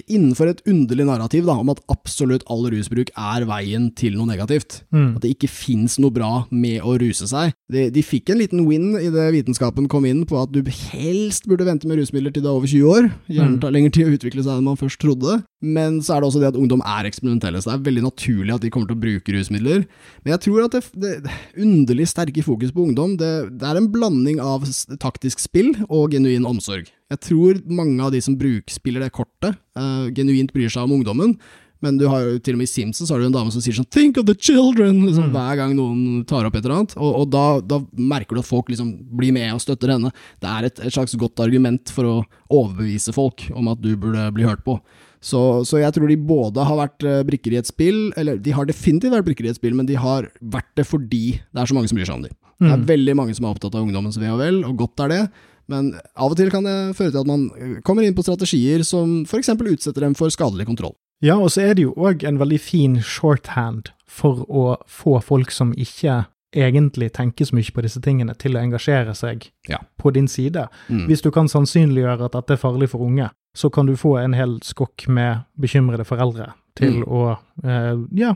innenfor 0.09 0.49
et 0.51 0.63
underlig 0.69 1.05
narrativ 1.07 1.45
da, 1.47 1.55
om 1.61 1.69
at 1.73 1.81
absolutt 1.91 2.45
all 2.49 2.65
rusbruk 2.73 3.11
er 3.13 3.45
veien 3.49 3.89
til 3.99 4.17
noe 4.17 4.27
negativt. 4.29 4.81
Mm. 4.95 5.15
At 5.17 5.23
det 5.25 5.33
ikke 5.35 5.51
fins 5.51 5.99
noe 6.01 6.13
bra 6.15 6.31
med 6.51 6.81
å 6.85 6.95
ruse 7.01 7.29
seg. 7.29 7.53
De, 7.71 7.87
de 7.93 8.03
fikk 8.05 8.31
en 8.33 8.41
liten 8.41 8.65
win 8.67 8.91
i 8.99 9.09
det 9.13 9.27
vitenskapen 9.35 9.87
kom 9.91 10.07
inn 10.09 10.25
på 10.29 10.39
at 10.41 10.51
du 10.55 10.61
helst 10.91 11.45
burde 11.49 11.67
vente 11.67 11.87
med 11.89 12.01
rusmidler 12.01 12.33
til 12.35 12.45
du 12.45 12.49
er 12.49 12.55
over 12.57 12.69
20 12.69 12.89
år. 12.95 13.09
Gjerne 13.29 13.49
Mm. 13.49 13.59
tar 13.63 13.71
lengre 13.73 13.91
tid 13.95 14.05
å 14.05 14.13
utvikle 14.13 14.43
seg 14.45 14.59
enn 14.59 14.65
man 14.67 14.77
først 14.77 14.99
trodde. 15.01 15.39
Men 15.59 15.99
så 16.05 16.15
er 16.15 16.21
det 16.21 16.27
også 16.29 16.39
det 16.43 16.49
at 16.53 16.57
ungdom 16.59 16.81
er 16.85 17.07
eksperimentelle, 17.09 17.59
så 17.59 17.71
det 17.71 17.75
er 17.79 17.85
veldig 17.89 18.03
naturlig 18.05 18.53
at 18.55 18.61
de 18.63 18.69
kommer 18.71 18.87
til 18.87 18.95
å 18.95 19.01
bruke 19.01 19.33
rusmidler. 19.35 19.81
Men 20.23 20.31
jeg 20.35 20.41
tror 20.45 20.65
at 20.67 20.75
det, 20.77 21.13
det 21.25 21.33
underlig 21.59 22.05
sterke 22.07 22.43
fokus 22.45 22.71
på 22.71 22.85
ungdom, 22.87 23.17
det, 23.19 23.31
det 23.59 23.67
er 23.67 23.79
en 23.81 23.89
blanding 23.91 24.39
av 24.43 24.63
taktisk 25.03 25.41
spill 25.43 25.73
og 25.89 25.98
genuin 26.07 26.45
omsorg. 26.45 26.87
Jeg 27.09 27.19
tror 27.25 27.59
mange 27.67 27.99
av 28.05 28.11
de 28.11 28.21
som 28.21 28.35
brukspiller 28.37 29.01
det 29.01 29.11
kortet, 29.11 29.57
uh, 29.75 30.07
genuint 30.15 30.53
bryr 30.53 30.69
seg 30.69 30.83
om 30.83 30.91
ungdommen. 31.01 31.35
Men 31.81 31.95
du 31.97 32.09
har 32.11 32.19
jo 32.25 32.39
til 32.43 32.55
og 32.55 32.59
med 32.59 32.67
i 32.67 32.71
Simpsons 32.73 33.09
har 33.09 33.19
du 33.21 33.25
en 33.25 33.31
dame 33.31 33.51
som 33.51 33.61
sier 33.63 33.71
sånn 33.71 33.87
'think 33.87 34.17
of 34.19 34.25
the 34.25 34.33
children' 34.35 34.99
liksom, 35.07 35.29
Mm. 35.29 35.31
hver 35.31 35.55
gang 35.55 35.75
noen 35.77 36.25
tar 36.27 36.43
opp 36.45 36.55
et 36.55 36.65
eller 36.65 36.75
annet. 36.75 36.93
Og, 36.97 37.15
og 37.21 37.29
da, 37.31 37.61
da 37.61 37.79
merker 37.95 38.35
du 38.35 38.39
at 38.39 38.45
folk 38.45 38.67
liksom 38.67 38.89
blir 39.15 39.31
med 39.31 39.53
og 39.53 39.61
støtter 39.61 39.87
henne. 39.95 40.11
Det 40.41 40.49
er 40.49 40.65
et, 40.65 40.79
et 40.79 40.91
slags 40.91 41.15
godt 41.15 41.39
argument 41.39 41.87
for 41.89 42.03
å 42.03 42.25
overbevise 42.51 43.13
folk 43.15 43.49
om 43.55 43.69
at 43.71 43.79
du 43.81 43.95
burde 43.95 44.27
bli 44.35 44.43
hørt 44.43 44.63
på. 44.65 44.79
Så, 45.21 45.63
så 45.67 45.79
jeg 45.79 45.91
tror 45.95 46.07
de 46.07 46.15
både 46.19 46.63
har 46.63 46.77
vært 46.79 47.03
eh, 47.03 47.23
brikker 47.27 47.51
i 47.55 47.59
et 47.59 47.67
spill, 47.67 48.11
eller 48.17 48.37
de 48.39 48.51
har 48.55 48.65
definitivt 48.65 49.11
vært 49.11 49.25
brikker 49.27 49.45
i 49.47 49.49
et 49.51 49.55
spill, 49.59 49.73
men 49.75 49.85
de 49.87 49.95
har 49.99 50.29
vært 50.43 50.69
det 50.79 50.85
fordi 50.87 51.39
det 51.39 51.59
er 51.59 51.65
så 51.67 51.75
mange 51.75 51.87
som 51.91 51.97
bryr 51.99 52.07
seg 52.07 52.15
om 52.15 52.23
dem. 52.27 52.35
Det 52.59 52.71
er 52.71 52.77
Mm. 52.77 52.85
veldig 52.87 53.15
mange 53.15 53.35
som 53.35 53.45
er 53.45 53.53
opptatt 53.55 53.75
av 53.75 53.83
ungdommens 53.87 54.17
ve 54.19 54.27
og 54.27 54.39
vel, 54.39 54.63
og 54.67 54.75
godt 54.77 54.99
er 54.99 55.07
det. 55.09 55.31
Men 55.69 55.91
av 56.17 56.31
og 56.33 56.37
til 56.39 56.49
kan 56.53 56.65
det 56.65 56.77
føre 56.97 57.13
til 57.13 57.21
at 57.21 57.29
man 57.29 57.47
kommer 57.85 58.05
inn 58.07 58.15
på 58.17 58.25
strategier 58.25 58.81
som 58.87 59.21
f.eks. 59.29 59.51
utsetter 59.53 60.01
dem 60.05 60.15
for 60.17 60.33
skadelig 60.33 60.65
kontroll. 60.69 60.95
Ja, 61.21 61.35
og 61.37 61.51
så 61.51 61.61
er 61.67 61.75
det 61.75 61.83
jo 61.83 61.93
òg 61.99 62.23
en 62.27 62.39
veldig 62.39 62.59
fin 62.63 62.99
shorthand 63.03 63.91
for 64.09 64.45
å 64.49 64.77
få 64.87 65.19
folk 65.21 65.51
som 65.51 65.73
ikke 65.77 66.23
egentlig 66.55 67.11
tenker 67.13 67.45
så 67.45 67.53
mye 67.53 67.69
på 67.75 67.83
disse 67.85 68.01
tingene, 68.01 68.33
til 68.33 68.55
å 68.57 68.61
engasjere 68.63 69.13
seg 69.13 69.51
Ja. 69.69 69.77
på 70.01 70.11
din 70.13 70.27
side. 70.27 70.67
Mm. 70.89 71.05
Hvis 71.05 71.21
du 71.21 71.29
kan 71.31 71.45
sannsynliggjøre 71.47 72.25
at 72.25 72.31
dette 72.33 72.53
er 72.53 72.57
farlig 72.57 72.89
for 72.89 73.05
unge, 73.05 73.29
så 73.55 73.69
kan 73.71 73.85
du 73.85 73.93
få 73.95 74.17
en 74.23 74.33
hel 74.33 74.57
skokk 74.65 75.07
med 75.07 75.43
bekymrede 75.59 76.05
foreldre 76.05 76.53
til 76.75 76.99
Mm. 76.99 77.07
å 77.07 77.37
eh, 77.63 77.95
ja, 78.15 78.35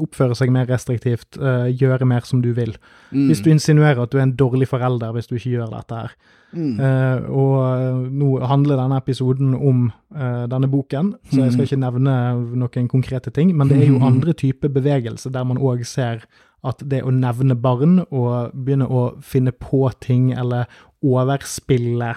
oppføre 0.00 0.34
seg 0.36 0.50
mer 0.52 0.66
restriktivt, 0.66 1.38
eh, 1.38 1.70
gjøre 1.76 2.06
mer 2.06 2.20
som 2.28 2.42
du 2.42 2.52
vil. 2.52 2.74
Mm. 3.12 3.28
Hvis 3.28 3.42
du 3.42 3.50
insinuerer 3.50 4.02
at 4.02 4.10
du 4.10 4.18
er 4.18 4.22
en 4.26 4.36
dårlig 4.36 4.68
forelder 4.68 5.12
hvis 5.12 5.26
du 5.30 5.36
ikke 5.36 5.54
gjør 5.56 5.70
dette 5.70 5.94
her. 5.94 6.14
Mm. 6.52 6.80
Eh, 6.80 7.30
og 7.30 7.56
eh, 7.62 8.10
nå 8.10 8.40
handler 8.50 8.76
denne 8.76 8.98
episoden 8.98 9.54
om 9.54 9.92
eh, 10.14 10.46
denne 10.50 10.68
boken, 10.68 11.14
så 11.30 11.44
jeg 11.44 11.52
skal 11.52 11.64
ikke 11.68 11.80
nevne 11.84 12.14
noen 12.58 12.88
konkrete 12.90 13.30
ting, 13.30 13.54
men 13.56 13.68
det 13.70 13.78
er 13.82 13.92
jo 13.92 14.00
andre 14.10 14.32
typer 14.34 14.68
bevegelse 14.68 15.30
der 15.30 15.44
man 15.44 15.58
òg 15.58 15.86
ser 15.86 16.26
at 16.66 16.82
det 16.84 17.04
å 17.06 17.10
nevne 17.14 17.54
barn 17.56 18.00
og 18.10 18.50
begynne 18.52 18.84
å 18.90 19.14
finne 19.24 19.52
på 19.52 19.86
ting 20.00 20.32
eller 20.36 20.66
overspille 21.02 22.16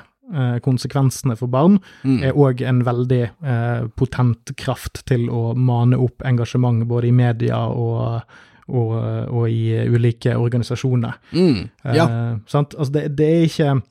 konsekvensene 0.66 1.36
for 1.38 1.48
barn, 1.48 1.80
Mm. 2.04 2.24
er 2.24 2.34
òg 2.34 2.62
en 2.62 2.82
veldig 2.84 3.22
eh, 3.44 3.88
potent 3.96 4.56
kraft 4.58 5.06
til 5.06 5.30
å 5.30 5.54
mane 5.56 5.96
opp 5.98 6.22
engasjement 6.26 6.86
både 6.88 7.08
i 7.08 7.12
media 7.12 7.58
og, 7.70 8.22
og, 8.68 8.92
og 9.32 9.50
i 9.50 9.88
ulike 9.88 10.36
organisasjoner. 10.38 11.14
Mm. 11.34 11.70
Ja. 11.94 12.06
Eh, 12.08 12.38
sant? 12.48 12.76
Altså 12.78 12.92
det, 12.94 13.18
det 13.18 13.28
er 13.32 13.44
ikke 13.50 13.82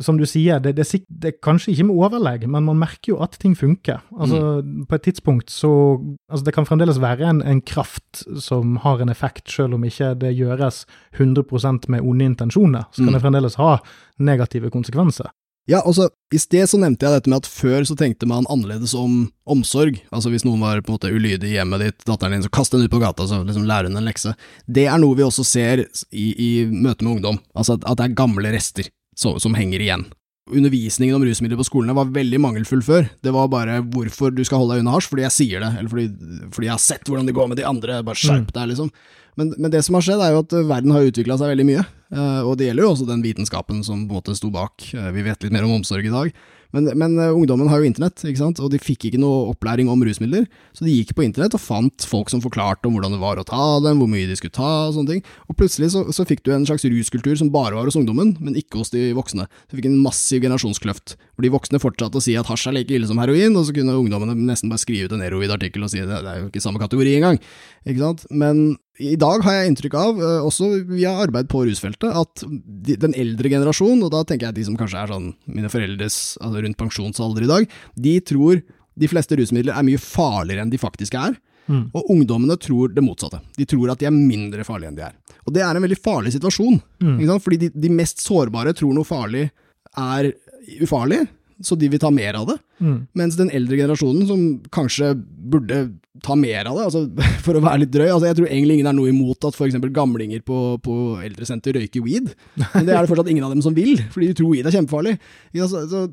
Som 0.00 0.16
du 0.16 0.24
sier, 0.24 0.56
det, 0.58 0.70
det, 0.78 0.86
det 1.20 1.28
er 1.28 1.34
kanskje 1.44 1.74
ikke 1.74 1.84
med 1.84 1.96
overlegg, 2.00 2.46
men 2.48 2.64
man 2.64 2.78
merker 2.80 3.10
jo 3.12 3.18
at 3.20 3.32
ting 3.38 3.52
funker. 3.54 3.98
Altså, 4.16 4.62
Mm. 4.64 4.86
På 4.88 4.94
et 4.96 5.02
tidspunkt 5.04 5.50
så 5.52 6.00
altså 6.30 6.44
Det 6.46 6.54
kan 6.54 6.64
fremdeles 6.64 6.96
være 6.98 7.28
en, 7.28 7.42
en 7.42 7.60
kraft 7.60 8.24
som 8.40 8.76
har 8.80 9.02
en 9.02 9.10
effekt, 9.12 9.50
selv 9.52 9.74
om 9.74 9.84
ikke 9.84 10.14
det 10.18 10.32
gjøres 10.38 10.86
100% 11.18 11.88
med 11.92 12.00
onde 12.00 12.24
intensjoner. 12.24 12.84
Så 12.90 13.04
kan 13.04 13.12
Mm. 13.12 13.12
det 13.12 13.22
fremdeles 13.22 13.54
ha 13.56 13.76
negative 14.18 14.70
konsekvenser. 14.70 15.28
Ja, 15.70 15.78
altså, 15.86 16.08
I 16.34 16.40
sted 16.42 16.66
så 16.66 16.78
nevnte 16.80 17.06
jeg 17.06 17.14
dette 17.14 17.30
med 17.30 17.44
at 17.44 17.48
før 17.50 17.84
så 17.86 17.94
tenkte 17.98 18.26
man 18.26 18.48
annerledes 18.50 18.96
om 18.98 19.28
omsorg. 19.46 20.00
Altså 20.10 20.32
Hvis 20.32 20.42
noen 20.46 20.62
var 20.62 20.80
på 20.82 20.90
en 20.90 20.96
måte 20.96 21.12
ulydig 21.12 21.52
i 21.52 21.54
hjemmet 21.54 21.84
ditt, 21.84 22.00
datteren 22.08 22.34
din, 22.34 22.42
så 22.42 22.50
kast 22.50 22.74
den 22.74 22.82
ut 22.82 22.90
på 22.90 22.98
gata, 23.02 23.28
så 23.30 23.44
liksom 23.46 23.68
lærer 23.68 23.90
hun 23.90 24.00
en 24.00 24.08
lekse. 24.08 24.34
Det 24.66 24.88
er 24.90 24.98
noe 24.98 25.18
vi 25.18 25.26
også 25.26 25.46
ser 25.46 25.84
i, 26.10 26.26
i 26.34 26.50
møte 26.66 27.06
med 27.06 27.20
ungdom. 27.20 27.38
Altså 27.54 27.78
at, 27.78 27.86
at 27.86 28.00
det 28.00 28.08
er 28.08 28.18
gamle 28.18 28.52
rester 28.54 28.90
som, 29.14 29.38
som 29.42 29.54
henger 29.54 29.84
igjen. 29.84 30.08
Undervisningen 30.50 31.14
om 31.14 31.22
rusmidler 31.22 31.60
på 31.60 31.68
skolene 31.68 31.94
var 31.94 32.10
veldig 32.10 32.42
mangelfull 32.42 32.82
før. 32.82 33.06
Det 33.22 33.30
var 33.30 33.46
bare 33.52 33.78
hvorfor 33.94 34.34
du 34.34 34.42
skal 34.42 34.64
holde 34.64 34.74
deg 34.74 34.82
unna 34.82 34.96
hasj, 34.96 35.12
fordi 35.12 35.28
jeg 35.28 35.36
sier 35.36 35.62
det, 35.62 35.70
eller 35.78 35.92
fordi, 35.92 36.08
fordi 36.56 36.66
jeg 36.66 36.74
har 36.74 36.82
sett 36.82 37.06
hvordan 37.06 37.30
det 37.30 37.36
går 37.38 37.52
med 37.52 37.62
de 37.62 37.68
andre, 37.68 38.02
bare 38.02 38.18
skjerp 38.18 38.50
deg, 38.56 38.72
liksom. 38.72 38.90
Men, 39.38 39.54
men 39.56 39.70
det 39.72 39.84
som 39.86 39.94
har 39.96 40.04
skjedd, 40.04 40.20
er 40.26 40.34
jo 40.34 40.42
at 40.42 40.56
verden 40.74 40.92
har 40.92 41.06
utvikla 41.06 41.38
seg 41.38 41.54
veldig 41.54 41.68
mye. 41.70 41.84
Eh, 42.12 42.42
og 42.44 42.58
det 42.60 42.68
gjelder 42.68 42.84
jo 42.84 42.94
også 42.94 43.08
den 43.08 43.22
vitenskapen 43.24 43.80
som 43.86 44.04
på 44.04 44.12
en 44.12 44.18
måte 44.20 44.36
sto 44.36 44.52
bak. 44.52 44.84
Eh, 44.92 45.12
vi 45.16 45.24
vet 45.24 45.44
litt 45.44 45.54
mer 45.54 45.64
om 45.64 45.78
omsorg 45.78 46.04
i 46.08 46.12
dag. 46.12 46.34
Men, 46.72 46.88
men 46.96 47.18
eh, 47.20 47.32
ungdommen 47.32 47.68
har 47.68 47.80
jo 47.80 47.88
internett, 47.88 48.20
ikke 48.24 48.40
sant? 48.40 48.60
og 48.64 48.70
de 48.72 48.80
fikk 48.80 49.06
ikke 49.08 49.20
noe 49.20 49.50
opplæring 49.52 49.90
om 49.92 50.00
rusmidler. 50.04 50.46
Så 50.76 50.86
de 50.86 50.94
gikk 50.94 51.12
på 51.16 51.24
internett 51.26 51.56
og 51.56 51.62
fant 51.62 52.06
folk 52.08 52.32
som 52.32 52.42
forklarte 52.44 52.88
om 52.88 52.96
hvordan 52.96 53.16
det 53.16 53.20
var 53.22 53.40
å 53.40 53.46
ta 53.48 53.64
dem, 53.84 54.00
hvor 54.00 54.08
mye 54.10 54.28
de 54.28 54.36
skulle 54.38 54.56
ta 54.56 54.70
og 54.88 54.96
sånne 54.96 55.14
ting. 55.16 55.24
Og 55.52 55.58
plutselig 55.60 55.92
så, 55.94 56.04
så 56.16 56.26
fikk 56.28 56.44
du 56.46 56.52
en 56.56 56.66
slags 56.68 56.86
ruskultur 56.88 57.36
som 57.38 57.52
bare 57.52 57.76
var 57.76 57.88
hos 57.88 57.98
ungdommen, 58.00 58.34
men 58.40 58.56
ikke 58.58 58.80
hos 58.80 58.92
de 58.94 59.10
voksne. 59.16 59.48
Du 59.68 59.76
fikk 59.76 59.90
en 59.90 60.00
massiv 60.04 60.44
generasjonskløft, 60.44 61.16
hvor 61.36 61.46
de 61.46 61.52
voksne 61.52 61.80
fortsatte 61.82 62.20
å 62.20 62.24
si 62.24 62.38
at 62.40 62.48
hasj 62.48 62.70
er 62.70 62.78
like 62.80 62.96
ille 62.96 63.10
som 63.10 63.20
heroin, 63.20 63.56
og 63.56 63.68
så 63.68 63.76
kunne 63.76 63.98
ungdommene 64.00 64.36
nesten 64.48 64.72
bare 64.72 64.84
skrive 64.84 65.10
ut 65.10 65.16
en 65.16 65.24
Erovid-artikkel 65.28 65.84
og 65.84 65.92
si 65.92 66.00
at 66.00 66.08
det 66.12 66.22
er 66.24 66.40
jo 66.40 66.48
ikke 66.48 66.64
samme 66.64 66.80
kategori 66.80 67.18
engang. 67.20 67.40
Ikke 67.84 68.00
sant? 68.00 68.24
Men 68.32 68.64
i 69.00 69.14
dag 69.16 69.40
har 69.44 69.54
jeg 69.56 69.70
inntrykk 69.70 69.94
av, 69.96 70.18
eh, 70.20 70.44
også 70.44 70.68
via 70.90 71.14
arbeid 71.24 71.48
på 71.48 71.64
rusfeltet, 71.64 72.12
at 72.12 72.44
de, 72.44 72.96
den 73.00 73.14
eldre 73.16 73.48
generasjon, 73.48 74.02
og 74.04 74.12
da 74.12 74.20
tenker 74.28 74.50
jeg 74.50 74.58
de 74.58 74.66
som 74.68 74.76
kanskje 74.76 75.00
er 75.00 75.14
sånn 75.14 75.30
mine 75.46 75.70
foreldres 75.72 76.18
altså 76.42 76.64
rundt 76.64 76.80
pensjonsalder 76.80 77.46
i 77.46 77.50
dag, 77.50 77.78
de 77.96 78.14
tror 78.20 78.60
de 79.00 79.08
fleste 79.08 79.38
rusmidler 79.40 79.72
er 79.72 79.86
mye 79.86 80.00
farligere 80.00 80.66
enn 80.66 80.72
de 80.72 80.80
faktisk 80.80 81.16
er. 81.16 81.38
Mm. 81.70 81.86
Og 81.96 82.10
ungdommene 82.12 82.58
tror 82.60 82.92
det 82.92 83.04
motsatte. 83.04 83.40
De 83.56 83.64
tror 83.64 83.92
at 83.92 84.02
de 84.02 84.08
er 84.10 84.14
mindre 84.14 84.66
farlige 84.66 84.92
enn 84.92 84.98
de 84.98 85.06
er. 85.06 85.16
Og 85.46 85.54
det 85.56 85.62
er 85.64 85.78
en 85.78 85.84
veldig 85.84 86.00
farlig 86.02 86.34
situasjon. 86.34 86.80
Mm. 87.00 87.22
Fordi 87.40 87.58
de, 87.64 87.70
de 87.72 87.92
mest 87.92 88.20
sårbare 88.20 88.74
tror 88.76 88.92
noe 88.92 89.08
farlig 89.08 89.46
er 89.98 90.32
ufarlig, 90.82 91.22
så 91.64 91.76
de 91.78 91.88
vil 91.92 92.00
ta 92.02 92.10
mer 92.12 92.36
av 92.38 92.48
det. 92.50 92.56
Mm. 92.82 92.96
Mens 93.18 93.36
den 93.38 93.50
eldre 93.54 93.78
generasjonen, 93.78 94.26
som 94.28 94.42
kanskje 94.74 95.12
burde 95.52 95.84
ta 96.22 96.36
mer 96.38 96.68
av 96.68 96.76
det, 96.78 96.86
altså, 96.88 97.02
for 97.46 97.58
å 97.58 97.62
være 97.64 97.84
litt 97.84 97.92
drøy 97.94 98.08
altså 98.08 98.28
Jeg 98.28 98.38
tror 98.38 98.50
egentlig 98.50 98.76
ingen 98.78 98.90
er 98.90 98.96
noe 98.96 99.12
imot 99.12 99.48
at 99.48 99.56
f.eks. 99.56 99.78
gamlinger 99.94 100.42
på, 100.46 100.58
på 100.84 100.98
eldresenter 101.24 101.78
røyker 101.78 102.04
weed. 102.04 102.34
Men 102.60 102.86
det 102.88 102.94
er 102.94 103.00
det 103.00 103.10
fortsatt 103.10 103.32
ingen 103.32 103.46
av 103.46 103.54
dem 103.54 103.64
som 103.64 103.76
vil, 103.76 103.96
fordi 104.12 104.30
de 104.30 104.36
tror 104.38 104.52
weed 104.52 104.68
er 104.68 104.76
kjempefarlig. 104.76 105.16
Ja, 105.56 105.70
så, 105.70 106.04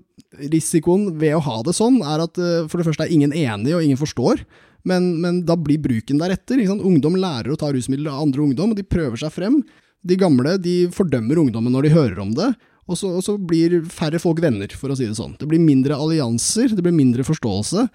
risikoen 0.53 1.11
ved 1.19 1.35
å 1.37 1.43
ha 1.45 1.59
det 1.65 1.75
sånn, 1.77 2.01
er 2.05 2.25
at 2.25 2.39
eh, 2.39 2.65
for 2.69 2.79
det 2.79 2.87
første 2.87 3.07
er 3.07 3.13
ingen 3.13 3.35
enig, 3.35 3.75
og 3.75 3.85
ingen 3.85 3.99
forstår. 3.99 4.45
Men, 4.87 5.11
men 5.19 5.43
da 5.47 5.57
blir 5.59 5.81
bruken 5.83 6.21
deretter. 6.21 6.61
Ungdom 6.77 7.17
lærer 7.19 7.51
å 7.51 7.59
ta 7.59 7.71
rusmidler 7.73 8.13
av 8.13 8.23
andre 8.27 8.45
ungdom, 8.45 8.73
og 8.73 8.79
de 8.79 8.87
prøver 8.87 9.19
seg 9.19 9.33
frem. 9.35 9.59
De 10.07 10.15
gamle 10.19 10.55
de 10.63 10.75
fordømmer 10.95 11.41
ungdommen 11.41 11.73
når 11.75 11.87
de 11.87 11.95
hører 11.97 12.21
om 12.23 12.31
det, 12.35 12.53
og 12.89 12.97
så, 12.97 13.11
og 13.19 13.25
så 13.25 13.35
blir 13.37 13.83
færre 13.93 14.21
folk 14.21 14.41
venner, 14.41 14.71
for 14.73 14.89
å 14.89 14.97
si 14.97 15.05
det 15.05 15.17
sånn. 15.19 15.35
Det 15.37 15.47
blir 15.49 15.61
mindre 15.61 15.97
allianser, 15.99 16.73
det 16.73 16.85
blir 16.85 16.95
mindre 16.95 17.25
forståelse. 17.27 17.85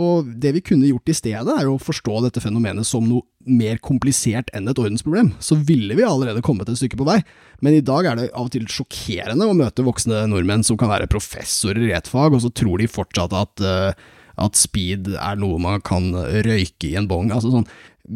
Og 0.00 0.28
det 0.40 0.54
vi 0.56 0.62
kunne 0.64 0.88
gjort 0.88 1.10
i 1.12 1.16
stedet, 1.16 1.52
er 1.52 1.66
jo 1.66 1.76
å 1.76 1.82
forstå 1.82 2.22
dette 2.24 2.40
fenomenet 2.40 2.86
som 2.88 3.04
noe 3.04 3.24
mer 3.44 3.80
komplisert 3.84 4.48
enn 4.56 4.70
et 4.70 4.78
ordensproblem. 4.80 5.32
Så 5.42 5.58
ville 5.68 5.96
vi 5.98 6.06
allerede 6.06 6.44
kommet 6.44 6.70
et 6.72 6.80
stykke 6.80 7.00
på 7.00 7.08
vei. 7.08 7.18
Men 7.64 7.76
i 7.76 7.84
dag 7.84 8.08
er 8.08 8.18
det 8.18 8.30
av 8.30 8.48
og 8.48 8.54
til 8.54 8.64
sjokkerende 8.72 9.48
å 9.48 9.56
møte 9.56 9.84
voksne 9.84 10.24
nordmenn 10.32 10.64
som 10.64 10.78
kan 10.80 10.92
være 10.92 11.10
professorer 11.12 11.90
i 11.90 11.94
et 11.96 12.08
fag, 12.08 12.32
og 12.32 12.44
så 12.44 12.52
tror 12.56 12.80
de 12.80 12.88
fortsatt 12.88 13.36
at, 13.36 13.64
uh, 13.64 14.20
at 14.40 14.60
speed 14.60 15.12
er 15.16 15.40
noe 15.40 15.60
man 15.60 15.84
kan 15.84 16.08
røyke 16.16 16.88
i 16.88 16.96
en 17.00 17.10
bong. 17.10 17.32
Altså 17.34 17.52
sånn 17.52 17.68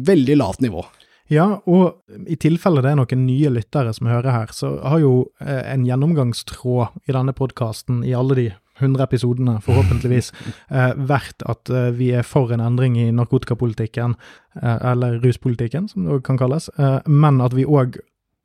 veldig 0.07 0.41
lavt 0.41 0.65
nivå. 0.65 0.81
Ja, 1.29 1.59
og 1.67 1.97
i 2.27 2.37
tilfelle 2.39 2.81
det 2.81 2.93
er 2.93 2.99
noen 3.01 3.25
nye 3.27 3.49
lyttere 3.51 3.91
som 3.95 4.07
hører 4.07 4.31
her, 4.31 4.53
så 4.55 4.77
har 4.79 5.01
jo 5.03 5.27
eh, 5.43 5.63
en 5.73 5.83
gjennomgangstråd 5.87 7.01
i 7.09 7.15
denne 7.15 7.33
podkasten 7.35 7.99
i 8.07 8.13
alle 8.15 8.37
de 8.39 8.45
100 8.79 9.03
episodene, 9.07 9.57
forhåpentligvis, 9.65 10.31
eh, 10.69 10.93
vært 11.09 11.43
at 11.49 11.69
eh, 11.73 11.89
vi 11.97 12.11
er 12.15 12.23
for 12.27 12.53
en 12.53 12.61
endring 12.63 12.95
i 13.01 13.09
narkotikapolitikken, 13.11 14.15
eh, 14.61 14.77
eller 14.93 15.17
ruspolitikken, 15.23 15.89
som 15.91 16.05
det 16.07 16.21
kan 16.27 16.37
kalles, 16.39 16.69
men 17.07 17.41
at 17.41 17.57
vi 17.57 17.65
òg 17.65 17.97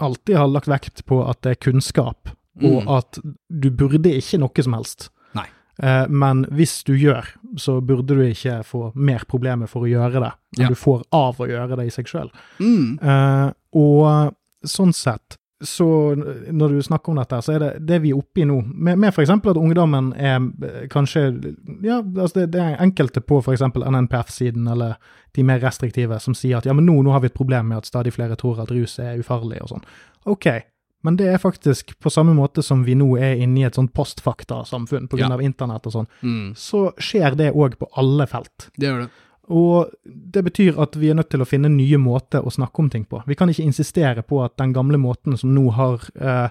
alltid 0.03 0.35
har 0.41 0.49
lagt 0.51 0.66
vekt 0.72 1.05
på 1.07 1.20
at 1.28 1.43
det 1.45 1.51
er 1.57 1.64
kunnskap, 1.70 2.33
og 2.62 2.83
Mm. 2.83 2.89
at 2.99 3.18
du 3.49 3.70
burde 3.70 4.11
ikke 4.12 4.39
noe 4.43 4.62
som 4.64 4.74
helst. 4.76 5.11
Eh, 5.81 6.07
men 6.09 6.45
hvis 6.53 6.83
du 6.85 6.93
gjør, 6.99 7.29
så 7.57 7.79
burde 7.81 8.12
du 8.16 8.20
ikke 8.27 8.59
få 8.66 8.91
mer 8.95 9.25
problemer 9.29 9.70
for 9.70 9.87
å 9.87 9.91
gjøre 9.91 10.20
det, 10.20 10.33
enn 10.59 10.66
Ja. 10.66 10.68
du 10.68 10.75
får 10.77 11.05
av 11.12 11.39
å 11.41 11.49
gjøre 11.49 11.77
det 11.81 11.87
i 11.87 11.95
seg 11.95 12.05
sjøl. 12.11 12.29
Mm. 12.61 12.99
Eh, 13.03 13.53
og 13.75 14.35
sånn 14.68 14.93
sett, 14.93 15.39
så 15.62 15.87
når 16.51 16.68
du 16.75 16.83
snakker 16.83 17.12
om 17.12 17.16
dette, 17.20 17.39
så 17.43 17.55
er 17.55 17.59
det 17.62 17.87
det 17.87 18.01
vi 18.03 18.11
er 18.11 18.18
oppe 18.18 18.41
i 18.43 18.45
nå, 18.45 18.57
med, 18.66 18.99
med 18.99 19.12
f.eks. 19.14 19.31
at 19.31 19.57
ungdommen 19.57 20.12
er 20.18 20.41
eh, 20.66 20.89
kanskje 20.91 21.55
Ja, 21.87 22.01
altså 22.03 22.41
det, 22.41 22.49
det 22.57 22.61
er 22.61 22.81
enkelte 22.83 23.20
på 23.23 23.39
f.eks. 23.39 23.62
NNPF-siden 23.62 24.66
eller 24.68 24.97
de 25.35 25.43
mer 25.47 25.61
restriktive 25.62 26.18
som 26.20 26.35
sier 26.35 26.59
at 26.59 26.66
ja, 26.66 26.75
men 26.75 26.85
nå, 26.87 26.97
nå 27.03 27.12
har 27.14 27.20
vi 27.23 27.31
et 27.31 27.35
problem 27.39 27.68
med 27.70 27.79
at 27.79 27.87
stadig 27.87 28.12
flere 28.12 28.35
tror 28.37 28.61
at 28.61 28.70
rus 28.75 28.99
er 28.99 29.18
ufarlig 29.23 29.62
og 29.62 29.70
sånn. 29.70 29.85
Ok, 30.27 30.47
men 31.03 31.16
det 31.16 31.26
er 31.32 31.38
faktisk 31.38 31.98
på 32.00 32.11
samme 32.11 32.34
måte 32.34 32.62
som 32.62 32.84
vi 32.84 32.94
nå 32.94 33.16
er 33.18 33.36
inne 33.42 33.61
i 33.61 33.64
et 33.64 33.74
sånt 33.74 33.92
postfakta-samfunn 33.92 35.09
pga. 35.09 35.18
Ja. 35.18 35.32
av 35.32 35.40
internett 35.42 35.86
og 35.86 35.92
sånn, 35.92 36.07
Mm. 36.22 36.55
så 36.57 36.92
skjer 36.98 37.36
det 37.36 37.53
òg 37.55 37.76
på 37.78 37.86
alle 37.96 38.26
felt. 38.26 38.70
Det 38.78 38.86
gjør 38.88 39.00
det. 39.03 39.11
Og 39.50 39.90
det 40.07 40.44
betyr 40.44 40.78
at 40.80 40.94
vi 40.96 41.11
er 41.11 41.14
nødt 41.14 41.28
til 41.30 41.40
å 41.42 41.46
finne 41.46 41.68
nye 41.68 41.98
måter 41.98 42.40
å 42.44 42.50
snakke 42.50 42.78
om 42.78 42.88
ting 42.90 43.05
på. 43.05 43.22
Vi 43.26 43.34
kan 43.34 43.48
ikke 43.48 43.64
insistere 43.66 44.22
på 44.22 44.44
at 44.44 44.57
den 44.57 44.72
gamle 44.72 44.96
måten 44.98 45.36
som 45.36 45.53
nå 45.55 45.70
har 45.72 46.00
eh, 46.20 46.48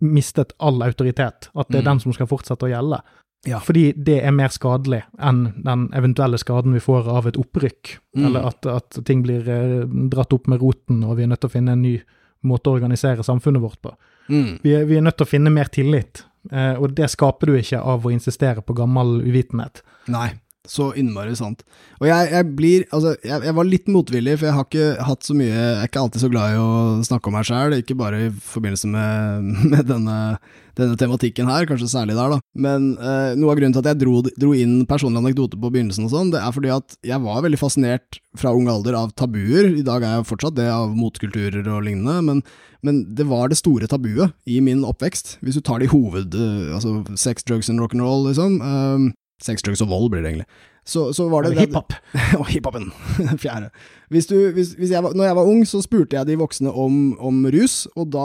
mistet 0.00 0.52
all 0.60 0.80
autoritet, 0.82 1.48
at 1.54 1.68
det 1.68 1.76
er 1.78 1.82
Mm. 1.82 1.84
den 1.84 2.00
som 2.00 2.12
skal 2.12 2.26
fortsette 2.26 2.62
å 2.66 2.70
gjelde. 2.70 3.00
Ja. 3.46 3.58
Fordi 3.58 3.92
det 3.96 4.22
er 4.24 4.30
mer 4.32 4.48
skadelig 4.48 5.02
enn 5.18 5.62
den 5.64 5.88
eventuelle 5.92 6.38
skaden 6.38 6.72
vi 6.72 6.78
får 6.80 7.06
av 7.08 7.26
et 7.26 7.36
opprykk, 7.36 7.98
Mm. 8.16 8.26
eller 8.26 8.46
at, 8.46 8.66
at 8.66 9.04
ting 9.04 9.22
blir 9.22 9.46
eh, 9.48 9.84
dratt 10.08 10.32
opp 10.32 10.46
med 10.48 10.60
roten, 10.60 11.04
og 11.04 11.16
vi 11.16 11.22
er 11.24 11.26
nødt 11.28 11.40
til 11.40 11.48
å 11.48 11.52
finne 11.52 11.72
en 11.72 11.82
ny 11.82 11.94
måte 11.98 12.04
å 12.44 12.74
organisere 12.74 13.24
samfunnet 13.26 13.62
vårt 13.62 13.80
på. 13.82 13.94
Mm. 14.30 14.58
Vi 14.62 14.74
er, 14.74 14.84
vi 14.88 14.96
er 14.96 15.04
nødt 15.04 15.18
til 15.20 15.26
å 15.26 15.30
finne 15.30 15.52
mer 15.52 15.70
tillit, 15.72 16.24
eh, 16.52 16.74
og 16.78 16.94
det 16.96 17.10
skaper 17.12 17.50
du 17.50 17.58
ikke 17.58 17.80
av 17.82 18.06
å 18.06 18.12
insistere 18.14 18.62
på 18.62 18.76
gammel 18.78 19.20
uvitenhet. 19.26 19.82
Nei, 20.12 20.30
så 20.68 20.90
innmari 20.98 21.32
sant. 21.38 21.62
Og 22.00 22.08
jeg, 22.08 22.30
jeg 22.34 22.48
blir 22.56 22.84
Altså, 22.92 23.14
jeg, 23.24 23.42
jeg 23.46 23.56
var 23.56 23.68
litt 23.68 23.90
motvillig, 23.90 24.36
for 24.38 24.48
jeg 24.48 24.56
har 24.56 24.66
ikke 24.66 25.06
hatt 25.08 25.26
så 25.26 25.36
mye 25.36 25.50
Jeg 25.50 25.76
er 25.78 25.88
ikke 25.88 26.02
alltid 26.02 26.24
så 26.24 26.30
glad 26.32 26.54
i 26.54 26.60
å 26.60 26.70
snakke 27.06 27.30
om 27.30 27.36
meg 27.38 27.46
sjæl, 27.48 27.76
ikke 27.80 27.96
bare 27.98 28.24
i 28.26 28.30
forbindelse 28.30 28.90
med, 28.92 29.50
med 29.72 29.88
denne, 29.88 30.16
denne 30.78 30.98
tematikken 31.00 31.50
her, 31.50 31.68
kanskje 31.68 31.90
særlig 31.92 32.18
der, 32.18 32.36
da. 32.36 32.40
Men 32.66 32.90
eh, 32.98 33.36
noe 33.40 33.54
av 33.54 33.60
grunnen 33.60 33.76
til 33.76 33.84
at 33.84 33.92
jeg 33.92 34.02
dro, 34.02 34.20
dro 34.28 34.54
inn 34.56 34.80
personlig 34.90 35.22
anekdote 35.22 35.60
på 35.60 35.72
begynnelsen 35.72 36.08
og 36.08 36.14
sånn, 36.14 36.34
det 36.34 36.42
er 36.44 36.56
fordi 36.56 36.74
at 36.76 36.98
jeg 37.08 37.24
var 37.24 37.44
veldig 37.46 37.60
fascinert 37.60 38.20
fra 38.38 38.52
ung 38.54 38.68
alder 38.70 38.98
av 39.00 39.14
tabuer. 39.18 39.72
I 39.80 39.86
dag 39.86 40.04
er 40.04 40.18
jeg 40.18 40.28
fortsatt 40.28 40.58
det 40.58 40.68
av 40.72 40.92
motkulturer 40.96 41.64
og 41.72 41.86
lignende, 41.88 42.20
men 42.26 42.44
men 42.80 43.02
det 43.14 43.26
var 43.28 43.50
det 43.50 43.58
store 43.60 43.84
tabuet 43.90 44.32
i 44.48 44.60
min 44.64 44.84
oppvekst. 44.88 45.34
Hvis 45.44 45.58
du 45.58 45.64
tar 45.64 45.80
det 45.80 45.90
i 45.90 45.92
hoved... 45.92 46.32
eh, 46.32 46.70
altså 46.72 47.02
sex, 47.12 47.44
drugs 47.44 47.68
and 47.68 47.80
rock'n'roll, 47.82 48.24
liksom. 48.30 48.60
Um, 48.64 49.10
sex, 49.44 49.64
drugs 49.66 49.82
og 49.84 49.90
vold 49.92 50.10
blir 50.12 50.24
det 50.24 50.34
egentlig. 50.34 50.50
Så, 50.90 51.12
så 51.14 51.26
var 51.28 51.44
det 51.44 51.52
Og 51.52 51.60
hiphop. 51.60 51.92
og 52.40 52.46
hiphopen. 52.50 52.88
Fjerde. 53.42 53.68
Hvis 54.10 54.26
du, 54.26 54.36
hvis, 54.56 54.72
hvis 54.78 54.90
jeg 54.90 55.04
var, 55.04 55.12
når 55.14 55.28
jeg 55.28 55.36
var 55.36 55.50
ung, 55.52 55.60
så 55.68 55.82
spurte 55.84 56.16
jeg 56.16 56.26
de 56.26 56.38
voksne 56.40 56.72
om, 56.72 56.96
om 57.20 57.44
rus, 57.52 57.84
og 57.94 58.08
da 58.10 58.24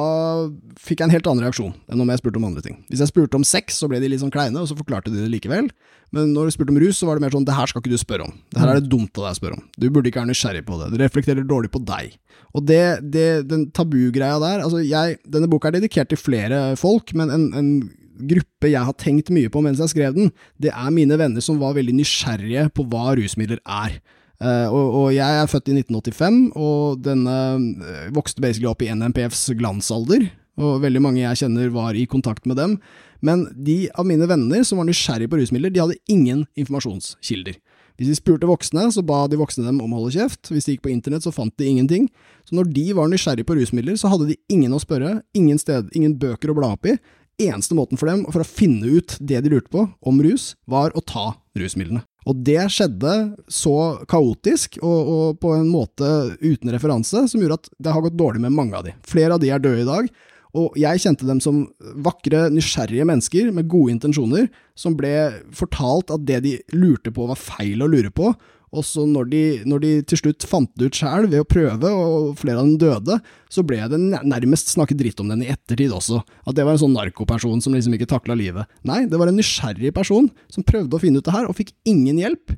fikk 0.82 1.04
jeg 1.04 1.10
en 1.10 1.14
helt 1.14 1.28
annen 1.30 1.46
reaksjon 1.46 1.76
enn 1.92 2.02
om 2.02 2.10
jeg 2.10 2.24
spurte 2.24 2.42
om 2.42 2.48
andre 2.48 2.64
ting. 2.66 2.80
Hvis 2.90 3.04
jeg 3.04 3.12
spurte 3.12 3.38
om 3.38 3.46
sex, 3.46 3.78
så 3.82 3.90
ble 3.92 4.00
de 4.02 4.10
litt 4.10 4.24
sånn 4.24 4.34
kleine, 4.34 4.64
og 4.64 4.72
så 4.72 4.78
forklarte 4.80 5.14
de 5.14 5.22
det 5.22 5.30
likevel. 5.36 5.70
Men 6.16 6.32
når 6.34 6.48
du 6.48 6.56
spurte 6.56 6.74
om 6.74 6.80
rus, 6.82 6.98
så 6.98 7.10
var 7.10 7.20
det 7.20 7.26
mer 7.26 7.36
sånn 7.36 7.46
det 7.46 7.58
her 7.58 7.70
skal 7.70 7.84
ikke 7.84 7.94
du 7.94 8.02
spørre 8.02 8.26
om. 8.30 8.34
Det 8.54 8.62
her 8.62 8.72
er 8.72 8.80
det 8.80 8.90
dumt 8.90 9.12
av 9.20 9.28
deg 9.28 9.36
å 9.36 9.40
spørre 9.42 9.60
om. 9.60 9.66
Du 9.76 9.90
burde 9.90 10.10
ikke 10.10 10.24
være 10.24 10.32
nysgjerrig 10.32 10.64
på 10.66 10.80
det. 10.80 10.90
Det 10.94 11.02
reflekterer 11.04 11.46
dårlig 11.46 11.70
på 11.76 11.84
deg. 11.86 12.16
Og 12.56 12.66
det, 12.66 12.82
det 13.14 13.28
den 13.52 13.68
tabugreia 13.76 14.40
der 14.40 14.64
altså 14.64 14.80
jeg, 14.80 15.18
Denne 15.28 15.50
boka 15.52 15.70
er 15.70 15.78
dedikert 15.78 16.10
til 16.12 16.20
flere 16.22 16.62
folk, 16.80 17.12
men 17.18 17.34
en, 17.34 17.46
en 17.58 17.72
gruppe 18.16 18.72
jeg 18.72 18.88
har 18.88 18.96
tenkt 19.02 19.32
mye 19.34 19.52
på 19.52 19.62
mens 19.66 19.82
jeg 19.84 19.94
skrev 19.94 20.16
den, 20.18 20.32
det 20.62 20.72
er 20.74 20.94
mine 20.94 21.18
venner 21.20 21.44
som 21.44 21.60
var 21.62 21.76
veldig 21.78 21.96
nysgjerrige 21.98 22.70
på 22.76 22.88
hva 22.92 23.16
rusmidler 23.20 23.62
er. 23.64 24.00
Uh, 24.36 24.68
og, 24.68 24.88
og 25.00 25.06
jeg 25.16 25.42
er 25.42 25.48
født 25.48 25.72
i 25.72 25.78
1985, 25.80 26.40
og 26.60 27.04
denne 27.06 27.36
uh, 27.80 28.08
vokste 28.16 28.44
basically 28.44 28.68
opp 28.72 28.84
i 28.84 28.92
NMPFs 28.92 29.48
glansalder. 29.60 30.28
Og 30.60 30.82
veldig 30.84 31.02
mange 31.04 31.24
jeg 31.24 31.44
kjenner 31.44 31.72
var 31.72 31.96
i 32.00 32.08
kontakt 32.08 32.46
med 32.48 32.60
dem. 32.60 32.78
Men 33.26 33.46
de 33.56 33.86
av 33.96 34.08
mine 34.08 34.28
venner 34.30 34.64
som 34.68 34.80
var 34.80 34.88
nysgjerrige 34.88 35.32
på 35.32 35.40
rusmidler, 35.40 35.72
de 35.72 35.82
hadde 35.84 36.00
ingen 36.12 36.46
informasjonskilder. 36.60 37.58
Hvis 37.96 38.12
de 38.12 38.16
spurte 38.18 38.48
voksne, 38.48 38.90
så 38.92 39.04
ba 39.08 39.22
de 39.32 39.40
voksne 39.40 39.64
dem 39.64 39.80
om 39.84 39.94
å 39.96 40.02
holde 40.02 40.18
kjeft. 40.18 40.52
Hvis 40.52 40.68
de 40.68 40.76
gikk 40.76 40.84
på 40.84 40.92
internett, 40.92 41.24
så 41.24 41.32
fant 41.36 41.54
de 41.60 41.68
ingenting. 41.68 42.10
Så 42.48 42.58
når 42.58 42.68
de 42.76 42.90
var 42.98 43.08
nysgjerrige 43.12 43.48
på 43.48 43.56
rusmidler, 43.56 43.96
så 44.00 44.12
hadde 44.12 44.34
de 44.34 44.40
ingen 44.52 44.76
å 44.76 44.82
spørre, 44.84 45.22
ingen, 45.38 45.60
sted, 45.62 45.88
ingen 45.96 46.18
bøker 46.20 46.52
å 46.52 46.58
bla 46.58 46.74
opp 46.76 46.90
i. 46.92 46.98
Eneste 47.42 47.76
måten 47.76 48.00
for 48.00 48.08
dem 48.08 48.24
for 48.32 48.44
å 48.44 48.48
finne 48.48 48.88
ut 48.98 49.18
det 49.20 49.42
de 49.44 49.52
lurte 49.52 49.72
på 49.74 49.88
om 50.08 50.22
rus, 50.24 50.54
var 50.70 50.96
å 50.96 51.04
ta 51.04 51.34
rusmidlene. 51.58 52.06
Og 52.26 52.40
det 52.48 52.62
skjedde 52.74 53.16
så 53.52 53.76
kaotisk 54.10 54.80
og, 54.82 55.10
og 55.16 55.42
på 55.44 55.52
en 55.54 55.68
måte 55.70 56.08
uten 56.42 56.72
referanse 56.74 57.28
som 57.30 57.42
gjorde 57.42 57.60
at 57.60 57.70
det 57.78 57.94
har 57.94 58.06
gått 58.06 58.18
dårlig 58.18 58.42
med 58.48 58.56
mange 58.56 58.78
av 58.78 58.88
de. 58.88 58.96
Flere 59.06 59.36
av 59.36 59.44
de 59.44 59.52
er 59.54 59.62
døde 59.62 59.84
i 59.84 59.90
dag. 59.90 60.10
Og 60.56 60.78
jeg 60.80 61.02
kjente 61.04 61.28
dem 61.28 61.42
som 61.44 61.66
vakre, 62.06 62.48
nysgjerrige 62.54 63.06
mennesker 63.08 63.52
med 63.54 63.68
gode 63.70 63.92
intensjoner, 63.98 64.48
som 64.80 64.96
ble 64.98 65.12
fortalt 65.56 66.14
at 66.16 66.24
det 66.26 66.40
de 66.46 66.54
lurte 66.74 67.12
på 67.14 67.28
var 67.28 67.40
feil 67.40 67.84
å 67.84 67.90
lure 67.92 68.14
på, 68.16 68.32
og 68.76 68.86
så 68.86 69.06
når 69.08 69.30
de, 69.32 69.42
når 69.68 69.84
de 69.84 69.92
til 70.12 70.20
slutt 70.20 70.46
fant 70.48 70.70
det 70.76 70.90
ut 70.90 71.00
sjæl 71.00 71.30
ved 71.32 71.42
å 71.42 71.48
prøve, 71.48 71.90
og 71.90 72.36
flere 72.40 72.60
av 72.60 72.68
dem 72.68 72.78
døde, 72.82 73.18
så 73.52 73.64
ble 73.68 73.80
det 73.92 74.00
nærmest 74.04 74.74
snakket 74.76 75.00
dritt 75.00 75.24
om 75.24 75.32
den 75.32 75.46
i 75.46 75.50
ettertid 75.54 75.94
også. 75.96 76.22
At 76.46 76.58
det 76.58 76.66
var 76.68 76.76
en 76.76 76.84
sånn 76.84 76.96
narkoperson 76.98 77.64
som 77.64 77.76
liksom 77.76 77.96
ikke 77.98 78.10
takla 78.12 78.38
livet. 78.38 78.70
Nei, 78.88 79.06
det 79.10 79.20
var 79.22 79.32
en 79.32 79.40
nysgjerrig 79.40 79.94
person 79.96 80.30
som 80.52 80.68
prøvde 80.68 80.98
å 80.98 81.02
finne 81.02 81.22
ut 81.22 81.28
det 81.28 81.36
her, 81.36 81.48
og 81.50 81.58
fikk 81.58 81.74
ingen 81.88 82.20
hjelp. 82.22 82.56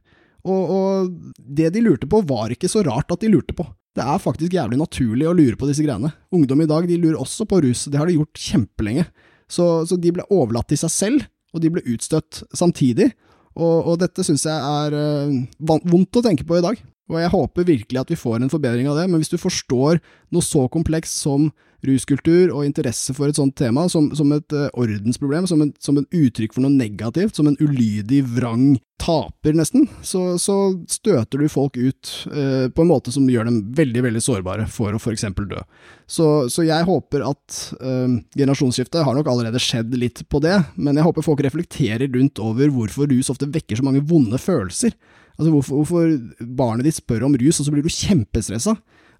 Og, 0.47 0.73
og 0.73 1.37
det 1.37 1.71
de 1.75 1.83
lurte 1.83 2.09
på, 2.09 2.23
var 2.27 2.53
ikke 2.53 2.71
så 2.71 2.83
rart 2.87 3.11
at 3.13 3.23
de 3.23 3.31
lurte 3.31 3.55
på. 3.57 3.67
Det 3.97 4.05
er 4.05 4.21
faktisk 4.21 4.53
jævlig 4.53 4.77
naturlig 4.77 5.25
å 5.25 5.33
lure 5.35 5.57
på 5.57 5.69
disse 5.69 5.85
greiene. 5.85 6.11
Ungdom 6.33 6.61
i 6.61 6.69
dag 6.69 6.85
de 6.89 6.99
lurer 7.01 7.17
også 7.17 7.47
på 7.49 7.63
rus, 7.65 7.87
det 7.89 7.97
har 7.97 8.09
de 8.09 8.19
gjort 8.19 8.41
kjempelenge. 8.41 9.07
Så, 9.49 9.65
så 9.89 9.97
de 9.97 10.11
ble 10.13 10.25
overlatt 10.33 10.69
til 10.69 10.79
seg 10.81 10.93
selv, 10.93 11.25
og 11.55 11.63
de 11.63 11.71
ble 11.73 11.85
utstøtt 11.89 12.43
samtidig. 12.55 13.09
Og, 13.57 13.89
og 13.89 13.95
dette 14.01 14.25
syns 14.25 14.45
jeg 14.45 14.53
er 14.53 14.93
eh, 14.93 15.37
vondt 15.65 16.19
å 16.19 16.23
tenke 16.25 16.45
på 16.47 16.59
i 16.59 16.63
dag. 16.65 16.79
Og 17.07 17.21
jeg 17.21 17.31
håper 17.33 17.67
virkelig 17.67 18.01
at 18.01 18.11
vi 18.11 18.19
får 18.19 18.41
en 18.41 18.51
forbedring 18.51 18.89
av 18.91 18.99
det, 18.99 19.07
men 19.09 19.21
hvis 19.21 19.31
du 19.31 19.39
forstår 19.39 20.01
noe 20.35 20.43
så 20.45 20.65
komplekst 20.71 21.21
som 21.23 21.49
ruskultur 21.87 22.51
og 22.51 22.65
interesse 22.65 23.15
for 23.17 23.29
et 23.29 23.39
sånt 23.39 23.55
tema 23.57 23.87
som, 23.91 24.09
som 24.17 24.31
et 24.35 24.55
eh, 24.55 24.69
ordensproblem, 24.77 25.47
som, 25.49 25.63
en, 25.63 25.71
som 25.83 25.97
et 25.99 26.19
uttrykk 26.19 26.55
for 26.55 26.65
noe 26.65 26.73
negativt, 26.73 27.37
som 27.37 27.49
en 27.49 27.57
ulydig, 27.61 28.23
vrang 28.35 28.75
taper, 28.97 29.53
nesten, 29.53 29.85
så, 30.01 30.39
så 30.41 30.55
støter 30.89 31.41
du 31.41 31.49
folk 31.51 31.77
ut 31.77 32.11
eh, 32.31 32.65
på 32.73 32.83
en 32.83 32.89
måte 32.89 33.13
som 33.13 33.27
gjør 33.29 33.47
dem 33.47 33.59
veldig, 33.77 34.03
veldig 34.07 34.23
sårbare 34.25 34.65
for 34.73 34.95
å 34.95 35.01
for 35.01 35.13
eksempel 35.13 35.47
dø. 35.49 35.61
Så, 36.09 36.47
så 36.51 36.65
jeg 36.65 36.87
håper 36.87 37.25
at 37.27 37.59
eh, 37.77 38.17
generasjonsskiftet 38.37 39.05
har 39.05 39.17
nok 39.17 39.29
allerede 39.31 39.61
skjedd 39.61 39.93
litt 39.99 40.23
på 40.31 40.41
det, 40.43 40.57
men 40.75 40.97
jeg 40.97 41.07
håper 41.07 41.25
folk 41.25 41.45
reflekterer 41.45 42.09
rundt 42.15 42.41
over 42.43 42.73
hvorfor 42.73 43.09
rus 43.11 43.31
ofte 43.33 43.49
vekker 43.53 43.79
så 43.79 43.85
mange 43.85 44.03
vonde 44.07 44.41
følelser. 44.41 44.97
Altså 45.37 45.53
hvorfor, 45.53 45.83
hvorfor 45.83 46.45
barnet 46.57 46.87
ditt 46.87 46.97
spør 46.97 47.27
om 47.27 47.37
rus, 47.37 47.59
og 47.61 47.67
så 47.67 47.73
blir 47.73 47.85
du 47.85 47.93
kjempestressa. 47.93 48.73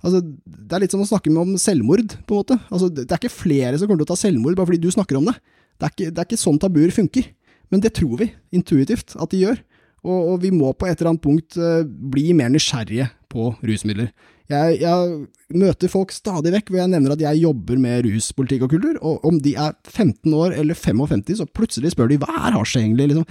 Altså, 0.06 0.22
det 0.22 0.76
er 0.76 0.84
litt 0.84 0.94
som 0.94 1.02
å 1.04 1.10
snakke 1.10 1.34
om 1.34 1.56
selvmord, 1.62 2.18
på 2.28 2.36
en 2.36 2.44
måte. 2.44 2.60
Altså, 2.70 2.90
det 2.94 3.08
er 3.08 3.20
ikke 3.20 3.34
flere 3.34 3.78
som 3.78 3.90
kommer 3.90 4.04
til 4.04 4.10
å 4.10 4.14
ta 4.14 4.20
selvmord 4.20 4.58
bare 4.58 4.70
fordi 4.70 4.84
du 4.84 4.92
snakker 4.94 5.20
om 5.20 5.30
det. 5.30 5.38
Det 5.78 5.88
er 5.88 5.94
ikke, 5.94 6.12
det 6.12 6.22
er 6.22 6.30
ikke 6.30 6.42
sånn 6.42 6.62
tabuer 6.62 6.94
funker. 6.94 7.32
Men 7.74 7.84
det 7.84 7.96
tror 7.98 8.16
vi, 8.22 8.30
intuitivt, 8.56 9.18
at 9.20 9.34
de 9.34 9.44
gjør. 9.44 9.60
Og, 10.08 10.18
og 10.34 10.42
vi 10.44 10.54
må 10.54 10.72
på 10.78 10.88
et 10.88 11.00
eller 11.00 11.14
annet 11.14 11.24
punkt 11.26 11.58
eh, 11.60 11.84
bli 11.84 12.30
mer 12.38 12.52
nysgjerrige 12.54 13.10
på 13.32 13.50
rusmidler. 13.66 14.12
Jeg, 14.48 14.78
jeg 14.80 15.58
møter 15.60 15.92
folk 15.92 16.14
stadig 16.16 16.54
vekk 16.54 16.70
hvor 16.72 16.80
jeg 16.80 16.92
nevner 16.94 17.18
at 17.18 17.24
jeg 17.26 17.42
jobber 17.42 17.80
med 17.84 18.06
ruspolitikk 18.06 18.64
og 18.64 18.76
kultur, 18.78 19.00
og 19.04 19.26
om 19.28 19.42
de 19.44 19.58
er 19.60 19.74
15 19.90 20.32
år 20.38 20.56
eller 20.56 20.78
55, 20.78 21.42
så 21.42 21.50
plutselig 21.52 21.92
spør 21.92 22.14
de 22.14 22.20
hva 22.22 22.30
er 22.48 22.56
hasj 22.56 22.78
egentlig? 22.80 23.10
Liksom. 23.12 23.28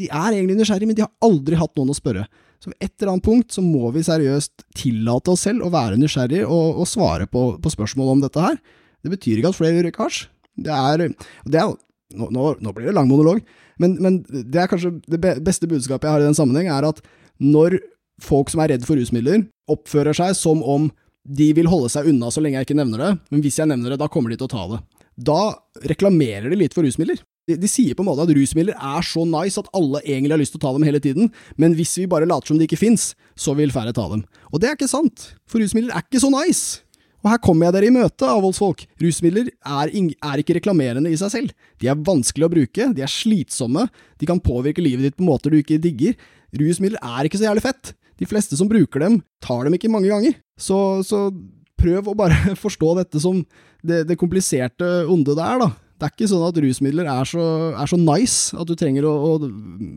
De 0.00 0.08
er 0.08 0.28
egentlig 0.32 0.58
nysgjerrige, 0.58 0.90
men 0.90 0.98
de 0.98 1.06
har 1.06 1.12
aldri 1.28 1.60
hatt 1.60 1.78
noen 1.78 1.94
å 1.94 1.98
spørre. 1.98 2.26
Så 2.62 2.70
ved 2.70 2.78
et 2.80 2.92
eller 3.00 3.14
annet 3.14 3.26
punkt 3.26 3.54
så 3.54 3.64
må 3.64 3.90
vi 3.94 4.04
seriøst 4.06 4.66
tillate 4.78 5.32
oss 5.32 5.44
selv 5.46 5.66
å 5.66 5.72
være 5.74 5.98
nysgjerrige 6.00 6.46
og, 6.46 6.82
og 6.82 6.88
svare 6.90 7.28
på, 7.30 7.48
på 7.62 7.72
spørsmål 7.74 8.14
om 8.14 8.24
dette 8.24 8.42
her. 8.42 8.60
Det 9.04 9.12
betyr 9.12 9.40
ikke 9.40 9.52
at 9.52 9.58
flere 9.58 9.82
gjør 9.82 10.00
hasj. 10.00 10.22
Det 10.66 10.72
er, 10.72 11.04
det 11.44 11.60
er 11.60 11.74
nå, 12.16 12.30
nå, 12.32 12.54
nå 12.64 12.72
blir 12.72 12.88
det 12.88 12.96
lang 12.96 13.10
monolog, 13.10 13.42
men, 13.82 13.98
men 14.00 14.22
det 14.24 14.62
er 14.62 14.70
kanskje 14.70 14.94
det 15.10 15.20
beste 15.44 15.68
budskapet 15.68 16.08
jeg 16.08 16.16
har 16.16 16.24
i 16.24 16.28
den 16.28 16.38
sammenheng, 16.38 16.70
er 16.72 16.86
at 16.88 17.02
når 17.42 17.76
folk 18.22 18.48
som 18.48 18.62
er 18.64 18.72
redd 18.72 18.86
for 18.88 18.96
rusmidler, 18.96 19.44
oppfører 19.68 20.16
seg 20.16 20.32
som 20.38 20.62
om 20.64 20.88
de 21.26 21.50
vil 21.58 21.68
holde 21.68 21.90
seg 21.92 22.08
unna 22.08 22.30
så 22.32 22.40
lenge 22.40 22.60
jeg 22.60 22.68
ikke 22.68 22.78
nevner 22.78 23.02
det, 23.02 23.12
men 23.34 23.42
hvis 23.44 23.58
jeg 23.60 23.68
nevner 23.68 23.92
det, 23.92 24.00
da 24.00 24.08
kommer 24.12 24.32
de 24.32 24.38
til 24.38 24.48
å 24.48 24.54
ta 24.54 24.66
det. 24.72 24.82
Da 25.16 25.40
reklamerer 25.90 26.48
de 26.52 26.60
litt 26.60 26.76
for 26.76 26.86
rusmidler. 26.86 27.20
De, 27.46 27.68
sier 27.70 27.94
på 27.94 28.02
en 28.02 28.08
måte 28.08 28.24
at 28.24 28.32
rusmidler 28.34 28.74
er 28.74 29.04
så 29.06 29.22
nice 29.28 29.60
at 29.60 29.68
alle 29.76 30.00
egentlig 30.02 30.34
har 30.34 30.40
lyst 30.40 30.56
til 30.56 30.58
å 30.58 30.64
ta 30.64 30.72
dem 30.74 30.86
hele 30.86 30.98
tiden, 31.02 31.28
men 31.54 31.76
hvis 31.78 31.92
vi 32.00 32.08
bare 32.10 32.26
later 32.26 32.50
som 32.50 32.58
de 32.58 32.66
ikke 32.66 32.80
fins, 32.80 33.12
så 33.38 33.54
vil 33.54 33.70
færre 33.74 33.94
ta 33.94 34.08
dem. 34.10 34.24
Og 34.50 34.58
det 34.58 34.70
er 34.70 34.74
ikke 34.74 34.90
sant, 34.90 35.28
for 35.46 35.62
rusmidler 35.62 35.94
er 35.94 36.02
ikke 36.02 36.24
så 36.24 36.32
nice. 36.34 36.82
Og 37.22 37.30
her 37.30 37.40
kommer 37.42 37.68
jeg 37.68 37.74
dere 37.76 37.88
i 37.90 37.94
møte, 37.94 38.26
avholdsfolk. 38.26 38.84
Rusmidler 39.02 39.48
er, 39.50 39.90
er 39.90 40.42
ikke 40.42 40.58
reklamerende 40.58 41.10
i 41.10 41.18
seg 41.18 41.32
selv. 41.32 41.54
De 41.82 41.88
er 41.90 42.02
vanskelig 42.06 42.46
å 42.46 42.52
bruke, 42.52 42.90
de 42.94 43.02
er 43.02 43.10
slitsomme, 43.10 43.86
de 44.18 44.28
kan 44.30 44.42
påvirke 44.42 44.82
livet 44.82 45.08
ditt 45.08 45.18
på 45.18 45.26
måter 45.26 45.54
du 45.54 45.60
ikke 45.60 45.80
digger. 45.82 46.18
Rusmidler 46.54 47.02
er 47.02 47.26
ikke 47.26 47.40
så 47.40 47.48
jævlig 47.48 47.64
fett. 47.66 47.94
De 48.18 48.26
fleste 48.30 48.58
som 48.58 48.70
bruker 48.70 49.02
dem, 49.02 49.20
tar 49.42 49.66
dem 49.66 49.74
ikke 49.78 49.90
mange 49.92 50.10
ganger. 50.10 50.38
Så, 50.58 50.78
så 51.06 51.28
prøv 51.78 52.10
å 52.10 52.18
bare 52.18 52.56
forstå 52.64 52.94
dette 53.00 53.22
som 53.22 53.42
det, 53.86 54.04
det 54.10 54.18
kompliserte 54.18 55.04
onde 55.10 55.34
det 55.34 55.46
er, 55.46 55.66
da. 55.66 55.72
Det 55.96 56.04
er 56.06 56.12
ikke 56.12 56.28
sånn 56.28 56.44
at 56.48 56.58
rusmidler 56.60 57.06
er 57.08 57.24
så, 57.28 57.44
er 57.72 57.88
så 57.88 57.96
nice 57.96 58.56
at 58.60 58.68
du 58.68 58.74
trenger 58.76 59.06
å, 59.08 59.12
å 59.36 59.50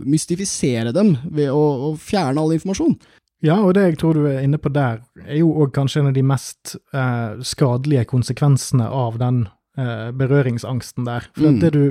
mystifisere 0.08 0.94
dem 0.96 1.16
ved 1.30 1.50
å, 1.52 1.64
å 1.90 1.94
fjerne 2.00 2.40
all 2.42 2.54
informasjon. 2.56 2.98
Ja, 3.46 3.56
og 3.64 3.74
det 3.78 3.86
jeg 3.86 4.00
tror 4.02 4.18
du 4.20 4.26
er 4.28 4.42
inne 4.44 4.60
på 4.60 4.72
der, 4.76 5.00
er 5.24 5.40
jo 5.40 5.54
òg 5.64 5.72
kanskje 5.76 6.02
en 6.02 6.10
av 6.12 6.16
de 6.18 6.24
mest 6.28 6.74
eh, 6.92 7.38
skadelige 7.48 8.04
konsekvensene 8.12 8.88
av 8.92 9.16
den 9.22 9.46
eh, 9.80 10.10
berøringsangsten 10.20 11.08
der. 11.08 11.30
For 11.38 11.48
Mm. 11.54 11.60
det 11.64 11.72
du 11.72 11.84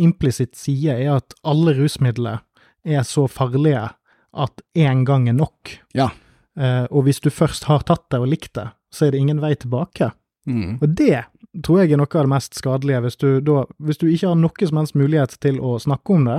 implisitt 0.00 0.56
sier, 0.56 0.96
er 0.96 1.16
at 1.18 1.36
alle 1.44 1.74
rusmidler 1.76 2.40
er 2.86 3.04
så 3.04 3.26
farlige 3.28 3.90
at 4.36 4.62
én 4.76 5.04
gang 5.08 5.28
er 5.28 5.36
nok. 5.36 5.74
Ja. 5.96 6.10
Eh, 6.56 6.86
og 6.90 7.04
hvis 7.04 7.20
du 7.20 7.28
først 7.32 7.68
har 7.68 7.84
tatt 7.84 8.08
det 8.12 8.20
og 8.20 8.28
likt 8.32 8.54
det, 8.56 8.70
så 8.92 9.06
er 9.06 9.12
det 9.12 9.20
ingen 9.20 9.40
vei 9.44 9.52
tilbake. 9.54 10.12
Mm. 10.48 10.78
Og 10.80 10.88
det 10.96 11.24
tror 11.62 11.82
jeg 11.82 11.92
er 11.92 12.00
noe 12.00 12.08
av 12.10 12.24
det 12.26 12.32
mest 12.32 12.54
skadelige, 12.58 13.02
hvis 13.04 13.16
du, 13.20 13.28
da, 13.40 13.64
hvis 13.82 13.98
du 14.00 14.06
ikke 14.08 14.28
har 14.32 14.38
noe 14.40 14.68
som 14.68 14.80
helst 14.80 14.96
mulighet 14.98 15.36
til 15.40 15.60
å 15.60 15.76
snakke 15.82 16.14
om 16.16 16.24
det, 16.28 16.38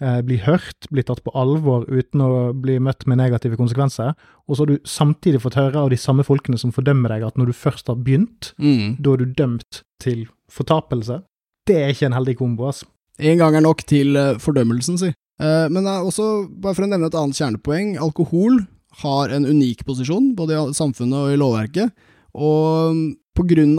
eh, 0.00 0.20
bli 0.26 0.38
hørt, 0.44 0.88
bli 0.90 1.02
tatt 1.06 1.22
på 1.24 1.32
alvor 1.34 1.86
uten 1.88 2.20
å 2.20 2.52
bli 2.52 2.78
møtt 2.78 3.06
med 3.06 3.18
negative 3.18 3.56
konsekvenser, 3.56 4.14
og 4.48 4.56
så 4.56 4.64
har 4.64 4.66
du 4.74 4.78
samtidig 4.84 5.40
fått 5.44 5.58
høre 5.60 5.76
av 5.76 5.90
de 5.90 5.96
samme 5.96 6.24
folkene 6.26 6.58
som 6.58 6.72
fordømmer 6.72 7.08
deg, 7.14 7.26
at 7.26 7.36
når 7.38 7.46
du 7.46 7.52
først 7.52 7.86
har 7.88 7.96
begynt, 7.96 8.52
Mm. 8.58 8.96
da 9.02 9.12
er 9.12 9.16
du 9.16 9.26
dømt 9.26 9.82
til 10.00 10.26
fortapelse. 10.50 11.22
Det 11.66 11.76
er 11.76 11.88
ikke 11.90 12.06
en 12.06 12.12
heldig 12.18 12.36
kombo, 12.38 12.66
altså. 12.68 12.86
En 13.18 13.38
gang 13.38 13.54
er 13.56 13.60
nok 13.64 13.84
til 13.86 14.14
eh, 14.16 14.34
fordømmelsen, 14.36 14.98
si. 14.98 15.12
Eh, 15.40 15.68
men 15.68 15.84
også, 15.84 16.48
bare 16.60 16.74
for 16.74 16.84
å 16.84 16.88
nevne 16.88 17.06
et 17.06 17.14
annet 17.14 17.36
kjernepoeng, 17.36 17.96
alkohol 17.98 18.66
har 19.02 19.28
en 19.28 19.44
unik 19.44 19.84
posisjon, 19.84 20.34
både 20.36 20.52
i 20.56 20.72
samfunnet 20.72 21.12
og 21.26 21.32
i 21.32 21.36
lovverket. 21.40 21.90
Og 22.36 23.16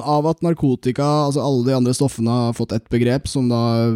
av 0.01 0.27
at 0.27 0.43
narkotika, 0.45 1.05
altså 1.27 1.41
alle 1.41 1.65
de 1.67 1.75
andre 1.75 1.93
stoffene, 1.93 2.29
har 2.47 2.57
fått 2.57 2.75
et 2.75 2.85
begrep 2.89 3.27
som 3.27 3.49
da 3.49 3.93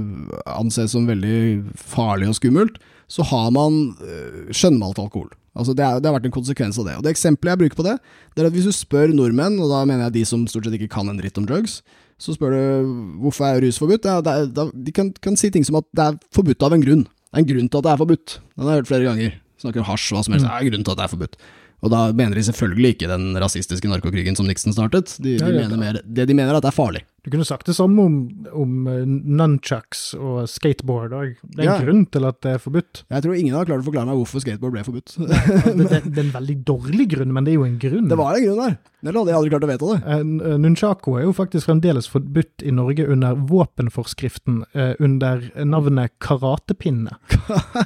anses 0.57 0.91
som 0.91 1.07
veldig 1.07 1.73
farlig 1.75 2.29
og 2.29 2.35
skummelt, 2.35 2.79
så 3.11 3.23
har 3.27 3.51
man 3.51 3.95
øh, 3.99 4.51
skjønnmalt 4.55 4.99
alkohol. 4.99 5.29
Altså 5.51 5.73
det, 5.75 5.83
er, 5.83 5.99
det 5.99 6.07
har 6.07 6.15
vært 6.15 6.29
en 6.29 6.33
konsekvens 6.33 6.77
av 6.79 6.87
det. 6.87 6.95
Og 6.95 7.03
det 7.03 7.11
eksempelet 7.11 7.51
jeg 7.51 7.61
bruker 7.65 7.79
på 7.81 7.87
det, 7.89 7.97
det 8.33 8.43
er 8.43 8.47
at 8.47 8.55
hvis 8.55 8.69
du 8.69 8.71
spør 8.71 9.11
nordmenn, 9.11 9.59
og 9.59 9.71
da 9.73 9.83
mener 9.83 10.07
jeg 10.07 10.21
de 10.21 10.25
som 10.29 10.45
stort 10.47 10.67
sett 10.67 10.77
ikke 10.77 10.93
kan 10.93 11.11
en 11.11 11.19
dritt 11.19 11.39
om 11.41 11.47
drugs, 11.47 11.81
så 12.21 12.35
spør 12.37 12.53
du 12.53 12.91
hvorfor 13.23 13.49
er 13.49 13.63
rus 13.65 13.79
forbudt? 13.81 14.05
Ja, 14.07 14.21
det 14.23 14.31
er, 14.31 14.51
da, 14.55 14.67
de 14.71 14.93
kan, 14.95 15.09
kan 15.23 15.35
si 15.39 15.49
ting 15.51 15.65
som 15.67 15.79
at 15.81 15.87
det 15.97 16.05
er 16.05 16.19
forbudt 16.35 16.63
av 16.63 16.75
en 16.77 16.83
grunn. 16.85 17.03
Det 17.03 17.39
er 17.39 17.43
en 17.43 17.49
grunn 17.49 17.71
til 17.71 17.81
at 17.81 17.87
det 17.87 17.91
er 17.91 18.03
forbudt. 18.03 18.37
Den 18.53 18.67
har 18.67 18.77
jeg 18.77 18.83
hørt 18.83 18.91
flere 18.91 19.07
ganger. 19.09 19.35
Snakker 19.61 19.83
om 19.83 19.89
hasj, 19.89 20.07
hva 20.13 20.23
som 20.25 20.35
helst. 20.35 20.45
Det 20.45 20.53
er 20.53 20.63
en 20.63 20.71
grunn 20.71 20.85
til 20.85 20.93
at 20.93 21.01
det 21.01 21.05
er 21.05 21.11
forbudt. 21.15 21.37
Og 21.81 21.89
da 21.93 22.01
mener 22.13 22.37
de 22.37 22.43
selvfølgelig 22.45 22.95
ikke 22.95 23.09
den 23.09 23.37
rasistiske 23.41 23.89
narkokrigen 23.89 24.37
som 24.37 24.45
Nixon 24.45 24.75
startet. 24.75 25.15
De, 25.17 25.37
de 25.39 25.53
mener 25.55 25.79
mer, 25.81 26.01
det 26.05 26.27
de 26.29 26.37
mener 26.37 26.53
er 26.53 26.59
at 26.59 26.65
det 26.65 26.69
er 26.69 26.77
farlig. 26.77 27.01
Du 27.21 27.29
kunne 27.29 27.45
sagt 27.45 27.67
det 27.69 27.75
samme 27.77 28.01
om, 28.01 28.15
om 28.57 28.87
eh, 28.89 29.03
nunchucks 29.05 30.15
og 30.17 30.47
skateboard 30.49 31.11
òg. 31.13 31.35
Det 31.43 31.59
er 31.61 31.67
en 31.67 31.69
Ja. 31.69 31.75
grunn 31.83 32.05
til 32.09 32.25
at 32.25 32.39
det 32.41 32.55
er 32.55 32.61
forbudt. 32.63 33.03
Jeg 33.13 33.23
tror 33.27 33.35
ingen 33.37 33.53
har 33.53 33.67
klart 33.69 33.83
å 33.83 33.85
forklare 33.85 34.09
meg 34.09 34.17
hvorfor 34.17 34.41
skateboard 34.41 34.73
ble 34.73 34.83
forbudt. 34.87 35.13
Det, 35.21 35.85
det, 35.91 35.99
det 36.07 36.17
er 36.17 36.25
en 36.25 36.33
veldig 36.33 36.55
dårlig 36.65 37.05
grunn, 37.13 37.33
men 37.35 37.45
det 37.45 37.53
er 37.53 37.59
jo 37.59 37.67
en 37.67 37.77
grunn. 37.81 38.07
Det 38.09 38.17
var 38.17 38.39
en 38.39 38.45
grunn 38.47 38.63
der. 38.63 38.79
Eller 39.01 39.17
hadde 39.17 39.31
jeg 39.33 39.37
aldri 39.39 39.51
klart 39.53 39.63
å 39.65 39.69
vedta 39.69 39.91
det. 39.91 40.01
Eh, 40.15 40.57
Nunchako 40.61 41.15
er 41.17 41.23
jo 41.27 41.31
faktisk 41.37 41.69
fremdeles 41.69 42.09
forbudt 42.09 42.65
i 42.65 42.73
Norge 42.73 43.05
under 43.09 43.37
våpenforskriften 43.49 44.59
eh, 44.73 44.91
under 45.01 45.45
navnet 45.65 46.17
karatepinne. 46.21 47.17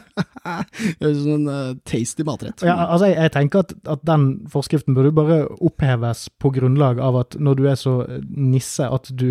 Det 0.46 1.08
er 1.08 1.16
sånn 1.18 1.48
en 1.48 1.50
eh, 1.50 1.70
tasty 1.90 2.24
matrett. 2.28 2.62
Ja, 2.68 2.76
altså 2.94 3.08
jeg, 3.10 3.18
jeg 3.18 3.32
tenker 3.34 3.64
at, 3.66 3.72
at 3.90 4.04
den 4.06 4.26
forskriften 4.54 4.94
burde 4.98 5.12
bare 5.18 5.40
oppheves 5.66 6.28
på 6.42 6.52
grunnlag 6.54 7.00
av 7.02 7.18
at 7.24 7.38
når 7.42 7.58
du 7.58 7.64
er 7.72 7.80
så 7.82 7.96
eh, 8.06 8.20
nisse 8.30 8.86
at 8.86 9.10
du 9.18 9.25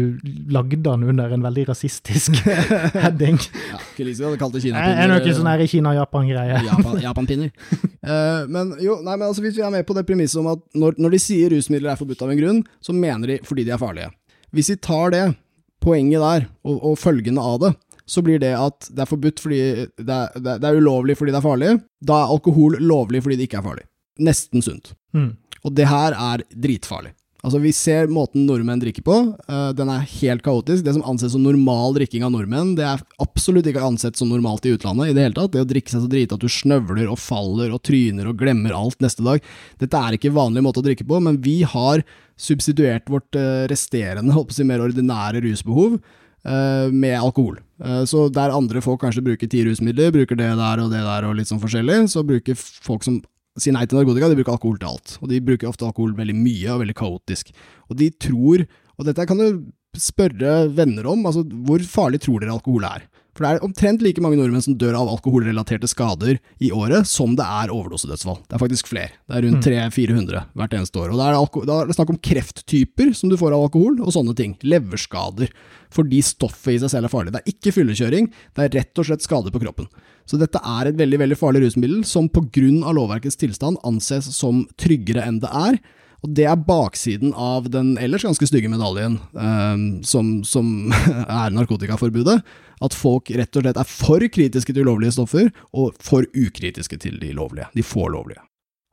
lagde 0.54 0.78
den 0.84 1.04
under 1.12 1.32
en 1.34 1.44
veldig 1.44 1.66
rasistisk 1.70 2.36
heading. 3.04 3.38
Ja, 3.70 3.80
ikke 3.80 4.08
liksom 4.08 4.28
hadde 4.28 4.40
kalt 4.40 4.56
det 4.56 4.64
Det 4.66 4.72
er 4.72 4.80
noe 5.10 5.20
kinapinner. 5.20 5.38
sånn 5.38 5.50
her 5.52 5.64
i 5.64 5.68
Kina-Japan-greie. 5.70 6.58
Japan-pinner. 7.04 7.52
Japan 7.54 8.10
uh, 8.10 8.42
men 8.56 8.74
jo, 8.84 8.98
nei, 9.04 9.16
men 9.16 9.28
altså 9.28 9.44
hvis 9.44 9.56
vi 9.58 9.64
er 9.66 9.72
med 9.74 9.86
på 9.88 9.96
det 9.96 10.06
premisset 10.08 10.42
om 10.42 10.52
at 10.54 10.62
når, 10.78 10.98
når 11.00 11.16
de 11.16 11.22
sier 11.22 11.54
rusmidler 11.54 11.94
er 11.94 12.00
forbudt 12.00 12.26
av 12.26 12.34
en 12.34 12.42
grunn, 12.42 12.60
så 12.84 12.96
mener 12.96 13.34
de 13.34 13.40
fordi 13.46 13.66
de 13.68 13.74
er 13.76 13.80
farlige. 13.82 14.10
Hvis 14.54 14.70
vi 14.74 14.78
tar 14.82 15.14
det, 15.14 15.24
poenget 15.84 16.22
der, 16.22 16.46
og, 16.64 16.78
og 16.80 17.00
følgende 17.00 17.42
av 17.44 17.58
det, 17.60 17.74
så 18.06 18.22
blir 18.24 18.40
det 18.40 18.52
at 18.56 18.88
det 18.92 19.04
er 19.04 19.08
forbudt 19.08 19.40
fordi 19.40 19.60
det 19.96 20.04
er, 20.04 20.34
det 20.36 20.50
er, 20.56 20.60
det 20.60 20.68
er 20.68 20.78
ulovlig 20.80 21.16
fordi 21.18 21.32
det 21.32 21.40
er 21.40 21.46
farlig. 21.46 21.72
Da 22.04 22.20
er 22.20 22.32
alkohol 22.36 22.78
lovlig 22.84 23.22
fordi 23.24 23.38
det 23.40 23.48
ikke 23.48 23.60
er 23.62 23.68
farlig. 23.68 23.86
Nesten 24.24 24.64
sunt. 24.64 24.92
Mm. 25.16 25.30
Og 25.64 25.72
det 25.76 25.88
her 25.88 26.16
er 26.16 26.44
dritfarlig. 26.52 27.14
Altså, 27.44 27.58
vi 27.60 27.74
ser 27.76 28.08
måten 28.08 28.46
nordmenn 28.48 28.80
drikker 28.80 29.04
på. 29.04 29.16
Uh, 29.44 29.68
den 29.76 29.90
er 29.92 30.06
helt 30.16 30.42
kaotisk. 30.46 30.80
Det 30.86 30.94
som 30.96 31.04
anses 31.04 31.34
som 31.34 31.44
normal 31.44 31.92
drikking 31.98 32.24
av 32.24 32.32
nordmenn, 32.32 32.72
det 32.78 32.86
er 32.88 33.02
absolutt 33.20 33.68
ikke 33.68 33.84
ansett 33.84 34.16
som 34.16 34.30
normalt 34.32 34.64
i 34.64 34.72
utlandet 34.72 35.12
i 35.12 35.16
det 35.16 35.26
hele 35.26 35.36
tatt. 35.36 35.52
Det 35.52 35.64
å 35.66 35.68
drikke 35.68 35.92
seg 35.92 36.06
så 36.06 36.10
drite 36.10 36.38
at 36.38 36.44
du 36.44 36.48
snøvler 36.48 37.10
og 37.12 37.20
faller 37.20 37.74
og 37.76 37.82
tryner 37.84 38.30
og 38.30 38.40
glemmer 38.40 38.72
alt 38.78 38.96
neste 39.04 39.26
dag. 39.26 39.44
Dette 39.82 40.00
er 40.00 40.16
ikke 40.16 40.32
vanlig 40.32 40.64
måte 40.64 40.80
å 40.80 40.86
drikke 40.86 41.04
på, 41.10 41.20
men 41.20 41.36
vi 41.44 41.58
har 41.68 42.06
substituert 42.40 43.12
vårt 43.12 43.36
uh, 43.36 43.66
resterende, 43.68 44.32
holdt 44.32 44.54
på 44.54 44.66
mer 44.66 44.86
ordinære 44.86 45.44
rusbehov 45.44 45.98
eh, 45.98 46.88
med 46.90 47.14
alkohol. 47.18 47.60
Så 48.08 48.28
der 48.32 48.54
andre 48.54 48.80
folk 48.82 49.00
kanskje 49.02 49.22
bruker 49.26 49.50
ti 49.50 49.60
rusmidler, 49.66 50.12
bruker 50.14 50.38
det 50.38 50.46
der 50.56 50.80
og 50.80 50.92
det 50.92 51.02
der 51.04 51.26
og 51.28 51.34
litt 51.36 51.50
sånn 51.50 51.60
forskjellig, 51.60 51.96
så 52.08 52.22
bruker 52.26 52.56
folk 52.56 53.04
som 53.04 53.18
sier 53.62 53.74
nei 53.76 53.85
til 53.86 54.01
narkotika, 54.01 54.28
de 54.31 54.39
bruker 54.39 54.56
alkohol 54.56 54.78
til 54.81 54.90
alt. 54.90 55.16
Og 55.22 55.31
de 55.31 55.40
bruker 55.44 55.70
ofte 55.70 55.86
alkohol 55.86 56.14
veldig 56.18 56.36
mye 56.36 56.74
og 56.74 56.82
veldig 56.82 56.97
kaotisk. 56.98 57.52
Og 57.90 57.98
de 58.01 58.10
tror, 58.18 58.64
og 58.98 59.09
dette 59.09 59.26
kan 59.31 59.40
du 59.40 59.64
spørre 60.01 60.56
venner 60.74 61.06
om, 61.06 61.22
altså 61.28 61.44
hvor 61.47 61.82
farlig 61.86 62.24
tror 62.24 62.43
dere 62.43 62.56
alkohol 62.56 62.86
er? 62.89 63.06
For 63.35 63.43
det 63.43 63.51
er 63.51 63.65
omtrent 63.66 64.02
like 64.05 64.23
mange 64.23 64.39
nordmenn 64.39 64.62
som 64.62 64.77
dør 64.78 64.94
av 65.01 65.09
alkoholrelaterte 65.16 65.89
skader 65.90 66.36
i 66.62 66.70
året 66.74 67.09
som 67.11 67.35
det 67.39 67.43
er 67.43 67.73
overdosedødsfall. 67.74 68.39
Det 68.47 68.55
er 68.55 68.62
faktisk 68.62 68.90
flere. 68.93 69.11
Det 69.27 69.39
er 69.39 69.47
rundt 69.48 69.66
300-400 69.66 70.44
hvert 70.55 70.77
eneste 70.78 71.02
år. 71.02 71.11
Og 71.11 71.19
da 71.19 71.31
er, 71.32 71.39
det 71.66 71.74
er 71.74 71.90
det 71.90 71.97
snakk 71.98 72.12
om 72.15 72.20
krefttyper 72.31 73.11
som 73.19 73.32
du 73.32 73.39
får 73.40 73.56
av 73.56 73.66
alkohol, 73.66 73.98
og 73.98 74.15
sånne 74.15 74.36
ting. 74.39 74.55
Leverskader. 74.62 75.51
Fordi 75.94 76.23
stoffet 76.27 76.77
i 76.77 76.78
seg 76.85 76.94
selv 76.94 77.11
er 77.11 77.15
farlig. 77.15 77.35
Det 77.35 77.43
er 77.43 77.56
ikke 77.56 77.74
fyllekjøring, 77.74 78.31
det 78.55 78.66
er 78.69 78.73
rett 78.78 79.02
og 79.02 79.11
slett 79.11 79.27
skader 79.27 79.55
på 79.55 79.62
kroppen. 79.66 79.90
Så 80.31 80.39
dette 80.40 80.62
er 80.62 80.89
et 80.89 80.98
veldig 80.98 81.20
veldig 81.24 81.39
farlig 81.39 81.66
rusmiddel 81.66 82.06
som 82.09 82.31
pga. 82.32 82.70
lovverkets 82.94 83.36
tilstand 83.40 83.82
anses 83.85 84.31
som 84.36 84.62
tryggere 84.81 85.27
enn 85.27 85.43
det 85.43 85.51
er. 85.51 85.82
Og 86.24 86.30
det 86.32 86.46
er 86.48 86.56
baksiden 86.56 87.34
av 87.36 87.66
den 87.68 87.98
ellers 88.01 88.24
ganske 88.24 88.46
stygge 88.48 88.70
medaljen 88.72 89.18
eh, 89.36 89.76
som, 90.09 90.38
som 90.48 90.88
er 91.42 91.52
narkotikaforbudet. 91.52 92.38
At 92.84 92.96
folk 92.96 93.28
rett 93.30 93.56
og 93.56 93.64
slett 93.64 93.78
er 93.80 93.88
for 93.88 94.24
kritiske 94.32 94.72
til 94.72 94.88
ulovlige 94.88 95.18
stoffer, 95.18 95.52
og 95.76 95.94
for 96.02 96.24
ukritiske 96.32 96.98
til 97.01 97.20
de 97.20 97.34
lovlige. 97.36 97.68
De 97.76 97.84
få 97.86 98.09
lovlige. 98.12 98.40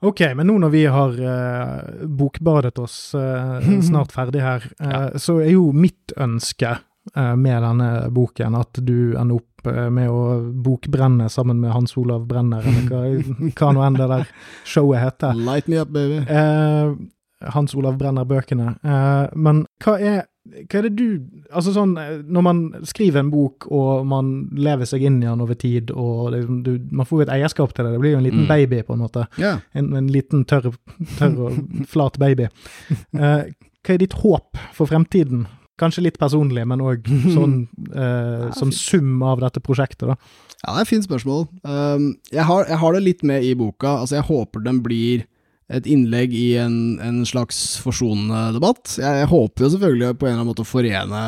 Ok, 0.01 0.23
men 0.35 0.49
nå 0.49 0.57
når 0.63 0.71
vi 0.73 0.83
har 0.89 1.17
eh, 1.31 2.05
bokbadet 2.09 2.75
oss 2.81 3.13
eh, 3.15 3.71
snart 3.89 4.11
ferdig 4.15 4.43
her, 4.43 4.65
eh, 4.81 5.11
så 5.21 5.39
er 5.43 5.53
jo 5.53 5.69
mitt 5.71 6.15
ønske 6.19 6.79
med 7.17 7.63
denne 7.65 7.85
boken 8.13 8.53
at 8.59 8.77
du 8.85 9.15
ender 9.17 9.39
opp 9.39 9.65
med 9.89 10.05
å 10.05 10.35
bokbrenne 10.61 11.31
sammen 11.33 11.57
med 11.57 11.73
Hans 11.73 11.95
Olav 11.97 12.27
Brenner, 12.29 12.61
eller 12.61 12.91
hva, 12.91 13.49
hva 13.57 13.71
nå 13.73 13.81
enn 13.87 13.97
det 13.97 14.07
der 14.11 14.27
showet 14.75 15.01
heter. 15.01 15.33
Light 15.33 15.65
me 15.65 15.79
up, 15.81 15.89
baby. 15.89 16.19
Eh, 16.29 16.93
Hans 17.55 17.73
Olav 17.75 17.97
Brenner-bøkene. 17.99 18.75
Eh, 18.83 19.31
men 19.35 19.63
hva 19.83 19.95
er, 19.99 20.19
hva 20.65 20.79
er 20.79 20.87
det 20.87 20.91
du 20.97 21.05
Altså 21.53 21.73
sånn, 21.75 21.93
eh, 21.99 22.19
når 22.25 22.43
man 22.47 22.59
skriver 22.87 23.19
en 23.21 23.29
bok 23.33 23.67
og 23.71 24.05
man 24.07 24.31
lever 24.57 24.85
seg 24.89 25.03
inn 25.07 25.17
i 25.23 25.27
den 25.27 25.41
over 25.43 25.57
tid, 25.59 25.91
og 25.91 26.31
det, 26.33 26.43
du, 26.65 26.71
man 26.91 27.05
får 27.09 27.19
jo 27.19 27.25
et 27.27 27.33
eierskap 27.37 27.73
til 27.75 27.85
det, 27.85 27.91
det 27.95 28.01
blir 28.03 28.15
jo 28.15 28.21
en 28.21 28.27
liten 28.27 28.45
Mm. 28.45 28.51
baby, 28.53 28.81
på 28.87 28.93
en 28.93 29.03
måte. 29.03 29.25
Yeah. 29.37 29.59
En, 29.73 29.93
en 29.95 30.07
liten 30.11 30.45
tørr, 30.45 30.71
tørr 31.19 31.39
og 31.49 31.85
flat 31.91 32.17
baby. 32.21 32.47
Eh, 33.17 33.49
hva 33.81 33.95
er 33.95 33.97
ditt 34.03 34.13
håp 34.21 34.57
for 34.77 34.85
fremtiden? 34.85 35.47
Kanskje 35.81 36.03
litt 36.05 36.19
personlig, 36.21 36.61
men 36.69 36.81
òg 36.85 37.07
sånn 37.33 37.53
eh, 37.97 38.51
som 38.53 38.69
sum 38.71 39.23
av 39.25 39.39
dette 39.41 39.59
prosjektet, 39.65 40.05
da. 40.11 40.15
Ja, 40.61 40.75
det 40.75 40.77
er 40.77 40.83
et 40.85 40.91
fint 40.91 41.07
spørsmål. 41.07 41.47
Um, 41.65 42.03
jeg, 42.29 42.43
har, 42.45 42.67
jeg 42.69 42.77
har 42.77 42.93
det 42.93 43.01
litt 43.01 43.23
med 43.25 43.41
i 43.47 43.55
boka. 43.57 43.95
Altså, 44.03 44.19
jeg 44.19 44.27
håper 44.27 44.61
den 44.61 44.83
blir 44.85 45.23
et 45.71 45.87
innlegg 45.87 46.33
i 46.35 46.49
en, 46.59 46.75
en 47.03 47.21
slags 47.27 47.79
forsonende 47.81 48.51
debatt. 48.57 48.97
Jeg, 48.97 49.23
jeg 49.23 49.29
håper 49.31 49.65
jo 49.65 49.71
selvfølgelig 49.75 50.17
på 50.19 50.27
en 50.27 50.33
eller 50.33 50.41
annen 50.41 50.51
måte 50.51 50.65
å 50.65 50.67
forene 50.67 51.23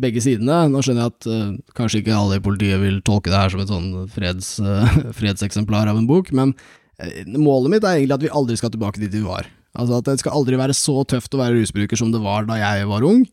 begge 0.00 0.22
sidene. 0.24 0.64
Nå 0.70 0.82
skjønner 0.82 1.06
jeg 1.06 1.12
at 1.12 1.28
uh, 1.30 1.74
kanskje 1.78 2.00
ikke 2.02 2.16
alle 2.16 2.38
i 2.40 2.44
politiet 2.44 2.80
vil 2.82 3.00
tolke 3.06 3.30
det 3.32 3.38
her 3.38 3.52
som 3.52 3.62
et 3.62 3.70
sånn 3.70 3.90
freds, 4.14 4.54
uh, 4.64 4.96
fredseksemplar 5.16 5.90
av 5.90 6.00
en 6.00 6.08
bok, 6.10 6.32
men 6.34 6.54
uh, 6.56 7.36
målet 7.36 7.76
mitt 7.76 7.86
er 7.86 8.00
egentlig 8.00 8.18
at 8.18 8.26
vi 8.26 8.34
aldri 8.40 8.58
skal 8.60 8.72
tilbake 8.74 9.02
dit 9.02 9.14
vi 9.14 9.24
var. 9.26 9.48
Altså 9.74 9.98
at 9.98 10.08
det 10.08 10.20
skal 10.22 10.38
aldri 10.38 10.58
være 10.58 10.76
så 10.76 11.02
tøft 11.10 11.34
å 11.34 11.42
være 11.42 11.58
rusbruker 11.58 11.98
som 11.98 12.14
det 12.14 12.22
var 12.22 12.46
da 12.48 12.60
jeg 12.60 12.86
var 12.90 13.06
ung. 13.06 13.24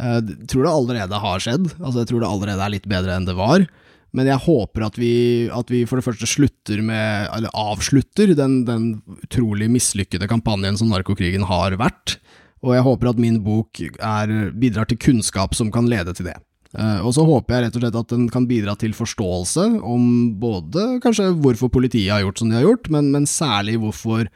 Jeg 0.00 0.48
tror 0.48 0.64
det 0.64 0.72
allerede 0.72 1.18
har 1.20 1.42
skjedd. 1.44 1.66
Altså, 1.76 1.98
jeg 2.00 2.08
tror 2.08 2.22
det 2.22 2.28
allerede 2.30 2.64
er 2.64 2.72
litt 2.72 2.86
bedre 2.88 3.18
enn 3.18 3.26
det 3.28 3.34
var. 3.36 3.66
Men 4.16 4.26
jeg 4.26 4.42
håper 4.42 4.86
at 4.88 4.98
vi, 4.98 5.14
at 5.54 5.70
vi 5.70 5.84
for 5.86 6.00
det 6.00 6.06
første 6.06 6.28
slutter 6.28 6.82
med, 6.82 7.28
eller 7.36 7.54
avslutter, 7.54 8.34
den, 8.38 8.62
den 8.66 8.92
utrolig 9.22 9.70
mislykkede 9.70 10.28
kampanjen 10.30 10.78
som 10.80 10.90
narkokrigen 10.90 11.46
har 11.46 11.78
vært. 11.80 12.18
Og 12.64 12.74
jeg 12.76 12.84
håper 12.84 13.12
at 13.12 13.20
min 13.22 13.40
bok 13.44 13.80
er, 13.80 14.34
bidrar 14.52 14.90
til 14.90 15.00
kunnskap 15.00 15.54
som 15.56 15.70
kan 15.72 15.88
lede 15.90 16.14
til 16.16 16.28
det. 16.28 16.36
Eh, 16.78 17.00
og 17.02 17.14
så 17.16 17.24
håper 17.26 17.56
jeg 17.56 17.66
rett 17.66 17.78
og 17.78 17.84
slett 17.84 17.98
at 17.98 18.12
den 18.12 18.28
kan 18.30 18.46
bidra 18.50 18.76
til 18.78 18.94
forståelse 18.94 19.66
om 19.82 20.04
både 20.42 21.00
kanskje 21.02 21.32
hvorfor 21.42 21.72
politiet 21.72 22.12
har 22.12 22.22
gjort 22.22 22.42
som 22.42 22.50
de 22.50 22.60
har 22.60 22.66
gjort, 22.68 22.90
men, 22.94 23.10
men 23.14 23.26
særlig 23.26 23.78
hvorfor 23.82 24.28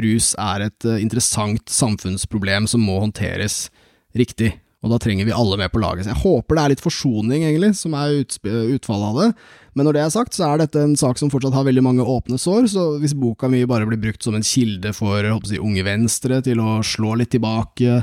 rus 0.00 0.32
er 0.40 0.68
et 0.68 0.88
eh, 0.88 1.02
interessant 1.04 1.68
samfunnsproblem 1.68 2.68
som 2.70 2.84
må 2.84 2.96
håndteres 3.02 3.66
riktig. 4.16 4.54
Og 4.82 4.90
da 4.90 4.98
trenger 4.98 5.28
vi 5.28 5.34
alle 5.34 5.56
med 5.60 5.70
på 5.70 5.78
laget. 5.78 6.04
Så 6.04 6.10
jeg 6.10 6.22
håper 6.24 6.58
det 6.58 6.62
er 6.62 6.72
litt 6.72 6.82
forsoning, 6.82 7.44
egentlig, 7.46 7.70
som 7.78 7.94
er 7.94 8.16
utfallet 8.18 9.08
av 9.08 9.20
det. 9.20 9.28
Men 9.78 9.86
når 9.86 9.96
det 9.96 10.02
er 10.02 10.12
sagt, 10.12 10.34
så 10.34 10.48
er 10.48 10.60
dette 10.60 10.82
en 10.82 10.96
sak 10.98 11.20
som 11.20 11.30
fortsatt 11.32 11.54
har 11.54 11.68
veldig 11.68 11.84
mange 11.86 12.06
åpne 12.06 12.36
sår, 12.40 12.66
så 12.72 12.86
hvis 13.00 13.14
boka 13.16 13.48
mi 13.48 13.62
bare 13.68 13.86
blir 13.88 14.00
brukt 14.02 14.26
som 14.26 14.34
en 14.36 14.44
kilde 14.44 14.90
for 14.96 15.22
håper 15.22 15.54
jeg, 15.54 15.62
unge 15.62 15.86
venstre 15.86 16.42
til 16.44 16.60
å 16.60 16.80
slå 16.84 17.14
litt 17.20 17.30
tilbake, 17.32 18.02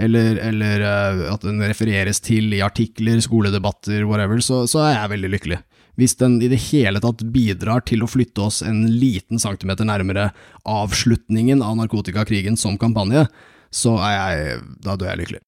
eller, 0.00 0.38
eller 0.46 0.86
eh, 0.86 1.24
at 1.32 1.44
den 1.44 1.60
refereres 1.66 2.22
til 2.24 2.54
i 2.56 2.62
artikler, 2.64 3.20
skoledebatter, 3.20 4.06
whatever, 4.08 4.40
så, 4.44 4.62
så 4.70 4.86
er 4.86 4.94
jeg 4.94 5.14
veldig 5.16 5.34
lykkelig. 5.34 5.60
Hvis 6.00 6.16
den 6.22 6.38
i 6.40 6.48
det 6.48 6.62
hele 6.70 7.02
tatt 7.02 7.26
bidrar 7.34 7.82
til 7.84 8.06
å 8.06 8.08
flytte 8.08 8.46
oss 8.46 8.62
en 8.64 8.86
liten 9.02 9.42
centimeter 9.42 9.84
nærmere 9.84 10.30
avslutningen 10.62 11.60
av 11.66 11.76
narkotikakrigen 11.82 12.56
som 12.56 12.78
kampanje, 12.80 13.26
så 13.74 13.98
er 14.06 14.16
jeg, 14.16 14.60
da 14.86 14.96
dør 14.96 15.12
jeg 15.12 15.24
lykkelig. 15.24 15.44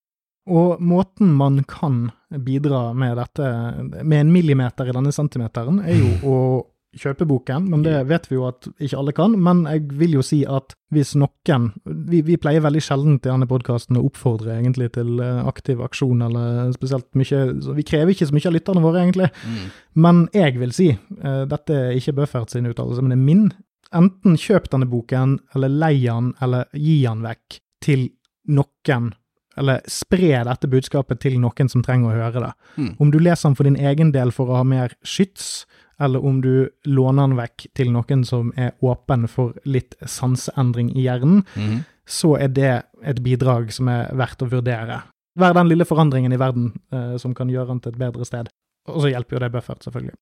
Og 0.50 0.80
måten 0.82 1.30
man 1.38 1.60
kan 1.70 2.10
bidra 2.42 2.90
med 2.98 3.16
dette, 3.20 3.48
med 4.02 4.18
en 4.20 4.32
millimeter 4.34 4.88
i 4.88 4.94
denne 4.94 5.12
centimeteren, 5.14 5.78
er 5.86 6.00
jo 6.00 6.12
å 6.26 6.38
kjøpe 6.98 7.24
boken, 7.24 7.70
men 7.72 7.84
det 7.86 7.94
vet 8.10 8.26
vi 8.28 8.36
jo 8.36 8.44
at 8.48 8.66
ikke 8.82 8.98
alle 9.00 9.14
kan. 9.16 9.34
Men 9.40 9.62
jeg 9.68 9.86
vil 10.00 10.18
jo 10.18 10.24
si 10.26 10.42
at 10.44 10.74
hvis 10.92 11.14
noen 11.16 11.70
Vi, 11.84 12.20
vi 12.26 12.36
pleier 12.36 12.64
veldig 12.64 12.82
sjelden 12.84 13.16
i 13.16 13.24
denne 13.24 13.48
podkasten 13.48 13.96
å 13.96 14.04
oppfordre 14.10 14.58
egentlig 14.58 14.90
til 14.96 15.20
eh, 15.22 15.40
aktiv 15.48 15.80
aksjon, 15.84 16.24
eller 16.26 16.72
spesielt 16.76 17.08
mye 17.16 17.42
så 17.64 17.76
Vi 17.76 17.86
krever 17.88 18.12
ikke 18.12 18.28
så 18.28 18.36
mye 18.36 18.50
av 18.50 18.56
lytterne 18.56 18.84
våre, 18.84 19.04
egentlig. 19.06 19.30
Men 19.94 20.26
jeg 20.36 20.58
vil 20.60 20.74
si, 20.76 20.90
uh, 21.22 21.44
dette 21.48 21.78
er 21.78 21.96
ikke 21.96 22.16
Bøffert 22.20 22.52
sin 22.52 22.68
uttalelse, 22.68 23.02
men 23.04 23.14
det 23.14 23.18
er 23.20 23.26
min. 23.30 23.46
Enten 23.92 24.36
kjøp 24.40 24.70
denne 24.72 24.88
boken, 24.88 25.38
eller 25.56 25.72
lei 25.72 25.96
den, 26.04 26.32
eller 26.44 26.68
gi 26.76 27.02
den 27.06 27.24
vekk 27.24 27.60
til 27.84 28.06
noen, 28.52 29.12
eller 29.60 29.82
spre 29.90 30.42
dette 30.48 30.68
budskapet 30.70 31.20
til 31.22 31.38
noen 31.42 31.70
som 31.70 31.84
trenger 31.84 32.10
å 32.10 32.18
høre 32.24 32.44
det. 32.46 32.52
Mm. 32.76 32.90
Om 32.98 33.12
du 33.12 33.18
leser 33.20 33.48
den 33.48 33.56
for 33.58 33.68
din 33.68 33.78
egen 33.78 34.12
del 34.14 34.32
for 34.34 34.50
å 34.50 34.60
ha 34.60 34.66
mer 34.66 34.94
skyts, 35.04 35.66
eller 36.02 36.24
om 36.24 36.40
du 36.42 36.68
låner 36.88 37.28
den 37.28 37.38
vekk 37.38 37.66
til 37.78 37.92
noen 37.94 38.24
som 38.26 38.50
er 38.56 38.72
åpen 38.82 39.28
for 39.30 39.54
litt 39.68 39.94
sanseendring 40.00 40.90
i 40.96 41.06
hjernen, 41.06 41.44
mm. 41.54 41.82
så 42.08 42.34
er 42.40 42.50
det 42.56 42.72
et 43.06 43.22
bidrag 43.22 43.70
som 43.74 43.90
er 43.92 44.10
verdt 44.18 44.42
å 44.42 44.50
vurdere. 44.50 45.02
Vær 45.38 45.54
den 45.56 45.70
lille 45.70 45.86
forandringen 45.88 46.32
i 46.34 46.40
verden 46.40 46.72
eh, 46.92 47.14
som 47.20 47.36
kan 47.36 47.50
gjøre 47.52 47.70
den 47.70 47.84
til 47.84 47.94
et 47.94 48.00
bedre 48.00 48.26
sted. 48.28 48.50
Og 48.90 49.04
så 49.04 49.12
hjelper 49.12 49.36
jo 49.36 49.44
det 49.44 49.52
Buffert, 49.54 49.84
selvfølgelig. 49.84 50.16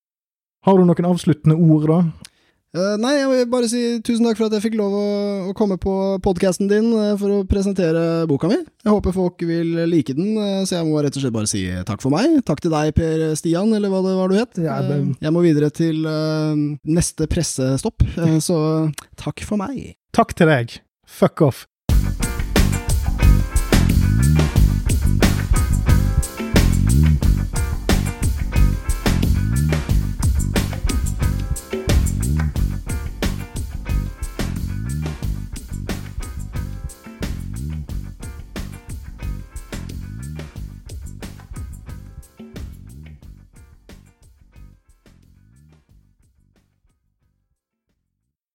Har 0.67 0.77
du 0.77 0.85
noen 0.85 1.09
avsluttende 1.09 1.57
ord, 1.57 1.89
da? 1.89 2.31
Eh, 2.71 2.97
nei, 3.03 3.17
jeg 3.19 3.27
vil 3.33 3.47
bare 3.51 3.69
si 3.71 3.81
tusen 4.07 4.29
takk 4.29 4.39
for 4.39 4.47
at 4.47 4.55
jeg 4.55 4.69
fikk 4.69 4.77
lov 4.79 4.93
å, 4.95 5.07
å 5.51 5.55
komme 5.59 5.75
på 5.81 5.93
podkasten 6.23 6.69
din 6.71 6.93
uh, 6.95 7.17
for 7.19 7.41
å 7.41 7.47
presentere 7.51 8.29
boka 8.31 8.51
mi. 8.51 8.61
Jeg 8.85 8.95
håper 8.95 9.17
folk 9.17 9.43
vil 9.43 9.73
like 9.91 10.15
den, 10.15 10.37
uh, 10.39 10.61
så 10.63 10.79
jeg 10.79 10.87
må 10.87 11.03
rett 11.03 11.19
og 11.19 11.25
slett 11.25 11.35
bare 11.35 11.51
si 11.51 11.65
takk 11.89 12.05
for 12.05 12.15
meg. 12.15 12.39
Takk 12.47 12.63
til 12.63 12.71
deg, 12.71 12.93
Per 12.95 13.25
Stian, 13.41 13.75
eller 13.75 13.91
hva 13.91 14.05
det 14.07 14.15
var 14.21 14.31
du 14.31 14.39
het. 14.39 14.63
Ja, 14.63 14.79
men... 14.87 15.17
jeg 15.19 15.35
må 15.35 15.43
videre 15.43 15.73
til 15.75 16.07
neste 16.87 17.27
pressestopp, 17.31 18.07
så 18.45 18.61
takk 19.19 19.43
for 19.49 19.59
meg. 19.59 19.97
Takk 20.15 20.37
til 20.39 20.51
deg. 20.51 20.79
Fuck 21.11 21.43
off. 21.43 21.67